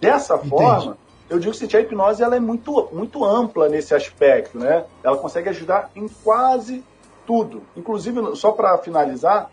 Dessa 0.01 0.33
Entendi. 0.33 0.49
forma, 0.49 0.97
eu 1.29 1.37
digo 1.37 1.55
que 1.55 1.77
a 1.77 1.79
hipnose 1.79 2.23
ela 2.23 2.35
é 2.35 2.39
muito, 2.39 2.89
muito 2.91 3.23
ampla 3.23 3.69
nesse 3.69 3.93
aspecto, 3.93 4.57
né? 4.57 4.85
Ela 5.03 5.15
consegue 5.15 5.49
ajudar 5.49 5.91
em 5.95 6.07
quase 6.07 6.83
tudo. 7.27 7.61
Inclusive, 7.77 8.35
só 8.35 8.51
para 8.51 8.75
finalizar, 8.79 9.51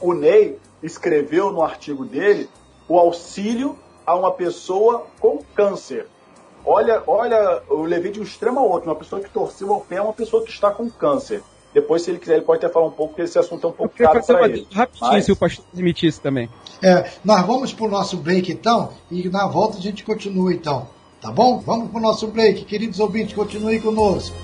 o 0.00 0.14
Ney 0.14 0.58
escreveu 0.82 1.52
no 1.52 1.62
artigo 1.62 2.04
dele 2.04 2.48
o 2.88 2.98
auxílio 2.98 3.78
a 4.06 4.14
uma 4.14 4.32
pessoa 4.32 5.06
com 5.20 5.38
câncer. 5.54 6.06
Olha, 6.64 7.02
olha, 7.06 7.62
eu 7.70 7.82
levei 7.82 8.10
de 8.10 8.20
um 8.20 8.22
extremo 8.22 8.58
ao 8.58 8.68
outro. 8.68 8.90
Uma 8.90 8.96
pessoa 8.96 9.22
que 9.22 9.30
torceu 9.30 9.70
o 9.70 9.80
pé 9.80 9.96
é 9.96 10.02
uma 10.02 10.12
pessoa 10.12 10.44
que 10.44 10.50
está 10.50 10.70
com 10.70 10.90
câncer. 10.90 11.42
Depois, 11.72 12.02
se 12.02 12.10
ele 12.10 12.18
quiser, 12.18 12.34
ele 12.34 12.44
pode 12.44 12.64
até 12.64 12.72
falar 12.72 12.86
um 12.86 12.90
pouco, 12.90 13.14
porque 13.14 13.22
esse 13.22 13.38
assunto 13.38 13.66
é 13.66 13.70
um 13.70 13.72
pouco 13.72 13.94
caro 13.96 14.24
para 14.24 14.48
ele. 14.48 14.66
Rapidinho, 14.72 15.12
Mas... 15.12 15.24
se 15.24 15.32
o 15.32 15.36
pastor 15.36 15.64
permitisse 15.72 16.20
também. 16.20 16.50
É, 16.82 17.08
nós 17.24 17.46
vamos 17.46 17.72
para 17.72 17.86
o 17.86 17.88
nosso 17.88 18.16
break, 18.16 18.50
então, 18.50 18.92
e 19.10 19.28
na 19.28 19.46
volta 19.46 19.78
a 19.78 19.80
gente 19.80 20.02
continua, 20.02 20.52
então. 20.52 20.88
Tá 21.20 21.30
bom? 21.30 21.60
Vamos 21.60 21.90
para 21.90 21.98
o 21.98 22.02
nosso 22.02 22.26
break. 22.26 22.64
Queridos 22.64 22.98
ouvintes, 22.98 23.34
continue 23.34 23.78
conosco. 23.78 24.34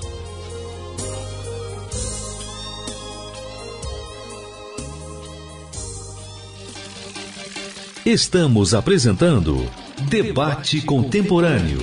Estamos 8.07 8.73
apresentando 8.73 9.69
Debate 10.09 10.81
Contemporâneo. 10.81 11.81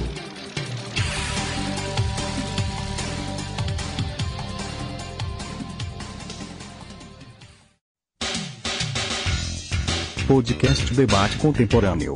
Podcast 10.26 10.94
Debate 10.94 11.36
Contemporâneo. 11.40 12.14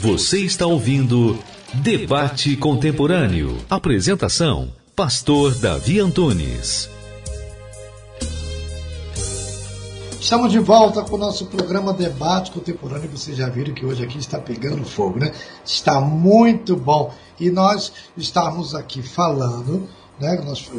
Você 0.00 0.40
está 0.40 0.66
ouvindo 0.66 1.38
Debate 1.74 2.56
Contemporâneo. 2.56 3.56
Apresentação: 3.70 4.74
Pastor 4.96 5.54
Davi 5.60 6.00
Antunes. 6.00 6.91
Estamos 10.22 10.52
de 10.52 10.60
volta 10.60 11.02
com 11.02 11.16
o 11.16 11.18
nosso 11.18 11.46
programa 11.46 11.92
Debate 11.92 12.52
Contemporâneo. 12.52 13.10
Vocês 13.10 13.36
já 13.36 13.48
viram 13.48 13.74
que 13.74 13.84
hoje 13.84 14.04
aqui 14.04 14.18
está 14.18 14.38
pegando 14.38 14.84
fogo, 14.84 15.18
né? 15.18 15.32
Está 15.64 16.00
muito 16.00 16.76
bom. 16.76 17.12
E 17.40 17.50
nós 17.50 17.92
estamos 18.16 18.72
aqui 18.72 19.02
falando, 19.02 19.88
né? 20.20 20.40
Nós 20.46 20.70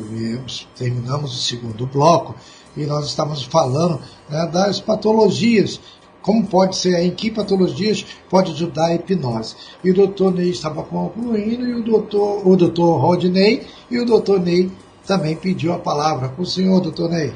terminamos 0.77 1.33
o 1.33 1.43
segundo 1.43 1.85
bloco 1.85 2.33
e 2.77 2.85
nós 2.85 3.07
estamos 3.07 3.43
falando 3.43 3.99
né, 4.29 4.47
das 4.47 4.79
patologias. 4.79 5.77
Como 6.21 6.47
pode 6.47 6.77
ser, 6.77 7.03
em 7.03 7.11
que 7.11 7.29
patologias 7.29 8.05
pode 8.29 8.53
ajudar 8.53 8.85
a 8.85 8.95
hipnose. 8.95 9.57
E 9.83 9.91
o 9.91 9.93
doutor 9.93 10.33
Ney 10.33 10.51
estava 10.51 10.83
concluindo, 10.83 11.67
e 11.67 11.73
o 11.73 11.83
doutor, 11.83 12.47
o 12.47 12.55
doutor 12.55 12.95
Rodney 12.95 13.67
e 13.91 13.99
o 13.99 14.05
doutor 14.05 14.39
Ney 14.39 14.71
também 15.05 15.35
pediu 15.35 15.73
a 15.73 15.79
palavra. 15.79 16.29
Com 16.29 16.43
o 16.43 16.45
senhor, 16.45 16.79
doutor 16.79 17.09
Ney. 17.09 17.33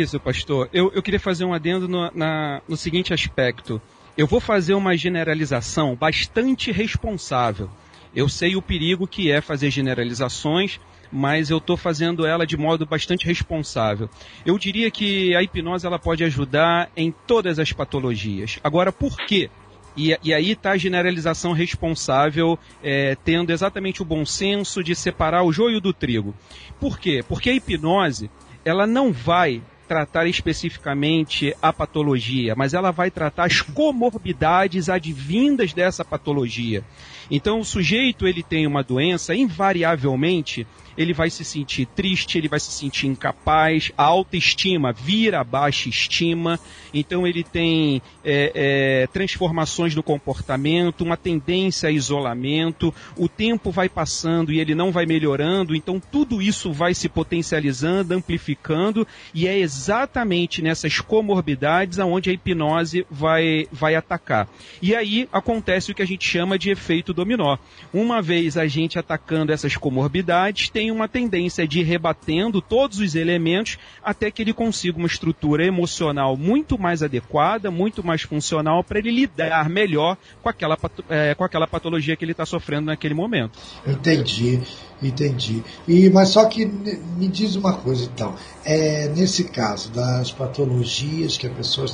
Isso, 0.00 0.20
pastor. 0.20 0.68
Eu, 0.72 0.92
eu 0.94 1.02
queria 1.02 1.18
fazer 1.18 1.44
um 1.44 1.52
adendo 1.52 1.88
no, 1.88 2.08
na, 2.14 2.62
no 2.68 2.76
seguinte 2.76 3.12
aspecto. 3.12 3.82
Eu 4.16 4.28
vou 4.28 4.38
fazer 4.38 4.74
uma 4.74 4.96
generalização 4.96 5.96
bastante 5.96 6.70
responsável. 6.70 7.68
Eu 8.14 8.28
sei 8.28 8.54
o 8.54 8.62
perigo 8.62 9.08
que 9.08 9.28
é 9.30 9.40
fazer 9.40 9.72
generalizações, 9.72 10.78
mas 11.10 11.50
eu 11.50 11.58
estou 11.58 11.76
fazendo 11.76 12.24
ela 12.24 12.46
de 12.46 12.56
modo 12.56 12.86
bastante 12.86 13.26
responsável. 13.26 14.08
Eu 14.46 14.56
diria 14.56 14.88
que 14.88 15.34
a 15.34 15.42
hipnose 15.42 15.84
ela 15.84 15.98
pode 15.98 16.22
ajudar 16.22 16.90
em 16.96 17.12
todas 17.26 17.58
as 17.58 17.72
patologias. 17.72 18.60
Agora, 18.62 18.92
por 18.92 19.16
quê? 19.16 19.50
E, 19.96 20.16
e 20.22 20.32
aí 20.32 20.52
está 20.52 20.72
a 20.72 20.76
generalização 20.76 21.52
responsável, 21.52 22.56
é, 22.84 23.16
tendo 23.24 23.50
exatamente 23.50 24.00
o 24.00 24.04
bom 24.04 24.24
senso 24.24 24.82
de 24.82 24.94
separar 24.94 25.42
o 25.42 25.52
joio 25.52 25.80
do 25.80 25.92
trigo. 25.92 26.36
Por 26.78 27.00
quê? 27.00 27.24
Porque 27.28 27.50
a 27.50 27.54
hipnose 27.54 28.30
ela 28.64 28.86
não 28.86 29.12
vai 29.12 29.60
tratar 29.88 30.26
especificamente 30.26 31.56
a 31.62 31.72
patologia, 31.72 32.54
mas 32.54 32.74
ela 32.74 32.90
vai 32.90 33.10
tratar 33.10 33.46
as 33.46 33.62
comorbidades 33.62 34.90
advindas 34.90 35.72
dessa 35.72 36.04
patologia. 36.04 36.84
Então, 37.30 37.60
o 37.60 37.64
sujeito 37.64 38.28
ele 38.28 38.42
tem 38.42 38.66
uma 38.66 38.82
doença, 38.84 39.34
invariavelmente 39.34 40.66
ele 40.98 41.12
vai 41.12 41.30
se 41.30 41.44
sentir 41.44 41.86
triste, 41.86 42.36
ele 42.36 42.48
vai 42.48 42.58
se 42.58 42.72
sentir 42.72 43.06
incapaz, 43.06 43.92
a 43.96 44.02
autoestima 44.02 44.92
vira 44.92 45.40
a 45.40 45.44
baixa 45.44 45.88
estima, 45.88 46.58
então 46.92 47.24
ele 47.24 47.44
tem 47.44 48.02
é, 48.24 48.52
é, 48.54 49.06
transformações 49.06 49.94
no 49.94 50.02
comportamento, 50.02 51.02
uma 51.02 51.16
tendência 51.16 51.88
a 51.88 51.92
isolamento, 51.92 52.92
o 53.16 53.28
tempo 53.28 53.70
vai 53.70 53.88
passando 53.88 54.52
e 54.52 54.58
ele 54.58 54.74
não 54.74 54.90
vai 54.90 55.06
melhorando, 55.06 55.76
então 55.76 56.00
tudo 56.00 56.42
isso 56.42 56.72
vai 56.72 56.92
se 56.94 57.08
potencializando, 57.08 58.14
amplificando, 58.14 59.06
e 59.32 59.46
é 59.46 59.56
exatamente 59.56 60.60
nessas 60.60 61.00
comorbidades 61.00 62.00
aonde 62.00 62.30
a 62.30 62.32
hipnose 62.32 63.06
vai, 63.08 63.68
vai 63.70 63.94
atacar. 63.94 64.48
E 64.82 64.96
aí 64.96 65.28
acontece 65.32 65.92
o 65.92 65.94
que 65.94 66.02
a 66.02 66.06
gente 66.06 66.28
chama 66.28 66.58
de 66.58 66.70
efeito 66.70 67.14
dominó. 67.14 67.56
Uma 67.92 68.20
vez 68.20 68.56
a 68.56 68.66
gente 68.66 68.98
atacando 68.98 69.52
essas 69.52 69.76
comorbidades, 69.76 70.68
tem 70.68 70.87
uma 70.90 71.08
tendência 71.08 71.66
de 71.66 71.80
ir 71.80 71.84
rebatendo 71.84 72.60
todos 72.60 72.98
os 72.98 73.14
elementos 73.14 73.78
até 74.02 74.30
que 74.30 74.42
ele 74.42 74.52
consiga 74.52 74.98
uma 74.98 75.06
estrutura 75.06 75.64
emocional 75.64 76.36
muito 76.36 76.78
mais 76.78 77.02
adequada, 77.02 77.70
muito 77.70 78.04
mais 78.04 78.22
funcional 78.22 78.82
para 78.82 78.98
ele 78.98 79.10
lidar 79.10 79.68
melhor 79.68 80.16
com 80.42 80.48
aquela, 80.48 80.78
é, 81.08 81.34
com 81.34 81.44
aquela 81.44 81.66
patologia 81.66 82.16
que 82.16 82.24
ele 82.24 82.32
está 82.32 82.46
sofrendo 82.46 82.86
naquele 82.86 83.14
momento. 83.14 83.58
Entendi, 83.86 84.60
entendi. 85.02 85.62
E, 85.86 86.08
mas 86.10 86.30
só 86.30 86.44
que 86.46 86.64
me 86.66 87.28
diz 87.28 87.56
uma 87.56 87.74
coisa 87.74 88.04
então, 88.04 88.34
é, 88.64 89.08
nesse 89.08 89.44
caso 89.44 89.90
das 89.90 90.30
patologias 90.32 91.36
que 91.36 91.46
a 91.46 91.50
pessoa 91.50 91.86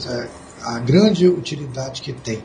a 0.64 0.78
grande 0.78 1.28
utilidade 1.28 2.02
que 2.02 2.12
tem. 2.12 2.42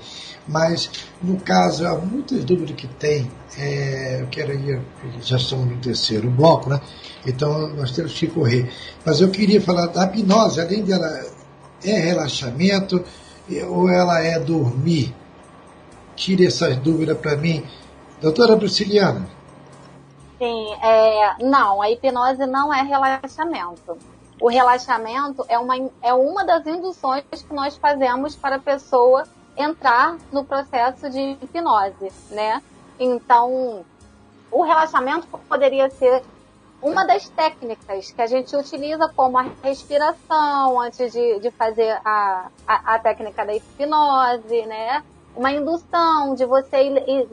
Mas, 0.48 0.90
no 1.22 1.40
caso, 1.40 1.86
há 1.86 1.96
muitas 1.96 2.44
dúvidas 2.44 2.76
que 2.76 2.88
tem, 2.88 3.30
é, 3.58 4.22
eu 4.22 4.28
quero 4.28 4.54
ir, 4.54 4.82
já 5.22 5.38
estamos 5.38 5.68
no 5.68 5.78
terceiro 5.78 6.30
bloco, 6.30 6.70
né? 6.70 6.82
Então, 7.26 7.70
nós 7.76 7.92
temos 7.92 8.14
que 8.14 8.28
correr. 8.28 8.72
Mas 9.06 9.22
eu 9.22 9.30
queria 9.30 9.62
falar 9.62 9.88
da 9.88 10.06
hipnose, 10.06 10.60
além 10.60 10.84
dela 10.84 11.08
é 11.84 12.00
relaxamento 12.00 13.04
ou 13.70 13.90
ela 13.90 14.20
é 14.22 14.40
dormir? 14.40 15.14
Tire 16.16 16.48
essas 16.48 16.78
dúvidas 16.78 17.18
para 17.18 17.38
mim. 17.38 17.64
Doutora 18.22 18.56
Bruciliana. 18.56 19.30
Sim, 20.38 20.74
é, 20.84 21.44
não, 21.44 21.82
a 21.82 21.92
hipnose 21.92 22.46
não 22.48 22.74
é 22.74 22.82
relaxamento 22.82 23.98
o 24.40 24.48
relaxamento 24.48 25.46
é 25.50 25.60
uma, 25.60 25.76
é 26.02 26.14
uma 26.14 26.46
das 26.46 26.66
induções 26.66 27.24
que 27.32 27.54
nós 27.54 27.76
fazemos 27.76 28.36
para 28.36 28.56
a 28.56 28.60
pessoa 28.60 29.24
entrar 29.58 30.18
no 30.32 30.46
processo 30.46 31.10
de 31.10 31.38
hipnose, 31.42 32.12
né? 32.32 32.62
Então, 32.98 33.86
o 34.50 34.64
relaxamento 34.64 35.28
poderia 35.28 35.90
ser 35.90 36.24
uma 36.82 37.06
das 37.06 37.28
técnicas 37.28 38.12
que 38.12 38.22
a 38.22 38.28
gente 38.28 38.56
utiliza 38.56 39.12
como 39.14 39.38
a 39.38 39.46
respiração 39.62 40.80
antes 40.80 41.12
de, 41.12 41.40
de 41.40 41.52
fazer 41.52 42.00
a, 42.06 42.48
a, 42.66 42.96
a 42.96 43.00
técnica 43.00 43.46
da 43.46 43.54
hipnose, 43.54 44.66
né? 44.66 45.04
Uma 45.36 45.52
indução 45.52 46.34
de 46.36 46.46
você 46.46 46.84
ir, 46.84 47.10
ir 47.10 47.30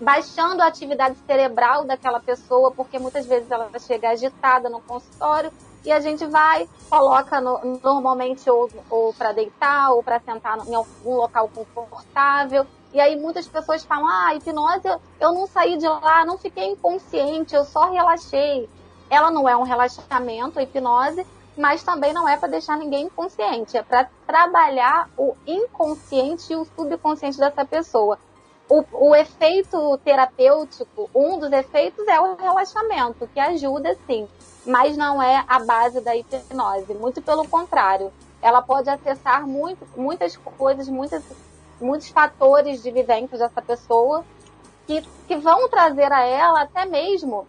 baixando 0.00 0.62
a 0.62 0.66
atividade 0.66 1.16
cerebral 1.26 1.84
daquela 1.84 2.20
pessoa, 2.20 2.70
porque 2.70 2.98
muitas 3.00 3.26
vezes 3.26 3.50
ela 3.50 3.68
chega 3.80 4.10
agitada 4.10 4.68
no 4.68 4.80
consultório 4.80 5.52
e 5.84 5.90
a 5.90 6.00
gente 6.00 6.24
vai, 6.26 6.68
coloca 6.88 7.40
no, 7.40 7.80
normalmente 7.82 8.48
ou, 8.48 8.70
ou 8.88 9.12
para 9.14 9.32
deitar 9.32 9.92
ou 9.92 10.02
para 10.02 10.20
sentar 10.20 10.58
em 10.66 10.74
algum 10.74 11.16
local 11.16 11.50
confortável. 11.74 12.66
E 12.92 13.00
aí 13.00 13.16
muitas 13.16 13.48
pessoas 13.48 13.84
falam: 13.84 14.06
ah, 14.06 14.34
hipnose, 14.34 14.88
eu 15.20 15.32
não 15.32 15.46
saí 15.46 15.76
de 15.76 15.88
lá, 15.88 16.24
não 16.24 16.38
fiquei 16.38 16.66
inconsciente, 16.66 17.54
eu 17.54 17.64
só 17.64 17.90
relaxei. 17.90 18.68
Ela 19.10 19.30
não 19.30 19.48
é 19.48 19.56
um 19.56 19.62
relaxamento, 19.62 20.58
a 20.58 20.62
hipnose, 20.62 21.26
mas 21.56 21.82
também 21.82 22.12
não 22.12 22.28
é 22.28 22.36
para 22.36 22.48
deixar 22.48 22.76
ninguém 22.78 23.06
inconsciente, 23.06 23.76
é 23.76 23.82
para 23.82 24.08
trabalhar 24.26 25.08
o 25.18 25.36
inconsciente 25.46 26.52
e 26.52 26.56
o 26.56 26.64
subconsciente 26.64 27.38
dessa 27.38 27.64
pessoa. 27.64 28.18
O, 28.68 28.84
o, 29.08 29.14
efeito 29.14 29.98
terapêutico, 29.98 31.10
um 31.14 31.38
dos 31.38 31.52
efeitos 31.52 32.06
é 32.08 32.18
o 32.18 32.36
relaxamento, 32.36 33.28
que 33.34 33.38
ajuda 33.38 33.94
sim, 34.06 34.26
mas 34.66 34.96
não 34.96 35.22
é 35.22 35.44
a 35.48 35.60
base 35.60 36.00
da 36.00 36.16
hipnose. 36.16 36.94
Muito 36.94 37.20
pelo 37.20 37.46
contrário, 37.46 38.12
ela 38.40 38.62
pode 38.62 38.88
acessar 38.88 39.46
muito, 39.46 39.86
muitas 39.96 40.36
coisas, 40.36 40.88
muitas, 40.88 41.22
muitos 41.80 42.08
fatores 42.08 42.82
de 42.82 42.90
vivência 42.90 43.38
dessa 43.38 43.62
pessoa 43.62 44.24
que, 44.86 45.02
que 45.26 45.36
vão 45.36 45.68
trazer 45.68 46.12
a 46.12 46.24
ela 46.24 46.62
até 46.62 46.84
mesmo 46.84 47.46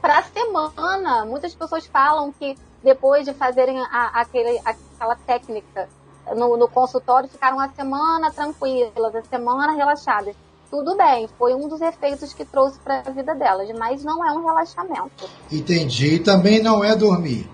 para 0.00 0.18
a 0.18 0.22
semana. 0.22 1.24
Muitas 1.24 1.54
pessoas 1.54 1.86
falam 1.86 2.32
que 2.32 2.56
depois 2.82 3.24
de 3.24 3.34
fazerem 3.34 3.78
a, 3.80 4.20
aquele, 4.20 4.60
aquela 4.64 5.16
técnica 5.16 5.88
no, 6.34 6.56
no, 6.56 6.68
consultório, 6.68 7.28
ficaram 7.28 7.56
uma 7.56 7.68
semana 7.70 8.30
tranquilas, 8.30 9.14
a 9.14 9.22
semana 9.22 9.72
relaxadas. 9.72 10.34
Tudo 10.70 10.96
bem, 10.96 11.28
foi 11.36 11.52
um 11.52 11.66
dos 11.66 11.80
efeitos 11.80 12.32
que 12.32 12.44
trouxe 12.44 12.78
para 12.78 13.00
a 13.00 13.10
vida 13.10 13.34
delas, 13.34 13.68
mas 13.76 14.04
não 14.04 14.24
é 14.24 14.32
um 14.32 14.44
relaxamento. 14.44 15.28
Entendi. 15.50 16.14
E 16.14 16.18
também 16.20 16.62
não 16.62 16.84
é 16.84 16.94
dormir. 16.94 17.50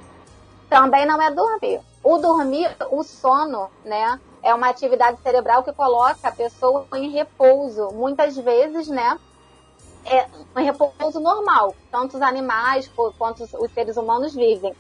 Também 0.68 1.06
não 1.06 1.20
é 1.20 1.30
dormir. 1.30 1.80
O 2.04 2.18
dormir, 2.18 2.76
o 2.90 3.02
sono, 3.02 3.70
né, 3.84 4.20
é 4.42 4.54
uma 4.54 4.68
atividade 4.68 5.18
cerebral 5.22 5.62
que 5.62 5.72
coloca 5.72 6.28
a 6.28 6.30
pessoa 6.30 6.86
em 6.94 7.10
repouso. 7.10 7.88
Muitas 7.92 8.36
vezes, 8.36 8.86
né, 8.86 9.18
é 10.04 10.26
um 10.54 10.62
repouso 10.62 11.18
normal. 11.18 11.74
Tanto 11.90 12.16
os 12.16 12.22
animais 12.22 12.90
quanto 13.18 13.44
os 13.44 13.72
seres 13.72 13.96
humanos 13.96 14.34
vivem. 14.34 14.74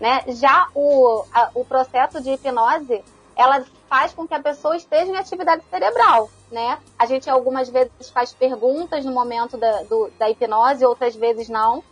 Né? 0.00 0.24
Já 0.28 0.68
o, 0.74 1.24
a, 1.32 1.50
o 1.54 1.64
processo 1.64 2.20
de 2.20 2.32
hipnose, 2.32 3.02
ela 3.36 3.64
faz 3.88 4.12
com 4.12 4.26
que 4.26 4.34
a 4.34 4.42
pessoa 4.42 4.76
esteja 4.76 5.12
em 5.12 5.16
atividade 5.16 5.62
cerebral, 5.70 6.28
né? 6.50 6.78
A 6.98 7.06
gente 7.06 7.28
algumas 7.28 7.68
vezes 7.68 8.10
faz 8.12 8.32
perguntas 8.32 9.04
no 9.04 9.12
momento 9.12 9.56
da, 9.56 9.82
do, 9.82 10.10
da 10.18 10.30
hipnose, 10.30 10.84
outras 10.84 11.14
vezes 11.14 11.48
não, 11.48 11.82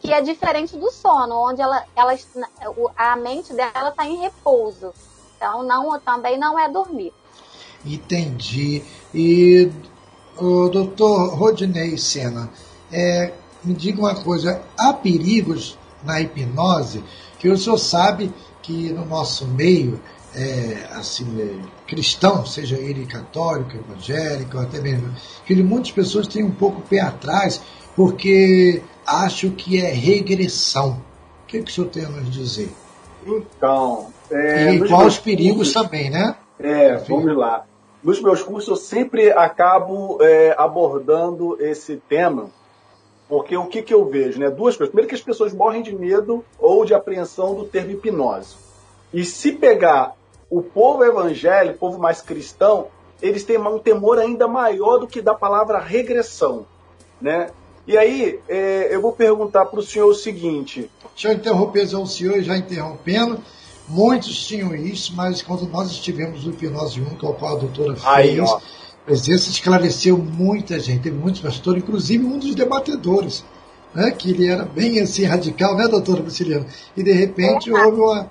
que 0.00 0.12
é 0.12 0.20
diferente 0.20 0.76
do 0.76 0.90
sono, 0.90 1.34
onde 1.34 1.60
ela, 1.60 1.84
ela 1.94 2.14
a 2.96 3.16
mente 3.16 3.52
dela 3.52 3.88
está 3.88 4.06
em 4.06 4.16
repouso. 4.20 4.92
Então, 5.36 5.62
não, 5.62 5.98
também 6.00 6.38
não 6.38 6.58
é 6.58 6.68
dormir. 6.68 7.12
Entendi. 7.84 8.82
E 9.14 9.70
o 10.38 10.68
doutor 10.68 11.34
Rodney 11.34 11.96
Sena, 11.98 12.50
é, 12.90 13.32
me 13.62 13.74
diga 13.74 14.00
uma 14.00 14.14
coisa, 14.14 14.62
há 14.78 14.92
perigos 14.92 15.78
na 16.02 16.20
hipnose? 16.20 17.02
Que 17.38 17.48
o 17.48 17.58
senhor 17.58 17.78
sabe 17.78 18.32
que 18.62 18.92
no 18.92 19.04
nosso 19.04 19.46
meio, 19.46 20.00
é, 20.34 20.88
assim, 20.92 21.40
é, 21.40 21.75
cristão, 21.86 22.44
seja 22.44 22.76
ele 22.76 23.06
católico, 23.06 23.76
evangélico, 23.76 24.58
até 24.58 24.80
mesmo, 24.80 25.14
que 25.44 25.54
muitas 25.62 25.92
pessoas 25.92 26.26
têm 26.26 26.44
um 26.44 26.50
pouco 26.50 26.80
o 26.80 26.82
pé 26.82 27.00
atrás 27.00 27.62
porque 27.94 28.82
acham 29.06 29.50
que 29.50 29.80
é 29.80 29.90
regressão. 29.90 31.00
O 31.44 31.46
que, 31.46 31.62
que 31.62 31.70
o 31.70 31.74
senhor 31.74 31.88
tem 31.88 32.04
a 32.04 32.08
nos 32.08 32.30
dizer? 32.30 32.70
Então. 33.24 34.12
É, 34.30 34.74
e 34.74 34.88
quais 34.88 35.14
os 35.14 35.18
perigos 35.18 35.72
cursos, 35.72 35.74
também, 35.74 36.10
né? 36.10 36.36
É, 36.58 36.96
vamos 36.96 37.36
lá. 37.36 37.64
Nos 38.02 38.20
meus 38.20 38.42
cursos 38.42 38.68
eu 38.68 38.76
sempre 38.76 39.30
acabo 39.30 40.18
é, 40.20 40.54
abordando 40.58 41.56
esse 41.60 41.96
tema 42.08 42.50
porque 43.28 43.56
o 43.56 43.66
que, 43.66 43.82
que 43.82 43.92
eu 43.92 44.04
vejo? 44.04 44.38
Né? 44.38 44.50
Duas 44.50 44.76
coisas. 44.76 44.90
Primeiro, 44.90 45.08
que 45.08 45.14
as 45.14 45.22
pessoas 45.22 45.52
morrem 45.52 45.82
de 45.82 45.94
medo 45.94 46.44
ou 46.58 46.84
de 46.84 46.94
apreensão 46.94 47.54
do 47.54 47.64
termo 47.64 47.90
hipnose. 47.90 48.54
E 49.12 49.24
se 49.24 49.52
pegar 49.52 50.14
o 50.50 50.62
povo 50.62 51.04
evangélico, 51.04 51.76
o 51.76 51.78
povo 51.78 51.98
mais 51.98 52.20
cristão, 52.22 52.88
eles 53.20 53.44
têm 53.44 53.58
um 53.58 53.78
temor 53.78 54.18
ainda 54.18 54.46
maior 54.46 54.98
do 54.98 55.06
que 55.06 55.20
da 55.20 55.34
palavra 55.34 55.78
regressão. 55.78 56.66
Né? 57.20 57.48
E 57.86 57.96
aí, 57.96 58.40
é, 58.48 58.88
eu 58.90 59.00
vou 59.00 59.12
perguntar 59.12 59.66
para 59.66 59.78
o 59.78 59.82
senhor 59.82 60.08
o 60.08 60.14
seguinte. 60.14 60.90
Deixa 61.14 61.28
eu 61.28 61.34
interromper 61.34 61.82
o 61.94 62.06
senhor, 62.06 62.40
já 62.42 62.56
interrompendo. 62.56 63.40
Muitos 63.88 64.46
tinham 64.46 64.74
isso, 64.74 65.14
mas 65.14 65.42
quando 65.42 65.66
nós 65.68 65.90
estivemos 65.90 66.44
no 66.44 66.52
Hipnose 66.52 67.00
1, 67.00 67.04
que 67.16 67.24
é 67.24 67.28
o 67.28 67.34
qual 67.34 67.56
a 67.56 67.60
doutora 67.60 67.94
fez, 67.94 68.04
aí, 68.04 68.40
presença 69.04 69.48
esclareceu 69.48 70.18
muita 70.18 70.80
gente, 70.80 71.04
teve 71.04 71.16
muitos 71.16 71.40
pastores, 71.40 71.82
inclusive 71.82 72.24
um 72.24 72.38
dos 72.38 72.56
debatedores, 72.56 73.44
né, 73.94 74.10
que 74.10 74.30
ele 74.30 74.48
era 74.48 74.64
bem 74.64 74.98
assim 75.00 75.24
radical, 75.24 75.76
né, 75.76 75.86
doutora 75.86 76.22
Prisciliana? 76.22 76.66
E 76.96 77.02
de 77.04 77.12
repente 77.12 77.72
houve 77.72 78.00
uma, 78.00 78.28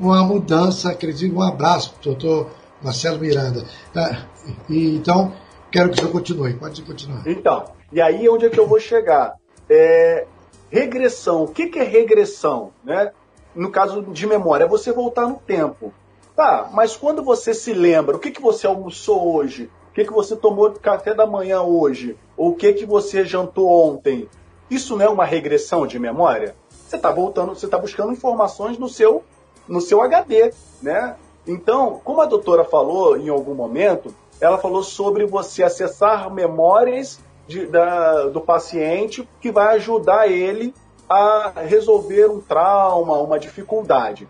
uma 0.00 0.24
mudança, 0.24 0.90
acredito, 0.90 1.36
um 1.36 1.42
abraço 1.42 1.92
para 1.92 2.00
o 2.00 2.14
doutor 2.14 2.50
Marcelo 2.82 3.18
Miranda. 3.18 3.64
Tá? 3.92 4.26
E, 4.68 4.96
então, 4.96 5.32
quero 5.70 5.90
que 5.90 5.96
o 5.96 5.98
senhor 5.98 6.12
continue, 6.12 6.54
pode 6.54 6.82
continuar. 6.82 7.22
Então, 7.26 7.64
e 7.92 8.00
aí 8.00 8.28
onde 8.28 8.46
é 8.46 8.50
que 8.50 8.58
eu 8.58 8.66
vou 8.66 8.80
chegar? 8.80 9.34
É, 9.68 10.26
regressão, 10.70 11.44
o 11.44 11.48
que, 11.48 11.66
que 11.66 11.78
é 11.78 11.84
regressão? 11.84 12.72
Né? 12.82 13.12
No 13.54 13.70
caso 13.70 14.02
de 14.02 14.26
memória, 14.26 14.64
é 14.64 14.68
você 14.68 14.92
voltar 14.92 15.28
no 15.28 15.36
tempo. 15.36 15.92
Tá, 16.34 16.70
mas 16.72 16.96
quando 16.96 17.22
você 17.22 17.52
se 17.52 17.72
lembra, 17.72 18.16
o 18.16 18.18
que, 18.18 18.30
que 18.30 18.40
você 18.40 18.66
almoçou 18.66 19.34
hoje? 19.34 19.70
o 19.90 19.92
que, 19.92 20.04
que 20.04 20.12
você 20.12 20.36
tomou 20.36 20.70
de 20.70 20.78
café 20.78 21.12
da 21.12 21.26
manhã 21.26 21.62
hoje, 21.62 22.16
ou 22.36 22.50
o 22.50 22.54
que, 22.54 22.72
que 22.72 22.86
você 22.86 23.24
jantou 23.24 23.68
ontem. 23.68 24.28
Isso 24.70 24.96
não 24.96 25.04
é 25.04 25.08
uma 25.08 25.24
regressão 25.24 25.84
de 25.84 25.98
memória? 25.98 26.54
Você 26.70 26.94
está 26.94 27.10
voltando, 27.10 27.54
você 27.54 27.66
está 27.66 27.76
buscando 27.76 28.12
informações 28.12 28.78
no 28.78 28.88
seu, 28.88 29.24
no 29.70 29.80
seu 29.80 30.02
HD, 30.02 30.52
né? 30.82 31.14
Então, 31.46 32.00
como 32.04 32.20
a 32.20 32.26
doutora 32.26 32.64
falou 32.64 33.16
em 33.16 33.28
algum 33.28 33.54
momento, 33.54 34.12
ela 34.40 34.58
falou 34.58 34.82
sobre 34.82 35.24
você 35.24 35.62
acessar 35.62 36.28
memórias 36.28 37.20
de, 37.46 37.66
da, 37.66 38.26
do 38.26 38.40
paciente 38.40 39.26
que 39.40 39.50
vai 39.50 39.76
ajudar 39.76 40.28
ele 40.28 40.74
a 41.08 41.52
resolver 41.66 42.26
um 42.28 42.40
trauma, 42.40 43.18
uma 43.18 43.38
dificuldade. 43.38 44.28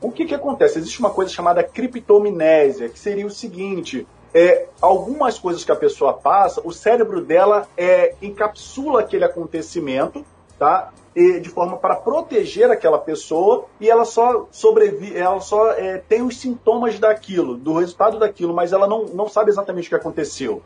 O 0.00 0.10
que, 0.10 0.26
que 0.26 0.34
acontece? 0.34 0.78
Existe 0.78 1.00
uma 1.00 1.10
coisa 1.10 1.32
chamada 1.32 1.62
criptomnésia, 1.62 2.88
que 2.88 2.98
seria 2.98 3.26
o 3.26 3.30
seguinte: 3.30 4.06
é, 4.34 4.66
algumas 4.80 5.38
coisas 5.38 5.64
que 5.64 5.72
a 5.72 5.76
pessoa 5.76 6.14
passa, 6.14 6.60
o 6.64 6.72
cérebro 6.72 7.20
dela 7.22 7.66
é, 7.76 8.14
encapsula 8.20 9.00
aquele 9.00 9.24
acontecimento, 9.24 10.24
tá? 10.62 10.92
E, 11.12 11.40
de 11.40 11.48
forma 11.48 11.76
para 11.76 11.96
proteger 11.96 12.70
aquela 12.70 12.96
pessoa 12.96 13.64
e 13.80 13.90
ela 13.90 14.04
só 14.04 14.46
sobrevive, 14.52 15.18
ela 15.18 15.40
só 15.40 15.72
é, 15.72 15.98
tem 15.98 16.22
os 16.22 16.38
sintomas 16.38 17.00
daquilo, 17.00 17.56
do 17.56 17.80
resultado 17.80 18.16
daquilo, 18.16 18.54
mas 18.54 18.72
ela 18.72 18.86
não, 18.86 19.06
não 19.06 19.28
sabe 19.28 19.50
exatamente 19.50 19.86
o 19.86 19.88
que 19.88 19.96
aconteceu. 19.96 20.62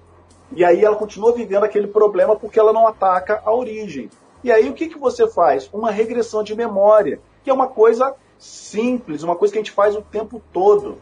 E 0.53 0.62
aí 0.62 0.84
ela 0.84 0.97
continua 0.97 1.32
vivendo 1.32 1.64
aquele 1.64 1.86
problema 1.86 2.36
porque 2.36 2.61
ela 2.61 2.74
não 2.74 2.86
ataca 2.86 3.40
a 3.42 3.55
origem. 3.55 4.11
E 4.44 4.53
aí 4.53 4.68
o 4.68 4.74
que, 4.74 4.86
que 4.86 4.99
você 4.99 5.26
faz? 5.26 5.70
Uma 5.72 5.90
regressão 5.90 6.42
de 6.42 6.55
memória, 6.55 7.18
que 7.42 7.49
é 7.49 7.55
uma 7.55 7.66
coisa 7.66 8.14
simples, 8.38 9.22
uma 9.22 9.34
coisa 9.34 9.51
que 9.51 9.59
a 9.59 9.62
gente 9.62 9.72
faz 9.72 9.97
o 9.97 10.03
tempo 10.03 10.42
todo. 10.53 10.99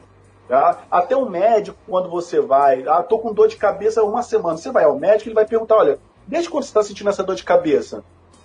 Tá? 0.47 0.85
Até 0.89 1.17
o 1.17 1.29
médico, 1.29 1.77
quando 1.89 2.09
você 2.09 2.41
vai, 2.41 2.85
ah, 2.87 3.03
tô 3.03 3.19
com 3.19 3.33
dor 3.33 3.49
de 3.49 3.57
cabeça 3.57 4.05
uma 4.05 4.23
semana, 4.23 4.57
você 4.57 4.71
vai 4.71 4.85
ao 4.85 4.97
médico, 4.97 5.29
ele 5.29 5.35
vai 5.35 5.47
perguntar, 5.47 5.79
olha, 5.79 5.99
desde 6.29 6.49
quando 6.49 6.63
você 6.63 6.71
está 6.71 6.83
sentindo 6.85 7.11
essa 7.11 7.25
dor 7.25 7.35
de 7.35 7.43
cabeça? 7.43 8.05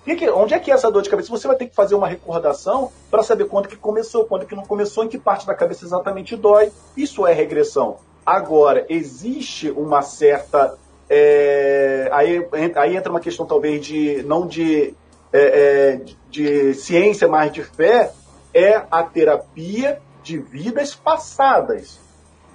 Que 0.09 0.15
que, 0.15 0.29
onde 0.31 0.55
é 0.55 0.59
que 0.59 0.71
é 0.71 0.73
essa 0.73 0.89
dor 0.89 1.03
de 1.03 1.09
cabeça? 1.09 1.29
Você 1.29 1.47
vai 1.47 1.55
ter 1.55 1.67
que 1.67 1.75
fazer 1.75 1.93
uma 1.93 2.07
recordação 2.07 2.91
para 3.11 3.21
saber 3.21 3.45
quando 3.45 3.67
que 3.67 3.75
começou, 3.75 4.25
quando 4.25 4.43
que 4.43 4.55
não 4.55 4.63
começou, 4.63 5.03
em 5.03 5.07
que 5.07 5.19
parte 5.19 5.45
da 5.45 5.53
cabeça 5.53 5.85
exatamente 5.85 6.35
dói. 6.35 6.71
Isso 6.97 7.27
é 7.27 7.31
regressão. 7.31 7.97
Agora, 8.25 8.87
existe 8.89 9.69
uma 9.69 10.01
certa. 10.01 10.75
É, 11.07 12.09
aí, 12.11 12.43
aí 12.75 12.97
entra 12.97 13.11
uma 13.11 13.19
questão 13.19 13.45
talvez 13.45 13.85
de 13.85 14.23
não 14.23 14.47
de, 14.47 14.95
é, 15.31 15.41
é, 15.41 16.01
de 16.27 16.73
ciência, 16.73 17.27
mas 17.27 17.51
de 17.51 17.63
fé, 17.63 18.11
é 18.51 18.81
a 18.89 19.03
terapia 19.03 20.01
de 20.23 20.39
vidas 20.39 20.95
passadas, 20.95 21.99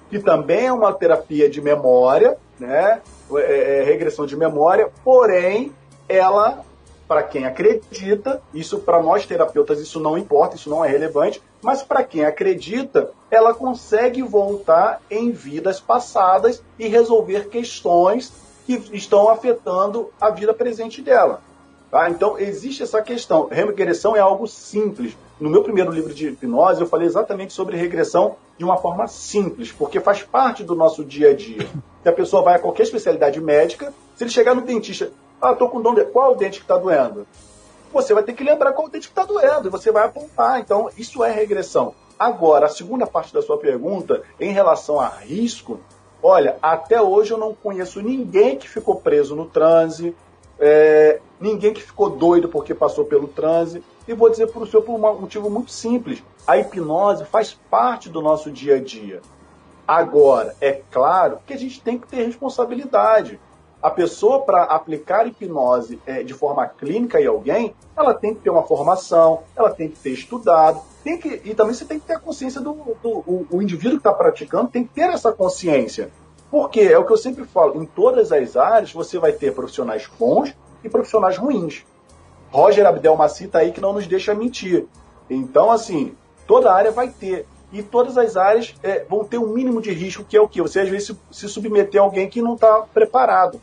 que 0.09 0.19
também 0.19 0.67
é 0.67 0.73
uma 0.73 0.91
terapia 0.91 1.49
de 1.49 1.61
memória, 1.61 2.37
né? 2.59 3.01
É, 3.33 3.39
é, 3.39 3.79
é 3.79 3.83
regressão 3.85 4.25
de 4.25 4.35
memória, 4.35 4.89
porém, 5.05 5.71
ela, 6.09 6.64
para 7.07 7.23
quem 7.23 7.45
acredita, 7.45 8.41
isso 8.53 8.79
para 8.79 9.01
nós 9.01 9.25
terapeutas 9.25 9.79
isso 9.79 9.99
não 9.99 10.17
importa, 10.17 10.55
isso 10.55 10.69
não 10.69 10.83
é 10.83 10.89
relevante, 10.89 11.41
mas 11.61 11.83
para 11.83 12.03
quem 12.03 12.25
acredita, 12.25 13.11
ela 13.29 13.53
consegue 13.53 14.21
voltar 14.21 15.01
em 15.09 15.31
vidas 15.31 15.79
passadas 15.79 16.63
e 16.79 16.87
resolver 16.87 17.49
questões 17.49 18.33
que 18.65 18.81
estão 18.93 19.29
afetando 19.29 20.09
a 20.19 20.29
vida 20.29 20.53
presente 20.53 21.01
dela. 21.01 21.41
Tá? 21.91 22.09
Então, 22.09 22.37
existe 22.37 22.83
essa 22.83 23.01
questão. 23.01 23.47
Regressão 23.47 24.15
é 24.15 24.19
algo 24.19 24.47
simples. 24.47 25.15
no 25.39 25.49
meu 25.49 25.63
primeiro 25.63 25.91
livro 25.91 26.13
de 26.13 26.29
hipnose, 26.29 26.81
eu 26.81 26.87
falei 26.87 27.07
exatamente 27.07 27.53
sobre 27.53 27.77
regressão 27.77 28.35
de 28.57 28.63
uma 28.63 28.77
forma 28.77 29.07
simples, 29.07 29.71
porque 29.71 29.99
faz 29.99 30.23
parte 30.23 30.63
do 30.63 30.75
nosso 30.75 31.03
dia 31.03 31.31
a 31.31 31.33
dia. 31.35 31.67
Se 32.03 32.09
a 32.09 32.13
pessoa 32.13 32.41
vai 32.41 32.55
a 32.55 32.59
qualquer 32.59 32.83
especialidade 32.83 33.39
médica, 33.39 33.93
se 34.15 34.23
ele 34.23 34.31
chegar 34.31 34.55
no 34.55 34.61
dentista, 34.61 35.11
ah, 35.45 35.55
tô 35.55 35.69
com 35.69 35.81
dor, 35.81 35.95
de... 35.95 36.05
qual 36.05 36.33
o 36.33 36.35
dente 36.35 36.59
que 36.59 36.65
está 36.65 36.77
doendo? 36.77 37.27
Você 37.93 38.13
vai 38.13 38.23
ter 38.23 38.33
que 38.33 38.43
lembrar 38.43 38.73
qual 38.73 38.87
o 38.87 38.89
dente 38.89 39.07
que 39.07 39.11
está 39.11 39.23
doendo, 39.23 39.67
e 39.67 39.71
você 39.71 39.91
vai 39.91 40.05
apontar. 40.05 40.59
Então, 40.59 40.89
isso 40.97 41.23
é 41.23 41.31
regressão. 41.31 41.93
Agora, 42.17 42.67
a 42.67 42.69
segunda 42.69 43.05
parte 43.05 43.33
da 43.33 43.41
sua 43.41 43.57
pergunta, 43.57 44.21
em 44.39 44.51
relação 44.51 44.99
a 44.99 45.07
risco, 45.07 45.79
olha, 46.23 46.57
até 46.61 47.01
hoje 47.01 47.31
eu 47.31 47.37
não 47.37 47.53
conheço 47.53 48.01
ninguém 48.01 48.57
que 48.57 48.69
ficou 48.69 48.95
preso 48.95 49.35
no 49.35 49.45
transe, 49.45 50.15
é, 50.57 51.19
ninguém 51.39 51.73
que 51.73 51.81
ficou 51.81 52.09
doido 52.09 52.47
porque 52.47 52.73
passou 52.73 53.05
pelo 53.05 53.27
transe. 53.27 53.83
E 54.07 54.13
vou 54.13 54.29
dizer 54.29 54.47
para 54.47 54.61
o 54.61 54.67
senhor 54.67 54.83
por 54.83 54.93
um 54.93 55.19
motivo 55.19 55.49
muito 55.49 55.71
simples. 55.71 56.23
A 56.45 56.57
hipnose 56.57 57.25
faz 57.25 57.53
parte 57.69 58.07
do 58.07 58.21
nosso 58.21 58.51
dia 58.51 58.75
a 58.75 58.79
dia. 58.79 59.21
Agora, 59.87 60.55
é 60.61 60.81
claro 60.91 61.39
que 61.45 61.53
a 61.53 61.57
gente 61.57 61.81
tem 61.81 61.97
que 61.97 62.07
ter 62.07 62.23
responsabilidade. 62.23 63.39
A 63.85 63.91
pessoa, 63.91 64.41
para 64.41 64.63
aplicar 64.63 65.27
hipnose 65.27 66.01
é, 66.07 66.23
de 66.23 66.33
forma 66.33 66.65
clínica 66.67 67.21
em 67.21 67.27
alguém, 67.27 67.75
ela 67.95 68.15
tem 68.15 68.33
que 68.33 68.41
ter 68.41 68.49
uma 68.49 68.63
formação, 68.63 69.43
ela 69.55 69.69
tem 69.69 69.87
que 69.87 69.99
ter 69.99 70.09
estudado, 70.09 70.81
tem 71.03 71.19
que, 71.19 71.39
e 71.45 71.53
também 71.53 71.75
você 71.75 71.85
tem 71.85 71.99
que 71.99 72.07
ter 72.07 72.13
a 72.13 72.19
consciência 72.19 72.59
do, 72.59 72.73
do 72.73 73.09
o, 73.27 73.45
o 73.47 73.61
indivíduo 73.61 73.99
que 73.99 74.07
está 74.07 74.11
praticando, 74.11 74.71
tem 74.71 74.85
que 74.85 74.91
ter 74.91 75.11
essa 75.11 75.31
consciência. 75.31 76.09
Porque 76.49 76.79
é 76.79 76.97
o 76.97 77.05
que 77.05 77.13
eu 77.13 77.17
sempre 77.17 77.45
falo, 77.45 77.79
em 77.79 77.85
todas 77.85 78.31
as 78.31 78.57
áreas 78.57 78.91
você 78.91 79.19
vai 79.19 79.33
ter 79.33 79.53
profissionais 79.53 80.09
bons 80.17 80.51
e 80.83 80.89
profissionais 80.89 81.37
ruins. 81.37 81.85
Roger 82.49 82.87
Abdelmaci 82.87 83.45
está 83.45 83.59
aí 83.59 83.71
que 83.71 83.81
não 83.81 83.93
nos 83.93 84.07
deixa 84.07 84.33
mentir. 84.33 84.87
Então, 85.29 85.69
assim, 85.69 86.15
toda 86.47 86.73
área 86.73 86.89
vai 86.89 87.09
ter. 87.09 87.45
E 87.71 87.83
todas 87.83 88.17
as 88.17 88.35
áreas 88.35 88.73
é, 88.81 89.05
vão 89.07 89.23
ter 89.23 89.37
um 89.37 89.53
mínimo 89.53 89.79
de 89.79 89.91
risco, 89.91 90.23
que 90.23 90.35
é 90.35 90.41
o 90.41 90.47
que? 90.47 90.59
Você 90.59 90.79
às 90.79 90.89
vezes 90.89 91.09
se, 91.09 91.19
se 91.29 91.47
submeter 91.47 92.01
a 92.01 92.03
alguém 92.03 92.27
que 92.27 92.41
não 92.41 92.55
está 92.55 92.81
preparado. 92.91 93.61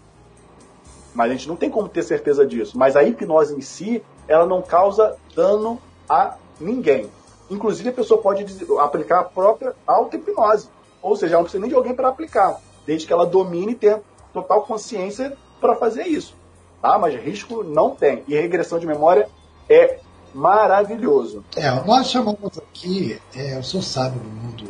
Mas 1.14 1.30
a 1.30 1.34
gente 1.34 1.48
não 1.48 1.56
tem 1.56 1.70
como 1.70 1.88
ter 1.88 2.02
certeza 2.02 2.46
disso. 2.46 2.78
Mas 2.78 2.96
a 2.96 3.02
hipnose 3.02 3.54
em 3.54 3.60
si, 3.60 4.02
ela 4.26 4.46
não 4.46 4.62
causa 4.62 5.16
dano 5.34 5.80
a 6.08 6.36
ninguém. 6.60 7.10
Inclusive, 7.50 7.90
a 7.90 7.92
pessoa 7.92 8.20
pode 8.20 8.46
aplicar 8.80 9.20
a 9.20 9.24
própria 9.24 9.74
auto-hipnose. 9.86 10.68
Ou 11.02 11.16
seja, 11.16 11.34
ela 11.34 11.40
não 11.40 11.44
precisa 11.44 11.60
nem 11.60 11.68
de 11.68 11.76
alguém 11.76 11.94
para 11.94 12.08
aplicar, 12.08 12.60
desde 12.86 13.06
que 13.06 13.12
ela 13.12 13.26
domine 13.26 13.72
e 13.72 13.74
tenha 13.74 14.00
total 14.32 14.62
consciência 14.62 15.36
para 15.60 15.76
fazer 15.76 16.04
isso. 16.06 16.34
Tá? 16.80 16.98
Mas 16.98 17.14
risco 17.14 17.62
não 17.62 17.90
tem. 17.90 18.22
E 18.26 18.34
regressão 18.34 18.78
de 18.78 18.86
memória 18.86 19.28
é 19.68 19.98
maravilhoso. 20.32 21.44
É, 21.56 21.70
nós 21.84 22.08
chamamos 22.08 22.58
aqui, 22.58 23.20
é, 23.34 23.58
o 23.58 23.62
senhor 23.62 23.82
sabe, 23.82 24.18
no 24.18 24.30
mundo 24.30 24.64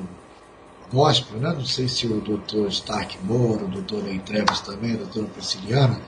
gospel, 0.93 1.39
né? 1.39 1.53
não 1.55 1.65
sei 1.65 1.89
se 1.89 2.07
o 2.07 2.21
doutor 2.21 2.69
Stark 2.69 3.19
Moore, 3.25 3.65
o 3.65 3.69
doutor 3.69 4.03
Ney 4.03 4.19
Trevas 4.19 4.61
também, 4.61 4.95
o 4.95 4.99
doutor 4.99 5.25
Prisciliana, 5.27 5.99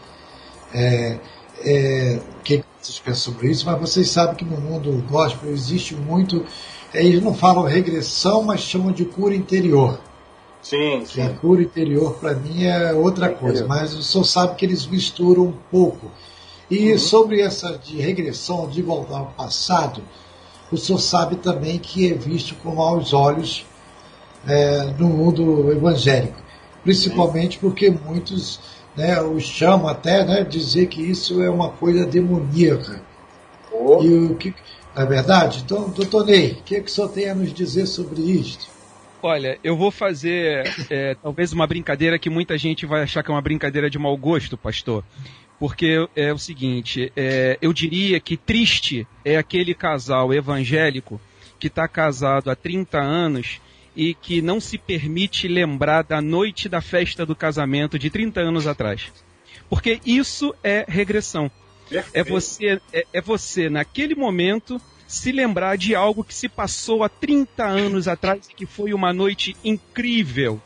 é, 0.74 1.18
é, 1.64 2.20
o 2.38 2.42
que 2.42 2.64
vocês 2.80 2.98
pensam 2.98 3.32
sobre 3.32 3.50
isso, 3.50 3.64
mas 3.64 3.80
vocês 3.80 4.10
sabem 4.10 4.34
que 4.34 4.44
no 4.44 4.60
mundo 4.60 5.02
gospel 5.08 5.50
existe 5.50 5.94
muito, 5.94 6.44
é, 6.92 7.04
eles 7.04 7.22
não 7.22 7.32
falam 7.32 7.62
regressão, 7.62 8.42
mas 8.42 8.60
chamam 8.60 8.92
de 8.92 9.04
cura 9.04 9.34
interior. 9.34 10.00
Sim, 10.60 11.04
sim. 11.04 11.20
a 11.20 11.28
cura 11.30 11.62
interior, 11.62 12.14
para 12.14 12.34
mim, 12.34 12.64
é 12.64 12.92
outra 12.92 13.28
coisa, 13.28 13.66
mas 13.66 13.94
o 13.94 14.02
senhor 14.02 14.24
sabe 14.24 14.54
que 14.56 14.64
eles 14.64 14.86
misturam 14.86 15.44
um 15.44 15.54
pouco. 15.70 16.10
E 16.70 16.92
uhum. 16.92 16.98
sobre 16.98 17.40
essa 17.42 17.78
de 17.78 18.00
regressão, 18.00 18.68
de 18.68 18.80
voltar 18.80 19.18
ao 19.18 19.26
passado, 19.26 20.02
o 20.72 20.76
senhor 20.76 20.98
sabe 20.98 21.36
também 21.36 21.78
que 21.78 22.10
é 22.10 22.14
visto 22.14 22.54
com 22.56 22.74
maus 22.74 23.12
olhos 23.12 23.66
é, 24.46 24.84
no 24.98 25.08
mundo 25.08 25.70
evangélico. 25.70 26.42
Principalmente 26.82 27.58
porque 27.58 27.90
muitos 27.90 28.60
né, 28.96 29.20
o 29.20 29.40
chamam 29.40 29.88
até 29.88 30.24
né, 30.24 30.44
dizer 30.44 30.86
que 30.86 31.02
isso 31.02 31.42
é 31.42 31.50
uma 31.50 31.70
coisa 31.70 32.06
demoníaca. 32.06 33.02
Oh. 33.72 34.02
E 34.02 34.14
o 34.14 34.36
que, 34.36 34.54
é 34.96 35.04
verdade? 35.04 35.62
Então, 35.64 35.90
doutor 35.90 36.24
Ney, 36.24 36.52
o 36.52 36.62
que, 36.62 36.80
que 36.80 36.90
o 36.90 36.92
senhor 36.92 37.08
tem 37.08 37.28
a 37.28 37.34
nos 37.34 37.52
dizer 37.52 37.86
sobre 37.86 38.22
isto? 38.22 38.72
Olha, 39.20 39.58
eu 39.64 39.76
vou 39.76 39.90
fazer 39.90 40.70
é, 40.90 41.14
talvez 41.14 41.52
uma 41.52 41.66
brincadeira 41.66 42.18
que 42.18 42.30
muita 42.30 42.56
gente 42.56 42.86
vai 42.86 43.02
achar 43.02 43.22
que 43.22 43.30
é 43.30 43.34
uma 43.34 43.40
brincadeira 43.40 43.90
de 43.90 43.98
mau 43.98 44.16
gosto, 44.16 44.56
pastor. 44.56 45.02
Porque 45.58 46.06
é 46.14 46.32
o 46.32 46.38
seguinte, 46.38 47.12
é, 47.16 47.58
eu 47.62 47.72
diria 47.72 48.20
que 48.20 48.36
triste 48.36 49.06
é 49.24 49.36
aquele 49.36 49.74
casal 49.74 50.32
evangélico 50.32 51.20
que 51.58 51.68
está 51.68 51.88
casado 51.88 52.50
há 52.50 52.56
30 52.56 52.98
anos 53.00 53.60
e 53.96 54.14
que 54.14 54.42
não 54.42 54.60
se 54.60 54.76
permite 54.76 55.46
lembrar 55.46 56.02
da 56.02 56.20
noite 56.20 56.68
da 56.68 56.80
festa 56.80 57.24
do 57.24 57.36
casamento 57.36 57.98
de 57.98 58.10
30 58.10 58.40
anos 58.40 58.66
atrás. 58.66 59.12
Porque 59.68 60.00
isso 60.04 60.54
é 60.62 60.84
regressão. 60.86 61.50
É 62.12 62.24
você, 62.24 62.80
é, 62.92 63.06
é 63.12 63.20
você, 63.20 63.68
naquele 63.68 64.14
momento, 64.14 64.80
se 65.06 65.30
lembrar 65.30 65.76
de 65.76 65.94
algo 65.94 66.24
que 66.24 66.34
se 66.34 66.48
passou 66.48 67.04
há 67.04 67.08
30 67.08 67.64
anos 67.64 68.08
atrás 68.08 68.48
e 68.48 68.54
que 68.54 68.66
foi 68.66 68.92
uma 68.92 69.12
noite 69.12 69.56
incrível. 69.64 70.60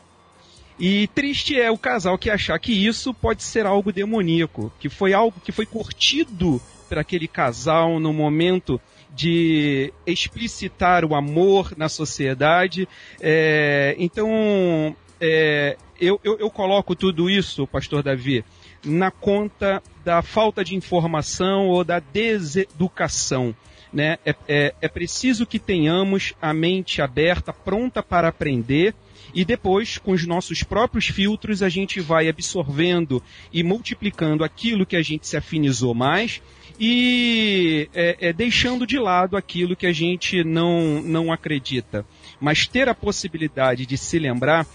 E 0.79 1.07
triste 1.07 1.59
é 1.59 1.69
o 1.69 1.77
casal 1.77 2.17
que 2.17 2.29
achar 2.29 2.57
que 2.57 2.71
isso 2.71 3.13
pode 3.13 3.43
ser 3.43 3.65
algo 3.65 3.91
demoníaco, 3.91 4.71
que 4.79 4.87
foi 4.87 5.13
algo 5.13 5.39
que 5.43 5.51
foi 5.51 5.65
curtido 5.65 6.61
por 6.87 6.97
aquele 6.97 7.27
casal 7.27 7.99
no 7.99 8.13
momento 8.13 8.81
de 9.15 9.93
explicitar 10.05 11.03
o 11.03 11.15
amor 11.15 11.73
na 11.77 11.89
sociedade. 11.89 12.87
É, 13.19 13.95
então, 13.97 14.95
é, 15.19 15.77
eu, 15.99 16.19
eu, 16.23 16.39
eu 16.39 16.49
coloco 16.49 16.95
tudo 16.95 17.29
isso, 17.29 17.67
pastor 17.67 18.03
Davi, 18.03 18.43
na 18.85 19.11
conta 19.11 19.81
da 20.05 20.21
falta 20.21 20.63
de 20.63 20.75
informação 20.75 21.67
ou 21.67 21.83
da 21.83 21.99
deseducação 21.99 23.55
né? 23.91 24.17
É, 24.25 24.35
é, 24.47 24.75
é 24.81 24.87
preciso 24.87 25.45
que 25.45 25.59
tenhamos 25.59 26.33
a 26.41 26.53
mente 26.53 27.01
aberta, 27.01 27.51
pronta 27.51 28.01
para 28.01 28.27
aprender, 28.27 28.93
e 29.33 29.45
depois, 29.45 29.97
com 29.97 30.11
os 30.11 30.25
nossos 30.25 30.63
próprios 30.63 31.07
filtros, 31.07 31.61
a 31.61 31.69
gente 31.69 31.99
vai 31.99 32.27
absorvendo 32.27 33.21
e 33.51 33.63
multiplicando 33.63 34.43
aquilo 34.43 34.85
que 34.85 34.95
a 34.95 35.01
gente 35.01 35.27
se 35.27 35.37
afinizou 35.37 35.93
mais 35.93 36.41
e 36.79 37.89
é, 37.93 38.29
é, 38.29 38.33
deixando 38.33 38.87
de 38.87 38.97
lado 38.97 39.35
aquilo 39.35 39.75
que 39.75 39.85
a 39.85 39.91
gente 39.91 40.43
não, 40.45 41.01
não 41.01 41.31
acredita. 41.31 42.05
Mas 42.39 42.65
ter 42.65 42.87
a 42.87 42.95
possibilidade 42.95 43.85
de 43.85 43.97
se 43.97 44.17
lembrar, 44.17 44.65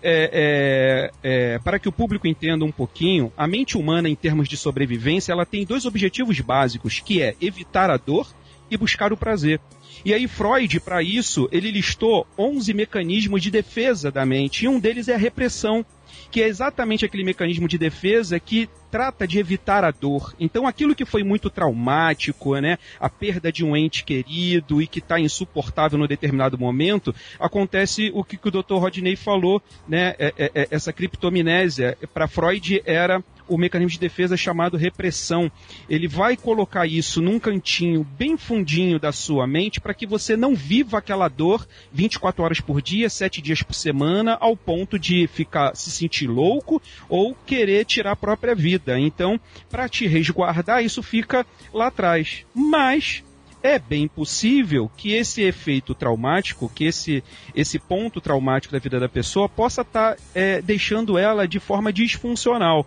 é, 0.02 1.10
é, 1.22 1.58
para 1.58 1.80
que 1.80 1.88
o 1.88 1.92
público 1.92 2.28
entenda 2.28 2.64
um 2.64 2.70
pouquinho, 2.70 3.32
a 3.36 3.48
mente 3.48 3.76
humana, 3.76 4.08
em 4.08 4.14
termos 4.14 4.48
de 4.48 4.56
sobrevivência, 4.56 5.32
ela 5.32 5.44
tem 5.44 5.66
dois 5.66 5.84
objetivos 5.84 6.38
básicos, 6.38 7.00
que 7.00 7.20
é 7.20 7.34
evitar 7.40 7.90
a 7.90 7.96
dor 7.96 8.32
e 8.70 8.76
buscar 8.76 9.12
o 9.12 9.16
prazer. 9.16 9.60
E 10.04 10.12
aí 10.12 10.26
Freud, 10.26 10.80
para 10.80 11.02
isso, 11.02 11.48
ele 11.52 11.70
listou 11.70 12.26
11 12.36 12.74
mecanismos 12.74 13.42
de 13.42 13.50
defesa 13.50 14.10
da 14.10 14.26
mente, 14.26 14.64
e 14.64 14.68
um 14.68 14.80
deles 14.80 15.08
é 15.08 15.14
a 15.14 15.18
repressão, 15.18 15.84
que 16.30 16.42
é 16.42 16.48
exatamente 16.48 17.04
aquele 17.04 17.24
mecanismo 17.24 17.68
de 17.68 17.78
defesa 17.78 18.40
que 18.40 18.68
trata 18.90 19.26
de 19.26 19.38
evitar 19.38 19.84
a 19.84 19.90
dor. 19.90 20.34
Então, 20.38 20.66
aquilo 20.66 20.94
que 20.94 21.04
foi 21.04 21.22
muito 21.22 21.48
traumático, 21.48 22.54
né, 22.56 22.78
a 23.00 23.08
perda 23.08 23.50
de 23.50 23.64
um 23.64 23.76
ente 23.76 24.04
querido 24.04 24.82
e 24.82 24.86
que 24.86 24.98
está 24.98 25.18
insuportável 25.18 25.98
no 25.98 26.06
determinado 26.06 26.58
momento, 26.58 27.14
acontece 27.38 28.10
o 28.14 28.22
que, 28.22 28.36
que 28.36 28.48
o 28.48 28.50
Dr. 28.50 28.74
Rodney 28.74 29.16
falou, 29.16 29.62
né, 29.88 30.14
é, 30.18 30.34
é, 30.36 30.50
é 30.54 30.68
essa 30.70 30.92
criptominésia. 30.92 31.96
Para 32.12 32.28
Freud 32.28 32.82
era 32.84 33.24
o 33.48 33.58
mecanismo 33.58 33.92
de 33.92 33.98
defesa 33.98 34.36
chamado 34.36 34.76
repressão. 34.76 35.50
Ele 35.88 36.08
vai 36.08 36.36
colocar 36.36 36.86
isso 36.86 37.20
num 37.20 37.38
cantinho 37.38 38.06
bem 38.18 38.36
fundinho 38.36 38.98
da 38.98 39.12
sua 39.12 39.46
mente 39.46 39.80
para 39.80 39.94
que 39.94 40.06
você 40.06 40.36
não 40.36 40.54
viva 40.54 40.98
aquela 40.98 41.28
dor 41.28 41.66
24 41.92 42.44
horas 42.44 42.60
por 42.60 42.80
dia, 42.80 43.08
7 43.08 43.40
dias 43.40 43.62
por 43.62 43.74
semana, 43.74 44.36
ao 44.40 44.56
ponto 44.56 44.98
de 44.98 45.26
ficar 45.26 45.74
se 45.76 45.90
sentir 45.90 46.26
louco 46.26 46.80
ou 47.08 47.34
querer 47.46 47.84
tirar 47.84 48.12
a 48.12 48.16
própria 48.16 48.54
vida. 48.54 48.98
Então, 48.98 49.40
para 49.70 49.88
te 49.88 50.06
resguardar, 50.06 50.84
isso 50.84 51.02
fica 51.02 51.46
lá 51.72 51.88
atrás. 51.88 52.44
Mas 52.54 53.22
é 53.62 53.78
bem 53.78 54.08
possível 54.08 54.90
que 54.96 55.12
esse 55.12 55.42
efeito 55.42 55.94
traumático, 55.94 56.70
que 56.74 56.84
esse, 56.84 57.22
esse 57.54 57.78
ponto 57.78 58.20
traumático 58.20 58.72
da 58.72 58.80
vida 58.80 58.98
da 58.98 59.08
pessoa 59.08 59.48
possa 59.48 59.82
estar 59.82 60.16
tá, 60.16 60.22
é, 60.34 60.60
deixando 60.60 61.16
ela 61.16 61.46
de 61.46 61.60
forma 61.60 61.92
disfuncional 61.92 62.86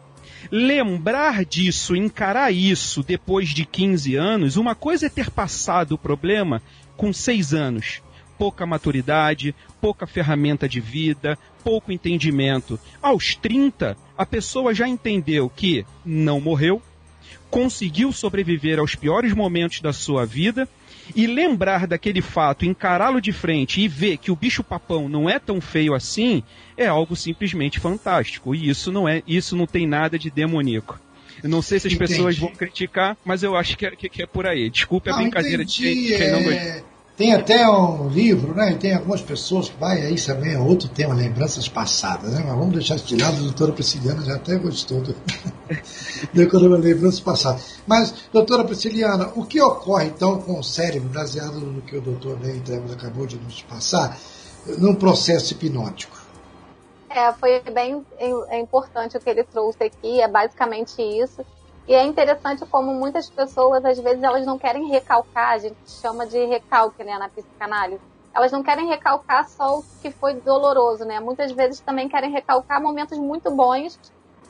lembrar 0.52 1.46
disso, 1.46 1.96
encarar 1.96 2.52
isso 2.52 3.04
depois 3.04 3.50
de 3.50 3.66
15 3.66 4.16
anos, 4.16 4.58
uma 4.58 4.76
coisa 4.76 5.08
é 5.08 5.10
ter 5.10 5.30
passado 5.30 5.94
o 5.94 5.98
problema 5.98 6.62
com 6.96 7.12
6 7.12 7.54
anos. 7.54 8.02
Pouca 8.38 8.66
maturidade, 8.66 9.56
pouca 9.80 10.06
ferramenta 10.06 10.68
de 10.68 10.80
vida, 10.80 11.38
pouco 11.64 11.92
entendimento. 11.92 12.80
Aos 13.02 13.34
30, 13.36 13.98
a 14.18 14.26
pessoa 14.26 14.74
já 14.74 14.88
entendeu 14.88 15.50
que 15.50 15.86
não 16.06 16.42
morreu, 16.42 16.82
conseguiu 17.50 18.12
sobreviver 18.12 18.80
aos 18.80 18.96
piores 18.96 19.34
momentos 19.34 19.80
da 19.80 19.94
sua 19.94 20.26
vida 20.26 20.68
e 21.14 21.28
lembrar 21.28 21.86
daquele 21.88 22.22
fato, 22.22 22.66
encará-lo 22.66 23.20
de 23.20 23.32
frente 23.32 23.82
e 23.82 23.88
ver 23.88 24.18
que 24.18 24.32
o 24.32 24.36
bicho-papão 24.36 25.10
não 25.10 25.30
é 25.30 25.40
tão 25.40 25.60
feio 25.60 25.94
assim, 25.94 26.44
é 26.78 26.88
algo 26.88 27.16
simplesmente 27.16 27.80
fantástico. 27.80 28.56
E 28.56 28.70
isso 28.70 28.92
não 28.92 29.08
é, 29.08 29.22
isso 29.28 29.56
não 29.56 29.68
tem 29.68 29.86
nada 29.86 30.18
de 30.18 30.30
demoníaco. 30.30 31.00
Eu 31.44 31.50
não 31.50 31.62
sei 31.62 31.80
se 31.80 31.88
as 31.88 31.94
entendi. 31.94 32.12
pessoas 32.12 32.38
vão 32.38 32.50
criticar, 32.50 33.18
mas 33.26 33.44
eu 33.44 33.56
acho 33.56 33.78
que 33.78 33.86
é, 33.86 33.92
que, 33.92 34.24
é 34.24 34.26
por 34.26 34.48
aí. 34.48 34.70
Desculpe 34.70 35.10
a 35.10 35.14
não, 35.14 35.22
brincadeira 35.22 35.64
entendi, 35.64 36.08
de 36.12 36.18
quem, 36.18 36.32
não 36.32 36.40
é... 36.52 36.84
Tem 37.18 37.34
até 37.34 37.70
um 37.70 38.10
livro, 38.10 38.54
né? 38.54 38.74
E 38.74 38.76
tem 38.76 38.94
algumas 38.94 39.22
pessoas 39.22 39.70
que 39.70 39.80
vai, 39.80 40.02
aí 40.02 40.16
também 40.20 40.54
é 40.54 40.60
outro 40.60 40.90
tema, 40.90 41.14
lembranças 41.14 41.70
passadas, 41.70 42.34
né? 42.34 42.44
Mas 42.46 42.58
vamos 42.58 42.74
deixar 42.74 42.96
isso 42.96 43.06
de 43.06 43.16
lado, 43.16 43.38
a 43.38 43.40
doutora 43.40 43.72
Prisciliana 43.72 44.22
já 44.22 44.36
até 44.36 44.58
gostou 44.58 45.00
do, 45.00 45.16
do 46.34 46.78
lembranças 46.78 47.22
passadas. 47.22 47.80
Mas, 47.88 48.14
doutora 48.34 48.66
Prisciliana, 48.66 49.32
o 49.34 49.46
que 49.46 49.62
ocorre 49.62 50.08
então 50.08 50.42
com 50.42 50.60
o 50.60 50.64
cérebro, 50.64 51.08
baseado 51.08 51.58
no 51.62 51.82
que 51.82 51.96
o 51.96 52.02
doutor 52.02 52.38
Ney 52.42 52.62
acabou 52.94 53.26
de 53.26 53.38
nos 53.38 53.62
passar, 53.62 54.18
num 54.78 54.94
processo 54.94 55.54
hipnótico? 55.54 56.18
É, 57.10 57.32
foi 57.32 57.62
bem 57.62 58.06
é 58.20 58.60
importante 58.60 59.16
o 59.16 59.22
que 59.22 59.30
ele 59.30 59.46
trouxe 59.46 59.86
aqui, 59.86 60.20
é 60.20 60.28
basicamente 60.28 61.02
isso. 61.02 61.46
E 61.88 61.94
é 61.94 62.04
interessante 62.04 62.66
como 62.66 62.94
muitas 62.94 63.30
pessoas, 63.30 63.86
às 63.86 64.00
vezes, 64.00 64.24
elas 64.24 64.46
não 64.46 64.58
querem 64.58 64.88
recalcar, 64.88 65.52
a 65.52 65.58
gente 65.60 65.78
chama 65.86 66.26
de 66.26 66.44
recalque, 66.46 67.04
né, 67.04 67.18
na 67.18 67.30
psicanálise. 67.30 68.02
Elas 68.34 68.52
não 68.52 68.64
querem 68.64 68.88
recalcar 68.88 69.48
só 69.48 69.80
o 69.80 69.86
que 70.02 70.12
foi 70.12 70.34
doloroso, 70.34 71.06
né? 71.06 71.20
Muitas 71.22 71.52
vezes 71.52 71.80
também 71.80 72.10
querem 72.10 72.32
recalcar 72.32 72.82
momentos 72.82 73.18
muito 73.18 73.50
bons, 73.50 73.98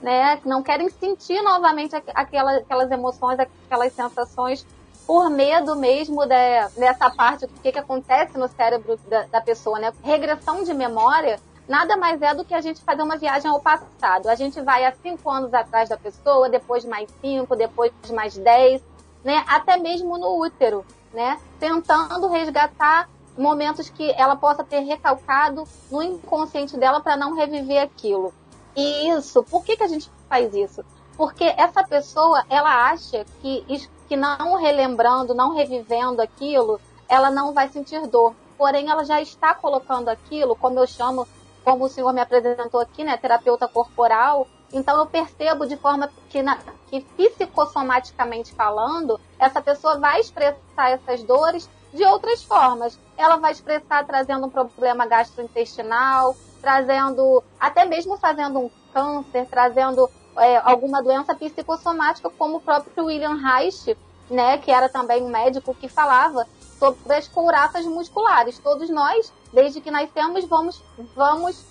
né? 0.01 0.39
Não 0.43 0.63
querem 0.63 0.89
sentir 0.89 1.39
novamente 1.43 1.95
aquelas, 2.15 2.63
aquelas 2.63 2.89
emoções, 2.89 3.37
aquelas 3.39 3.93
sensações, 3.93 4.65
por 5.05 5.29
medo 5.29 5.75
mesmo 5.75 6.25
de, 6.25 6.67
dessa 6.77 7.11
parte, 7.11 7.45
do 7.45 7.53
que, 7.61 7.71
que 7.71 7.77
acontece 7.77 8.37
no 8.39 8.47
cérebro 8.47 8.97
da, 9.07 9.23
da 9.23 9.41
pessoa, 9.41 9.77
né? 9.77 9.93
Regressão 10.01 10.63
de 10.63 10.73
memória 10.73 11.39
nada 11.67 11.97
mais 11.97 12.21
é 12.21 12.33
do 12.33 12.45
que 12.45 12.53
a 12.53 12.61
gente 12.61 12.81
fazer 12.81 13.01
uma 13.01 13.17
viagem 13.17 13.49
ao 13.49 13.59
passado. 13.59 14.27
A 14.27 14.35
gente 14.35 14.61
vai 14.61 14.85
há 14.85 14.93
cinco 15.01 15.29
anos 15.29 15.53
atrás 15.53 15.89
da 15.89 15.97
pessoa, 15.97 16.49
depois 16.49 16.85
mais 16.85 17.09
cinco, 17.21 17.55
depois 17.55 17.91
mais 18.11 18.37
dez, 18.37 18.81
né? 19.23 19.43
Até 19.47 19.77
mesmo 19.77 20.17
no 20.17 20.39
útero, 20.39 20.85
né? 21.13 21.39
Tentando 21.59 22.27
resgatar 22.27 23.09
momentos 23.37 23.89
que 23.89 24.11
ela 24.11 24.35
possa 24.35 24.63
ter 24.63 24.79
recalcado 24.79 25.67
no 25.91 26.01
inconsciente 26.01 26.77
dela 26.77 27.01
para 27.01 27.17
não 27.17 27.35
reviver 27.35 27.81
aquilo. 27.81 28.33
E 28.75 29.09
isso, 29.09 29.43
por 29.43 29.63
que, 29.63 29.77
que 29.77 29.83
a 29.83 29.87
gente 29.87 30.09
faz 30.29 30.53
isso? 30.53 30.83
Porque 31.17 31.43
essa 31.43 31.83
pessoa, 31.83 32.43
ela 32.49 32.89
acha 32.89 33.25
que, 33.41 33.65
que 34.07 34.15
não 34.15 34.55
relembrando, 34.55 35.33
não 35.33 35.55
revivendo 35.55 36.21
aquilo, 36.21 36.79
ela 37.07 37.31
não 37.31 37.53
vai 37.53 37.69
sentir 37.69 38.05
dor. 38.07 38.35
Porém, 38.57 38.89
ela 38.89 39.03
já 39.03 39.21
está 39.21 39.53
colocando 39.53 40.09
aquilo, 40.09 40.55
como 40.55 40.79
eu 40.79 40.87
chamo 40.87 41.27
como 41.65 41.85
o 41.85 41.89
senhor 41.89 42.13
me 42.13 42.21
apresentou 42.21 42.79
aqui, 42.79 43.03
né, 43.03 43.17
terapeuta 43.17 43.67
corporal, 43.67 44.47
então 44.71 44.97
eu 44.99 45.05
percebo 45.07 45.65
de 45.65 45.75
forma 45.75 46.11
que, 46.29 46.43
na, 46.43 46.59
que 46.87 47.01
psicossomaticamente 47.01 48.53
falando, 48.53 49.19
essa 49.39 49.59
pessoa 49.61 49.97
vai 49.97 50.19
expressar 50.19 50.91
essas 50.91 51.23
dores 51.23 51.67
de 51.91 52.05
outras 52.05 52.43
formas. 52.43 52.99
Ela 53.17 53.37
vai 53.37 53.51
expressar 53.51 54.05
trazendo 54.05 54.45
um 54.45 54.49
problema 54.49 55.07
gastrointestinal, 55.07 56.35
trazendo, 56.61 57.43
até 57.59 57.85
mesmo 57.85 58.15
fazendo 58.17 58.59
um 58.59 58.69
câncer, 58.93 59.47
trazendo 59.49 60.09
é, 60.37 60.57
alguma 60.57 61.01
doença 61.01 61.33
psicossomática, 61.33 62.29
como 62.29 62.57
o 62.57 62.61
próprio 62.61 63.05
William 63.05 63.35
Reich, 63.35 63.97
né, 64.29 64.57
que 64.57 64.71
era 64.71 64.89
também 64.89 65.23
um 65.23 65.29
médico 65.29 65.73
que 65.73 65.87
falava 65.87 66.45
sobre 66.79 67.13
as 67.13 67.27
couraças 67.27 67.85
musculares. 67.85 68.59
Todos 68.59 68.89
nós, 68.89 69.31
desde 69.53 69.81
que 69.81 69.91
nascemos, 69.91 70.45
vamos, 70.45 70.81
vamos 71.15 71.65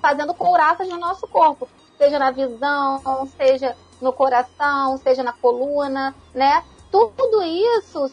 fazendo 0.00 0.34
couraças 0.34 0.88
no 0.88 0.98
nosso 0.98 1.26
corpo, 1.26 1.68
seja 1.96 2.18
na 2.18 2.30
visão, 2.30 3.28
seja 3.36 3.76
no 4.00 4.12
coração, 4.12 4.98
seja 4.98 5.22
na 5.22 5.32
coluna, 5.32 6.14
né? 6.34 6.62
Tudo 6.90 7.42
isso 7.42 8.08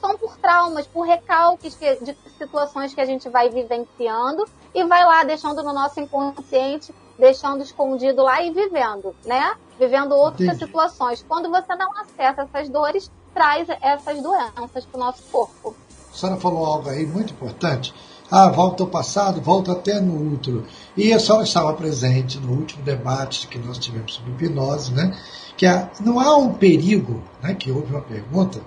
são 0.00 0.18
por 0.18 0.36
traumas, 0.36 0.86
por 0.86 1.06
recalques 1.06 1.78
de 1.78 2.14
situações 2.36 2.92
que 2.92 3.00
a 3.00 3.06
gente 3.06 3.28
vai 3.28 3.48
vivenciando 3.48 4.46
e 4.74 4.84
vai 4.84 5.02
lá 5.04 5.24
deixando 5.24 5.62
no 5.62 5.72
nosso 5.72 5.98
inconsciente, 6.00 6.94
deixando 7.18 7.62
escondido 7.62 8.22
lá 8.22 8.42
e 8.42 8.50
vivendo, 8.50 9.16
né? 9.24 9.56
Vivendo 9.78 10.12
outras 10.12 10.48
Entendi. 10.48 10.66
situações. 10.66 11.24
Quando 11.26 11.48
você 11.48 11.74
não 11.74 11.90
acessa 11.98 12.42
essas 12.42 12.68
dores, 12.68 13.10
traz 13.36 13.68
essas 13.82 14.22
doenças 14.22 14.86
para 14.86 14.96
o 14.96 14.98
nosso 14.98 15.22
corpo. 15.30 15.76
A 16.10 16.16
senhora 16.16 16.40
falou 16.40 16.64
algo 16.64 16.88
aí 16.88 17.04
muito 17.04 17.34
importante. 17.34 17.92
Ah, 18.30 18.48
volta 18.48 18.82
ao 18.82 18.88
passado, 18.88 19.42
volta 19.42 19.72
até 19.72 20.00
no 20.00 20.32
útero. 20.32 20.64
E 20.96 21.12
a 21.12 21.20
senhora 21.20 21.44
estava 21.44 21.74
presente 21.74 22.40
no 22.40 22.52
último 22.52 22.82
debate 22.82 23.46
que 23.46 23.58
nós 23.58 23.76
tivemos 23.76 24.14
sobre 24.14 24.32
hipnose, 24.32 24.94
né? 24.94 25.14
Que 25.54 25.66
há, 25.66 25.90
não 26.00 26.18
há 26.18 26.34
um 26.38 26.54
perigo, 26.54 27.22
né? 27.42 27.54
Que 27.54 27.70
houve 27.70 27.92
uma 27.92 28.00
pergunta, 28.00 28.58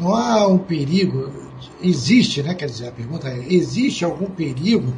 não 0.00 0.16
há 0.16 0.46
um 0.46 0.58
perigo, 0.58 1.30
existe, 1.82 2.42
né? 2.42 2.54
Quer 2.54 2.66
dizer, 2.66 2.88
a 2.88 2.92
pergunta 2.92 3.28
é, 3.28 3.38
existe 3.52 4.02
algum 4.02 4.30
perigo 4.30 4.94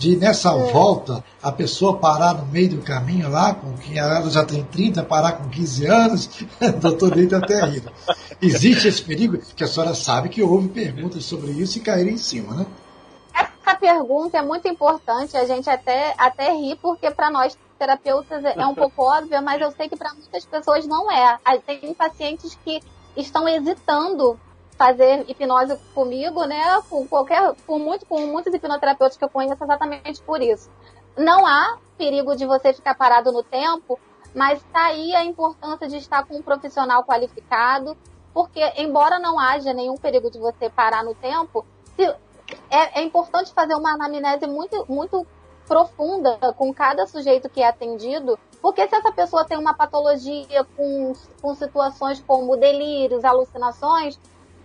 de 0.00 0.16
nessa 0.16 0.48
é. 0.48 0.72
volta 0.72 1.22
a 1.42 1.52
pessoa 1.52 1.98
parar 1.98 2.32
no 2.32 2.46
meio 2.46 2.70
do 2.70 2.82
caminho 2.82 3.28
lá, 3.28 3.54
com 3.54 3.74
que 3.74 3.98
ela 3.98 4.28
já 4.30 4.42
tem 4.42 4.64
30, 4.64 5.04
parar 5.04 5.32
com 5.32 5.50
15 5.50 5.86
anos, 5.86 6.30
doutor 6.80 7.14
Neito 7.14 7.36
até 7.36 7.62
rindo. 7.62 7.92
Existe 8.40 8.88
esse 8.88 9.02
perigo? 9.02 9.36
Que 9.54 9.62
a 9.62 9.66
senhora 9.66 9.94
sabe 9.94 10.30
que 10.30 10.42
houve 10.42 10.68
perguntas 10.68 11.22
sobre 11.24 11.50
isso 11.50 11.76
e 11.76 11.82
caíram 11.82 12.10
em 12.10 12.16
cima, 12.16 12.54
né? 12.54 12.66
Essa 13.34 13.76
pergunta 13.76 14.38
é 14.38 14.42
muito 14.42 14.66
importante, 14.66 15.36
a 15.36 15.44
gente 15.44 15.68
até, 15.68 16.14
até 16.16 16.50
ri, 16.50 16.78
porque 16.80 17.10
para 17.10 17.30
nós 17.30 17.56
terapeutas 17.78 18.42
é 18.42 18.66
um 18.66 18.74
pouco 18.74 19.02
óbvia, 19.04 19.42
mas 19.42 19.60
eu 19.60 19.70
sei 19.72 19.86
que 19.86 19.96
para 19.96 20.14
muitas 20.14 20.46
pessoas 20.46 20.86
não 20.86 21.12
é. 21.12 21.38
Tem 21.66 21.92
pacientes 21.92 22.58
que 22.64 22.80
estão 23.14 23.46
hesitando 23.46 24.40
fazer 24.80 25.26
hipnose 25.28 25.76
comigo, 25.94 26.46
né? 26.46 26.80
Com 26.88 27.06
qualquer, 27.06 27.54
com 27.66 27.78
muito, 27.78 28.06
com 28.06 28.26
muitos 28.26 28.54
hipnoterapeutas 28.54 29.14
que 29.14 29.22
eu 29.22 29.28
conheço 29.28 29.62
exatamente 29.62 30.22
por 30.22 30.40
isso. 30.40 30.70
Não 31.18 31.46
há 31.46 31.76
perigo 31.98 32.34
de 32.34 32.46
você 32.46 32.72
ficar 32.72 32.94
parado 32.94 33.30
no 33.30 33.42
tempo, 33.42 34.00
mas 34.34 34.58
está 34.58 34.86
aí 34.86 35.14
a 35.14 35.22
importância 35.22 35.86
de 35.86 35.98
estar 35.98 36.24
com 36.24 36.36
um 36.36 36.42
profissional 36.42 37.04
qualificado, 37.04 37.94
porque 38.32 38.62
embora 38.78 39.18
não 39.18 39.38
haja 39.38 39.74
nenhum 39.74 39.96
perigo 39.98 40.30
de 40.30 40.38
você 40.38 40.70
parar 40.70 41.04
no 41.04 41.14
tempo, 41.14 41.66
se, 41.94 42.06
é, 42.70 43.00
é 43.00 43.02
importante 43.02 43.52
fazer 43.52 43.74
uma 43.74 43.92
anamnese 43.92 44.46
muito, 44.46 44.86
muito 44.88 45.26
profunda 45.68 46.38
com 46.56 46.72
cada 46.72 47.06
sujeito 47.06 47.50
que 47.50 47.60
é 47.60 47.68
atendido, 47.68 48.38
porque 48.62 48.88
se 48.88 48.94
essa 48.94 49.12
pessoa 49.12 49.44
tem 49.44 49.58
uma 49.58 49.74
patologia 49.74 50.64
com, 50.74 51.12
com 51.42 51.54
situações 51.54 52.24
como 52.26 52.56
delírios, 52.56 53.26
alucinações, 53.26 54.18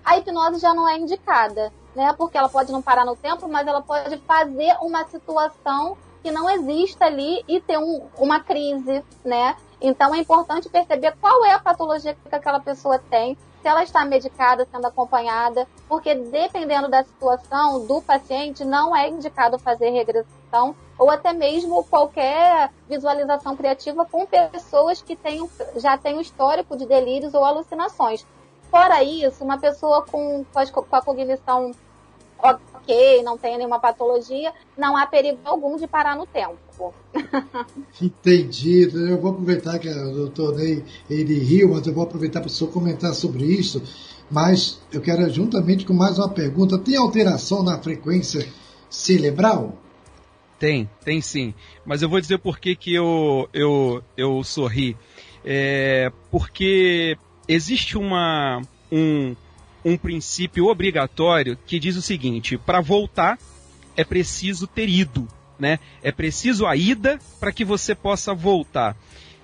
a 0.06 0.18
hipnose 0.18 0.60
já 0.60 0.74
não 0.74 0.88
é 0.88 0.98
indicada, 0.98 1.74
né? 1.96 2.14
Porque 2.14 2.38
ela 2.38 2.48
pode 2.48 2.72
não 2.72 2.82
parar 2.82 3.04
no 3.04 3.16
tempo, 3.16 3.48
mas 3.50 3.68
ela 3.68 3.82
pode 3.82 4.18
fazer 4.20 4.78
uma 4.82 5.04
situação 5.06 5.98
que 6.22 6.32
não 6.32 6.50
exista 6.50 7.06
ali 7.06 7.44
e 7.48 7.60
ter 7.60 7.78
um, 7.78 8.08
uma 8.18 8.40
crise, 8.40 9.04
né? 9.24 9.56
Então 9.82 10.14
é 10.14 10.20
importante 10.20 10.70
perceber 10.70 11.16
qual 11.20 11.44
é 11.46 11.54
a 11.54 11.60
patologia 11.60 12.16
que 12.16 12.36
aquela 12.36 12.60
pessoa 12.60 12.98
tem, 12.98 13.38
se 13.62 13.68
ela 13.68 13.84
está 13.84 14.06
medicada, 14.06 14.68
sendo 14.72 14.86
acompanhada, 14.86 15.68
porque 15.90 16.14
dependendo 16.14 16.88
da 16.88 17.04
situação 17.04 17.86
do 17.86 18.02
paciente, 18.02 18.64
não 18.64 18.96
é 18.96 19.10
indicado 19.10 19.58
fazer 19.58 19.90
regressão 19.90 20.76
ou 20.98 21.10
até 21.10 21.34
mesmo 21.34 21.84
qualquer 21.84 22.72
visualização 22.88 23.56
criativa 23.56 24.06
com 24.06 24.26
pessoas 24.26 25.02
que 25.02 25.16
tenham, 25.16 25.50
já 25.76 25.98
têm 25.98 26.16
um 26.16 26.22
histórico 26.22 26.78
de 26.78 26.86
delírios 26.86 27.34
ou 27.34 27.44
alucinações. 27.44 28.26
Fora 28.70 29.04
isso, 29.04 29.44
uma 29.44 29.58
pessoa 29.58 30.04
com, 30.04 30.46
com 30.54 30.96
a 30.96 31.02
cognição 31.02 31.72
ok, 32.38 33.24
não 33.24 33.38
tem 33.38 33.58
nenhuma 33.58 33.80
patologia, 33.80 34.54
não 34.78 34.96
há 34.96 35.06
perigo 35.06 35.40
algum 35.44 35.78
de 35.78 35.88
parar 35.88 36.16
no 36.16 36.26
tempo. 36.26 36.94
Entendido. 38.02 39.08
Eu 39.08 39.20
vou 39.20 39.32
aproveitar 39.32 39.80
que 39.80 39.90
o 39.90 40.12
doutor 40.12 40.56
Ney 40.56 40.84
ele 41.10 41.40
riu, 41.40 41.70
mas 41.70 41.88
eu 41.88 41.94
vou 41.94 42.04
aproveitar 42.04 42.42
para 42.42 42.48
o 42.48 42.52
senhor 42.52 42.72
comentar 42.72 43.14
sobre 43.14 43.46
isso. 43.46 43.82
Mas 44.30 44.82
eu 44.92 45.02
quero, 45.02 45.30
juntamente 45.30 45.86
com 45.86 45.94
mais 45.94 46.18
uma 46.18 46.30
pergunta, 46.30 46.78
tem 46.78 46.96
alteração 46.96 47.64
na 47.64 47.78
frequência 47.80 48.48
cerebral? 48.90 49.74
Tem, 50.60 50.90
tem 51.04 51.22
sim. 51.22 51.54
Mas 51.86 52.02
eu 52.02 52.10
vou 52.10 52.20
dizer 52.20 52.40
por 52.40 52.60
que, 52.60 52.76
que 52.76 52.94
eu, 52.94 53.48
eu, 53.54 54.02
eu 54.18 54.44
sorri. 54.44 54.98
É, 55.44 56.12
porque 56.32 57.18
existe 57.48 57.98
uma, 57.98 58.62
um, 58.92 59.36
um 59.84 59.98
princípio 59.98 60.68
obrigatório 60.68 61.58
que 61.66 61.80
diz 61.80 61.96
o 61.96 62.02
seguinte: 62.02 62.58
para 62.58 62.82
voltar 62.82 63.38
é 63.96 64.04
preciso 64.04 64.68
ter 64.68 64.90
ido, 64.90 65.28
né? 65.58 65.80
É 66.04 66.12
preciso 66.12 66.66
a 66.66 66.76
ida 66.76 67.20
para 67.40 67.52
que 67.52 67.64
você 67.64 67.96
possa 67.96 68.34
voltar. 68.34 68.96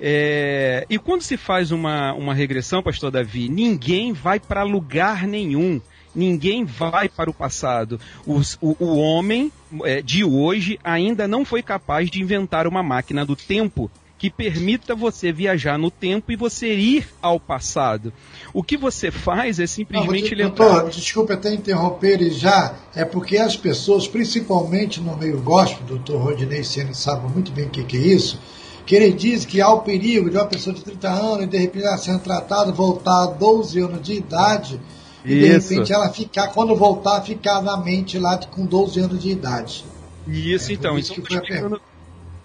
É, 0.03 0.85
e 0.89 0.97
quando 0.97 1.21
se 1.21 1.37
faz 1.37 1.71
uma, 1.71 2.11
uma 2.13 2.33
regressão, 2.33 2.81
pastor 2.81 3.11
Davi, 3.11 3.47
ninguém 3.47 4.13
vai 4.13 4.39
para 4.39 4.63
lugar 4.63 5.27
nenhum. 5.27 5.79
Ninguém 6.13 6.65
vai 6.65 7.07
para 7.07 7.29
o 7.29 7.33
passado. 7.33 7.99
o, 8.25 8.41
o 8.61 8.97
homem 8.97 9.49
é, 9.83 10.01
de 10.01 10.25
hoje 10.25 10.77
ainda 10.83 11.25
não 11.27 11.45
foi 11.45 11.61
capaz 11.63 12.09
de 12.09 12.21
inventar 12.21 12.67
uma 12.67 12.83
máquina 12.83 13.25
do 13.25 13.35
tempo 13.35 13.89
que 14.21 14.29
permita 14.29 14.93
você 14.93 15.31
viajar 15.31 15.79
no 15.79 15.89
tempo 15.89 16.31
e 16.31 16.35
você 16.35 16.75
ir 16.75 17.07
ao 17.19 17.39
passado. 17.39 18.13
O 18.53 18.61
que 18.61 18.77
você 18.77 19.09
faz 19.09 19.59
é 19.59 19.65
simplesmente 19.65 20.35
não, 20.35 20.45
lembrar. 20.45 20.67
Doutor, 20.67 20.89
desculpe 20.91 21.33
até 21.33 21.51
interromper 21.51 22.21
ele 22.21 22.29
já, 22.29 22.75
é 22.93 23.03
porque 23.03 23.37
as 23.39 23.57
pessoas, 23.57 24.07
principalmente 24.07 25.01
no 25.01 25.17
meio 25.17 25.41
gospel, 25.41 25.83
doutor 25.87 26.21
Rodinei 26.21 26.63
Senna 26.63 26.93
sabe 26.93 27.33
muito 27.33 27.51
bem 27.51 27.65
o 27.65 27.69
que, 27.71 27.83
que 27.83 27.97
é 27.97 27.99
isso, 27.99 28.39
que 28.85 28.95
ele 28.95 29.11
diz 29.11 29.43
que 29.43 29.59
há 29.59 29.69
o 29.69 29.81
perigo 29.81 30.29
de 30.29 30.37
uma 30.37 30.45
pessoa 30.45 30.75
de 30.75 30.83
30 30.83 31.09
anos 31.09 31.43
e 31.45 31.47
de 31.47 31.57
repente 31.57 31.97
sendo 31.97 32.19
tratada, 32.19 32.71
voltar 32.71 33.23
a 33.23 33.25
12 33.25 33.79
anos 33.79 34.03
de 34.03 34.13
idade 34.13 34.79
e 35.25 35.33
Isso. 35.33 35.39
de 35.39 35.73
repente 35.73 35.93
ela 35.93 36.09
ficar, 36.11 36.49
quando 36.49 36.75
voltar, 36.75 37.21
ficar 37.21 37.59
na 37.63 37.75
mente 37.75 38.19
lá 38.19 38.37
com 38.37 38.67
12 38.67 38.99
anos 38.99 39.19
de 39.19 39.31
idade. 39.31 39.83
Isso, 40.27 40.69
é, 40.69 40.75
então. 40.75 40.99
Isso 40.99 41.11
então 41.13 41.23
explicando... 41.23 41.81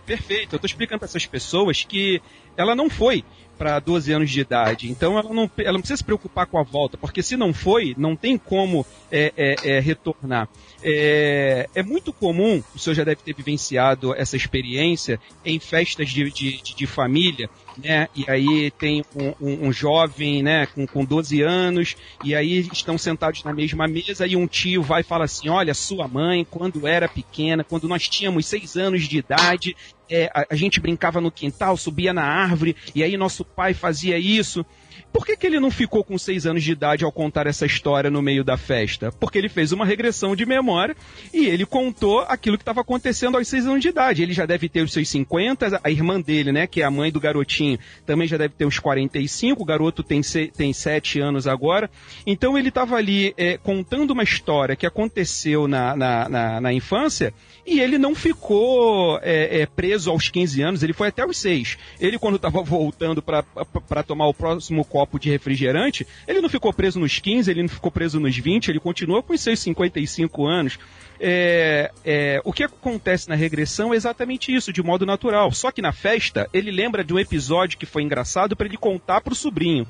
Perfeito. 0.07 0.55
Eu 0.55 0.57
estou 0.57 0.67
explicando 0.67 1.01
para 1.01 1.07
essas 1.07 1.27
pessoas 1.27 1.83
que 1.83 2.23
ela 2.57 2.75
não 2.75 2.89
foi 2.89 3.25
para 3.59 3.79
12 3.81 4.13
anos 4.13 4.31
de 4.31 4.41
idade. 4.41 4.91
Então 4.91 5.19
ela 5.19 5.33
não, 5.33 5.51
ela 5.59 5.73
não 5.73 5.81
precisa 5.81 5.97
se 5.97 6.05
preocupar 6.05 6.47
com 6.47 6.59
a 6.59 6.63
volta, 6.63 6.97
porque 6.97 7.23
se 7.23 7.37
não 7.37 7.53
foi, 7.53 7.95
não 7.97 8.15
tem 8.15 8.37
como 8.37 8.87
é, 9.11 9.33
é, 9.37 9.57
é, 9.65 9.81
retornar. 9.81 10.49
É, 10.83 11.69
é, 11.75 11.83
muito 11.83 12.13
comum, 12.13 12.63
o 12.75 12.79
senhor 12.79 12.95
já 12.95 13.03
deve 13.03 13.23
ter 13.23 13.35
vivenciado 13.35 14.15
essa 14.15 14.37
experiência 14.37 15.19
em 15.45 15.59
festas 15.59 16.11
de, 16.11 16.31
de, 16.31 16.63
de 16.63 16.87
família, 16.87 17.49
né? 17.83 18.09
E 18.15 18.25
aí 18.29 18.71
tem 18.73 19.03
um, 19.15 19.35
um, 19.41 19.67
um, 19.69 19.73
jovem, 19.73 20.43
né, 20.43 20.67
com, 20.67 20.87
com 20.87 21.05
12 21.05 21.43
anos, 21.43 21.97
e 22.23 22.35
aí 22.35 22.69
estão 22.73 22.97
sentados 22.99 23.43
na 23.43 23.53
mesma 23.53 23.89
mesa 23.89 24.27
e 24.27 24.37
um 24.37 24.47
tio 24.47 24.83
vai 24.83 25.01
e 25.01 25.05
fala 25.05 25.25
assim: 25.25 25.49
Olha, 25.49 25.75
sua 25.75 26.07
mãe, 26.07 26.47
quando 26.49 26.87
era 26.87 27.09
pequena, 27.09 27.65
quando 27.65 27.89
nós 27.89 28.09
tínhamos 28.09 28.47
6 28.47 28.77
anos 28.77 29.09
de 29.09 29.19
idade, 29.19 29.77
é, 30.11 30.31
a, 30.35 30.47
a 30.51 30.57
gente 30.57 30.81
brincava 30.81 31.21
no 31.21 31.31
quintal, 31.31 31.77
subia 31.77 32.13
na 32.13 32.25
árvore, 32.25 32.77
e 32.95 33.03
aí 33.03 33.17
nosso 33.17 33.45
pai 33.45 33.75
fazia 33.75 34.19
isso. 34.19 34.65
Por 35.13 35.25
que, 35.25 35.35
que 35.35 35.47
ele 35.47 35.59
não 35.59 35.71
ficou 35.71 36.05
com 36.05 36.19
seis 36.19 36.45
anos 36.45 36.63
de 36.63 36.73
idade 36.73 37.03
ao 37.03 37.11
contar 37.11 37.47
essa 37.47 37.65
história 37.65 38.11
no 38.11 38.21
meio 38.21 38.45
da 38.45 38.59
festa? 38.59 39.11
Porque 39.13 39.39
ele 39.39 39.49
fez 39.49 39.73
uma 39.73 39.87
regressão 39.87 40.37
de 40.37 40.45
memória 40.45 40.95
e 41.33 41.47
ele 41.47 41.65
contou 41.65 42.21
aquilo 42.21 42.59
que 42.59 42.63
estava 42.63 42.83
acontecendo 42.83 43.37
aos 43.37 43.49
seis 43.49 43.67
anos 43.67 43.81
de 43.81 43.89
idade. 43.89 44.23
Ele 44.23 44.35
já 44.35 44.45
deve 44.45 44.69
ter 44.69 44.83
os 44.83 44.93
seus 44.93 45.09
50, 45.09 45.81
a 45.83 45.91
irmã 45.91 46.21
dele, 46.21 46.53
né, 46.53 46.67
que 46.67 46.83
é 46.83 46.85
a 46.85 46.91
mãe 46.91 47.11
do 47.11 47.19
garotinho, 47.19 47.79
também 48.05 48.29
já 48.29 48.37
deve 48.37 48.55
ter 48.55 48.67
uns 48.67 48.79
45, 48.79 49.63
o 49.63 49.65
garoto 49.65 50.03
tem, 50.03 50.21
tem 50.55 50.73
sete 50.75 51.19
anos 51.19 51.47
agora. 51.47 51.91
Então 52.27 52.59
ele 52.59 52.69
estava 52.69 52.97
ali 52.97 53.33
é, 53.39 53.57
contando 53.57 54.11
uma 54.11 54.23
história 54.23 54.77
que 54.77 54.87
aconteceu 54.87 55.67
na, 55.67 55.97
na, 55.97 56.29
na, 56.29 56.61
na 56.61 56.73
infância 56.75 57.33
e 57.67 57.81
ele 57.81 57.99
não 57.99 58.15
ficou 58.15 59.19
é, 59.23 59.63
é, 59.63 59.67
preso 59.67 60.11
aos 60.11 60.29
15 60.29 60.63
anos, 60.63 60.83
ele 60.83 60.93
foi 60.93 61.09
até 61.09 61.27
os 61.27 61.37
6. 61.39 61.77
Ele, 61.99 62.19
quando 62.19 62.37
estava 62.37 62.63
voltando 62.63 63.21
para 63.21 64.03
tomar 64.05 64.29
o 64.29 64.35
próximo 64.35 64.85
copo 64.85 65.19
de 65.19 65.29
refrigerante, 65.29 66.07
ele 66.29 66.41
não 66.41 66.49
ficou 66.49 66.73
preso 66.73 67.01
nos 67.01 67.19
15, 67.19 67.51
ele 67.51 67.63
não 67.63 67.69
ficou 67.69 67.91
preso 67.91 68.21
nos 68.21 68.37
20, 68.37 68.69
ele 68.69 68.79
continua 68.79 69.23
com 69.23 69.33
os 69.33 69.41
seus 69.41 69.59
55 69.59 70.47
anos. 70.47 70.79
É, 71.19 71.91
é, 72.05 72.41
o 72.45 72.53
que 72.53 72.63
acontece 72.63 73.29
na 73.29 73.35
regressão 73.35 73.93
é 73.93 73.97
exatamente 73.97 74.55
isso, 74.55 74.73
de 74.73 74.83
modo 74.83 75.05
natural. 75.05 75.51
Só 75.53 75.71
que 75.73 75.83
na 75.83 75.93
festa, 75.93 76.49
ele 76.53 76.71
lembra 76.71 77.03
de 77.03 77.13
um 77.13 77.19
episódio 77.19 77.79
que 77.79 77.87
foi 77.87 78.03
engraçado 78.03 78.55
para 78.55 78.67
ele 78.67 78.77
contar 78.77 79.21
para 79.21 79.33
o 79.33 79.37
sobrinho. 79.37 79.87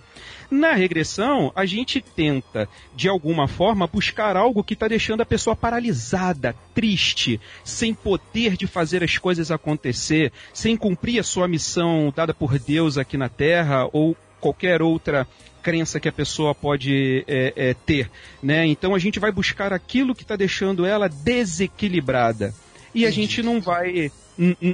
Na 0.51 0.75
regressão, 0.75 1.53
a 1.55 1.67
gente 1.67 2.01
tenta, 2.01 2.69
de 2.95 3.09
alguma 3.09 3.49
forma, 3.49 3.87
buscar 3.87 4.37
algo 4.37 4.63
que 4.63 4.75
está 4.75 4.87
deixando 4.87 5.21
a 5.21 5.27
pessoa 5.27 5.57
paralisada, 5.57 6.55
triste, 6.75 7.41
sem 7.65 7.93
poder 7.93 8.57
de 8.57 8.67
fazer 8.67 9.03
as 9.03 9.19
coisas 9.19 9.51
acontecer, 9.51 10.33
sem 10.53 10.77
cumprir 10.77 11.19
a 11.19 11.25
sua 11.25 11.49
missão 11.49 12.13
dada 12.15 12.33
por 12.33 12.59
Deus 12.59 12.97
aqui 12.97 13.17
na 13.17 13.29
Terra 13.29 13.89
ou 13.93 14.17
qualquer 14.41 14.83
outra 14.83 15.27
crença 15.63 15.99
que 15.99 16.09
a 16.09 16.13
pessoa 16.13 16.55
pode 16.55 17.25
é, 17.27 17.53
é, 17.57 17.75
ter, 17.75 18.09
né? 18.41 18.65
Então 18.67 18.95
a 18.95 19.01
gente 19.01 19.19
vai 19.19 19.33
buscar 19.33 19.73
aquilo 19.73 20.15
que 20.15 20.23
está 20.23 20.37
deixando 20.37 20.87
ela 20.87 21.09
desequilibrada 21.09 22.55
e 22.95 23.05
a 23.05 23.11
gente 23.11 23.43
não 23.43 23.61
vai 23.61 24.13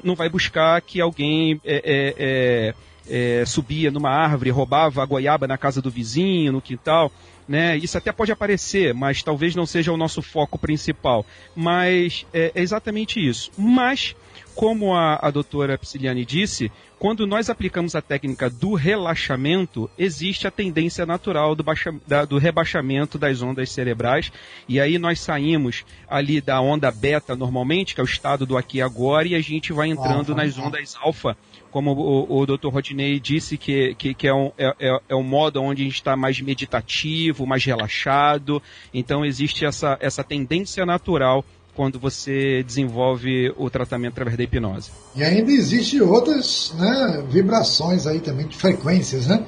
não 0.03 0.15
vai 0.15 0.28
buscar 0.28 0.82
que 0.82 1.01
alguém 1.01 1.59
é, 1.65 2.74
é, 3.09 3.23
é, 3.23 3.43
é, 3.43 3.47
subia 3.47 3.91
numa 3.91 4.11
árvore, 4.11 4.51
roubava 4.51 5.03
a 5.03 5.07
goiaba 5.07 5.47
na 5.47 5.59
casa 5.59 5.81
do 5.81 5.91
vizinho, 5.91 6.53
no 6.53 6.61
quintal. 6.61 7.11
Né? 7.49 7.77
Isso 7.77 7.99
até 7.99 8.12
pode 8.12 8.31
aparecer, 8.33 8.95
mas 8.95 9.23
talvez 9.23 9.55
não 9.55 9.66
seja 9.66 9.93
o 9.93 9.97
nosso 9.97 10.23
foco 10.23 10.59
principal. 10.59 11.27
Mas 11.55 12.27
é, 12.33 12.53
exatamente 12.55 13.20
isso. 13.20 13.51
Mas 13.57 14.15
como 14.55 14.95
a, 14.95 15.19
a 15.20 15.31
doutora 15.31 15.79
Psiliane 15.79 16.24
disse, 16.24 16.70
quando 16.99 17.27
nós 17.27 17.51
aplicamos 17.51 17.97
a 17.97 18.03
técnica 18.03 18.49
do 18.49 18.74
relaxamento, 18.74 19.91
existe 19.99 20.47
a 20.47 20.51
tendência 20.51 21.05
natural 21.05 21.55
do, 21.55 21.62
baixa, 21.62 21.93
da, 22.07 22.24
do 22.24 22.39
rebaixamento 22.39 23.19
das 23.19 23.43
ondas 23.43 23.70
cerebrais, 23.73 24.31
e 24.69 24.79
aí 24.79 24.99
nós 24.99 25.20
saímos 25.20 25.85
ali 26.09 26.41
da 26.41 26.61
onda 26.61 26.91
beta 26.91 27.35
normalmente, 27.35 27.95
que 27.95 28.01
é 28.01 28.05
o 28.05 28.07
estado 28.07 28.47
do 28.47 28.57
aqui 28.57 28.79
e 28.79 28.83
agora, 28.83 29.27
e 29.27 29.35
a 29.35 29.41
gente 29.41 29.73
vai 29.73 29.89
entrando 29.89 30.35
nas 30.35 30.57
ondas 30.59 30.95
alfa, 31.01 31.37
como 31.73 31.93
o, 31.93 32.40
o 32.40 32.47
Dr. 32.47 32.69
Rodney 32.69 33.19
disse, 33.19 33.57
que, 33.57 33.94
que, 33.94 34.15
que 34.15 34.28
é, 34.28 34.35
um, 34.35 34.53
é, 34.59 34.74
é, 34.78 35.01
é 35.09 35.16
um 35.16 35.23
modo 35.23 35.61
onde 35.61 35.82
a 35.82 35.85
gente 35.86 35.94
está 35.94 36.15
mais 36.15 36.40
meditativo, 36.40 37.47
mais 37.47 37.65
relaxado, 37.65 38.62
então 38.93 39.24
existe 39.24 39.65
essa, 39.65 39.97
essa 40.01 40.23
tendência 40.23 40.85
natural 40.85 41.43
quando 41.74 41.99
você 41.99 42.62
desenvolve 42.62 43.53
o 43.57 43.70
tratamento 43.70 44.12
através 44.12 44.36
da 44.36 44.44
hipnose. 44.44 44.90
E 45.16 45.24
ainda 45.24 45.51
existem 45.51 46.03
outras 46.03 46.74
né, 46.78 47.24
vibrações 47.28 48.07
aí 48.07 48.20
também, 48.20 48.47
de 48.47 48.57
frequências, 48.57 49.27
né? 49.27 49.43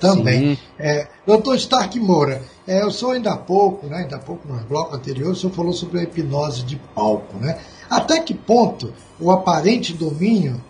Também. 0.00 0.58
É, 0.76 1.06
doutor 1.24 1.54
Stark 1.54 1.96
Moura, 2.00 2.42
é, 2.66 2.84
o 2.84 2.90
senhor 2.90 3.12
ainda 3.12 3.34
há 3.34 3.36
pouco, 3.36 3.86
né, 3.86 3.98
ainda 3.98 4.16
há 4.16 4.18
pouco 4.18 4.48
no 4.48 4.58
bloco 4.64 4.96
anterior, 4.96 5.30
o 5.30 5.36
senhor 5.36 5.52
falou 5.52 5.72
sobre 5.72 6.00
a 6.00 6.02
hipnose 6.02 6.64
de 6.64 6.74
palco, 6.92 7.38
né? 7.38 7.60
Até 7.88 8.18
que 8.18 8.34
ponto 8.34 8.92
o 9.20 9.30
aparente 9.30 9.92
domínio 9.92 10.60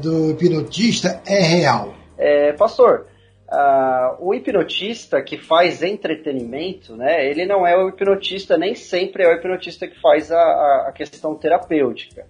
do 0.00 0.30
hipnotista 0.30 1.20
é 1.26 1.40
real? 1.40 1.94
É, 2.18 2.52
pastor, 2.52 3.06
Uh, 3.48 4.16
o 4.18 4.34
hipnotista 4.34 5.22
que 5.22 5.38
faz 5.38 5.80
entretenimento, 5.80 6.96
né, 6.96 7.30
ele 7.30 7.46
não 7.46 7.64
é 7.64 7.76
o 7.76 7.88
hipnotista, 7.88 8.58
nem 8.58 8.74
sempre 8.74 9.22
é 9.22 9.28
o 9.28 9.36
hipnotista 9.36 9.86
que 9.86 10.00
faz 10.00 10.32
a, 10.32 10.86
a 10.88 10.92
questão 10.92 11.36
terapêutica. 11.36 12.26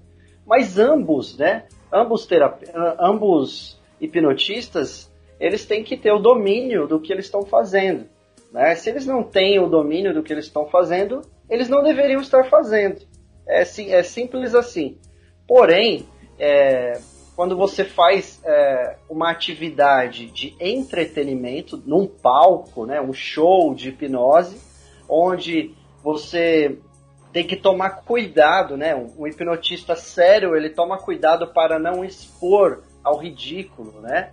Mas 0.47 0.79
ambos, 0.79 1.39
né, 1.39 1.65
ambos, 1.91 2.27
terape 2.27 2.67
ambos 3.01 3.81
hipnotistas, 3.99 5.11
eles 5.41 5.65
têm 5.65 5.83
que 5.83 5.97
ter 5.97 6.13
o 6.13 6.19
domínio 6.19 6.87
do 6.87 7.01
que 7.01 7.13
eles 7.13 7.25
estão 7.25 7.43
fazendo. 7.43 8.07
Né? 8.53 8.75
Se 8.75 8.91
eles 8.91 9.07
não 9.07 9.23
têm 9.23 9.59
o 9.59 9.69
domínio 9.69 10.13
do 10.13 10.23
que 10.23 10.35
eles 10.35 10.45
estão 10.45 10.67
fazendo, 10.67 11.23
eles 11.49 11.69
não 11.69 11.83
deveriam 11.83 12.21
estar 12.21 12.45
fazendo. 12.45 13.01
É, 13.49 13.63
é 13.63 14.03
simples 14.03 14.55
assim. 14.55 14.99
Porém, 15.49 16.07
é, 16.39 16.99
quando 17.37 17.55
você 17.55 17.85
faz 17.85 18.41
é, 18.45 18.97
uma 19.11 19.31
atividade 19.31 20.31
de 20.31 20.57
entretenimento 20.59 21.81
num 21.85 22.07
palco, 22.07 22.87
né, 22.87 22.99
um 22.99 23.13
show 23.13 23.75
de 23.75 23.91
hipnose, 23.91 24.59
onde 25.07 25.75
você 26.03 26.79
tem 27.37 27.47
que 27.47 27.57
tomar 27.57 28.03
cuidado, 28.03 28.79
né? 28.79 28.95
Um, 28.95 29.27
hipnotista 29.27 29.95
sério 29.95 30.57
ele 30.57 30.71
toma 30.71 30.97
cuidado 30.97 31.49
para 31.49 31.79
não 31.79 32.03
expor 32.03 32.83
ao 33.05 33.19
ridículo, 33.19 34.01
né? 34.01 34.31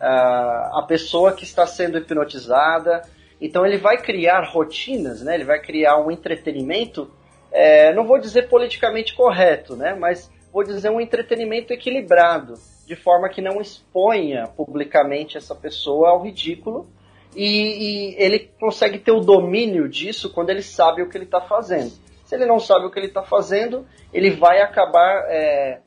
A 0.00 0.84
pessoa 0.88 1.32
que 1.32 1.44
está 1.44 1.64
sendo 1.64 1.98
hipnotizada. 1.98 3.02
Então 3.40 3.64
ele 3.64 3.78
vai 3.78 3.98
criar 3.98 4.50
rotinas, 4.50 5.22
né? 5.22 5.36
Ele 5.36 5.44
vai 5.44 5.60
criar 5.60 5.98
um 5.98 6.10
entretenimento, 6.10 7.08
é, 7.52 7.94
não 7.94 8.04
vou 8.04 8.18
dizer 8.18 8.48
politicamente 8.48 9.14
correto, 9.14 9.76
né? 9.76 9.94
Mas 9.94 10.28
vou 10.52 10.64
dizer, 10.64 10.90
um 10.90 11.00
entretenimento 11.00 11.72
equilibrado, 11.72 12.54
de 12.86 12.96
forma 12.96 13.28
que 13.28 13.40
não 13.40 13.60
exponha 13.60 14.46
publicamente 14.48 15.36
essa 15.36 15.54
pessoa 15.54 16.10
ao 16.10 16.22
ridículo 16.22 16.88
e, 17.36 17.44
e 17.44 18.14
ele 18.18 18.50
consegue 18.58 18.98
ter 18.98 19.12
o 19.12 19.20
domínio 19.20 19.88
disso 19.88 20.32
quando 20.32 20.50
ele 20.50 20.62
sabe 20.62 21.02
o 21.02 21.08
que 21.08 21.16
ele 21.16 21.24
está 21.24 21.40
fazendo. 21.40 21.92
Se 22.24 22.34
ele 22.34 22.46
não 22.46 22.58
sabe 22.58 22.86
o 22.86 22.90
que 22.90 22.98
ele 22.98 23.06
está 23.06 23.22
fazendo, 23.22 23.86
ele 24.12 24.30
vai 24.30 24.60
acabar 24.60 25.24
é, 25.28 25.80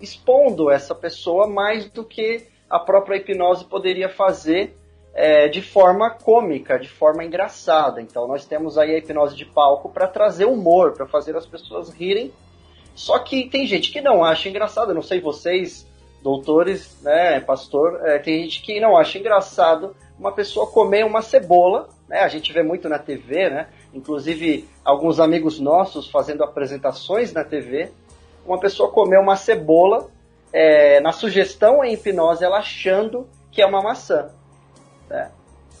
expondo 0.00 0.70
essa 0.70 0.94
pessoa 0.94 1.48
mais 1.48 1.88
do 1.90 2.04
que 2.04 2.46
a 2.70 2.78
própria 2.78 3.16
hipnose 3.16 3.64
poderia 3.64 4.08
fazer 4.08 4.76
é, 5.12 5.48
de 5.48 5.62
forma 5.62 6.10
cômica, 6.10 6.78
de 6.78 6.88
forma 6.88 7.24
engraçada. 7.24 8.00
Então 8.00 8.26
nós 8.26 8.44
temos 8.44 8.78
aí 8.78 8.94
a 8.94 8.98
hipnose 8.98 9.36
de 9.36 9.44
palco 9.44 9.88
para 9.88 10.06
trazer 10.06 10.44
humor, 10.44 10.92
para 10.92 11.06
fazer 11.06 11.36
as 11.36 11.46
pessoas 11.46 11.90
rirem 11.90 12.32
só 12.94 13.18
que 13.18 13.48
tem 13.48 13.66
gente 13.66 13.90
que 13.90 14.00
não 14.00 14.24
acha 14.24 14.48
engraçado, 14.48 14.90
eu 14.90 14.94
não 14.94 15.02
sei 15.02 15.20
vocês, 15.20 15.86
doutores, 16.22 16.96
né, 17.02 17.40
pastor, 17.40 18.00
é, 18.06 18.18
tem 18.18 18.42
gente 18.44 18.62
que 18.62 18.80
não 18.80 18.96
acha 18.96 19.18
engraçado 19.18 19.94
uma 20.18 20.32
pessoa 20.32 20.66
comer 20.66 21.04
uma 21.04 21.20
cebola, 21.20 21.88
né, 22.08 22.20
a 22.20 22.28
gente 22.28 22.52
vê 22.52 22.62
muito 22.62 22.88
na 22.88 22.98
TV, 22.98 23.50
né, 23.50 23.68
inclusive 23.92 24.68
alguns 24.84 25.20
amigos 25.20 25.60
nossos 25.60 26.08
fazendo 26.08 26.42
apresentações 26.42 27.32
na 27.32 27.44
TV, 27.44 27.90
uma 28.46 28.58
pessoa 28.58 28.90
comeu 28.90 29.20
uma 29.20 29.36
cebola, 29.36 30.08
é, 30.52 31.00
na 31.00 31.12
sugestão 31.12 31.84
em 31.84 31.94
hipnose, 31.94 32.44
ela 32.44 32.58
achando 32.58 33.28
que 33.50 33.60
é 33.60 33.66
uma 33.66 33.82
maçã. 33.82 34.30
Né? 35.10 35.30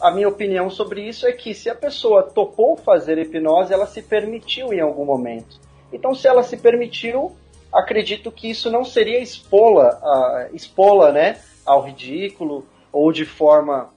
A 0.00 0.10
minha 0.10 0.28
opinião 0.28 0.68
sobre 0.68 1.08
isso 1.08 1.26
é 1.26 1.32
que 1.32 1.54
se 1.54 1.70
a 1.70 1.74
pessoa 1.74 2.24
topou 2.24 2.76
fazer 2.76 3.16
hipnose, 3.18 3.72
ela 3.72 3.86
se 3.86 4.02
permitiu 4.02 4.72
em 4.72 4.80
algum 4.80 5.04
momento. 5.04 5.63
Então, 5.94 6.14
se 6.14 6.26
ela 6.26 6.42
se 6.42 6.56
permitiu, 6.56 7.36
acredito 7.72 8.32
que 8.32 8.50
isso 8.50 8.70
não 8.70 8.84
seria 8.84 9.20
expô-la, 9.20 10.48
uh, 10.50 10.54
expô 10.54 11.10
né, 11.12 11.38
ao 11.64 11.82
ridículo 11.82 12.66
ou 12.92 13.12
de 13.12 13.24
forma 13.24 13.90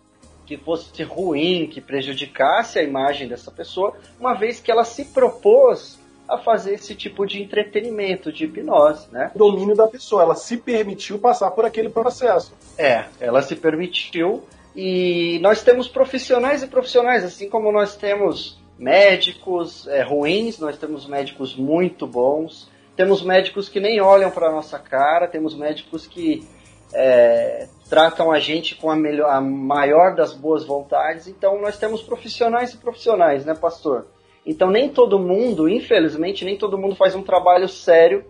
que 0.46 0.56
fosse 0.58 1.04
ruim, 1.04 1.68
que 1.68 1.82
prejudicasse 1.82 2.80
a 2.80 2.84
imagem 2.84 3.28
dessa 3.28 3.52
pessoa, 3.52 3.94
uma 4.20 4.34
vez 4.34 4.62
que 4.62 4.72
ela 4.72 4.86
se 4.86 5.06
propôs 5.06 6.00
a 6.28 6.38
fazer 6.38 6.76
esse 6.76 6.94
tipo 6.94 7.26
de 7.26 7.42
entretenimento, 7.42 8.32
de 8.32 8.46
hipnose, 8.46 9.08
né? 9.12 9.32
Domínio 9.36 9.76
da 9.76 9.88
pessoa, 9.88 10.24
ela 10.24 10.36
se 10.36 10.58
permitiu 10.58 11.18
passar 11.20 11.52
por 11.52 11.66
aquele 11.66 11.90
processo. 11.90 12.54
É, 12.78 13.06
ela 13.20 13.42
se 13.42 13.56
permitiu 13.56 14.44
e 14.76 15.40
nós 15.42 15.64
temos 15.64 15.88
profissionais 15.88 16.64
e 16.64 16.68
profissionais, 16.68 17.24
assim 17.24 17.50
como 17.50 17.72
nós 17.72 17.96
temos 17.96 18.58
médicos 18.78 19.88
é, 19.88 20.02
ruins, 20.02 20.60
nós 20.60 20.78
temos 20.78 21.08
médicos 21.08 21.56
muito 21.56 22.06
bons, 22.06 22.70
temos 22.96 23.22
médicos 23.22 23.70
que 23.70 23.80
nem 23.80 24.02
olham 24.02 24.32
para 24.32 24.52
nossa 24.52 24.78
cara, 24.80 25.28
temos 25.28 25.56
médicos 25.56 26.08
que 26.08 26.48
é, 26.94 27.68
tratam 27.90 28.32
a 28.32 28.40
gente 28.40 28.76
com 28.76 28.90
a, 28.90 28.96
melhor, 28.96 29.30
a 29.30 29.42
maior 29.42 30.16
das 30.16 30.34
boas 30.34 30.66
vontades. 30.66 31.28
Então 31.28 31.62
nós 31.62 31.78
temos 31.78 32.02
profissionais 32.02 32.74
e 32.74 32.78
profissionais, 32.78 33.46
né, 33.46 33.54
pastor? 33.54 34.08
Então 34.46 34.70
nem 34.70 34.90
todo 34.90 35.20
mundo, 35.20 35.68
infelizmente, 35.68 36.46
nem 36.46 36.58
todo 36.58 36.78
mundo 36.78 36.96
faz 36.96 37.16
um 37.16 37.24
trabalho 37.24 37.68
sério 37.68 38.26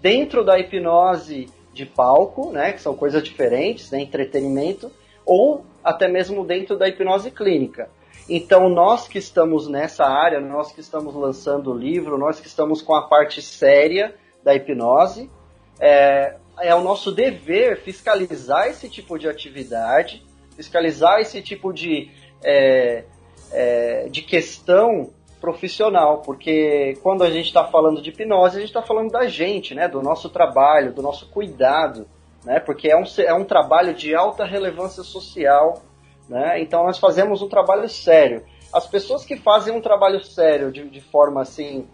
dentro 0.00 0.44
da 0.44 0.58
hipnose 0.58 1.48
de 1.72 1.86
palco, 1.86 2.50
né, 2.50 2.72
que 2.72 2.82
são 2.82 2.94
coisas 2.94 3.22
diferentes, 3.22 3.90
né, 3.90 4.00
entretenimento, 4.00 4.90
ou 5.24 5.64
até 5.82 6.06
mesmo 6.06 6.44
dentro 6.44 6.76
da 6.76 6.88
hipnose 6.88 7.30
clínica. 7.30 7.88
Então, 8.28 8.68
nós 8.68 9.08
que 9.08 9.18
estamos 9.18 9.68
nessa 9.68 10.04
área, 10.04 10.40
nós 10.40 10.72
que 10.72 10.80
estamos 10.80 11.14
lançando 11.14 11.72
o 11.72 11.76
livro, 11.76 12.16
nós 12.16 12.40
que 12.40 12.46
estamos 12.46 12.80
com 12.80 12.94
a 12.94 13.08
parte 13.08 13.42
séria 13.42 14.14
da 14.42 14.54
hipnose, 14.54 15.30
é, 15.80 16.36
é 16.60 16.74
o 16.74 16.82
nosso 16.82 17.10
dever 17.10 17.80
fiscalizar 17.80 18.68
esse 18.68 18.88
tipo 18.88 19.18
de 19.18 19.28
atividade, 19.28 20.24
fiscalizar 20.56 21.20
esse 21.20 21.42
tipo 21.42 21.72
de, 21.72 22.10
é, 22.42 23.04
é, 23.50 24.08
de 24.08 24.22
questão 24.22 25.10
profissional, 25.40 26.22
porque 26.22 26.96
quando 27.02 27.24
a 27.24 27.30
gente 27.30 27.46
está 27.46 27.64
falando 27.64 28.00
de 28.00 28.10
hipnose, 28.10 28.56
a 28.56 28.60
gente 28.60 28.68
está 28.68 28.82
falando 28.82 29.10
da 29.10 29.26
gente, 29.26 29.74
né, 29.74 29.88
do 29.88 30.00
nosso 30.00 30.30
trabalho, 30.30 30.92
do 30.92 31.02
nosso 31.02 31.28
cuidado, 31.30 32.06
né? 32.44 32.60
Porque 32.60 32.90
é 32.90 32.96
um, 32.96 33.04
é 33.18 33.34
um 33.34 33.44
trabalho 33.44 33.94
de 33.94 34.14
alta 34.14 34.44
relevância 34.44 35.02
social, 35.02 35.82
né? 36.28 36.60
Então 36.60 36.84
nós 36.84 36.98
fazemos 36.98 37.42
um 37.42 37.48
trabalho 37.48 37.88
sério. 37.88 38.44
As 38.72 38.86
pessoas 38.86 39.24
que 39.24 39.36
fazem 39.36 39.74
um 39.74 39.80
trabalho 39.80 40.22
sério 40.24 40.72
de, 40.72 40.88
de 40.88 41.00
forma 41.00 41.42
assim, 41.42 41.86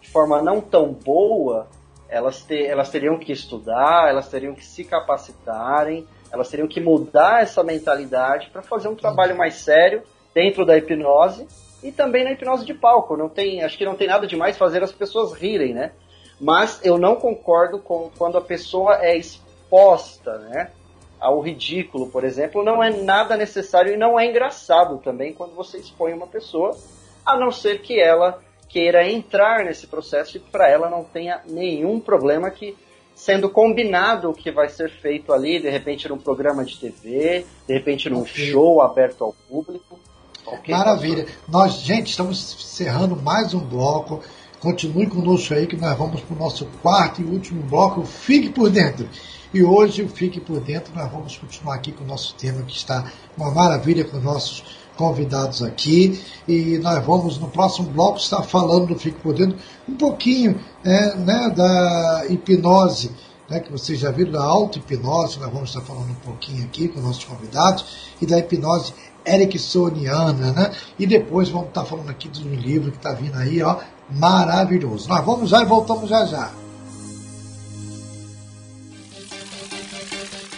de 0.00 0.08
forma 0.08 0.42
não 0.42 0.60
tão 0.60 0.92
boa, 0.92 1.66
elas, 2.08 2.42
te, 2.42 2.64
elas 2.64 2.90
teriam 2.90 3.18
que 3.18 3.32
estudar, 3.32 4.08
elas 4.08 4.28
teriam 4.28 4.54
que 4.54 4.64
se 4.64 4.84
capacitarem, 4.84 6.06
elas 6.32 6.48
teriam 6.48 6.68
que 6.68 6.80
mudar 6.80 7.42
essa 7.42 7.62
mentalidade 7.62 8.50
para 8.50 8.62
fazer 8.62 8.88
um 8.88 8.94
trabalho 8.94 9.36
mais 9.36 9.54
sério 9.54 10.02
dentro 10.34 10.64
da 10.64 10.76
hipnose 10.76 11.46
e 11.82 11.90
também 11.90 12.24
na 12.24 12.32
hipnose 12.32 12.64
de 12.64 12.74
palco. 12.74 13.16
Não 13.16 13.28
tem, 13.28 13.62
acho 13.62 13.78
que 13.78 13.84
não 13.84 13.96
tem 13.96 14.06
nada 14.06 14.26
demais 14.26 14.56
fazer 14.56 14.82
as 14.82 14.92
pessoas 14.92 15.32
rirem, 15.32 15.72
né? 15.72 15.92
Mas 16.40 16.80
eu 16.84 16.98
não 16.98 17.16
concordo 17.16 17.78
com 17.78 18.10
quando 18.16 18.36
a 18.36 18.42
pessoa 18.42 18.98
é 19.02 19.16
exposta, 19.16 20.38
né? 20.38 20.70
Ao 21.18 21.40
ridículo, 21.40 22.08
por 22.08 22.24
exemplo, 22.24 22.62
não 22.62 22.82
é 22.82 22.90
nada 22.90 23.36
necessário 23.36 23.94
e 23.94 23.96
não 23.96 24.18
é 24.18 24.26
engraçado 24.26 24.98
também 24.98 25.32
quando 25.32 25.54
você 25.54 25.78
expõe 25.78 26.12
uma 26.12 26.26
pessoa, 26.26 26.76
a 27.24 27.38
não 27.38 27.50
ser 27.50 27.80
que 27.80 28.00
ela 28.00 28.40
queira 28.68 29.08
entrar 29.08 29.64
nesse 29.64 29.86
processo 29.86 30.36
e 30.36 30.40
para 30.40 30.68
ela 30.68 30.90
não 30.90 31.02
tenha 31.02 31.40
nenhum 31.48 31.98
problema 31.98 32.50
que 32.50 32.76
sendo 33.14 33.48
combinado 33.48 34.28
o 34.28 34.34
que 34.34 34.50
vai 34.50 34.68
ser 34.68 34.90
feito 34.90 35.32
ali, 35.32 35.58
de 35.58 35.70
repente 35.70 36.06
num 36.06 36.18
programa 36.18 36.62
de 36.62 36.78
TV, 36.78 37.46
de 37.66 37.74
repente 37.74 38.10
num 38.10 38.20
okay. 38.20 38.50
show 38.52 38.82
aberto 38.82 39.24
ao 39.24 39.32
público. 39.48 39.98
Okay, 40.46 40.72
Maravilha. 40.72 41.26
Nós, 41.48 41.80
gente, 41.80 42.10
estamos 42.10 42.54
encerrando 42.54 43.16
mais 43.16 43.54
um 43.54 43.58
bloco. 43.58 44.22
Continue 44.60 45.06
conosco 45.06 45.54
aí 45.54 45.66
que 45.66 45.76
nós 45.76 45.96
vamos 45.96 46.20
para 46.20 46.36
o 46.36 46.38
nosso 46.38 46.66
quarto 46.82 47.20
e 47.20 47.24
último 47.24 47.62
bloco. 47.62 48.04
Fique 48.04 48.50
por 48.50 48.70
dentro. 48.70 49.08
E 49.56 49.64
hoje 49.64 50.02
o 50.02 50.08
Fique 50.10 50.38
por 50.38 50.60
Dentro, 50.60 50.94
nós 50.94 51.10
vamos 51.10 51.38
continuar 51.38 51.76
aqui 51.76 51.90
com 51.90 52.04
o 52.04 52.06
nosso 52.06 52.34
tema 52.34 52.60
que 52.60 52.76
está 52.76 53.10
uma 53.38 53.50
maravilha 53.50 54.04
com 54.04 54.18
nossos 54.18 54.62
convidados 54.98 55.62
aqui. 55.62 56.22
E 56.46 56.76
nós 56.76 57.02
vamos 57.02 57.38
no 57.38 57.48
próximo 57.48 57.88
bloco 57.88 58.18
estar 58.18 58.42
falando 58.42 58.88
do 58.88 58.98
Fique 58.98 59.18
por 59.18 59.32
Dentro 59.32 59.56
um 59.88 59.94
pouquinho 59.94 60.60
é, 60.84 61.16
né, 61.16 61.48
da 61.56 62.26
hipnose. 62.28 63.10
Né, 63.48 63.60
que 63.60 63.72
vocês 63.72 63.98
já 63.98 64.10
viram 64.10 64.32
da 64.32 64.44
auto-hipnose, 64.44 65.38
nós 65.38 65.50
vamos 65.50 65.70
estar 65.70 65.80
falando 65.80 66.10
um 66.10 66.16
pouquinho 66.16 66.62
aqui 66.64 66.88
com 66.88 67.00
nossos 67.00 67.24
convidados, 67.24 68.12
e 68.20 68.26
da 68.26 68.38
hipnose 68.38 68.92
ericksoniana, 69.24 70.52
né? 70.52 70.72
E 70.98 71.06
depois 71.06 71.48
vamos 71.48 71.68
estar 71.68 71.84
falando 71.84 72.10
aqui 72.10 72.28
de 72.28 72.46
um 72.46 72.52
livro 72.52 72.90
que 72.90 72.96
está 72.96 73.12
vindo 73.12 73.36
aí, 73.38 73.62
ó, 73.62 73.76
maravilhoso. 74.10 75.08
Nós 75.08 75.24
vamos 75.24 75.48
já 75.48 75.62
e 75.62 75.64
voltamos 75.64 76.10
já 76.10 76.26
já. 76.26 76.65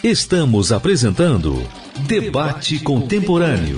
Estamos 0.02 0.70
apresentando 0.70 1.54
Debate 2.06 2.78
Contemporâneo. 2.78 3.76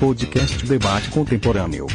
Podcast 0.00 0.64
Debate 0.64 1.10
Contemporâneo. 1.10 1.86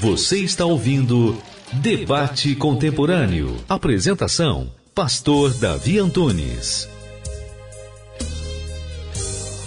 Você 0.00 0.40
está 0.40 0.66
ouvindo 0.66 1.34
Debate 1.72 2.54
Contemporâneo. 2.56 3.56
Apresentação: 3.66 4.70
Pastor 4.94 5.54
Davi 5.54 5.98
Antunes. 5.98 6.94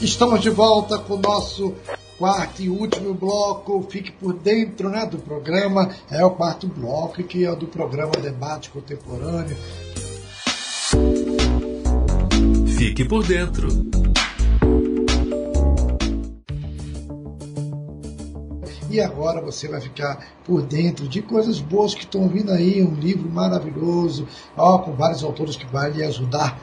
Estamos 0.01 0.39
de 0.39 0.49
volta 0.49 0.97
com 0.97 1.15
o 1.15 1.19
nosso 1.19 1.75
quarto 2.17 2.61
e 2.61 2.69
último 2.69 3.13
bloco. 3.13 3.85
Fique 3.89 4.13
por 4.13 4.31
dentro 4.31 4.89
né, 4.89 5.05
do 5.05 5.17
programa. 5.17 5.89
É 6.09 6.23
o 6.23 6.31
quarto 6.31 6.67
bloco, 6.67 7.21
que 7.21 7.43
é 7.43 7.51
o 7.51 7.55
do 7.55 7.67
programa 7.67 8.13
Debate 8.13 8.69
Contemporâneo. 8.69 9.57
Fique 12.77 13.03
por 13.03 13.25
dentro. 13.25 13.67
E 18.89 19.01
agora 19.01 19.41
você 19.41 19.67
vai 19.67 19.81
ficar 19.81 20.25
por 20.45 20.61
dentro 20.61 21.07
de 21.09 21.21
coisas 21.21 21.59
boas 21.59 21.93
que 21.93 22.05
estão 22.05 22.27
vindo 22.27 22.51
aí, 22.51 22.81
um 22.81 22.95
livro 22.95 23.29
maravilhoso, 23.29 24.27
ó, 24.57 24.79
com 24.79 24.93
vários 24.93 25.23
autores 25.23 25.55
que 25.55 25.65
vai 25.67 25.91
lhe 25.91 26.03
ajudar 26.03 26.59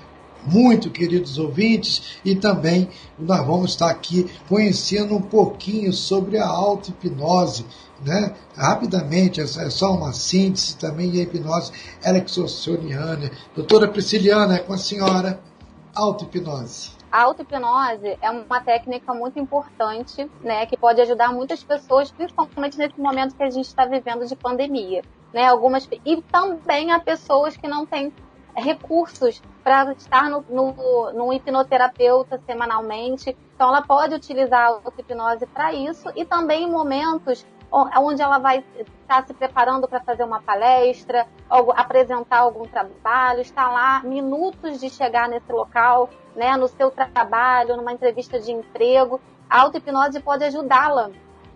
muito, 0.46 0.90
queridos 0.90 1.38
ouvintes, 1.38 2.18
e 2.24 2.34
também 2.34 2.88
nós 3.18 3.44
vamos 3.46 3.70
estar 3.70 3.90
aqui 3.90 4.30
conhecendo 4.48 5.16
um 5.16 5.22
pouquinho 5.22 5.92
sobre 5.92 6.38
a 6.38 6.46
auto-hipnose. 6.46 7.66
Né? 8.04 8.34
Rapidamente, 8.54 9.40
é 9.40 9.46
só 9.46 9.92
uma 9.92 10.12
síntese 10.12 10.76
também 10.76 11.10
de 11.10 11.22
hipnose 11.22 11.72
ericksoniana. 12.04 13.30
Doutora 13.54 13.88
Prisciliana, 13.88 14.56
é 14.56 14.58
com 14.58 14.74
a 14.74 14.78
senhora, 14.78 15.40
auto-hipnose. 15.94 16.90
A 17.10 17.22
auto-hipnose 17.22 18.18
é 18.20 18.30
uma 18.30 18.60
técnica 18.60 19.14
muito 19.14 19.38
importante, 19.38 20.28
né, 20.42 20.66
que 20.66 20.76
pode 20.76 21.00
ajudar 21.00 21.32
muitas 21.32 21.64
pessoas, 21.64 22.10
principalmente 22.10 22.76
nesse 22.76 23.00
momento 23.00 23.34
que 23.34 23.42
a 23.42 23.48
gente 23.48 23.66
está 23.66 23.86
vivendo 23.86 24.26
de 24.26 24.36
pandemia, 24.36 25.02
né, 25.32 25.46
algumas 25.46 25.88
e 26.04 26.20
também 26.22 26.92
a 26.92 27.00
pessoas 27.00 27.56
que 27.56 27.66
não 27.66 27.86
têm 27.86 28.12
recursos 28.56 29.42
para 29.62 29.92
estar 29.92 30.30
no, 30.30 30.44
no, 30.48 31.12
no, 31.12 31.32
hipnoterapeuta 31.32 32.40
semanalmente. 32.46 33.36
Então, 33.54 33.68
ela 33.68 33.82
pode 33.82 34.14
utilizar 34.14 34.60
a 34.60 34.66
auto-hipnose 34.66 35.46
para 35.46 35.72
isso 35.72 36.10
e 36.16 36.24
também 36.24 36.64
em 36.64 36.70
momentos 36.70 37.46
onde 37.70 38.22
ela 38.22 38.38
vai 38.38 38.64
estar 38.78 39.26
se 39.26 39.34
preparando 39.34 39.88
para 39.88 40.00
fazer 40.00 40.22
uma 40.22 40.40
palestra, 40.40 41.26
apresentar 41.74 42.38
algum 42.38 42.64
trabalho, 42.64 43.40
estar 43.40 43.68
lá 43.70 44.00
minutos 44.04 44.80
de 44.80 44.88
chegar 44.88 45.28
nesse 45.28 45.50
local, 45.52 46.08
né, 46.34 46.56
no 46.56 46.68
seu 46.68 46.90
trabalho, 46.90 47.76
numa 47.76 47.92
entrevista 47.92 48.38
de 48.38 48.52
emprego. 48.52 49.20
A 49.50 49.62
auto-hipnose 49.62 50.20
pode 50.20 50.44
ajudá-la 50.44 51.10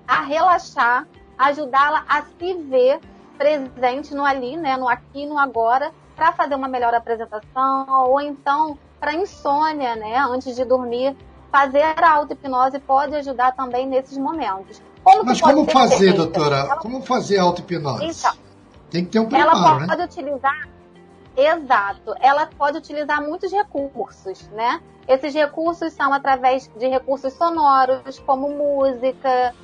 a 0.07 0.23
relaxar, 0.23 1.07
ajudá-la 1.39 2.05
a 2.09 2.23
se 2.23 2.55
ver 2.55 3.01
presente 3.39 4.15
no 4.15 4.25
ali, 4.25 4.57
né, 4.57 4.77
no 4.77 4.89
aqui 4.89 5.25
no 5.25 5.39
agora, 5.39 5.93
para 6.21 6.33
fazer 6.33 6.55
uma 6.55 6.69
melhor 6.69 6.93
apresentação, 6.93 7.87
ou 8.11 8.21
então 8.21 8.77
para 9.01 9.15
insônia, 9.15 9.97
né, 9.97 10.19
antes 10.19 10.55
de 10.55 10.67
dormir. 10.67 11.17
Fazer 11.51 11.83
a 11.83 12.11
auto-hipnose 12.13 12.79
pode 12.79 13.17
ajudar 13.17 13.53
também 13.53 13.87
nesses 13.87 14.19
momentos. 14.19 14.83
Como 15.03 15.25
Mas 15.25 15.41
como 15.41 15.65
fazer, 15.65 16.13
doutora? 16.13 16.57
Ela... 16.59 16.77
Como 16.77 17.01
fazer 17.01 17.39
a 17.39 17.45
auto-hipnose? 17.45 18.05
Então, 18.05 18.33
Tem 18.91 19.03
que 19.03 19.13
ter 19.13 19.19
um 19.19 19.31
preparo, 19.31 19.57
ela 19.57 19.87
pode 19.87 19.97
né? 19.97 20.05
utilizar 20.05 20.69
Exato. 21.35 22.15
Ela 22.21 22.47
pode 22.47 22.77
utilizar 22.77 23.23
muitos 23.23 23.51
recursos, 23.51 24.47
né? 24.51 24.79
Esses 25.09 25.33
recursos 25.33 25.91
são 25.95 26.13
através 26.13 26.71
de 26.77 26.87
recursos 26.87 27.33
sonoros, 27.33 28.19
como 28.27 28.51
música, 28.51 29.55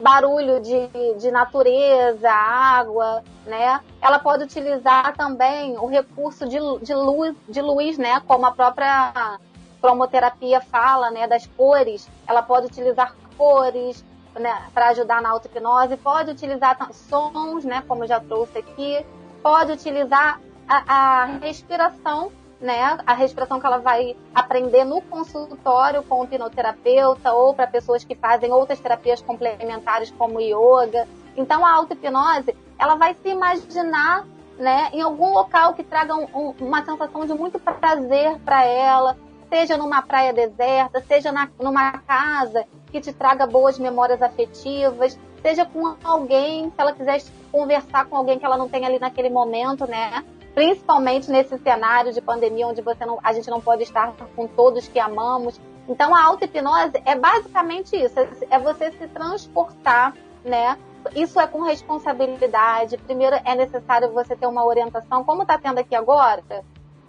barulho 0.00 0.60
de, 0.60 0.88
de 1.18 1.30
natureza, 1.30 2.30
água, 2.30 3.22
né? 3.46 3.80
Ela 4.00 4.18
pode 4.18 4.44
utilizar 4.44 5.14
também 5.16 5.76
o 5.78 5.86
recurso 5.86 6.48
de, 6.48 6.58
de 6.82 6.94
luz, 6.94 7.36
de 7.48 7.60
luz, 7.60 7.98
né? 7.98 8.20
Como 8.26 8.46
a 8.46 8.52
própria 8.52 9.38
cromoterapia 9.80 10.60
fala, 10.60 11.10
né? 11.10 11.26
Das 11.26 11.46
cores. 11.46 12.08
Ela 12.26 12.42
pode 12.42 12.66
utilizar 12.66 13.14
cores, 13.36 14.04
né? 14.38 14.68
Para 14.72 14.88
ajudar 14.88 15.20
na 15.20 15.30
auto-hipnose. 15.30 15.96
Pode 15.96 16.30
utilizar 16.30 16.76
sons, 16.92 17.64
né? 17.64 17.82
Como 17.86 18.04
eu 18.04 18.08
já 18.08 18.20
trouxe 18.20 18.58
aqui. 18.58 19.04
Pode 19.42 19.72
utilizar 19.72 20.40
a, 20.68 21.22
a 21.22 21.24
respiração 21.24 22.32
né, 22.60 22.98
a 23.06 23.14
respiração 23.14 23.58
que 23.58 23.66
ela 23.66 23.78
vai 23.78 24.14
aprender 24.34 24.84
no 24.84 25.00
consultório 25.00 26.02
com 26.02 26.20
o 26.20 26.24
hipnoterapeuta 26.24 27.32
ou 27.32 27.54
para 27.54 27.66
pessoas 27.66 28.04
que 28.04 28.14
fazem 28.14 28.52
outras 28.52 28.78
terapias 28.78 29.22
complementares 29.22 30.10
como 30.10 30.40
yoga. 30.40 31.08
Então 31.36 31.64
a 31.64 31.72
auto-hipnose, 31.72 32.54
ela 32.78 32.96
vai 32.96 33.14
se 33.14 33.28
imaginar, 33.28 34.26
né, 34.58 34.90
em 34.92 35.00
algum 35.00 35.32
local 35.32 35.72
que 35.74 35.82
traga 35.82 36.14
um, 36.14 36.24
um, 36.34 36.54
uma 36.60 36.84
sensação 36.84 37.24
de 37.24 37.32
muito 37.32 37.58
prazer 37.58 38.38
para 38.40 38.64
ela, 38.64 39.16
seja 39.48 39.76
numa 39.76 40.02
praia 40.02 40.32
deserta, 40.32 41.02
seja 41.08 41.32
na, 41.32 41.48
numa 41.58 41.92
casa 41.98 42.66
que 42.92 43.00
te 43.00 43.12
traga 43.12 43.46
boas 43.46 43.78
memórias 43.78 44.20
afetivas, 44.20 45.18
seja 45.42 45.64
com 45.64 45.96
alguém, 46.04 46.66
se 46.70 46.74
ela 46.76 46.92
quiser 46.92 47.22
conversar 47.50 48.04
com 48.06 48.16
alguém 48.16 48.38
que 48.38 48.44
ela 48.44 48.58
não 48.58 48.68
tem 48.68 48.84
ali 48.84 48.98
naquele 48.98 49.30
momento, 49.30 49.86
né? 49.86 50.24
Principalmente 50.54 51.30
nesse 51.30 51.56
cenário 51.58 52.12
de 52.12 52.20
pandemia 52.20 52.66
onde 52.66 52.82
você 52.82 53.04
não, 53.04 53.18
a 53.22 53.32
gente 53.32 53.48
não 53.50 53.60
pode 53.60 53.82
estar 53.82 54.12
com 54.34 54.46
todos 54.46 54.88
que 54.88 54.98
amamos. 54.98 55.60
Então 55.88 56.14
a 56.14 56.22
auto-hipnose 56.24 57.02
é 57.04 57.16
basicamente 57.16 57.96
isso, 57.96 58.14
é 58.48 58.58
você 58.58 58.92
se 58.92 59.08
transportar, 59.08 60.14
né? 60.44 60.78
Isso 61.14 61.40
é 61.40 61.46
com 61.46 61.62
responsabilidade. 61.62 62.98
Primeiro 62.98 63.36
é 63.44 63.54
necessário 63.54 64.12
você 64.12 64.36
ter 64.36 64.46
uma 64.46 64.64
orientação, 64.64 65.24
como 65.24 65.42
está 65.42 65.58
tendo 65.58 65.78
aqui 65.78 65.94
agora, 65.94 66.42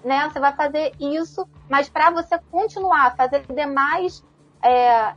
né? 0.03 0.29
Você 0.29 0.39
vai 0.39 0.53
fazer 0.53 0.93
isso, 0.99 1.47
mas 1.69 1.89
para 1.89 2.09
você 2.09 2.39
continuar 2.49 3.07
a 3.07 3.11
fazer 3.11 3.45
demais 3.53 4.23
é, 4.63 5.13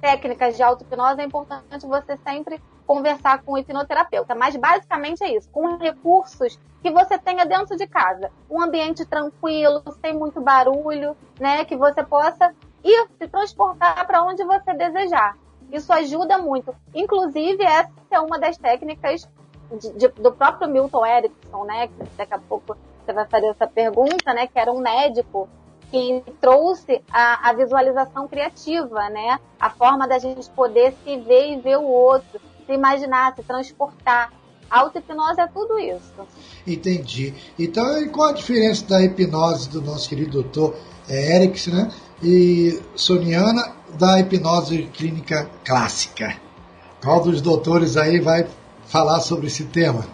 técnicas 0.00 0.56
de 0.56 0.62
auto-hipnose, 0.62 1.20
é 1.20 1.24
importante 1.24 1.86
você 1.86 2.16
sempre 2.24 2.60
conversar 2.90 3.44
com 3.44 3.52
o 3.52 3.58
hipnoterapeuta. 3.58 4.34
Mas 4.34 4.56
basicamente 4.56 5.22
é 5.22 5.36
isso, 5.36 5.48
com 5.50 5.76
recursos 5.76 6.58
que 6.82 6.90
você 6.90 7.16
tenha 7.16 7.46
dentro 7.46 7.76
de 7.76 7.86
casa. 7.86 8.32
Um 8.50 8.60
ambiente 8.60 9.04
tranquilo, 9.04 9.80
sem 10.00 10.12
muito 10.12 10.40
barulho, 10.40 11.16
né? 11.38 11.64
Que 11.64 11.76
você 11.76 12.02
possa 12.02 12.52
ir 12.82 13.06
se 13.16 13.28
transportar 13.28 14.04
para 14.08 14.24
onde 14.24 14.42
você 14.42 14.74
desejar. 14.74 15.36
Isso 15.70 15.92
ajuda 15.92 16.36
muito. 16.38 16.74
Inclusive, 16.92 17.62
essa 17.62 17.92
é 18.10 18.18
uma 18.18 18.40
das 18.40 18.56
técnicas 18.58 19.28
de, 19.78 19.92
de, 19.92 20.08
do 20.08 20.32
próprio 20.32 20.68
Milton 20.68 21.06
Erickson, 21.06 21.64
né? 21.64 21.86
Que 21.86 22.04
daqui 22.16 22.34
a 22.34 22.40
pouco 22.40 22.76
você 23.06 23.12
vai 23.12 23.26
fazer 23.26 23.46
essa 23.46 23.68
pergunta, 23.68 24.34
né? 24.34 24.48
Que 24.48 24.58
era 24.58 24.72
um 24.72 24.80
médico 24.80 25.48
que 25.92 26.24
trouxe 26.40 27.04
a, 27.12 27.50
a, 27.50 27.52
visualização 27.52 28.26
criativa, 28.26 29.08
né? 29.10 29.38
A 29.60 29.70
forma 29.70 30.08
da 30.08 30.18
gente 30.18 30.50
poder 30.50 30.92
se 31.04 31.16
ver 31.18 31.52
e 31.52 31.60
ver 31.60 31.76
o 31.76 31.84
outro 31.84 32.49
se 32.70 32.74
imaginar, 32.74 33.34
se 33.34 33.42
transportar. 33.42 34.32
A 34.70 34.80
auto-hipnose 34.80 35.40
é 35.40 35.46
tudo 35.48 35.78
isso. 35.80 36.14
Entendi. 36.64 37.34
Então, 37.58 38.08
qual 38.10 38.28
a 38.28 38.32
diferença 38.32 38.86
da 38.86 39.02
hipnose 39.02 39.68
do 39.68 39.82
nosso 39.82 40.08
querido 40.08 40.30
doutor 40.30 40.76
Erickson 41.08 41.72
né? 41.72 41.90
e 42.22 42.80
Soniana 42.94 43.74
da 43.98 44.20
hipnose 44.20 44.88
clínica 44.92 45.50
clássica? 45.64 46.36
Qual 47.02 47.20
dos 47.20 47.42
doutores 47.42 47.96
aí 47.96 48.20
vai 48.20 48.46
falar 48.86 49.18
sobre 49.20 49.48
esse 49.48 49.64
tema? 49.64 50.06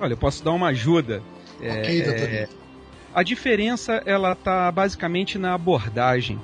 Olha, 0.00 0.12
eu 0.12 0.16
posso 0.16 0.44
dar 0.44 0.52
uma 0.52 0.68
ajuda. 0.68 1.20
Ok, 1.58 2.00
é, 2.00 2.04
doutor. 2.04 2.28
É, 2.28 2.48
a 3.12 3.22
diferença 3.24 4.00
ela 4.06 4.32
está 4.32 4.70
basicamente 4.70 5.38
na 5.38 5.54
abordagem. 5.54 6.40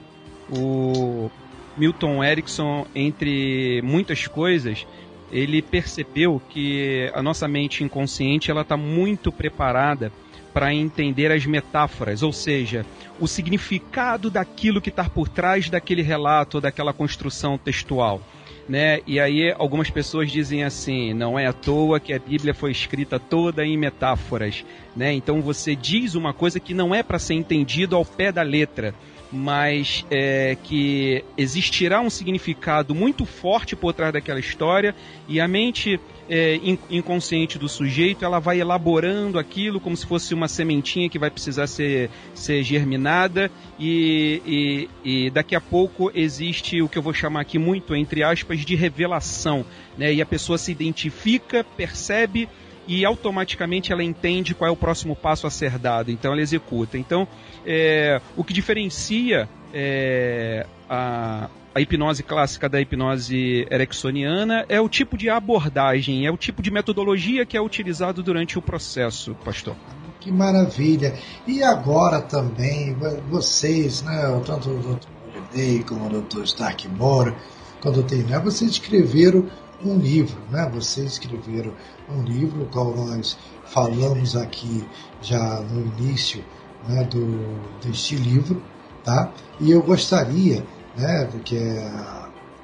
O 0.50 1.30
Milton 1.76 2.24
Erickson, 2.24 2.84
entre 2.96 3.80
muitas 3.82 4.26
coisas, 4.26 4.86
ele 5.30 5.62
percebeu 5.62 6.40
que 6.48 7.10
a 7.14 7.22
nossa 7.22 7.46
mente 7.46 7.84
inconsciente 7.84 8.50
ela 8.50 8.62
está 8.62 8.76
muito 8.76 9.30
preparada 9.30 10.12
para 10.52 10.74
entender 10.74 11.30
as 11.30 11.46
metáforas, 11.46 12.22
ou 12.22 12.32
seja, 12.32 12.84
o 13.20 13.28
significado 13.28 14.30
daquilo 14.30 14.80
que 14.80 14.88
está 14.88 15.04
por 15.04 15.28
trás 15.28 15.70
daquele 15.70 16.02
relato, 16.02 16.60
daquela 16.60 16.92
construção 16.92 17.56
textual. 17.56 18.20
Né? 18.68 19.00
E 19.06 19.18
aí 19.18 19.52
algumas 19.58 19.90
pessoas 19.90 20.30
dizem 20.30 20.62
assim, 20.62 21.12
não 21.12 21.36
é 21.36 21.46
à 21.46 21.52
toa 21.52 21.98
que 21.98 22.12
a 22.12 22.18
Bíblia 22.18 22.54
foi 22.54 22.70
escrita 22.70 23.18
toda 23.18 23.64
em 23.64 23.76
metáforas, 23.76 24.64
né? 24.94 25.12
Então 25.12 25.40
você 25.40 25.74
diz 25.74 26.14
uma 26.14 26.32
coisa 26.32 26.60
que 26.60 26.72
não 26.72 26.94
é 26.94 27.02
para 27.02 27.18
ser 27.18 27.34
entendido 27.34 27.96
ao 27.96 28.04
pé 28.04 28.30
da 28.30 28.42
letra, 28.42 28.94
mas 29.32 30.04
é, 30.10 30.56
que 30.62 31.24
existirá 31.36 32.00
um 32.00 32.10
significado 32.10 32.94
muito 32.94 33.24
forte 33.24 33.76
por 33.76 33.92
trás 33.92 34.12
daquela 34.12 34.40
história 34.40 34.94
e 35.28 35.40
a 35.40 35.46
mente 35.46 36.00
é, 36.28 36.60
inconsciente 36.88 37.58
do 37.58 37.68
sujeito 37.68 38.24
ela 38.24 38.38
vai 38.38 38.60
elaborando 38.60 39.38
aquilo 39.38 39.80
como 39.80 39.96
se 39.96 40.06
fosse 40.06 40.34
uma 40.34 40.48
sementinha 40.48 41.08
que 41.08 41.18
vai 41.18 41.30
precisar 41.30 41.66
ser, 41.66 42.10
ser 42.34 42.62
germinada 42.62 43.50
e, 43.78 44.88
e, 45.04 45.24
e 45.26 45.30
daqui 45.30 45.54
a 45.54 45.60
pouco 45.60 46.10
existe 46.14 46.82
o 46.82 46.88
que 46.88 46.98
eu 46.98 47.02
vou 47.02 47.14
chamar 47.14 47.40
aqui 47.40 47.58
muito 47.58 47.94
entre 47.94 48.22
aspas 48.22 48.60
de 48.60 48.74
revelação, 48.74 49.64
né? 49.96 50.12
E 50.12 50.22
a 50.22 50.26
pessoa 50.26 50.58
se 50.58 50.70
identifica, 50.70 51.64
percebe 51.76 52.48
e 52.90 53.04
automaticamente 53.04 53.92
ela 53.92 54.02
entende 54.02 54.52
qual 54.52 54.68
é 54.68 54.72
o 54.72 54.76
próximo 54.76 55.14
passo 55.14 55.46
a 55.46 55.50
ser 55.50 55.78
dado, 55.78 56.10
então 56.10 56.32
ela 56.32 56.40
executa. 56.40 56.98
Então, 56.98 57.26
é, 57.64 58.20
o 58.36 58.42
que 58.42 58.52
diferencia 58.52 59.48
é, 59.72 60.66
a, 60.88 61.48
a 61.72 61.80
hipnose 61.80 62.24
clássica 62.24 62.68
da 62.68 62.80
hipnose 62.80 63.64
ericksoniana 63.70 64.66
é 64.68 64.80
o 64.80 64.88
tipo 64.88 65.16
de 65.16 65.30
abordagem, 65.30 66.26
é 66.26 66.32
o 66.32 66.36
tipo 66.36 66.60
de 66.60 66.72
metodologia 66.72 67.46
que 67.46 67.56
é 67.56 67.60
utilizado 67.60 68.24
durante 68.24 68.58
o 68.58 68.62
processo, 68.62 69.36
pastor. 69.44 69.76
Que 70.18 70.32
maravilha! 70.32 71.14
E 71.46 71.62
agora 71.62 72.20
também, 72.20 72.96
vocês, 73.30 74.02
né, 74.02 74.42
tanto 74.44 74.68
o 74.68 74.78
Dr. 74.80 75.06
Molinei 75.32 75.84
como 75.84 76.06
o 76.06 76.20
Dr. 76.20 76.42
Stark 76.42 76.88
Moura, 76.88 77.36
quando 77.80 78.02
tem, 78.02 78.24
né, 78.24 78.40
vocês 78.40 78.72
escreveram 78.72 79.48
um 79.84 79.96
livro, 79.98 80.38
né? 80.50 80.68
Vocês 80.72 81.12
escreveram 81.12 81.72
um 82.08 82.22
livro, 82.22 82.62
o 82.62 82.66
qual 82.66 82.94
nós 82.94 83.36
falamos 83.66 84.36
aqui 84.36 84.86
já 85.22 85.60
no 85.60 85.80
início 85.98 86.44
né, 86.88 87.04
do, 87.04 87.60
deste 87.82 88.16
livro, 88.16 88.62
tá? 89.04 89.32
E 89.58 89.70
eu 89.70 89.82
gostaria, 89.82 90.64
né, 90.96 91.28
que, 91.44 91.60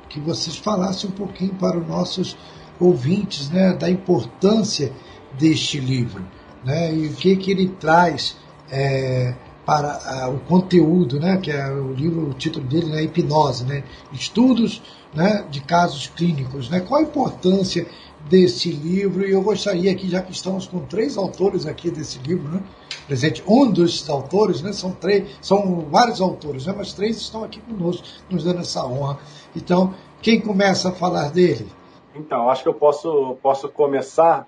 que 0.09 0.20
vocês 0.20 0.56
falassem 0.56 1.10
um 1.10 1.12
pouquinho 1.12 1.55
para 1.55 1.78
os 1.78 1.86
nossos 1.86 2.36
ouvintes, 2.78 3.51
né, 3.51 3.72
da 3.72 3.90
importância 3.90 4.93
deste 5.38 5.78
livro, 5.78 6.24
né? 6.64 6.94
E 6.94 7.06
o 7.06 7.14
que 7.14 7.36
que 7.36 7.51
ele 7.51 7.68
traz 7.68 8.36
é, 8.70 9.34
para 9.66 10.30
o 10.30 10.38
conteúdo, 10.38 11.18
né, 11.18 11.38
que 11.38 11.51
é 11.51 11.68
o 11.68 11.93
livro, 11.93 12.30
o 12.30 12.34
título 12.34 12.64
dele 12.64 12.93
é 12.93 12.94
né, 12.94 13.02
Hipnose, 13.02 13.64
né, 13.64 13.82
estudos 14.12 14.80
né, 15.12 15.44
de 15.51 15.60
casos 15.60 16.06
clínicos. 16.06 16.70
Né, 16.70 16.78
qual 16.78 17.01
a 17.01 17.02
importância 17.02 17.84
desse 18.30 18.70
livro? 18.70 19.26
E 19.26 19.32
eu 19.32 19.43
gostaria 19.43 19.90
aqui, 19.90 20.09
já 20.09 20.22
que 20.22 20.30
estamos 20.30 20.68
com 20.68 20.78
três 20.78 21.16
autores 21.16 21.66
aqui 21.66 21.90
desse 21.90 22.20
livro, 22.20 22.48
né, 22.48 22.62
presente, 23.09 23.43
um 23.44 23.68
dos 23.68 24.09
autores, 24.09 24.62
né, 24.62 24.72
são 24.72 24.93
três, 24.93 25.28
são 25.43 25.80
vários 25.90 26.20
autores, 26.20 26.66
né, 26.66 26.74
mas 26.76 26.93
três 26.93 27.16
estão 27.16 27.43
aqui 27.43 27.60
conosco, 27.60 28.06
nos 28.30 28.44
dando 28.44 28.60
essa 28.60 28.86
honra. 28.86 29.18
Então, 29.55 29.93
quem 30.22 30.40
começa 30.40 30.90
a 30.90 30.93
falar 30.93 31.32
dele? 31.32 31.66
Então, 32.14 32.48
acho 32.48 32.62
que 32.62 32.68
eu 32.68 32.74
posso, 32.74 33.36
posso 33.43 33.68
começar 33.68 34.47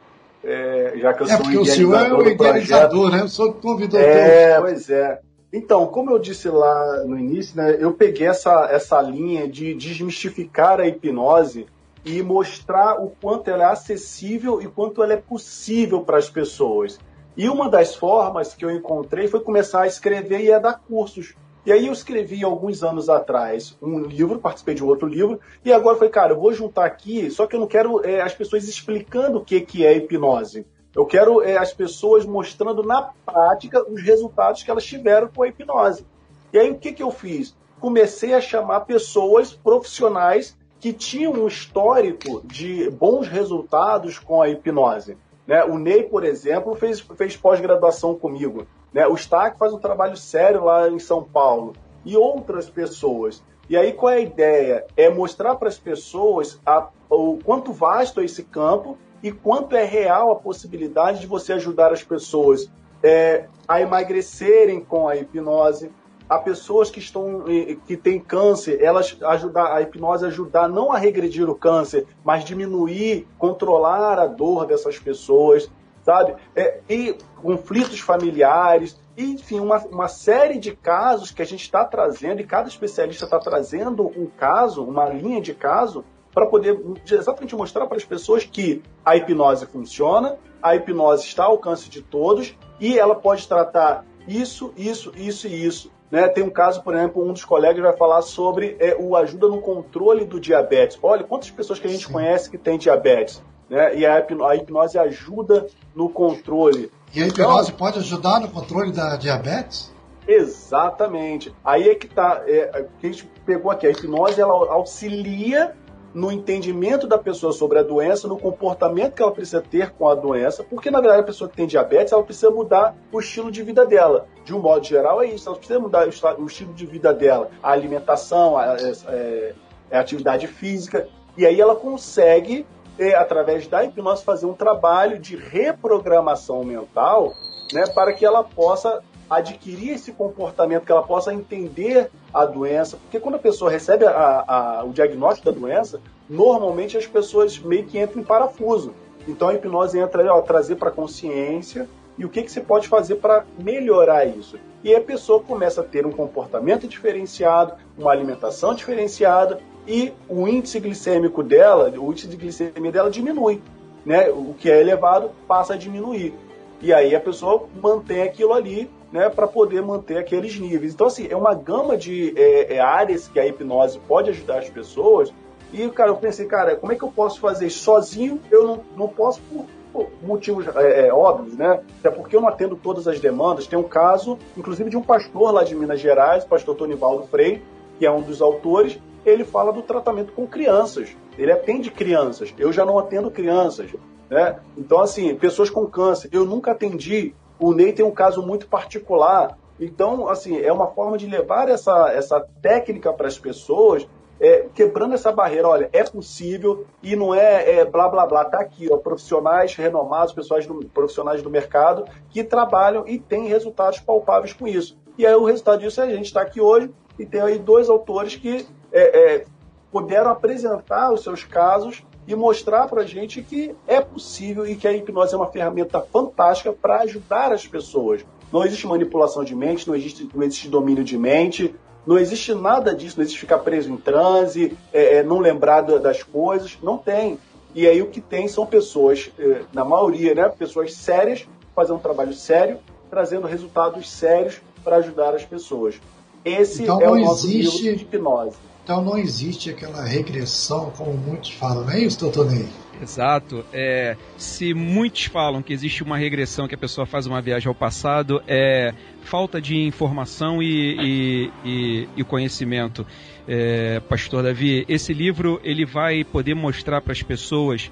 é, 0.48 0.98
já 0.98 1.12
que 1.12 1.22
eu 1.22 1.26
é 1.26 1.30
sou 1.30 1.38
porque 1.38 1.58
o 1.58 1.64
senhor 1.64 1.94
é 1.94 2.12
o 2.12 2.26
idealizador, 2.26 3.10
né? 3.10 3.20
Eu 3.20 3.28
sou 3.28 3.52
convidou 3.52 4.00
É, 4.00 4.54
todos. 4.56 4.70
pois 4.70 4.90
é. 4.90 5.20
Então, 5.52 5.86
como 5.86 6.10
eu 6.10 6.18
disse 6.18 6.48
lá 6.48 7.04
no 7.06 7.18
início, 7.18 7.56
né, 7.56 7.76
eu 7.78 7.92
peguei 7.92 8.26
essa, 8.26 8.68
essa 8.70 9.00
linha 9.00 9.48
de 9.48 9.74
desmistificar 9.74 10.80
a 10.80 10.86
hipnose 10.86 11.66
e 12.04 12.22
mostrar 12.22 13.02
o 13.02 13.10
quanto 13.20 13.48
ela 13.48 13.64
é 13.64 13.66
acessível 13.66 14.60
e 14.60 14.66
quanto 14.66 15.02
ela 15.02 15.14
é 15.14 15.16
possível 15.16 16.00
para 16.02 16.18
as 16.18 16.28
pessoas. 16.28 16.98
E 17.36 17.48
uma 17.48 17.68
das 17.68 17.94
formas 17.94 18.54
que 18.54 18.64
eu 18.64 18.70
encontrei 18.70 19.28
foi 19.28 19.40
começar 19.40 19.82
a 19.82 19.86
escrever 19.86 20.40
e 20.40 20.52
a 20.52 20.58
dar 20.58 20.80
cursos. 20.80 21.34
E 21.68 21.72
aí 21.72 21.86
eu 21.86 21.92
escrevi 21.92 22.42
alguns 22.42 22.82
anos 22.82 23.10
atrás 23.10 23.76
um 23.82 24.00
livro, 24.00 24.38
participei 24.38 24.74
de 24.74 24.82
outro 24.82 25.06
livro, 25.06 25.38
e 25.62 25.70
agora 25.70 25.98
foi, 25.98 26.08
cara, 26.08 26.32
eu 26.32 26.40
vou 26.40 26.50
juntar 26.50 26.86
aqui, 26.86 27.30
só 27.30 27.46
que 27.46 27.54
eu 27.54 27.60
não 27.60 27.66
quero 27.66 28.02
é, 28.02 28.22
as 28.22 28.32
pessoas 28.32 28.66
explicando 28.66 29.36
o 29.36 29.44
que, 29.44 29.60
que 29.60 29.84
é 29.84 29.94
hipnose. 29.94 30.64
Eu 30.96 31.04
quero 31.04 31.42
é, 31.42 31.58
as 31.58 31.70
pessoas 31.70 32.24
mostrando 32.24 32.82
na 32.82 33.10
prática 33.26 33.84
os 33.86 34.00
resultados 34.00 34.62
que 34.62 34.70
elas 34.70 34.82
tiveram 34.82 35.28
com 35.28 35.42
a 35.42 35.48
hipnose. 35.48 36.06
E 36.54 36.58
aí 36.58 36.70
o 36.70 36.78
que, 36.78 36.90
que 36.90 37.02
eu 37.02 37.10
fiz? 37.10 37.54
Comecei 37.78 38.32
a 38.32 38.40
chamar 38.40 38.86
pessoas 38.86 39.52
profissionais 39.52 40.56
que 40.80 40.94
tinham 40.94 41.34
um 41.34 41.46
histórico 41.46 42.40
de 42.46 42.88
bons 42.88 43.28
resultados 43.28 44.18
com 44.18 44.40
a 44.40 44.48
hipnose. 44.48 45.18
Né? 45.48 45.64
O 45.64 45.78
Ney, 45.78 46.02
por 46.02 46.24
exemplo, 46.24 46.74
fez, 46.74 47.00
fez 47.00 47.34
pós-graduação 47.34 48.14
comigo. 48.14 48.66
Né? 48.92 49.06
O 49.06 49.14
Stack 49.14 49.58
faz 49.58 49.72
um 49.72 49.78
trabalho 49.78 50.14
sério 50.14 50.64
lá 50.64 50.86
em 50.90 50.98
São 50.98 51.24
Paulo. 51.24 51.72
E 52.04 52.14
outras 52.18 52.68
pessoas. 52.68 53.42
E 53.68 53.76
aí 53.76 53.94
qual 53.94 54.12
é 54.12 54.16
a 54.16 54.20
ideia? 54.20 54.86
É 54.94 55.08
mostrar 55.08 55.56
para 55.56 55.68
as 55.68 55.78
pessoas 55.78 56.60
a, 56.64 56.88
o 57.10 57.38
quanto 57.42 57.72
vasto 57.72 58.20
é 58.20 58.24
esse 58.24 58.44
campo 58.44 58.98
e 59.22 59.32
quanto 59.32 59.74
é 59.74 59.84
real 59.84 60.30
a 60.30 60.36
possibilidade 60.36 61.20
de 61.20 61.26
você 61.26 61.54
ajudar 61.54 61.92
as 61.92 62.02
pessoas 62.02 62.70
é, 63.02 63.46
a 63.66 63.80
emagrecerem 63.80 64.80
com 64.80 65.08
a 65.08 65.16
hipnose, 65.16 65.90
a 66.28 66.38
pessoas 66.38 66.90
que 66.90 66.98
estão 66.98 67.44
que 67.86 67.96
têm 67.96 68.20
câncer, 68.20 68.82
elas 68.82 69.16
ajudar 69.22 69.74
a 69.74 69.80
hipnose 69.80 70.26
ajudar 70.26 70.68
não 70.68 70.92
a 70.92 70.98
regredir 70.98 71.48
o 71.48 71.54
câncer, 71.54 72.06
mas 72.22 72.44
diminuir, 72.44 73.26
controlar 73.38 74.18
a 74.18 74.26
dor 74.26 74.66
dessas 74.66 74.98
pessoas, 74.98 75.70
sabe? 76.02 76.34
É, 76.54 76.80
e 76.88 77.16
conflitos 77.36 78.00
familiares, 78.00 78.98
enfim, 79.16 79.60
uma, 79.60 79.78
uma 79.86 80.08
série 80.08 80.58
de 80.58 80.74
casos 80.76 81.30
que 81.30 81.42
a 81.42 81.46
gente 81.46 81.62
está 81.62 81.84
trazendo 81.84 82.40
e 82.40 82.46
cada 82.46 82.68
especialista 82.68 83.24
está 83.24 83.38
trazendo 83.38 84.06
um 84.06 84.26
caso, 84.26 84.84
uma 84.84 85.08
linha 85.08 85.40
de 85.40 85.54
caso 85.54 86.04
para 86.32 86.46
poder 86.46 86.80
exatamente 87.10 87.56
mostrar 87.56 87.86
para 87.86 87.96
as 87.96 88.04
pessoas 88.04 88.44
que 88.44 88.82
a 89.04 89.16
hipnose 89.16 89.66
funciona, 89.66 90.36
a 90.62 90.76
hipnose 90.76 91.26
está 91.26 91.44
ao 91.44 91.52
alcance 91.52 91.88
de 91.88 92.02
todos 92.02 92.56
e 92.78 92.98
ela 92.98 93.14
pode 93.14 93.48
tratar 93.48 94.04
isso, 94.26 94.72
isso, 94.76 95.12
isso 95.16 95.48
e 95.48 95.64
isso. 95.64 95.90
Né? 96.10 96.26
Tem 96.28 96.42
um 96.42 96.50
caso, 96.50 96.82
por 96.82 96.94
exemplo, 96.94 97.22
um 97.22 97.32
dos 97.32 97.44
colegas 97.44 97.82
vai 97.82 97.96
falar 97.96 98.22
sobre 98.22 98.76
é, 98.80 98.96
o 98.98 99.14
ajuda 99.14 99.48
no 99.48 99.60
controle 99.60 100.24
do 100.24 100.40
diabetes. 100.40 100.98
Olha, 101.02 101.24
quantas 101.24 101.50
pessoas 101.50 101.78
que 101.78 101.86
a 101.86 101.90
gente 101.90 102.06
Sim. 102.06 102.12
conhece 102.12 102.50
que 102.50 102.56
tem 102.56 102.78
diabetes, 102.78 103.42
né? 103.68 103.94
E 103.96 104.06
a, 104.06 104.18
hipnose 104.54 104.98
ajuda 104.98 105.66
no 105.94 106.08
controle. 106.08 106.90
E 107.14 107.22
a 107.22 107.26
hipnose 107.26 107.68
então, 107.68 107.78
pode 107.78 107.98
ajudar 107.98 108.40
no 108.40 108.48
controle 108.48 108.92
da 108.92 109.16
diabetes? 109.16 109.92
Exatamente. 110.26 111.54
Aí 111.64 111.88
é 111.88 111.94
que 111.94 112.06
tá, 112.06 112.42
é, 112.46 112.86
que 112.98 113.06
a 113.06 113.10
gente 113.10 113.30
pegou 113.44 113.70
aqui. 113.70 113.86
A 113.86 113.90
hipnose 113.90 114.40
ela 114.40 114.52
auxilia 114.72 115.74
no 116.14 116.32
entendimento 116.32 117.06
da 117.06 117.18
pessoa 117.18 117.52
sobre 117.52 117.78
a 117.78 117.82
doença, 117.82 118.26
no 118.26 118.38
comportamento 118.38 119.14
que 119.14 119.22
ela 119.22 119.32
precisa 119.32 119.60
ter 119.60 119.90
com 119.90 120.08
a 120.08 120.14
doença, 120.14 120.64
porque 120.64 120.90
na 120.90 121.00
verdade 121.00 121.20
a 121.20 121.26
pessoa 121.26 121.48
que 121.48 121.56
tem 121.56 121.66
diabetes 121.66 122.12
ela 122.12 122.22
precisa 122.22 122.50
mudar 122.50 122.96
o 123.12 123.20
estilo 123.20 123.50
de 123.50 123.62
vida 123.62 123.84
dela. 123.84 124.26
De 124.44 124.54
um 124.54 124.58
modo 124.58 124.84
geral 124.84 125.22
é 125.22 125.26
isso, 125.26 125.48
ela 125.48 125.58
precisa 125.58 125.78
mudar 125.78 126.06
o 126.06 126.46
estilo 126.46 126.72
de 126.72 126.86
vida 126.86 127.12
dela, 127.12 127.50
a 127.62 127.72
alimentação, 127.72 128.56
a, 128.56 128.72
a, 128.72 128.76
é, 129.08 129.54
é, 129.90 129.96
a 129.96 130.00
atividade 130.00 130.46
física, 130.46 131.08
e 131.36 131.46
aí 131.46 131.60
ela 131.60 131.76
consegue, 131.76 132.66
é, 132.98 133.14
através 133.14 133.66
da 133.66 133.84
hipnose, 133.84 134.24
fazer 134.24 134.46
um 134.46 134.54
trabalho 134.54 135.18
de 135.18 135.36
reprogramação 135.36 136.64
mental 136.64 137.34
né, 137.72 137.84
para 137.94 138.12
que 138.12 138.24
ela 138.24 138.42
possa 138.42 139.02
adquirir 139.28 139.90
esse 139.90 140.12
comportamento, 140.12 140.84
que 140.84 140.92
ela 140.92 141.02
possa 141.02 141.32
entender 141.32 142.10
a 142.32 142.44
doença. 142.44 142.96
Porque 142.96 143.20
quando 143.20 143.34
a 143.34 143.38
pessoa 143.38 143.70
recebe 143.70 144.06
a, 144.06 144.44
a, 144.46 144.84
o 144.84 144.92
diagnóstico 144.92 145.52
da 145.52 145.58
doença, 145.58 146.00
normalmente 146.28 146.96
as 146.96 147.06
pessoas 147.06 147.58
meio 147.58 147.84
que 147.84 147.98
entram 147.98 148.20
em 148.20 148.24
parafuso. 148.24 148.94
Então 149.26 149.48
a 149.48 149.54
hipnose 149.54 149.98
entra 149.98 150.22
aí, 150.22 150.28
ó, 150.28 150.40
trazer 150.40 150.76
para 150.76 150.90
consciência 150.90 151.88
e 152.16 152.24
o 152.24 152.28
que, 152.28 152.42
que 152.42 152.50
você 152.50 152.60
pode 152.60 152.88
fazer 152.88 153.16
para 153.16 153.44
melhorar 153.58 154.24
isso. 154.24 154.58
E 154.82 154.94
a 154.94 155.00
pessoa 155.00 155.40
começa 155.40 155.82
a 155.82 155.84
ter 155.84 156.06
um 156.06 156.12
comportamento 156.12 156.88
diferenciado, 156.88 157.74
uma 157.96 158.10
alimentação 158.10 158.74
diferenciada 158.74 159.60
e 159.86 160.12
o 160.28 160.48
índice 160.48 160.80
glicêmico 160.80 161.42
dela, 161.42 161.92
o 161.98 162.10
índice 162.10 162.28
de 162.28 162.36
glicemia 162.36 162.92
dela 162.92 163.10
diminui. 163.10 163.60
Né? 164.04 164.30
O 164.30 164.54
que 164.58 164.70
é 164.70 164.80
elevado 164.80 165.30
passa 165.46 165.74
a 165.74 165.76
diminuir. 165.76 166.34
E 166.80 166.92
aí 166.92 167.14
a 167.14 167.20
pessoa 167.20 167.66
mantém 167.82 168.22
aquilo 168.22 168.52
ali 168.52 168.88
né, 169.12 169.28
para 169.28 169.46
poder 169.46 169.82
manter 169.82 170.18
aqueles 170.18 170.58
níveis. 170.58 170.94
Então, 170.94 171.06
assim, 171.06 171.26
é 171.30 171.36
uma 171.36 171.54
gama 171.54 171.96
de 171.96 172.34
é, 172.36 172.74
é, 172.74 172.80
áreas 172.80 173.28
que 173.28 173.40
a 173.40 173.46
hipnose 173.46 173.98
pode 174.00 174.30
ajudar 174.30 174.58
as 174.58 174.68
pessoas. 174.68 175.32
E, 175.72 175.88
cara, 175.90 176.10
eu 176.10 176.16
pensei, 176.16 176.46
cara, 176.46 176.76
como 176.76 176.92
é 176.92 176.96
que 176.96 177.02
eu 177.02 177.10
posso 177.10 177.40
fazer 177.40 177.66
isso 177.66 177.80
sozinho? 177.80 178.40
Eu 178.50 178.66
não, 178.66 178.80
não 178.96 179.08
posso 179.08 179.40
por, 179.42 179.66
por 179.92 180.08
motivos 180.22 180.66
é, 180.76 181.08
é 181.08 181.12
óbvios, 181.12 181.56
né? 181.56 181.80
Até 182.00 182.10
porque 182.10 182.36
eu 182.36 182.40
não 182.40 182.48
atendo 182.48 182.76
todas 182.76 183.06
as 183.06 183.20
demandas. 183.20 183.66
Tem 183.66 183.78
um 183.78 183.82
caso, 183.82 184.38
inclusive, 184.56 184.90
de 184.90 184.96
um 184.96 185.02
pastor 185.02 185.52
lá 185.52 185.64
de 185.64 185.74
Minas 185.74 186.00
Gerais, 186.00 186.44
o 186.44 186.48
pastor 186.48 186.74
Tonivaldo 186.74 187.26
Freire, 187.26 187.62
que 187.98 188.06
é 188.06 188.10
um 188.10 188.22
dos 188.22 188.40
autores. 188.40 188.98
Ele 189.24 189.44
fala 189.44 189.72
do 189.72 189.82
tratamento 189.82 190.32
com 190.32 190.46
crianças. 190.46 191.10
Ele 191.36 191.52
atende 191.52 191.90
crianças. 191.90 192.54
Eu 192.58 192.72
já 192.72 192.84
não 192.84 192.98
atendo 192.98 193.30
crianças. 193.30 193.90
Né? 194.30 194.58
Então, 194.76 195.00
assim, 195.00 195.34
pessoas 195.34 195.70
com 195.70 195.86
câncer, 195.86 196.28
eu 196.32 196.44
nunca 196.44 196.72
atendi 196.72 197.34
o 197.58 197.72
Ney 197.72 197.92
tem 197.92 198.04
um 198.04 198.10
caso 198.10 198.42
muito 198.42 198.68
particular. 198.68 199.58
Então, 199.80 200.28
assim, 200.28 200.60
é 200.60 200.72
uma 200.72 200.88
forma 200.88 201.16
de 201.16 201.26
levar 201.26 201.68
essa, 201.68 202.10
essa 202.10 202.40
técnica 202.60 203.12
para 203.12 203.28
as 203.28 203.38
pessoas, 203.38 204.08
é, 204.40 204.66
quebrando 204.74 205.14
essa 205.14 205.32
barreira. 205.32 205.68
Olha, 205.68 205.88
é 205.92 206.02
possível 206.04 206.86
e 207.02 207.14
não 207.16 207.34
é, 207.34 207.78
é 207.78 207.84
blá 207.84 208.08
blá 208.08 208.26
blá. 208.26 208.44
Tá 208.44 208.60
aqui, 208.60 208.88
ó, 208.90 208.96
profissionais 208.96 209.74
renomados, 209.74 210.32
pessoas 210.32 210.66
do, 210.66 210.84
profissionais 210.86 211.42
do 211.42 211.50
mercado 211.50 212.04
que 212.30 212.42
trabalham 212.42 213.06
e 213.06 213.18
têm 213.18 213.46
resultados 213.46 214.00
palpáveis 214.00 214.52
com 214.52 214.66
isso. 214.66 214.98
E 215.16 215.26
aí 215.26 215.34
o 215.34 215.44
resultado 215.44 215.80
disso 215.80 216.00
é 216.00 216.04
a 216.04 216.14
gente 216.14 216.26
está 216.26 216.42
aqui 216.42 216.60
hoje 216.60 216.92
e 217.18 217.26
tem 217.26 217.40
aí 217.40 217.58
dois 217.58 217.88
autores 217.88 218.36
que 218.36 218.66
é, 218.92 219.34
é, 219.34 219.44
puderam 219.90 220.30
apresentar 220.30 221.12
os 221.12 221.22
seus 221.22 221.44
casos 221.44 222.04
e 222.28 222.36
mostrar 222.36 222.86
para 222.86 223.00
a 223.00 223.06
gente 223.06 223.42
que 223.42 223.74
é 223.86 224.02
possível 224.02 224.66
e 224.66 224.76
que 224.76 224.86
a 224.86 224.92
hipnose 224.92 225.32
é 225.32 225.36
uma 225.36 225.46
ferramenta 225.46 225.98
fantástica 225.98 226.70
para 226.72 227.00
ajudar 227.00 227.52
as 227.52 227.66
pessoas. 227.66 228.22
Não 228.52 228.62
existe 228.64 228.86
manipulação 228.86 229.42
de 229.42 229.56
mente, 229.56 229.88
não 229.88 229.94
existe, 229.94 230.28
não 230.34 230.42
existe 230.42 230.68
domínio 230.68 231.02
de 231.02 231.16
mente, 231.16 231.74
não 232.06 232.18
existe 232.18 232.52
nada 232.52 232.94
disso, 232.94 233.16
não 233.16 233.22
existe 233.22 233.40
ficar 233.40 233.58
preso 233.58 233.90
em 233.90 233.96
transe, 233.96 234.76
é, 234.92 235.16
é, 235.16 235.22
não 235.22 235.38
lembrar 235.38 235.80
das 235.80 236.22
coisas, 236.22 236.76
não 236.82 236.98
tem. 236.98 237.38
E 237.74 237.86
aí 237.88 238.02
o 238.02 238.06
que 238.08 238.20
tem 238.20 238.46
são 238.46 238.66
pessoas, 238.66 239.30
é, 239.38 239.62
na 239.72 239.84
maioria, 239.84 240.34
né, 240.34 240.48
pessoas 240.50 240.92
sérias, 240.92 241.48
fazendo 241.74 241.96
um 241.96 242.00
trabalho 242.00 242.34
sério, 242.34 242.78
trazendo 243.08 243.46
resultados 243.46 244.10
sérios 244.10 244.60
para 244.84 244.96
ajudar 244.96 245.34
as 245.34 245.46
pessoas. 245.46 245.98
Esse 246.44 246.82
então, 246.82 247.00
é 247.00 247.08
o 247.08 247.16
nosso 247.16 247.46
existe... 247.46 247.94
de 247.94 248.02
hipnose. 248.02 248.56
Então 248.88 249.04
não 249.04 249.18
existe 249.18 249.68
aquela 249.68 250.02
regressão, 250.02 250.90
como 250.96 251.12
muitos 251.12 251.50
falam, 251.50 251.84
não 251.84 251.92
é 251.92 252.00
isso, 252.00 252.18
doutor 252.20 252.50
Ney? 252.50 252.66
Exato. 253.02 253.62
É, 253.70 254.16
se 254.38 254.72
muitos 254.72 255.26
falam 255.26 255.60
que 255.62 255.74
existe 255.74 256.02
uma 256.02 256.16
regressão, 256.16 256.66
que 256.66 256.74
a 256.74 256.78
pessoa 256.78 257.06
faz 257.06 257.26
uma 257.26 257.42
viagem 257.42 257.68
ao 257.68 257.74
passado, 257.74 258.42
é 258.48 258.94
falta 259.20 259.60
de 259.60 259.76
informação 259.76 260.62
e, 260.62 260.96
e, 260.98 261.52
e, 261.66 262.08
e 262.16 262.24
conhecimento. 262.24 263.06
É, 263.46 264.00
Pastor 264.08 264.42
Davi, 264.42 264.86
esse 264.88 265.12
livro 265.12 265.60
ele 265.62 265.84
vai 265.84 266.24
poder 266.24 266.54
mostrar 266.54 267.02
para 267.02 267.12
as 267.12 267.22
pessoas 267.22 267.90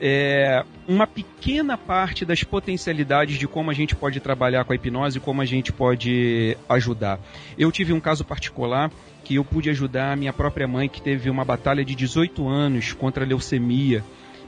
é, 0.00 0.64
uma 0.88 1.06
pequena 1.06 1.78
parte 1.78 2.24
das 2.24 2.42
potencialidades 2.42 3.38
de 3.38 3.46
como 3.46 3.70
a 3.70 3.74
gente 3.74 3.94
pode 3.94 4.18
trabalhar 4.18 4.64
com 4.64 4.72
a 4.72 4.74
hipnose 4.74 5.18
e 5.18 5.20
como 5.20 5.40
a 5.42 5.44
gente 5.44 5.72
pode 5.72 6.56
ajudar. 6.68 7.20
Eu 7.56 7.70
tive 7.70 7.92
um 7.92 8.00
caso 8.00 8.24
particular 8.24 8.90
que 9.24 9.36
eu 9.36 9.44
pude 9.44 9.70
ajudar 9.70 10.12
a 10.12 10.16
minha 10.16 10.32
própria 10.32 10.68
mãe, 10.68 10.88
que 10.88 11.00
teve 11.00 11.30
uma 11.30 11.44
batalha 11.44 11.84
de 11.84 11.94
18 11.94 12.46
anos 12.46 12.92
contra 12.92 13.24
a 13.24 13.26
leucemia. 13.26 14.04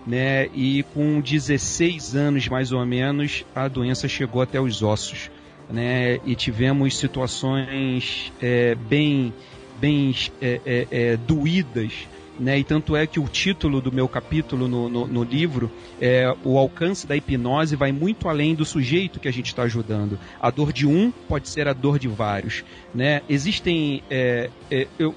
Né, 0.06 0.46
e 0.54 0.84
com 0.94 1.20
16 1.20 2.14
anos 2.14 2.46
mais 2.46 2.70
ou 2.70 2.86
menos 2.86 3.44
a 3.52 3.66
doença 3.66 4.06
chegou 4.06 4.40
até 4.40 4.60
os 4.60 4.80
ossos, 4.80 5.32
né, 5.68 6.20
e 6.24 6.36
tivemos 6.36 6.96
situações 6.96 8.32
é, 8.40 8.76
bem, 8.76 9.34
bem 9.80 10.14
é, 10.40 10.60
é, 10.64 10.86
é 10.92 11.16
doídas 11.16 12.06
né? 12.38 12.58
E 12.58 12.64
tanto 12.64 12.94
é 12.96 13.06
que 13.06 13.18
o 13.18 13.28
título 13.28 13.80
do 13.80 13.90
meu 13.92 14.08
capítulo 14.08 14.68
no, 14.68 14.88
no, 14.88 15.06
no 15.06 15.24
livro 15.24 15.70
é 16.00 16.34
o 16.44 16.58
alcance 16.58 17.06
da 17.06 17.16
hipnose 17.16 17.76
vai 17.76 17.92
muito 17.92 18.28
além 18.28 18.54
do 18.54 18.64
sujeito 18.64 19.20
que 19.20 19.28
a 19.28 19.32
gente 19.32 19.46
está 19.46 19.62
ajudando. 19.62 20.18
A 20.40 20.50
dor 20.50 20.72
de 20.72 20.86
um 20.86 21.10
pode 21.10 21.48
ser 21.48 21.68
a 21.68 21.72
dor 21.72 21.98
de 21.98 22.08
vários, 22.08 22.64
né? 22.94 23.22
Existem, 23.28 24.02
é, 24.10 24.50
é, 24.70 24.86
eu, 24.98 25.14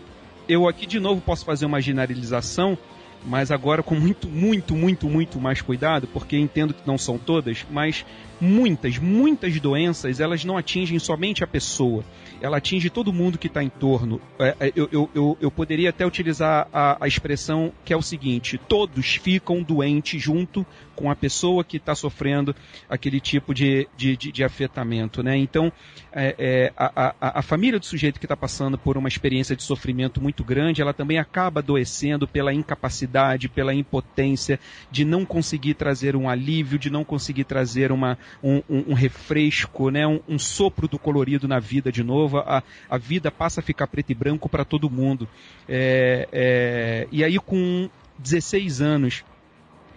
eu 0.47 0.67
aqui 0.67 0.85
de 0.85 0.99
novo 0.99 1.21
posso 1.21 1.45
fazer 1.45 1.65
uma 1.65 1.81
generalização, 1.81 2.77
mas 3.25 3.51
agora 3.51 3.83
com 3.83 3.95
muito, 3.95 4.27
muito, 4.27 4.75
muito, 4.75 5.07
muito 5.07 5.39
mais 5.39 5.61
cuidado, 5.61 6.07
porque 6.07 6.37
entendo 6.37 6.73
que 6.73 6.87
não 6.87 6.97
são 6.97 7.17
todas, 7.17 7.65
mas 7.69 8.05
muitas, 8.39 8.97
muitas 8.97 9.59
doenças, 9.59 10.19
elas 10.19 10.45
não 10.45 10.57
atingem 10.57 10.97
somente 10.99 11.43
a 11.43 11.47
pessoa, 11.47 12.03
ela 12.41 12.57
atinge 12.57 12.89
todo 12.89 13.13
mundo 13.13 13.37
que 13.37 13.47
está 13.47 13.63
em 13.63 13.69
torno. 13.69 14.21
É, 14.37 14.55
é, 14.59 14.73
eu, 14.75 14.89
eu, 14.91 15.09
eu, 15.13 15.37
eu, 15.41 15.51
poderia 15.51 15.89
até 15.89 16.05
utilizar 16.05 16.67
a, 16.73 17.03
a, 17.03 17.07
expressão 17.07 17.71
que 17.83 17.93
é 17.93 17.97
o 17.97 18.01
seguinte: 18.01 18.57
todos 18.57 19.15
ficam 19.15 19.61
doentes 19.61 20.21
junto 20.21 20.65
com 20.99 21.09
a 21.09 21.15
pessoa 21.15 21.63
que 21.63 21.77
está 21.77 21.95
sofrendo 21.95 22.53
aquele 22.89 23.21
tipo 23.21 23.53
de, 23.53 23.87
de, 23.95 24.17
de, 24.17 24.31
de 24.33 24.43
afetamento. 24.43 25.23
Né? 25.23 25.37
Então, 25.37 25.71
é, 26.11 26.35
é, 26.37 26.73
a, 26.75 27.13
a, 27.21 27.39
a, 27.39 27.41
família 27.41 27.79
do 27.79 27.85
sujeito 27.85 28.19
que 28.19 28.25
está 28.25 28.35
passando 28.35 28.77
por 28.77 28.97
uma 28.97 29.07
experiência 29.07 29.55
de 29.55 29.63
sofrimento 29.63 30.21
muito 30.21 30.43
grande, 30.43 30.81
ela 30.81 30.93
também 30.93 31.17
acaba 31.17 31.61
adoecendo 31.61 32.27
pela 32.27 32.53
incapacidade, 32.53 33.47
pela 33.47 33.73
impotência 33.73 34.59
de 34.91 35.05
não 35.05 35.23
conseguir 35.23 35.75
trazer 35.75 36.17
um 36.17 36.27
alívio, 36.27 36.77
de 36.77 36.89
não 36.89 37.05
conseguir 37.05 37.45
trazer 37.45 37.93
uma, 37.93 38.17
um, 38.43 38.61
um, 38.69 38.83
um 38.89 38.93
refresco, 38.93 39.89
né? 39.89 40.05
Um, 40.05 40.19
um, 40.27 40.39
sopro 40.39 40.87
do 40.87 40.99
colorido 40.99 41.47
na 41.47 41.59
vida 41.59 41.91
de 41.91 42.03
novo. 42.03 42.28
A, 42.37 42.63
a 42.89 42.97
vida 42.97 43.31
passa 43.31 43.59
a 43.59 43.63
ficar 43.63 43.87
preto 43.87 44.11
e 44.11 44.15
branco 44.15 44.47
para 44.47 44.63
todo 44.63 44.89
mundo. 44.89 45.27
É, 45.67 46.27
é, 46.31 47.07
e 47.11 47.23
aí, 47.23 47.39
com 47.39 47.89
16 48.19 48.81
anos, 48.81 49.23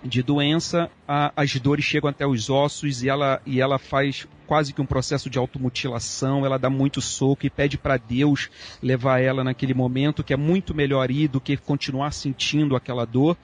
de 0.05 0.23
doença, 0.23 0.91
a, 1.07 1.33
as 1.37 1.55
dores 1.57 1.85
chegam 1.85 2.11
até 2.11 2.27
os 2.27 2.51
ossos 2.51 3.03
e 3.03 3.09
ela, 3.09 3.41
e 3.47 3.61
ela 3.61 3.79
faz 3.79 4.27
quase 4.47 4.73
que 4.73 4.81
um 4.81 4.87
processo 4.87 5.31
de 5.31 5.39
automutilação, 5.39 6.45
ela 6.45 6.59
dá 6.59 6.69
muito 6.69 7.01
soco 7.01 7.47
e 7.47 7.51
pede 7.51 7.79
para 7.79 7.97
Deus 7.97 8.51
levar 8.83 9.21
ela 9.21 9.45
naquele 9.45 9.73
momento, 9.73 10.25
que 10.25 10.33
é 10.33 10.37
muito 10.37 10.75
melhor 10.75 11.11
ir 11.11 11.29
do 11.29 11.41
que 11.41 11.57
continuar 11.57 12.13
sentindo 12.13 12.77
aquela 12.77 13.07
dor. 13.07 13.37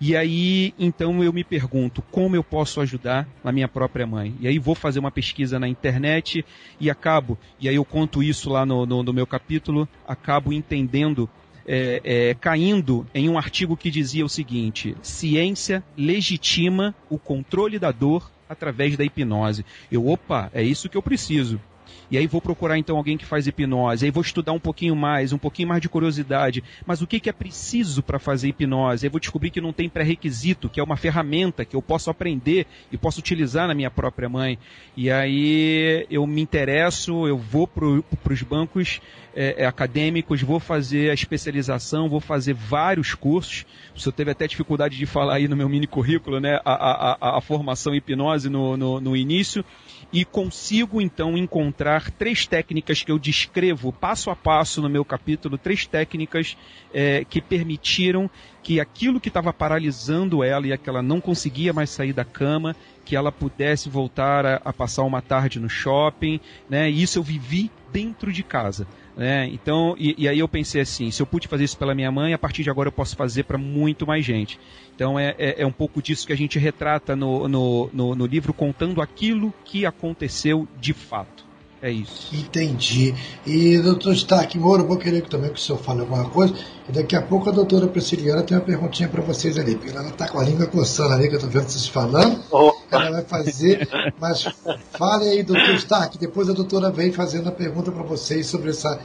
E 0.00 0.16
aí, 0.16 0.74
então 0.78 1.22
eu 1.22 1.32
me 1.32 1.44
pergunto, 1.44 2.02
como 2.10 2.36
eu 2.36 2.44
posso 2.44 2.80
ajudar 2.80 3.28
a 3.42 3.52
minha 3.52 3.68
própria 3.68 4.06
mãe? 4.06 4.34
E 4.40 4.48
aí 4.48 4.58
vou 4.58 4.74
fazer 4.74 4.98
uma 4.98 5.10
pesquisa 5.10 5.58
na 5.58 5.68
internet 5.68 6.44
e 6.80 6.90
acabo, 6.90 7.38
e 7.60 7.68
aí 7.68 7.76
eu 7.76 7.84
conto 7.84 8.22
isso 8.22 8.50
lá 8.50 8.66
no, 8.66 8.84
no, 8.84 9.02
no 9.02 9.12
meu 9.12 9.26
capítulo, 9.26 9.88
acabo 10.06 10.52
entendendo 10.52 11.28
é, 11.66 12.00
é, 12.04 12.34
caindo 12.34 13.06
em 13.14 13.28
um 13.28 13.38
artigo 13.38 13.76
que 13.76 13.90
dizia 13.90 14.24
o 14.24 14.28
seguinte: 14.28 14.96
ciência 15.02 15.82
legitima 15.96 16.94
o 17.08 17.18
controle 17.18 17.78
da 17.78 17.90
dor 17.90 18.30
através 18.48 18.96
da 18.96 19.04
hipnose. 19.04 19.64
Eu, 19.90 20.06
opa, 20.06 20.50
é 20.52 20.62
isso 20.62 20.88
que 20.88 20.96
eu 20.96 21.02
preciso. 21.02 21.60
E 22.10 22.18
aí 22.18 22.26
vou 22.26 22.40
procurar 22.40 22.78
então 22.78 22.96
alguém 22.96 23.16
que 23.16 23.24
faz 23.24 23.46
hipnose, 23.46 24.04
aí 24.04 24.10
vou 24.10 24.22
estudar 24.22 24.52
um 24.52 24.60
pouquinho 24.60 24.94
mais, 24.94 25.32
um 25.32 25.38
pouquinho 25.38 25.68
mais 25.68 25.80
de 25.80 25.88
curiosidade. 25.88 26.62
Mas 26.86 27.02
o 27.02 27.06
que, 27.06 27.18
que 27.18 27.28
é 27.28 27.32
preciso 27.32 28.02
para 28.02 28.18
fazer 28.18 28.48
hipnose? 28.48 29.06
Aí 29.06 29.10
vou 29.10 29.20
descobrir 29.20 29.50
que 29.50 29.60
não 29.60 29.72
tem 29.72 29.88
pré-requisito, 29.88 30.68
que 30.68 30.80
é 30.80 30.82
uma 30.82 30.96
ferramenta 30.96 31.64
que 31.64 31.74
eu 31.74 31.82
posso 31.82 32.10
aprender 32.10 32.66
e 32.92 32.96
posso 32.96 33.20
utilizar 33.20 33.68
na 33.68 33.74
minha 33.74 33.90
própria 33.90 34.28
mãe. 34.28 34.58
E 34.96 35.10
aí 35.10 36.06
eu 36.10 36.26
me 36.26 36.42
interesso, 36.42 37.26
eu 37.26 37.38
vou 37.38 37.66
para 37.66 37.86
os 37.86 38.42
bancos 38.42 39.00
é, 39.34 39.66
acadêmicos, 39.66 40.42
vou 40.42 40.60
fazer 40.60 41.10
a 41.10 41.14
especialização, 41.14 42.08
vou 42.08 42.20
fazer 42.20 42.54
vários 42.54 43.14
cursos. 43.14 43.66
O 43.94 44.00
senhor 44.00 44.12
teve 44.12 44.30
até 44.30 44.46
dificuldade 44.46 44.96
de 44.96 45.06
falar 45.06 45.34
aí 45.34 45.48
no 45.48 45.56
meu 45.56 45.68
mini 45.68 45.86
currículo, 45.86 46.40
né? 46.40 46.60
A, 46.64 46.72
a, 46.72 47.18
a, 47.20 47.38
a 47.38 47.40
formação 47.40 47.94
hipnose 47.94 48.48
no, 48.48 48.76
no, 48.76 49.00
no 49.00 49.16
início 49.16 49.64
e 50.12 50.24
consigo 50.24 51.00
então 51.00 51.36
encontrar 51.36 52.10
três 52.10 52.46
técnicas 52.46 53.02
que 53.02 53.10
eu 53.10 53.18
descrevo 53.18 53.92
passo 53.92 54.30
a 54.30 54.36
passo 54.36 54.80
no 54.80 54.88
meu 54.88 55.04
capítulo, 55.04 55.58
três 55.58 55.86
técnicas 55.86 56.56
é, 56.92 57.24
que 57.24 57.40
permitiram 57.40 58.30
que 58.62 58.80
aquilo 58.80 59.20
que 59.20 59.28
estava 59.28 59.52
paralisando 59.52 60.42
ela 60.42 60.66
e 60.66 60.78
que 60.78 60.88
ela 60.88 61.02
não 61.02 61.20
conseguia 61.20 61.72
mais 61.72 61.90
sair 61.90 62.12
da 62.12 62.24
cama, 62.24 62.74
que 63.04 63.14
ela 63.14 63.30
pudesse 63.30 63.88
voltar 63.88 64.46
a, 64.46 64.60
a 64.64 64.72
passar 64.72 65.02
uma 65.02 65.20
tarde 65.20 65.60
no 65.60 65.68
shopping, 65.68 66.40
né? 66.68 66.88
Isso 66.88 67.18
eu 67.18 67.22
vivi 67.22 67.70
dentro 67.92 68.32
de 68.32 68.42
casa. 68.42 68.86
Né? 69.16 69.48
Então, 69.52 69.94
e, 69.96 70.14
e, 70.18 70.28
aí 70.28 70.40
eu 70.40 70.48
pensei 70.48 70.80
assim, 70.80 71.10
se 71.10 71.22
eu 71.22 71.26
pude 71.26 71.46
fazer 71.46 71.64
isso 71.64 71.78
pela 71.78 71.94
minha 71.94 72.10
mãe, 72.10 72.32
a 72.32 72.38
partir 72.38 72.64
de 72.64 72.70
agora 72.70 72.88
eu 72.88 72.92
posso 72.92 73.14
fazer 73.14 73.44
para 73.44 73.56
muito 73.56 74.06
mais 74.06 74.24
gente. 74.24 74.58
Então 74.94 75.18
é, 75.18 75.34
é, 75.38 75.62
é, 75.62 75.66
um 75.66 75.72
pouco 75.72 76.02
disso 76.02 76.26
que 76.26 76.32
a 76.32 76.36
gente 76.36 76.58
retrata 76.58 77.14
no, 77.14 77.48
no, 77.48 77.90
no, 77.92 78.14
no 78.14 78.26
livro, 78.26 78.52
contando 78.52 79.00
aquilo 79.00 79.54
que 79.64 79.86
aconteceu 79.86 80.66
de 80.80 80.92
fato. 80.92 81.43
É 81.84 81.90
isso. 81.90 82.34
Entendi. 82.34 83.14
E, 83.46 83.76
doutor 83.76 84.14
Stark 84.14 84.58
Moura, 84.58 84.82
vou 84.82 84.96
querer 84.96 85.20
também 85.28 85.50
que 85.52 85.58
o 85.58 85.62
senhor 85.62 85.76
fale 85.76 86.00
alguma 86.00 86.30
coisa. 86.30 86.54
E 86.88 86.92
daqui 86.92 87.14
a 87.14 87.20
pouco 87.20 87.50
a 87.50 87.52
doutora 87.52 87.86
Prisciliana 87.86 88.42
tem 88.42 88.56
uma 88.56 88.64
perguntinha 88.64 89.06
para 89.06 89.20
vocês 89.20 89.58
ali, 89.58 89.76
porque 89.76 89.94
ela 89.94 90.08
está 90.08 90.26
com 90.26 90.38
a 90.38 90.44
língua 90.44 90.66
coçando 90.66 91.12
ali, 91.12 91.28
que 91.28 91.34
eu 91.34 91.36
estou 91.36 91.50
vendo 91.50 91.68
vocês 91.68 91.86
falando. 91.86 92.42
Opa. 92.50 92.74
Ela 92.90 93.10
vai 93.10 93.24
fazer. 93.24 93.86
Mas 94.18 94.44
fale 94.92 95.28
aí, 95.28 95.42
doutor 95.42 95.74
Stark, 95.74 96.16
depois 96.16 96.48
a 96.48 96.54
doutora 96.54 96.90
vem 96.90 97.12
fazendo 97.12 97.50
a 97.50 97.52
pergunta 97.52 97.92
para 97.92 98.02
vocês 98.02 98.46
sobre 98.46 98.70
essa 98.70 98.98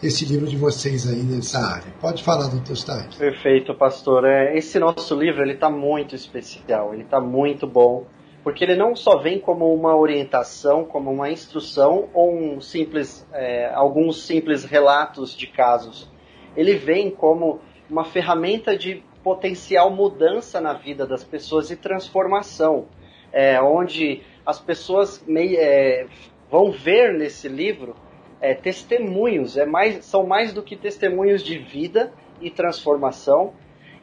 esse 0.00 0.24
livro 0.24 0.46
de 0.46 0.56
vocês 0.56 1.08
aí 1.08 1.24
nessa 1.24 1.58
área. 1.58 1.92
Pode 2.00 2.22
falar, 2.22 2.46
doutor 2.46 2.74
Stark. 2.74 3.18
Perfeito, 3.18 3.74
pastor. 3.74 4.24
É, 4.24 4.56
esse 4.56 4.78
nosso 4.78 5.16
livro 5.16 5.42
ele 5.42 5.54
está 5.54 5.68
muito 5.68 6.14
especial, 6.14 6.94
ele 6.94 7.02
está 7.02 7.20
muito 7.20 7.66
bom, 7.66 8.06
porque 8.42 8.64
ele 8.64 8.76
não 8.76 8.96
só 8.96 9.18
vem 9.18 9.38
como 9.38 9.72
uma 9.72 9.96
orientação, 9.96 10.84
como 10.84 11.10
uma 11.10 11.30
instrução 11.30 12.08
ou 12.14 12.34
um 12.34 12.60
simples, 12.60 13.26
é, 13.32 13.70
alguns 13.74 14.24
simples 14.24 14.64
relatos 14.64 15.36
de 15.36 15.46
casos. 15.46 16.10
Ele 16.56 16.74
vem 16.74 17.10
como 17.10 17.60
uma 17.88 18.04
ferramenta 18.04 18.76
de 18.76 19.02
potencial 19.22 19.90
mudança 19.90 20.60
na 20.60 20.72
vida 20.72 21.06
das 21.06 21.22
pessoas 21.22 21.70
e 21.70 21.76
transformação, 21.76 22.86
é, 23.32 23.60
onde 23.60 24.22
as 24.44 24.58
pessoas 24.58 25.22
é, 25.28 26.06
vão 26.50 26.70
ver 26.70 27.12
nesse 27.12 27.48
livro 27.48 27.94
é, 28.40 28.54
testemunhos, 28.54 29.56
é 29.56 29.66
mais, 29.66 30.04
são 30.04 30.26
mais 30.26 30.52
do 30.52 30.62
que 30.62 30.76
testemunhos 30.76 31.44
de 31.44 31.58
vida 31.58 32.12
e 32.40 32.50
transformação. 32.50 33.52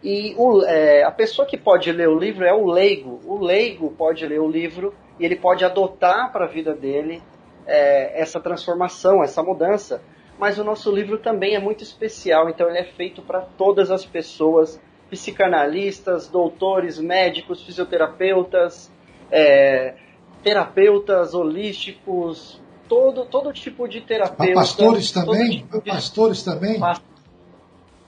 E 0.04 0.36
o, 0.38 0.64
é, 0.64 1.04
a 1.04 1.12
pessoa 1.12 1.48
que 1.48 1.58
pode 1.58 1.92
ler 1.92 2.08
o 2.08 2.18
livro 2.18 2.46
é 2.46 2.54
o 2.54 2.66
leigo. 2.66 3.20
O 3.26 3.44
leigo 3.44 3.92
pode 3.92 4.26
ler 4.26 4.40
o 4.40 4.48
livro 4.48 4.94
e 5.20 5.26
ele 5.26 5.36
pode 5.36 5.66
adotar 5.66 6.32
para 6.32 6.46
a 6.46 6.48
vida 6.48 6.74
dele 6.74 7.22
é, 7.66 8.22
essa 8.22 8.40
transformação, 8.40 9.24
essa 9.24 9.42
mudança. 9.42 10.02
Mas 10.40 10.60
o 10.60 10.64
nosso 10.64 10.92
livro 10.92 11.18
também 11.18 11.56
é 11.56 11.60
muito 11.60 11.84
especial, 11.84 12.48
então 12.48 12.70
ele 12.70 12.78
é 12.78 12.84
feito 12.84 13.24
para 13.24 13.42
todas 13.42 13.90
as 13.90 14.06
pessoas, 14.06 14.80
psicanalistas, 15.10 16.28
doutores, 16.28 17.00
médicos, 17.00 17.64
fisioterapeutas, 17.64 18.92
é, 19.32 19.96
terapeutas 20.44 21.34
holísticos, 21.34 22.62
todo, 22.88 23.26
todo 23.26 23.52
tipo 23.52 23.88
de 23.88 24.02
terapeuta. 24.02 24.54
Pastores 24.54 25.12
também? 25.12 25.50
Tipo 25.50 25.82
de... 25.82 25.90
Pastores 25.90 26.44
também? 26.44 26.80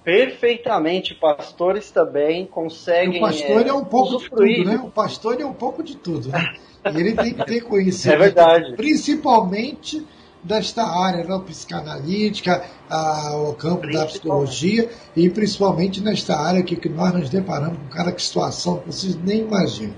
Perfeitamente, 0.04 1.14
pastores 1.14 1.92
também 1.92 2.46
conseguem. 2.46 3.22
O 3.22 3.26
pastor 3.26 3.66
é, 3.66 3.70
é 3.70 3.74
um 3.74 3.86
pouco 3.86 4.18
de 4.18 4.30
tudo, 4.30 4.66
né? 4.66 4.82
O 4.84 4.90
pastor 4.90 5.42
é 5.42 5.46
um 5.46 5.54
pouco 5.54 5.84
de 5.84 5.98
tudo, 5.98 6.30
né? 6.30 6.54
E 6.86 6.90
ele 7.00 7.14
tem 7.14 7.34
que 7.34 7.46
ter 7.46 7.62
conhecimento. 7.62 8.16
É 8.16 8.26
verdade. 8.26 8.76
Principalmente 8.76 10.06
desta 10.42 10.84
área 10.84 11.26
né, 11.26 11.42
psicanalítica, 11.46 12.64
a, 12.90 13.36
o 13.38 13.54
campo 13.54 13.92
da 13.92 14.06
psicologia 14.06 14.90
e 15.16 15.30
principalmente 15.30 16.02
nesta 16.02 16.38
área 16.38 16.64
que, 16.64 16.76
que 16.76 16.88
nós 16.88 17.14
nos 17.14 17.30
deparamos 17.30 17.78
com 17.78 17.90
cada 17.90 18.18
situação 18.18 18.78
que 18.78 18.88
vocês 18.88 19.16
nem 19.16 19.42
imaginam. 19.42 19.96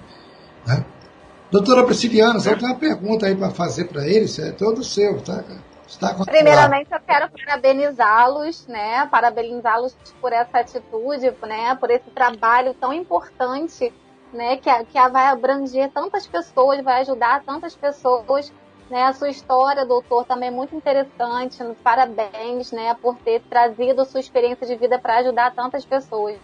Né? 0.65 0.83
Doutora 1.51 1.83
Prisciliana, 1.83 2.39
você 2.39 2.55
tem 2.55 2.67
uma 2.67 2.75
pergunta 2.75 3.27
aí 3.27 3.35
para 3.35 3.51
fazer 3.51 3.85
para 3.85 4.07
eles? 4.07 4.39
É 4.39 4.51
todo 4.51 4.83
seu, 4.83 5.21
tá? 5.21 5.41
Está 5.41 5.55
Primeiramente, 6.25 6.91
eu 6.91 6.99
quero 6.99 7.29
parabenizá-los, 7.29 8.67
né? 8.67 9.05
Parabenizá-los 9.07 9.95
por 10.19 10.31
essa 10.31 10.59
atitude, 10.59 11.33
né? 11.41 11.75
Por 11.75 11.91
esse 11.91 12.09
trabalho 12.11 12.73
tão 12.73 12.93
importante, 12.93 13.93
né? 14.33 14.57
Que, 14.57 14.69
que 14.85 15.09
vai 15.09 15.27
abranger 15.27 15.91
tantas 15.91 16.25
pessoas, 16.27 16.83
vai 16.83 17.01
ajudar 17.01 17.43
tantas 17.43 17.75
pessoas. 17.75 18.51
Né? 18.89 19.03
A 19.03 19.13
sua 19.13 19.29
história, 19.29 19.85
doutor, 19.85 20.25
também 20.25 20.49
é 20.49 20.51
muito 20.51 20.75
interessante. 20.75 21.63
Parabéns, 21.83 22.71
né? 22.71 22.95
Por 23.01 23.15
ter 23.17 23.41
trazido 23.41 24.05
sua 24.05 24.19
experiência 24.19 24.67
de 24.67 24.75
vida 24.75 24.99
para 24.99 25.17
ajudar 25.19 25.53
tantas 25.53 25.85
pessoas, 25.85 26.37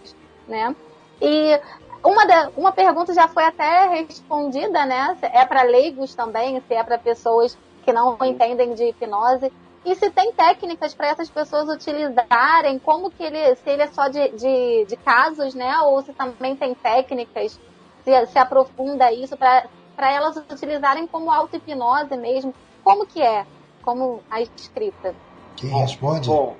né? 0.46 0.74
E 1.20 1.60
uma, 2.02 2.24
da, 2.26 2.50
uma 2.56 2.72
pergunta 2.72 3.12
já 3.12 3.28
foi 3.28 3.44
até 3.44 3.88
respondida, 3.88 4.86
né? 4.86 5.16
É 5.22 5.44
para 5.44 5.62
leigos 5.62 6.14
também, 6.14 6.62
se 6.66 6.74
é 6.74 6.82
para 6.82 6.96
pessoas 6.96 7.58
que 7.88 7.92
não 7.94 8.18
entendem 8.22 8.74
de 8.74 8.84
hipnose. 8.84 9.50
E 9.82 9.94
se 9.94 10.10
tem 10.10 10.30
técnicas 10.32 10.92
para 10.92 11.06
essas 11.08 11.30
pessoas 11.30 11.70
utilizarem, 11.70 12.78
como 12.78 13.10
que 13.10 13.22
ele, 13.22 13.56
se 13.56 13.70
ele 13.70 13.80
é 13.80 13.86
só 13.86 14.08
de, 14.08 14.28
de, 14.32 14.84
de 14.84 14.96
casos, 14.98 15.54
né? 15.54 15.74
Ou 15.78 16.02
se 16.02 16.12
também 16.12 16.54
tem 16.54 16.74
técnicas, 16.74 17.58
se, 18.04 18.26
se 18.26 18.38
aprofunda 18.38 19.10
isso 19.10 19.38
para 19.38 20.12
elas 20.12 20.36
utilizarem 20.36 21.06
como 21.06 21.30
auto-hipnose 21.30 22.14
mesmo. 22.18 22.52
Como 22.84 23.06
que 23.06 23.22
é? 23.22 23.46
Como 23.80 24.20
a 24.30 24.42
escrita? 24.42 25.14
Quem 25.56 25.70
responde? 25.70 26.28
Bom, 26.28 26.56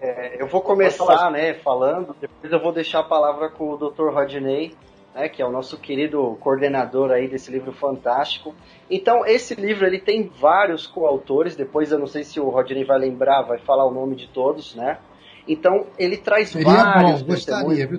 É, 0.00 0.40
eu 0.40 0.46
vou 0.48 0.62
começar, 0.62 1.30
né, 1.30 1.52
falando, 1.52 2.16
depois 2.18 2.50
eu 2.50 2.58
vou 2.58 2.72
deixar 2.72 3.00
a 3.00 3.04
palavra 3.04 3.50
com 3.50 3.70
o 3.70 3.76
Dr. 3.76 4.08
Rodney, 4.08 4.74
né, 5.14 5.28
que 5.28 5.42
é 5.42 5.46
o 5.46 5.50
nosso 5.50 5.78
querido 5.78 6.36
coordenador 6.40 7.10
aí 7.10 7.28
desse 7.28 7.50
livro 7.50 7.72
fantástico. 7.72 8.54
Então, 8.90 9.26
esse 9.26 9.54
livro 9.54 9.86
ele 9.86 10.00
tem 10.00 10.30
vários 10.40 10.86
coautores, 10.86 11.56
depois 11.56 11.92
eu 11.92 11.98
não 11.98 12.06
sei 12.06 12.24
se 12.24 12.40
o 12.40 12.48
Rodney 12.48 12.84
vai 12.84 12.98
lembrar, 12.98 13.42
vai 13.42 13.58
falar 13.58 13.86
o 13.86 13.92
nome 13.92 14.16
de 14.16 14.28
todos, 14.28 14.74
né? 14.74 14.98
Então, 15.46 15.86
ele 15.98 16.16
traz 16.16 16.50
Seria 16.50 16.66
vários 16.66 17.22
bom, 17.22 17.32
gostaria, 17.32 17.86
viu? 17.86 17.98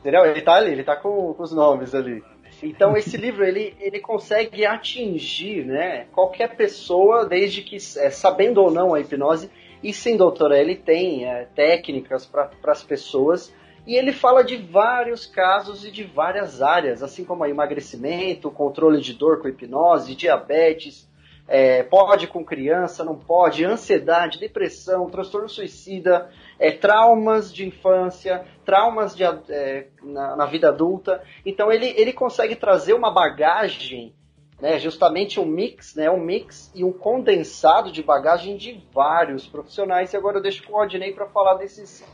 Entendeu? 0.00 0.24
Ele 0.26 0.40
tá 0.40 0.54
ali, 0.54 0.72
ele 0.72 0.84
tá 0.84 0.96
com, 0.96 1.32
com 1.34 1.42
os 1.42 1.52
nomes 1.52 1.94
ali. 1.94 2.22
Então 2.62 2.96
esse 2.96 3.16
livro 3.16 3.44
ele, 3.44 3.74
ele 3.80 3.98
consegue 3.98 4.64
atingir 4.64 5.64
né, 5.64 6.06
qualquer 6.12 6.54
pessoa, 6.54 7.26
desde 7.26 7.62
que 7.62 7.76
é, 7.76 8.10
sabendo 8.10 8.62
ou 8.62 8.70
não 8.70 8.94
a 8.94 9.00
hipnose, 9.00 9.50
e 9.82 9.92
sim, 9.92 10.16
doutora, 10.16 10.58
ele 10.58 10.76
tem 10.76 11.24
é, 11.24 11.46
técnicas 11.56 12.24
para 12.24 12.50
as 12.68 12.84
pessoas 12.84 13.52
e 13.86 13.96
ele 13.96 14.12
fala 14.12 14.44
de 14.44 14.56
vários 14.56 15.26
casos 15.26 15.84
e 15.84 15.90
de 15.90 16.04
várias 16.04 16.62
áreas, 16.62 17.02
assim 17.02 17.24
como 17.24 17.44
emagrecimento, 17.44 18.50
controle 18.50 19.00
de 19.00 19.12
dor 19.12 19.40
com 19.40 19.48
hipnose, 19.48 20.14
diabetes, 20.14 21.10
é, 21.48 21.82
pode 21.82 22.28
com 22.28 22.44
criança, 22.44 23.04
não 23.04 23.16
pode, 23.16 23.64
ansiedade, 23.64 24.38
depressão, 24.38 25.10
transtorno 25.10 25.48
suicida, 25.48 26.30
é, 26.58 26.70
traumas 26.70 27.52
de 27.52 27.66
infância, 27.66 28.44
traumas 28.64 29.14
de, 29.16 29.24
é, 29.24 29.88
na, 30.02 30.36
na, 30.36 30.46
vida 30.46 30.68
adulta. 30.68 31.22
Então 31.44 31.70
ele, 31.72 31.92
ele 31.96 32.12
consegue 32.12 32.54
trazer 32.54 32.94
uma 32.94 33.10
bagagem, 33.10 34.14
né, 34.60 34.78
justamente 34.78 35.40
um 35.40 35.44
mix, 35.44 35.96
né, 35.96 36.08
um 36.08 36.20
mix 36.20 36.70
e 36.74 36.84
um 36.84 36.92
condensado 36.92 37.90
de 37.90 38.02
bagagem 38.02 38.56
de 38.56 38.80
vários 38.92 39.46
profissionais. 39.46 40.12
E 40.12 40.16
agora 40.16 40.38
eu 40.38 40.42
deixo 40.42 40.62
com 40.62 40.72
o 40.72 40.76
Rodney 40.76 41.12
para 41.12 41.26
falar 41.26 41.54
desses, 41.54 42.04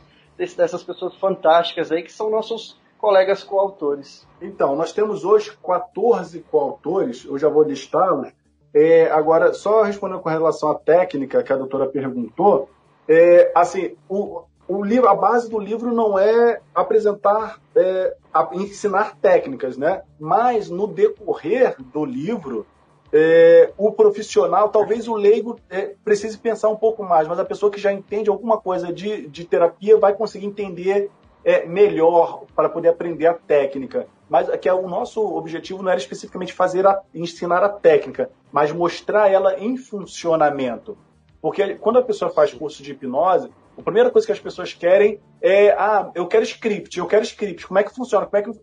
dessas 0.55 0.83
pessoas 0.83 1.15
fantásticas 1.15 1.91
aí 1.91 2.03
que 2.03 2.11
são 2.11 2.29
nossos 2.29 2.79
colegas 2.97 3.43
coautores. 3.43 4.27
Então, 4.41 4.75
nós 4.75 4.91
temos 4.91 5.23
hoje 5.23 5.51
14 5.65 6.39
coautores, 6.51 7.25
eu 7.25 7.37
já 7.37 7.49
vou 7.49 7.63
listá-los. 7.63 8.29
É, 8.73 9.09
agora, 9.11 9.53
só 9.53 9.83
respondendo 9.83 10.19
com 10.19 10.29
relação 10.29 10.69
à 10.69 10.75
técnica 10.75 11.41
que 11.41 11.51
a 11.51 11.57
doutora 11.57 11.87
perguntou, 11.87 12.69
é, 13.07 13.51
assim, 13.55 13.95
o, 14.07 14.43
o 14.67 14.83
livro, 14.83 15.09
a 15.09 15.15
base 15.15 15.49
do 15.49 15.57
livro 15.57 15.91
não 15.91 16.19
é 16.19 16.61
apresentar, 16.75 17.59
é, 17.75 18.15
ensinar 18.53 19.17
técnicas, 19.17 19.77
né? 19.77 20.03
Mas 20.19 20.69
no 20.69 20.85
decorrer 20.85 21.75
do 21.79 22.05
livro, 22.05 22.67
é, 23.11 23.71
o 23.77 23.91
profissional, 23.91 24.69
talvez 24.69 25.07
o 25.07 25.15
leigo 25.15 25.59
é, 25.69 25.95
precise 26.03 26.37
pensar 26.37 26.69
um 26.69 26.75
pouco 26.75 27.03
mais, 27.03 27.27
mas 27.27 27.39
a 27.39 27.45
pessoa 27.45 27.71
que 27.71 27.79
já 27.79 27.91
entende 27.91 28.29
alguma 28.29 28.57
coisa 28.57 28.93
de, 28.93 29.27
de 29.27 29.45
terapia 29.45 29.97
vai 29.97 30.13
conseguir 30.13 30.45
entender 30.45 31.09
é, 31.43 31.65
melhor 31.65 32.43
para 32.55 32.69
poder 32.69 32.89
aprender 32.89 33.27
a 33.27 33.33
técnica. 33.33 34.07
Mas 34.29 34.47
que 34.57 34.69
é, 34.69 34.73
o 34.73 34.87
nosso 34.87 35.21
objetivo 35.21 35.81
não 35.81 35.89
era 35.89 35.99
especificamente 35.99 36.53
fazer 36.53 36.85
a, 36.85 37.01
ensinar 37.13 37.63
a 37.63 37.69
técnica, 37.69 38.29
mas 38.51 38.71
mostrar 38.71 39.31
ela 39.31 39.59
em 39.59 39.75
funcionamento. 39.75 40.97
Porque 41.41 41.75
quando 41.75 41.97
a 41.99 42.03
pessoa 42.03 42.29
faz 42.29 42.53
curso 42.53 42.83
de 42.83 42.91
hipnose, 42.91 43.49
a 43.77 43.81
primeira 43.81 44.11
coisa 44.11 44.27
que 44.27 44.33
as 44.33 44.39
pessoas 44.39 44.73
querem 44.73 45.19
é, 45.41 45.71
ah, 45.71 46.11
eu 46.13 46.27
quero 46.27 46.43
script, 46.43 46.99
eu 46.99 47.07
quero 47.07 47.23
script. 47.23 47.65
Como 47.65 47.79
é 47.79 47.83
que 47.83 47.95
funciona? 47.95 48.25
Como 48.25 48.37
é 48.37 48.43
que 48.43 48.59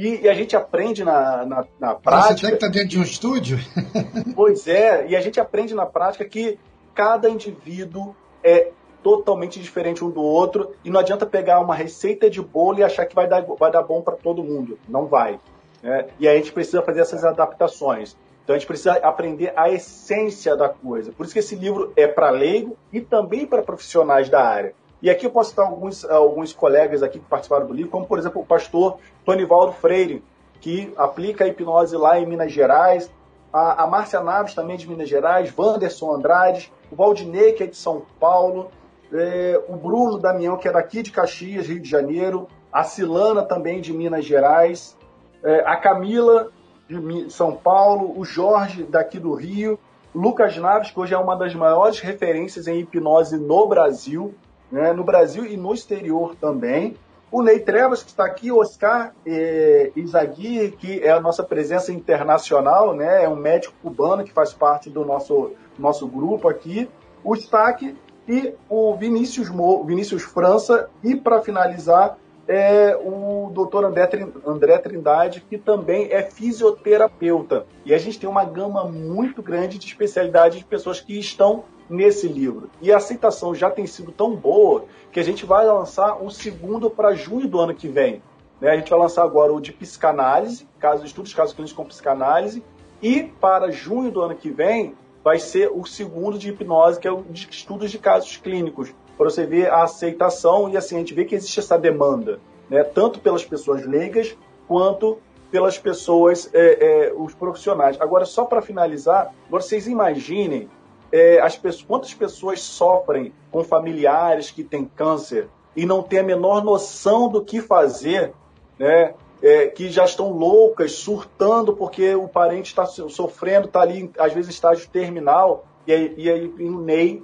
e, 0.00 0.22
e, 0.22 0.28
a 0.28 0.34
gente 0.34 0.56
aprende 0.56 1.04
na, 1.04 1.44
na, 1.44 1.64
na 1.78 1.94
prática. 1.94 2.34
Você 2.34 2.40
tem 2.40 2.50
que 2.50 2.56
estar 2.56 2.68
dentro 2.68 2.88
de 2.88 2.98
um 2.98 3.02
estúdio? 3.02 3.58
pois 4.34 4.66
é, 4.66 5.06
e 5.08 5.14
a 5.14 5.20
gente 5.20 5.38
aprende 5.38 5.74
na 5.74 5.86
prática 5.86 6.24
que 6.24 6.58
cada 6.94 7.28
indivíduo 7.28 8.14
é 8.42 8.70
totalmente 9.02 9.60
diferente 9.60 10.04
um 10.04 10.10
do 10.10 10.22
outro 10.22 10.74
e 10.84 10.90
não 10.90 11.00
adianta 11.00 11.24
pegar 11.26 11.60
uma 11.60 11.74
receita 11.74 12.28
de 12.28 12.40
bolo 12.40 12.78
e 12.78 12.84
achar 12.84 13.06
que 13.06 13.14
vai 13.14 13.26
dar, 13.26 13.42
vai 13.42 13.70
dar 13.70 13.82
bom 13.82 14.02
para 14.02 14.16
todo 14.16 14.42
mundo. 14.42 14.78
Não 14.88 15.06
vai. 15.06 15.38
Né? 15.82 16.06
E 16.18 16.28
aí 16.28 16.36
a 16.36 16.38
gente 16.38 16.52
precisa 16.52 16.82
fazer 16.82 17.00
essas 17.00 17.24
adaptações. 17.24 18.16
Então 18.44 18.54
a 18.54 18.58
gente 18.58 18.66
precisa 18.66 18.94
aprender 18.94 19.52
a 19.56 19.70
essência 19.70 20.56
da 20.56 20.68
coisa. 20.68 21.12
Por 21.12 21.24
isso 21.24 21.32
que 21.32 21.38
esse 21.38 21.54
livro 21.54 21.92
é 21.96 22.06
para 22.06 22.30
leigo 22.30 22.76
e 22.92 23.00
também 23.00 23.46
para 23.46 23.62
profissionais 23.62 24.28
da 24.28 24.42
área. 24.42 24.74
E 25.02 25.08
aqui 25.08 25.26
eu 25.26 25.30
posso 25.30 25.50
citar 25.50 25.66
alguns, 25.66 26.04
alguns 26.04 26.52
colegas 26.52 27.02
aqui 27.02 27.18
que 27.18 27.24
participaram 27.24 27.66
do 27.66 27.72
livro, 27.72 27.90
como 27.90 28.06
por 28.06 28.18
exemplo 28.18 28.42
o 28.42 28.46
pastor 28.46 28.98
Tonivaldo 29.24 29.72
Freire, 29.72 30.22
que 30.60 30.92
aplica 30.96 31.44
a 31.44 31.48
hipnose 31.48 31.96
lá 31.96 32.18
em 32.18 32.26
Minas 32.26 32.52
Gerais, 32.52 33.10
a, 33.52 33.84
a 33.84 33.86
Márcia 33.86 34.20
Naves 34.20 34.54
também 34.54 34.76
de 34.76 34.88
Minas 34.88 35.08
Gerais, 35.08 35.52
Wanderson 35.56 36.12
Andrade, 36.14 36.72
o 36.90 36.96
Valdinei, 36.96 37.52
que 37.52 37.62
é 37.62 37.66
de 37.66 37.76
São 37.76 38.02
Paulo, 38.18 38.70
é, 39.12 39.60
o 39.68 39.76
Bruno 39.76 40.18
Damião, 40.18 40.56
que 40.56 40.68
é 40.68 40.72
daqui 40.72 41.02
de 41.02 41.10
Caxias, 41.10 41.66
Rio 41.66 41.80
de 41.80 41.88
Janeiro, 41.88 42.46
a 42.72 42.84
Silana 42.84 43.42
também 43.42 43.80
de 43.80 43.92
Minas 43.92 44.24
Gerais, 44.24 44.96
é, 45.42 45.60
a 45.60 45.76
Camila 45.76 46.50
de 46.88 47.30
São 47.30 47.56
Paulo, 47.56 48.18
o 48.18 48.24
Jorge 48.24 48.84
daqui 48.84 49.18
do 49.18 49.32
Rio, 49.32 49.78
Lucas 50.14 50.56
Naves, 50.56 50.90
que 50.90 51.00
hoje 51.00 51.14
é 51.14 51.18
uma 51.18 51.36
das 51.36 51.54
maiores 51.54 52.00
referências 52.00 52.66
em 52.66 52.80
hipnose 52.80 53.38
no 53.38 53.66
Brasil, 53.66 54.34
né, 54.70 54.92
no 54.92 55.04
Brasil 55.04 55.44
e 55.46 55.56
no 55.56 55.74
exterior 55.74 56.34
também. 56.36 56.96
O 57.32 57.42
Ney 57.42 57.60
Trevas, 57.60 58.02
que 58.02 58.10
está 58.10 58.24
aqui, 58.24 58.50
Oscar 58.50 59.14
eh, 59.24 59.92
Izagui, 59.94 60.72
que 60.72 61.00
é 61.00 61.10
a 61.10 61.20
nossa 61.20 61.44
presença 61.44 61.92
internacional, 61.92 62.92
né, 62.94 63.24
é 63.24 63.28
um 63.28 63.36
médico 63.36 63.74
cubano 63.80 64.24
que 64.24 64.32
faz 64.32 64.52
parte 64.52 64.90
do 64.90 65.04
nosso, 65.04 65.52
nosso 65.78 66.08
grupo 66.08 66.48
aqui. 66.48 66.90
O 67.22 67.36
Stack 67.36 67.96
e 68.26 68.54
o 68.68 68.94
Vinícius, 68.96 69.48
Mo, 69.48 69.84
Vinícius 69.84 70.22
França. 70.22 70.90
E, 71.04 71.14
para 71.14 71.40
finalizar, 71.40 72.16
é 72.48 72.96
o 72.96 73.50
doutor 73.52 73.84
André 73.84 74.78
Trindade, 74.78 75.44
que 75.48 75.56
também 75.56 76.08
é 76.10 76.22
fisioterapeuta. 76.22 77.64
E 77.84 77.94
a 77.94 77.98
gente 77.98 78.18
tem 78.18 78.28
uma 78.28 78.44
gama 78.44 78.84
muito 78.84 79.40
grande 79.40 79.78
de 79.78 79.86
especialidades 79.86 80.58
de 80.58 80.64
pessoas 80.64 81.00
que 81.00 81.18
estão 81.18 81.64
nesse 81.90 82.28
livro. 82.28 82.70
E 82.80 82.92
a 82.92 82.96
aceitação 82.96 83.54
já 83.54 83.68
tem 83.68 83.86
sido 83.86 84.12
tão 84.12 84.34
boa 84.34 84.84
que 85.10 85.18
a 85.18 85.24
gente 85.24 85.44
vai 85.44 85.66
lançar 85.66 86.22
um 86.22 86.30
segundo 86.30 86.88
para 86.88 87.14
junho 87.14 87.48
do 87.48 87.58
ano 87.58 87.74
que 87.74 87.88
vem. 87.88 88.22
Né? 88.60 88.70
A 88.70 88.76
gente 88.76 88.88
vai 88.88 88.98
lançar 88.98 89.24
agora 89.24 89.52
o 89.52 89.60
de 89.60 89.72
psicanálise, 89.72 90.66
caso 90.78 91.04
estudos 91.04 91.34
casos 91.34 91.52
clínicos 91.52 91.76
com 91.76 91.84
psicanálise, 91.84 92.62
e 93.02 93.24
para 93.24 93.70
junho 93.70 94.10
do 94.10 94.22
ano 94.22 94.36
que 94.36 94.50
vem 94.50 94.94
vai 95.24 95.38
ser 95.38 95.70
o 95.70 95.84
segundo 95.84 96.38
de 96.38 96.50
hipnose, 96.50 97.00
que 97.00 97.08
é 97.08 97.12
o 97.12 97.22
de 97.22 97.48
estudos 97.50 97.90
de 97.90 97.98
casos 97.98 98.36
clínicos 98.36 98.94
para 99.18 99.28
você 99.28 99.44
ver 99.44 99.70
a 99.70 99.82
aceitação 99.82 100.70
e 100.70 100.78
assim 100.78 100.96
a 100.96 100.98
gente 100.98 101.12
vê 101.12 101.26
que 101.26 101.34
existe 101.34 101.60
essa 101.60 101.78
demanda, 101.78 102.40
né? 102.70 102.82
Tanto 102.82 103.20
pelas 103.20 103.44
pessoas 103.44 103.84
leigas 103.84 104.34
quanto 104.66 105.18
pelas 105.50 105.76
pessoas, 105.78 106.48
é, 106.54 107.08
é, 107.08 107.12
os 107.12 107.34
profissionais. 107.34 108.00
Agora, 108.00 108.24
só 108.24 108.46
para 108.46 108.62
finalizar, 108.62 109.34
vocês 109.50 109.86
imaginem 109.86 110.70
é, 111.12 111.40
as 111.40 111.56
pessoas, 111.56 111.84
quantas 111.84 112.14
pessoas 112.14 112.60
sofrem 112.60 113.32
com 113.50 113.64
familiares 113.64 114.50
que 114.50 114.62
têm 114.62 114.84
câncer 114.84 115.48
e 115.74 115.84
não 115.86 116.02
têm 116.02 116.20
a 116.20 116.24
menor 116.24 116.64
noção 116.64 117.28
do 117.28 117.44
que 117.44 117.60
fazer, 117.60 118.32
né? 118.78 119.14
É, 119.42 119.68
que 119.68 119.88
já 119.88 120.04
estão 120.04 120.30
loucas, 120.30 120.92
surtando 120.92 121.74
porque 121.74 122.14
o 122.14 122.28
parente 122.28 122.66
está 122.66 122.84
sofrendo, 122.84 123.68
está 123.68 123.80
ali, 123.80 124.10
às 124.18 124.34
vezes, 124.34 124.50
em 124.50 124.52
estágio 124.52 124.86
terminal, 124.90 125.64
e 125.86 125.92
aí, 125.92 126.14
e 126.18 126.30
aí 126.30 126.46
o 126.46 126.80
Ney 126.82 127.22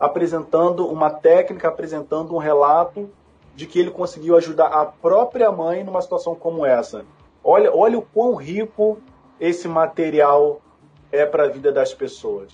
apresentando 0.00 0.86
uma 0.86 1.10
técnica, 1.10 1.68
apresentando 1.68 2.34
um 2.34 2.38
relato 2.38 3.10
de 3.54 3.66
que 3.66 3.78
ele 3.78 3.90
conseguiu 3.90 4.36
ajudar 4.36 4.68
a 4.68 4.86
própria 4.86 5.52
mãe 5.52 5.84
numa 5.84 6.00
situação 6.00 6.34
como 6.34 6.64
essa. 6.64 7.04
Olha, 7.44 7.74
olha 7.74 7.98
o 7.98 8.02
quão 8.02 8.34
rico 8.34 8.98
esse 9.40 9.68
material 9.68 10.60
é 11.10 11.26
para 11.26 11.44
a 11.44 11.48
vida 11.48 11.72
das 11.72 11.92
pessoas. 11.92 12.52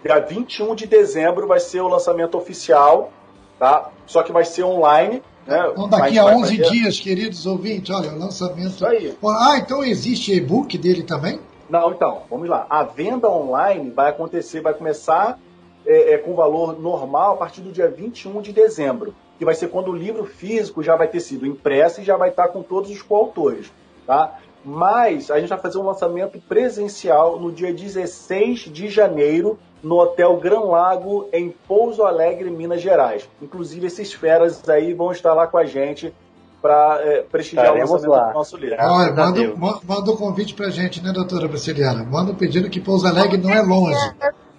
Dia 0.02 0.18
21 0.18 0.74
de 0.74 0.86
dezembro 0.86 1.46
vai 1.46 1.60
ser 1.60 1.80
o 1.80 1.88
lançamento 1.88 2.36
oficial, 2.36 3.12
tá? 3.58 3.90
Só 4.06 4.22
que 4.24 4.32
vai 4.32 4.44
ser 4.44 4.64
online. 4.64 5.22
Né? 5.46 5.68
Então, 5.70 5.88
daqui 5.88 6.18
a 6.18 6.26
11 6.26 6.56
dias, 6.56 6.98
queridos 6.98 7.46
ouvintes, 7.46 7.94
olha, 7.94 8.10
o 8.10 8.18
lançamento. 8.18 8.74
Isso 8.74 8.86
aí. 8.86 9.16
Ah, 9.24 9.58
então 9.58 9.84
existe 9.84 10.32
e-book 10.34 10.76
dele 10.76 11.04
também? 11.04 11.38
Não, 11.68 11.92
então, 11.92 12.22
vamos 12.28 12.48
lá. 12.48 12.66
A 12.68 12.82
venda 12.82 13.30
online 13.30 13.90
vai 13.90 14.10
acontecer, 14.10 14.60
vai 14.60 14.74
começar 14.74 15.38
é, 15.86 16.14
é, 16.14 16.18
com 16.18 16.34
valor 16.34 16.78
normal 16.80 17.34
a 17.34 17.36
partir 17.36 17.60
do 17.60 17.70
dia 17.70 17.88
21 17.88 18.42
de 18.42 18.52
dezembro, 18.52 19.14
que 19.38 19.44
vai 19.44 19.54
ser 19.54 19.68
quando 19.68 19.92
o 19.92 19.96
livro 19.96 20.24
físico 20.24 20.82
já 20.82 20.96
vai 20.96 21.06
ter 21.06 21.20
sido 21.20 21.46
impresso 21.46 22.00
e 22.00 22.04
já 22.04 22.16
vai 22.16 22.30
estar 22.30 22.48
com 22.48 22.62
todos 22.62 22.90
os 22.90 23.00
coautores, 23.00 23.72
tá? 24.04 24.40
Mas 24.64 25.30
a 25.30 25.40
gente 25.40 25.48
vai 25.48 25.58
fazer 25.58 25.78
um 25.78 25.84
lançamento 25.84 26.38
presencial 26.48 27.38
no 27.38 27.50
dia 27.50 27.72
16 27.72 28.60
de 28.60 28.88
janeiro 28.88 29.58
no 29.82 29.98
Hotel 29.98 30.36
Gran 30.38 30.60
Lago, 30.60 31.28
em 31.32 31.50
Pouso 31.66 32.02
Alegre, 32.02 32.50
Minas 32.50 32.82
Gerais. 32.82 33.28
Inclusive, 33.40 33.86
esses 33.86 34.12
feras 34.12 34.68
aí 34.68 34.92
vão 34.92 35.10
estar 35.10 35.32
lá 35.32 35.46
com 35.46 35.56
a 35.56 35.64
gente 35.64 36.12
para 36.60 37.00
é, 37.02 37.22
prestigiar 37.22 37.64
Estaremos 37.66 37.90
o 37.90 37.94
lançamento 37.94 38.18
lá. 38.18 38.28
do 38.28 38.34
nosso 38.34 38.56
livro. 38.56 38.76
Olha, 38.78 39.12
manda, 39.12 39.80
manda 39.82 40.10
um 40.10 40.16
convite 40.16 40.54
para 40.54 40.66
a 40.66 40.70
gente, 40.70 41.02
né, 41.02 41.10
doutora 41.12 41.48
Brasiliana? 41.48 42.04
Manda 42.04 42.32
um 42.32 42.34
pedido 42.34 42.68
que 42.68 42.80
Pouso 42.80 43.06
Alegre 43.06 43.38
não 43.38 43.50
é 43.50 43.62
longe. 43.62 43.98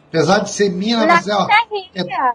Apesar 0.10 0.40
de 0.40 0.50
ser 0.50 0.72
Minas, 0.72 1.06
mas 1.06 1.28
é, 1.28 1.36
ó, 1.36 1.48
é 1.94 2.34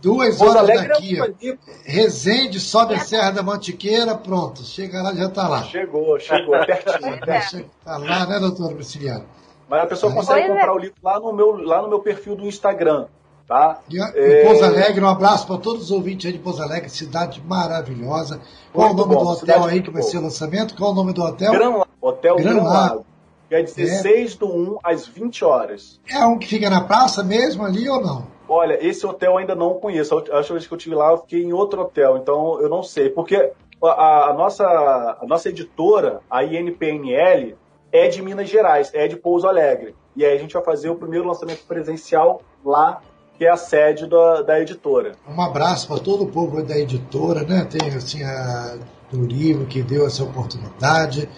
duas 0.00 0.38
Pouso 0.38 0.58
horas 0.58 0.70
Alegre 0.70 0.88
daqui. 0.88 1.20
É 1.20 1.56
Resende, 1.84 2.58
sobe 2.60 2.94
a 2.94 3.00
Serra 3.00 3.30
da 3.30 3.42
Mantiqueira, 3.42 4.14
pronto. 4.14 4.62
Chega 4.62 5.02
lá, 5.02 5.14
já 5.14 5.26
está 5.26 5.48
lá. 5.48 5.62
Chegou, 5.64 6.18
chegou, 6.18 6.54
é 6.54 6.66
pertinho. 6.66 7.70
Está 7.80 7.96
lá, 7.96 8.26
né, 8.26 8.38
doutora 8.38 8.74
Brasiliana? 8.74 9.24
Mas 9.68 9.84
a 9.84 9.86
pessoa 9.86 10.12
consegue 10.12 10.48
comprar 10.48 10.66
é. 10.66 10.70
o 10.70 10.78
livro 10.78 10.96
lá 11.02 11.20
no, 11.20 11.32
meu, 11.32 11.52
lá 11.56 11.82
no 11.82 11.88
meu 11.88 12.00
perfil 12.00 12.34
do 12.34 12.46
Instagram. 12.46 13.06
Tá? 13.46 13.80
E, 13.88 14.00
é... 14.00 14.44
Pouso 14.44 14.64
Alegre, 14.64 15.02
um 15.02 15.08
abraço 15.08 15.46
para 15.46 15.58
todos 15.58 15.84
os 15.84 15.90
ouvintes 15.90 16.26
aí 16.26 16.32
de 16.32 16.38
Pouso 16.38 16.62
Alegre, 16.62 16.88
cidade 16.88 17.42
maravilhosa. 17.44 18.40
Qual 18.72 18.88
muito 18.88 19.02
o 19.02 19.06
nome 19.06 19.14
bom, 19.16 19.24
do 19.24 19.30
hotel 19.30 19.64
aí 19.64 19.82
que 19.82 19.90
vai 19.90 20.02
ser 20.02 20.18
o 20.18 20.22
lançamento? 20.22 20.76
Qual 20.76 20.92
o 20.92 20.94
nome 20.94 21.12
do 21.12 21.22
hotel? 21.22 21.52
Gran, 21.52 21.82
hotel 22.00 22.36
Gran, 22.36 22.54
Gran 22.54 22.62
Lago. 22.62 23.06
Que 23.48 23.56
é 23.56 23.62
16 23.64 24.34
é. 24.34 24.38
do 24.38 24.46
1 24.46 24.78
às 24.84 25.06
20 25.08 25.44
horas. 25.44 26.00
É 26.08 26.24
um 26.24 26.38
que 26.38 26.46
fica 26.46 26.70
na 26.70 26.82
praça 26.82 27.24
mesmo 27.24 27.64
ali 27.64 27.88
ou 27.88 28.00
não? 28.00 28.26
Olha, 28.52 28.84
esse 28.84 29.06
hotel 29.06 29.30
eu 29.30 29.38
ainda 29.38 29.54
não 29.54 29.74
conheço. 29.74 30.12
A 30.12 30.16
última 30.16 30.40
vez 30.40 30.66
que 30.66 30.74
eu 30.74 30.76
estive 30.76 30.96
lá, 30.96 31.12
eu 31.12 31.18
fiquei 31.18 31.44
em 31.44 31.52
outro 31.52 31.82
hotel, 31.82 32.16
então 32.16 32.60
eu 32.60 32.68
não 32.68 32.82
sei. 32.82 33.08
Porque 33.08 33.52
a, 33.80 34.30
a, 34.30 34.34
nossa, 34.34 34.64
a 34.66 35.24
nossa 35.24 35.48
editora, 35.48 36.20
a 36.28 36.42
INPNL, 36.42 37.54
é 37.92 38.08
de 38.08 38.20
Minas 38.20 38.48
Gerais, 38.48 38.90
é 38.92 39.06
de 39.06 39.14
Pouso 39.14 39.46
Alegre. 39.46 39.94
E 40.16 40.24
aí 40.24 40.34
a 40.34 40.38
gente 40.38 40.52
vai 40.52 40.64
fazer 40.64 40.90
o 40.90 40.96
primeiro 40.96 41.28
lançamento 41.28 41.64
presencial 41.64 42.42
lá, 42.64 43.00
que 43.38 43.46
é 43.46 43.50
a 43.50 43.56
sede 43.56 44.08
da, 44.08 44.42
da 44.42 44.60
editora. 44.60 45.12
Um 45.28 45.40
abraço 45.40 45.86
para 45.86 46.00
todo 46.00 46.24
o 46.24 46.26
povo 46.26 46.60
da 46.60 46.76
editora, 46.76 47.44
né? 47.44 47.64
Tem 47.70 47.88
assim 47.94 48.24
a 48.24 48.78
do 49.12 49.24
livro 49.24 49.64
que 49.66 49.80
deu 49.80 50.06
essa 50.06 50.24
oportunidade, 50.24 51.28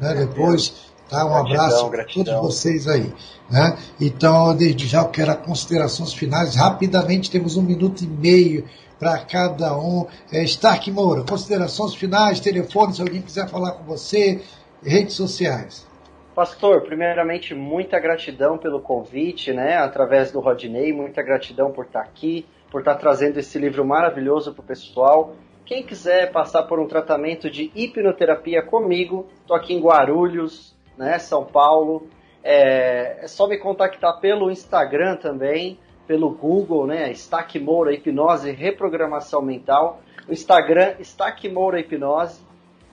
né? 0.00 0.14
Depois 0.14 0.91
Tá? 1.12 1.26
Um 1.26 1.28
gratidão, 1.28 1.66
abraço 1.66 1.90
para 1.90 2.04
todos 2.06 2.32
vocês 2.40 2.88
aí. 2.88 3.12
Né? 3.50 3.76
Então, 4.00 4.56
desde 4.56 4.86
já 4.86 5.02
eu 5.02 5.08
quero 5.08 5.36
considerações 5.36 6.14
finais. 6.14 6.56
Rapidamente, 6.56 7.30
temos 7.30 7.54
um 7.58 7.62
minuto 7.62 8.02
e 8.02 8.06
meio 8.06 8.64
para 8.98 9.18
cada 9.18 9.76
um. 9.76 10.06
É, 10.32 10.42
Stark 10.44 10.90
Moura, 10.90 11.22
considerações 11.28 11.94
finais, 11.94 12.40
telefone, 12.40 12.94
se 12.94 13.02
alguém 13.02 13.20
quiser 13.20 13.46
falar 13.46 13.72
com 13.72 13.84
você, 13.84 14.40
redes 14.82 15.14
sociais. 15.14 15.86
Pastor, 16.34 16.80
primeiramente, 16.80 17.54
muita 17.54 18.00
gratidão 18.00 18.56
pelo 18.56 18.80
convite, 18.80 19.52
né, 19.52 19.76
através 19.76 20.32
do 20.32 20.40
Rodney, 20.40 20.90
muita 20.90 21.22
gratidão 21.22 21.70
por 21.70 21.84
estar 21.84 22.00
aqui, 22.00 22.46
por 22.70 22.80
estar 22.80 22.94
trazendo 22.94 23.38
esse 23.38 23.58
livro 23.58 23.84
maravilhoso 23.84 24.54
para 24.54 24.62
o 24.62 24.66
pessoal. 24.66 25.34
Quem 25.66 25.82
quiser 25.82 26.32
passar 26.32 26.62
por 26.62 26.80
um 26.80 26.86
tratamento 26.86 27.50
de 27.50 27.70
hipnoterapia 27.74 28.62
comigo, 28.62 29.26
estou 29.42 29.54
aqui 29.54 29.74
em 29.74 29.80
Guarulhos, 29.80 30.71
né, 31.02 31.18
São 31.18 31.44
Paulo. 31.44 32.08
É, 32.42 33.18
é, 33.22 33.28
só 33.28 33.46
me 33.46 33.58
contactar 33.58 34.20
pelo 34.20 34.50
Instagram 34.50 35.16
também, 35.16 35.78
pelo 36.06 36.30
Google, 36.30 36.86
né, 36.86 37.10
Stack 37.12 37.58
Moura 37.58 37.92
Hipnose 37.92 38.50
Reprogramação 38.50 39.42
Mental. 39.42 40.00
O 40.28 40.32
Instagram 40.32 40.94
Stack 41.00 41.48
Moura 41.48 41.80
Hipnose 41.80 42.40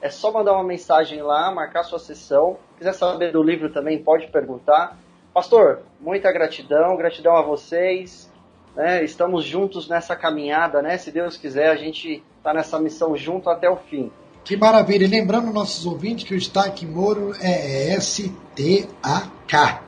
é 0.01 0.09
só 0.09 0.31
mandar 0.31 0.53
uma 0.53 0.63
mensagem 0.63 1.21
lá, 1.21 1.51
marcar 1.51 1.83
sua 1.83 1.99
sessão. 1.99 2.57
Quiser 2.77 2.93
saber 2.93 3.31
do 3.31 3.43
livro 3.43 3.69
também, 3.71 4.01
pode 4.01 4.27
perguntar. 4.27 4.97
Pastor, 5.33 5.81
muita 5.99 6.31
gratidão, 6.31 6.95
gratidão 6.95 7.35
a 7.35 7.41
vocês. 7.41 8.31
Né? 8.75 9.03
Estamos 9.03 9.43
juntos 9.43 9.89
nessa 9.89 10.15
caminhada, 10.15 10.81
né? 10.81 10.97
Se 10.97 11.11
Deus 11.11 11.35
quiser, 11.35 11.69
a 11.69 11.75
gente 11.75 12.23
está 12.37 12.53
nessa 12.53 12.79
missão 12.79 13.15
junto 13.17 13.49
até 13.49 13.69
o 13.69 13.75
fim. 13.75 14.11
Que 14.49 14.57
maravilha! 14.57 15.05
E 15.05 15.07
lembrando 15.07 15.53
nossos 15.53 15.85
ouvintes 15.85 16.27
que 16.27 16.33
o 16.33 16.37
Stack 16.37 16.83
Moro 16.83 17.35
é 17.39 17.93
S-T-A-K, 17.93 19.83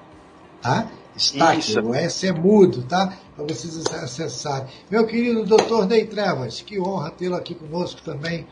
tá? 0.61 0.87
Stack, 1.15 1.79
o 1.79 1.95
S 1.95 2.27
é 2.27 2.31
mudo, 2.31 2.83
tá? 2.83 3.17
Para 3.35 3.43
vocês 3.43 3.83
acessarem. 3.87 4.67
Meu 4.87 5.07
querido 5.07 5.43
doutor 5.45 5.87
Ney 5.87 6.05
Trevas, 6.05 6.61
que 6.61 6.79
honra 6.79 7.09
tê-lo 7.09 7.35
aqui 7.35 7.55
conosco 7.55 8.03
também 8.03 8.45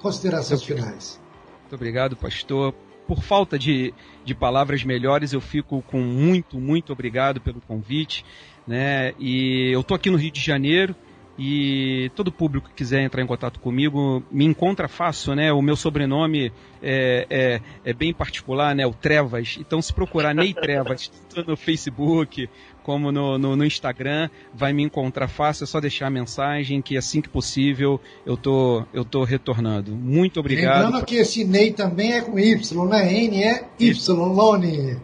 Considerações 0.00 0.64
finais. 0.64 1.20
Muito 1.60 1.76
obrigado, 1.76 2.16
pastor. 2.16 2.74
Por 3.06 3.22
falta 3.22 3.56
de, 3.56 3.94
de 4.24 4.34
palavras 4.34 4.82
melhores, 4.82 5.32
eu 5.32 5.40
fico 5.40 5.80
com 5.82 6.00
muito, 6.00 6.58
muito 6.58 6.92
obrigado 6.92 7.40
pelo 7.40 7.60
convite. 7.60 8.24
Né? 8.66 9.14
E 9.20 9.70
eu 9.72 9.82
estou 9.82 9.94
aqui 9.94 10.10
no 10.10 10.16
Rio 10.16 10.32
de 10.32 10.40
Janeiro, 10.40 10.92
e 11.38 12.10
todo 12.14 12.30
público 12.30 12.68
que 12.68 12.74
quiser 12.74 13.02
entrar 13.02 13.20
em 13.20 13.26
contato 13.26 13.58
comigo 13.58 14.22
me 14.30 14.44
encontra 14.44 14.86
fácil, 14.86 15.34
né? 15.34 15.52
O 15.52 15.60
meu 15.60 15.74
sobrenome 15.74 16.52
é, 16.80 17.26
é, 17.28 17.60
é, 17.84 17.92
bem 17.92 18.14
particular, 18.14 18.74
né? 18.74 18.86
O 18.86 18.92
Trevas. 18.92 19.56
Então, 19.58 19.82
se 19.82 19.92
procurar 19.92 20.32
Ney 20.32 20.54
Trevas, 20.54 21.10
tanto 21.34 21.50
no 21.50 21.56
Facebook 21.56 22.48
como 22.84 23.10
no, 23.10 23.36
no, 23.36 23.56
no, 23.56 23.64
Instagram, 23.64 24.28
vai 24.52 24.72
me 24.72 24.84
encontrar 24.84 25.26
fácil. 25.26 25.64
É 25.64 25.66
só 25.66 25.80
deixar 25.80 26.06
a 26.06 26.10
mensagem 26.10 26.80
que 26.80 26.96
assim 26.96 27.20
que 27.20 27.28
possível 27.28 28.00
eu 28.24 28.36
tô, 28.36 28.84
eu 28.92 29.04
tô 29.04 29.24
retornando. 29.24 29.92
Muito 29.92 30.38
obrigado. 30.38 30.84
Lembrando 30.84 31.04
que 31.04 31.16
esse 31.16 31.44
Ney 31.44 31.72
também 31.72 32.12
é 32.12 32.20
com 32.20 32.38
Y, 32.38 32.86
né? 32.86 33.12
N 33.12 33.42
é 33.42 33.64
Y, 33.80 34.14
Lone. 34.14 34.98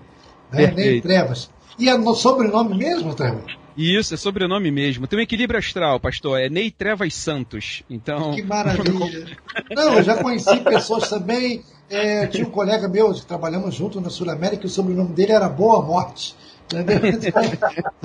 Né? 0.52 0.70
Ney 0.76 1.00
Trevas. 1.00 1.50
E 1.76 1.88
é 1.88 1.96
no 1.96 2.14
sobrenome 2.14 2.76
mesmo, 2.76 3.14
Trevas? 3.14 3.56
Isso, 3.76 4.14
é 4.14 4.16
sobrenome 4.16 4.70
mesmo. 4.70 5.06
Tem 5.06 5.18
um 5.18 5.22
equilíbrio 5.22 5.58
astral, 5.58 5.98
pastor. 6.00 6.40
É 6.40 6.48
Ney 6.48 6.70
Trevas 6.70 7.14
Santos. 7.14 7.82
Então. 7.88 8.32
Que 8.32 8.42
maravilha. 8.42 9.36
Não, 9.70 9.94
eu 9.94 10.02
já 10.02 10.22
conheci 10.22 10.60
pessoas 10.60 11.08
também. 11.08 11.62
É, 11.88 12.26
tinha 12.26 12.46
um 12.46 12.50
colega 12.50 12.88
meu 12.88 13.12
que 13.12 13.26
trabalhamos 13.26 13.74
junto 13.74 14.00
na 14.00 14.10
Sul 14.10 14.30
América, 14.30 14.62
e 14.64 14.66
o 14.66 14.70
sobrenome 14.70 15.12
dele 15.12 15.32
era 15.32 15.48
Boa 15.48 15.82
Morte. 15.82 16.36
Entendeu? 16.72 17.00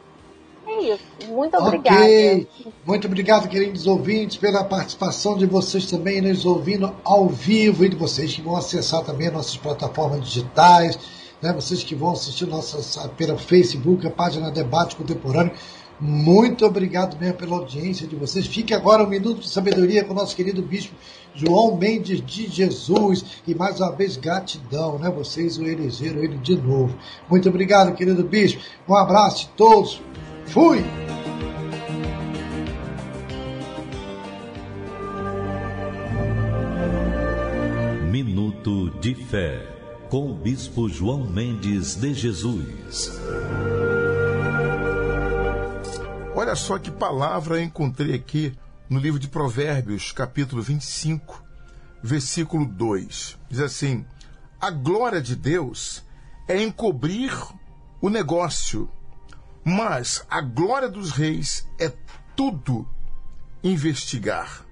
É 0.67 0.93
isso. 0.93 1.03
Muito 1.29 1.57
obrigada. 1.57 1.99
Ok. 1.99 2.47
Muito 2.85 3.07
obrigado, 3.07 3.47
queridos 3.47 3.87
ouvintes, 3.87 4.37
pela 4.37 4.63
participação 4.63 5.37
de 5.37 5.45
vocês 5.45 5.85
também 5.85 6.21
nos 6.21 6.45
ouvindo 6.45 6.93
ao 7.03 7.27
vivo 7.27 7.85
e 7.85 7.89
de 7.89 7.95
vocês 7.95 8.33
que 8.33 8.41
vão 8.41 8.55
acessar 8.55 9.03
também 9.03 9.31
nossas 9.31 9.57
plataformas 9.57 10.21
digitais, 10.21 10.97
né? 11.41 11.51
vocês 11.53 11.83
que 11.83 11.95
vão 11.95 12.11
assistir 12.11 12.45
nossa, 12.45 13.07
pela 13.09 13.37
Facebook, 13.37 14.05
a 14.05 14.11
página 14.11 14.51
Debate 14.51 14.95
Contemporâneo. 14.95 15.53
Muito 16.01 16.65
obrigado 16.65 17.15
mesmo 17.19 17.37
pela 17.37 17.57
audiência 17.57 18.07
de 18.07 18.15
vocês. 18.15 18.47
Fique 18.47 18.73
agora 18.73 19.03
um 19.03 19.07
minuto 19.07 19.41
de 19.41 19.49
sabedoria 19.49 20.03
com 20.03 20.13
o 20.13 20.15
nosso 20.15 20.35
querido 20.35 20.59
bispo 20.63 20.95
João 21.35 21.77
Mendes 21.77 22.25
de 22.25 22.49
Jesus. 22.49 23.23
E 23.47 23.53
mais 23.53 23.79
uma 23.79 23.91
vez, 23.91 24.17
gratidão, 24.17 24.97
né? 24.97 25.11
Vocês 25.11 25.59
o 25.59 25.63
elegeram 25.63 26.23
ele 26.23 26.39
de 26.39 26.55
novo. 26.55 26.97
Muito 27.29 27.47
obrigado, 27.47 27.93
querido 27.93 28.23
bispo. 28.23 28.59
Um 28.89 28.95
abraço 28.95 29.51
a 29.53 29.55
todos. 29.55 30.01
Fui! 30.47 30.83
Minuto 38.11 38.89
de 38.99 39.13
Fé, 39.13 39.67
com 40.09 40.31
o 40.31 40.33
Bispo 40.33 40.89
João 40.89 41.29
Mendes 41.29 41.95
de 41.95 42.11
Jesus. 42.15 43.11
Olha 46.35 46.55
só 46.55 46.79
que 46.79 46.89
palavra 46.89 47.61
encontrei 47.61 48.15
aqui 48.15 48.57
no 48.89 48.99
livro 48.99 49.19
de 49.19 49.27
Provérbios, 49.27 50.11
capítulo 50.11 50.61
25, 50.61 51.43
versículo 52.01 52.65
2. 52.65 53.37
Diz 53.49 53.59
assim: 53.59 54.05
A 54.59 54.71
glória 54.71 55.21
de 55.21 55.35
Deus 55.35 56.03
é 56.47 56.61
encobrir 56.61 57.31
o 58.01 58.09
negócio 58.09 58.89
mas 59.63 60.25
a 60.29 60.41
glória 60.41 60.89
dos 60.89 61.11
reis 61.11 61.67
é 61.79 61.91
tudo 62.35 62.87
investigar. 63.63 64.65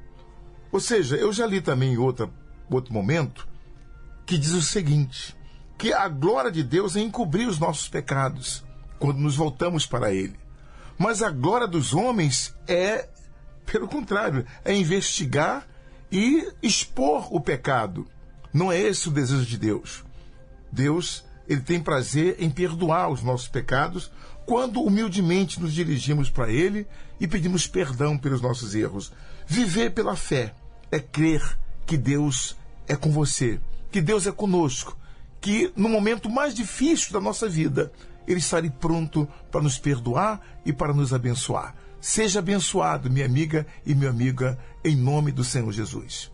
Ou 0.72 0.80
seja, 0.80 1.15
eu 1.15 1.31
já 1.31 1.45
li 1.45 1.61
também 1.61 1.94
em 1.94 1.98
outra, 1.98 2.30
outro 2.69 2.94
momento 2.94 3.48
que 4.26 4.38
diz 4.38 4.52
o 4.52 4.61
seguinte: 4.61 5.36
que 5.77 5.94
a 5.94 6.07
glória 6.07 6.52
de 6.52 6.64
Deus 6.64 6.95
é 6.95 7.02
encobrir 7.02 7.48
os 7.48 7.60
nossos 7.60 7.88
pecados 7.88 8.64
quando 8.98 9.19
nos 9.19 9.36
voltamos 9.36 9.86
para 9.86 10.11
Ele. 10.11 10.39
Mas 11.00 11.24
a 11.24 11.32
glória 11.32 11.66
dos 11.66 11.94
homens 11.94 12.54
é, 12.68 13.08
pelo 13.66 13.88
contrário, 13.88 14.46
é 14.66 14.76
investigar 14.76 15.66
e 16.12 16.52
expor 16.62 17.34
o 17.34 17.40
pecado. 17.40 18.06
Não 18.54 18.70
é 18.72 18.80
esse 18.80 19.08
o 19.08 19.12
desejo 19.12 19.46
de 19.46 19.58
Deus. 19.58 20.04
Deus, 20.72 21.24
ele 21.48 21.62
tem 21.62 21.80
prazer 21.80 22.36
em 22.38 22.50
perdoar 22.50 23.10
os 23.10 23.24
nossos 23.24 23.48
pecados 23.48 24.12
quando 24.46 24.82
humildemente 24.82 25.60
nos 25.62 25.74
dirigimos 25.74 26.30
para 26.30 26.52
Ele 26.52 26.88
e 27.20 27.28
pedimos 27.28 27.68
perdão 27.68 28.18
pelos 28.18 28.42
nossos 28.42 28.76
erros. 28.76 29.14
Viver 29.48 29.92
pela 29.92 30.16
fé 30.16 30.54
é 30.92 31.00
crer 31.00 31.58
que 31.86 31.96
Deus 31.96 32.58
é 32.88 32.96
com 32.96 33.12
você, 33.12 33.60
que 33.92 34.02
Deus 34.02 34.28
é 34.28 34.32
conosco, 34.32 34.98
que 35.40 35.72
no 35.76 35.88
momento 35.88 36.30
mais 36.30 36.54
difícil 36.54 37.14
da 37.14 37.22
nossa 37.22 37.48
vida, 37.48 37.92
Ele 38.30 38.38
estará 38.38 38.69
pronto 38.69 39.27
para 39.51 39.61
nos 39.61 39.80
perdoar 39.80 40.39
e 40.64 40.72
para 40.72 40.93
nos 40.93 41.11
abençoar. 41.14 41.76
Seja 41.99 42.39
abençoado, 42.39 43.10
minha 43.10 43.26
amiga 43.26 43.65
e 43.85 43.95
minha 43.95 44.11
amiga, 44.11 44.57
em 44.85 44.95
nome 44.95 45.31
do 45.31 45.43
Senhor 45.43 45.72
Jesus. 45.72 46.31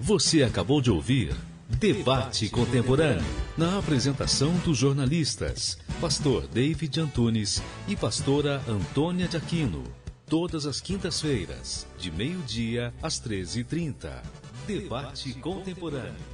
Você 0.00 0.42
acabou 0.42 0.80
de 0.80 0.90
ouvir 0.90 1.36
Debate 1.68 2.48
Contemporâneo. 2.48 3.24
Na 3.56 3.78
apresentação 3.78 4.54
dos 4.58 4.78
jornalistas, 4.78 5.78
Pastor 6.00 6.46
David 6.48 6.98
Antunes 7.00 7.62
e 7.86 7.94
Pastora 7.94 8.62
Antônia 8.66 9.28
de 9.28 9.36
Aquino. 9.36 9.84
Todas 10.26 10.64
as 10.64 10.80
quintas-feiras, 10.80 11.86
de 11.98 12.10
meio-dia 12.10 12.92
às 13.02 13.20
13h30. 13.20 14.41
Debate 14.66 15.34
Contemporâneo. 15.40 16.31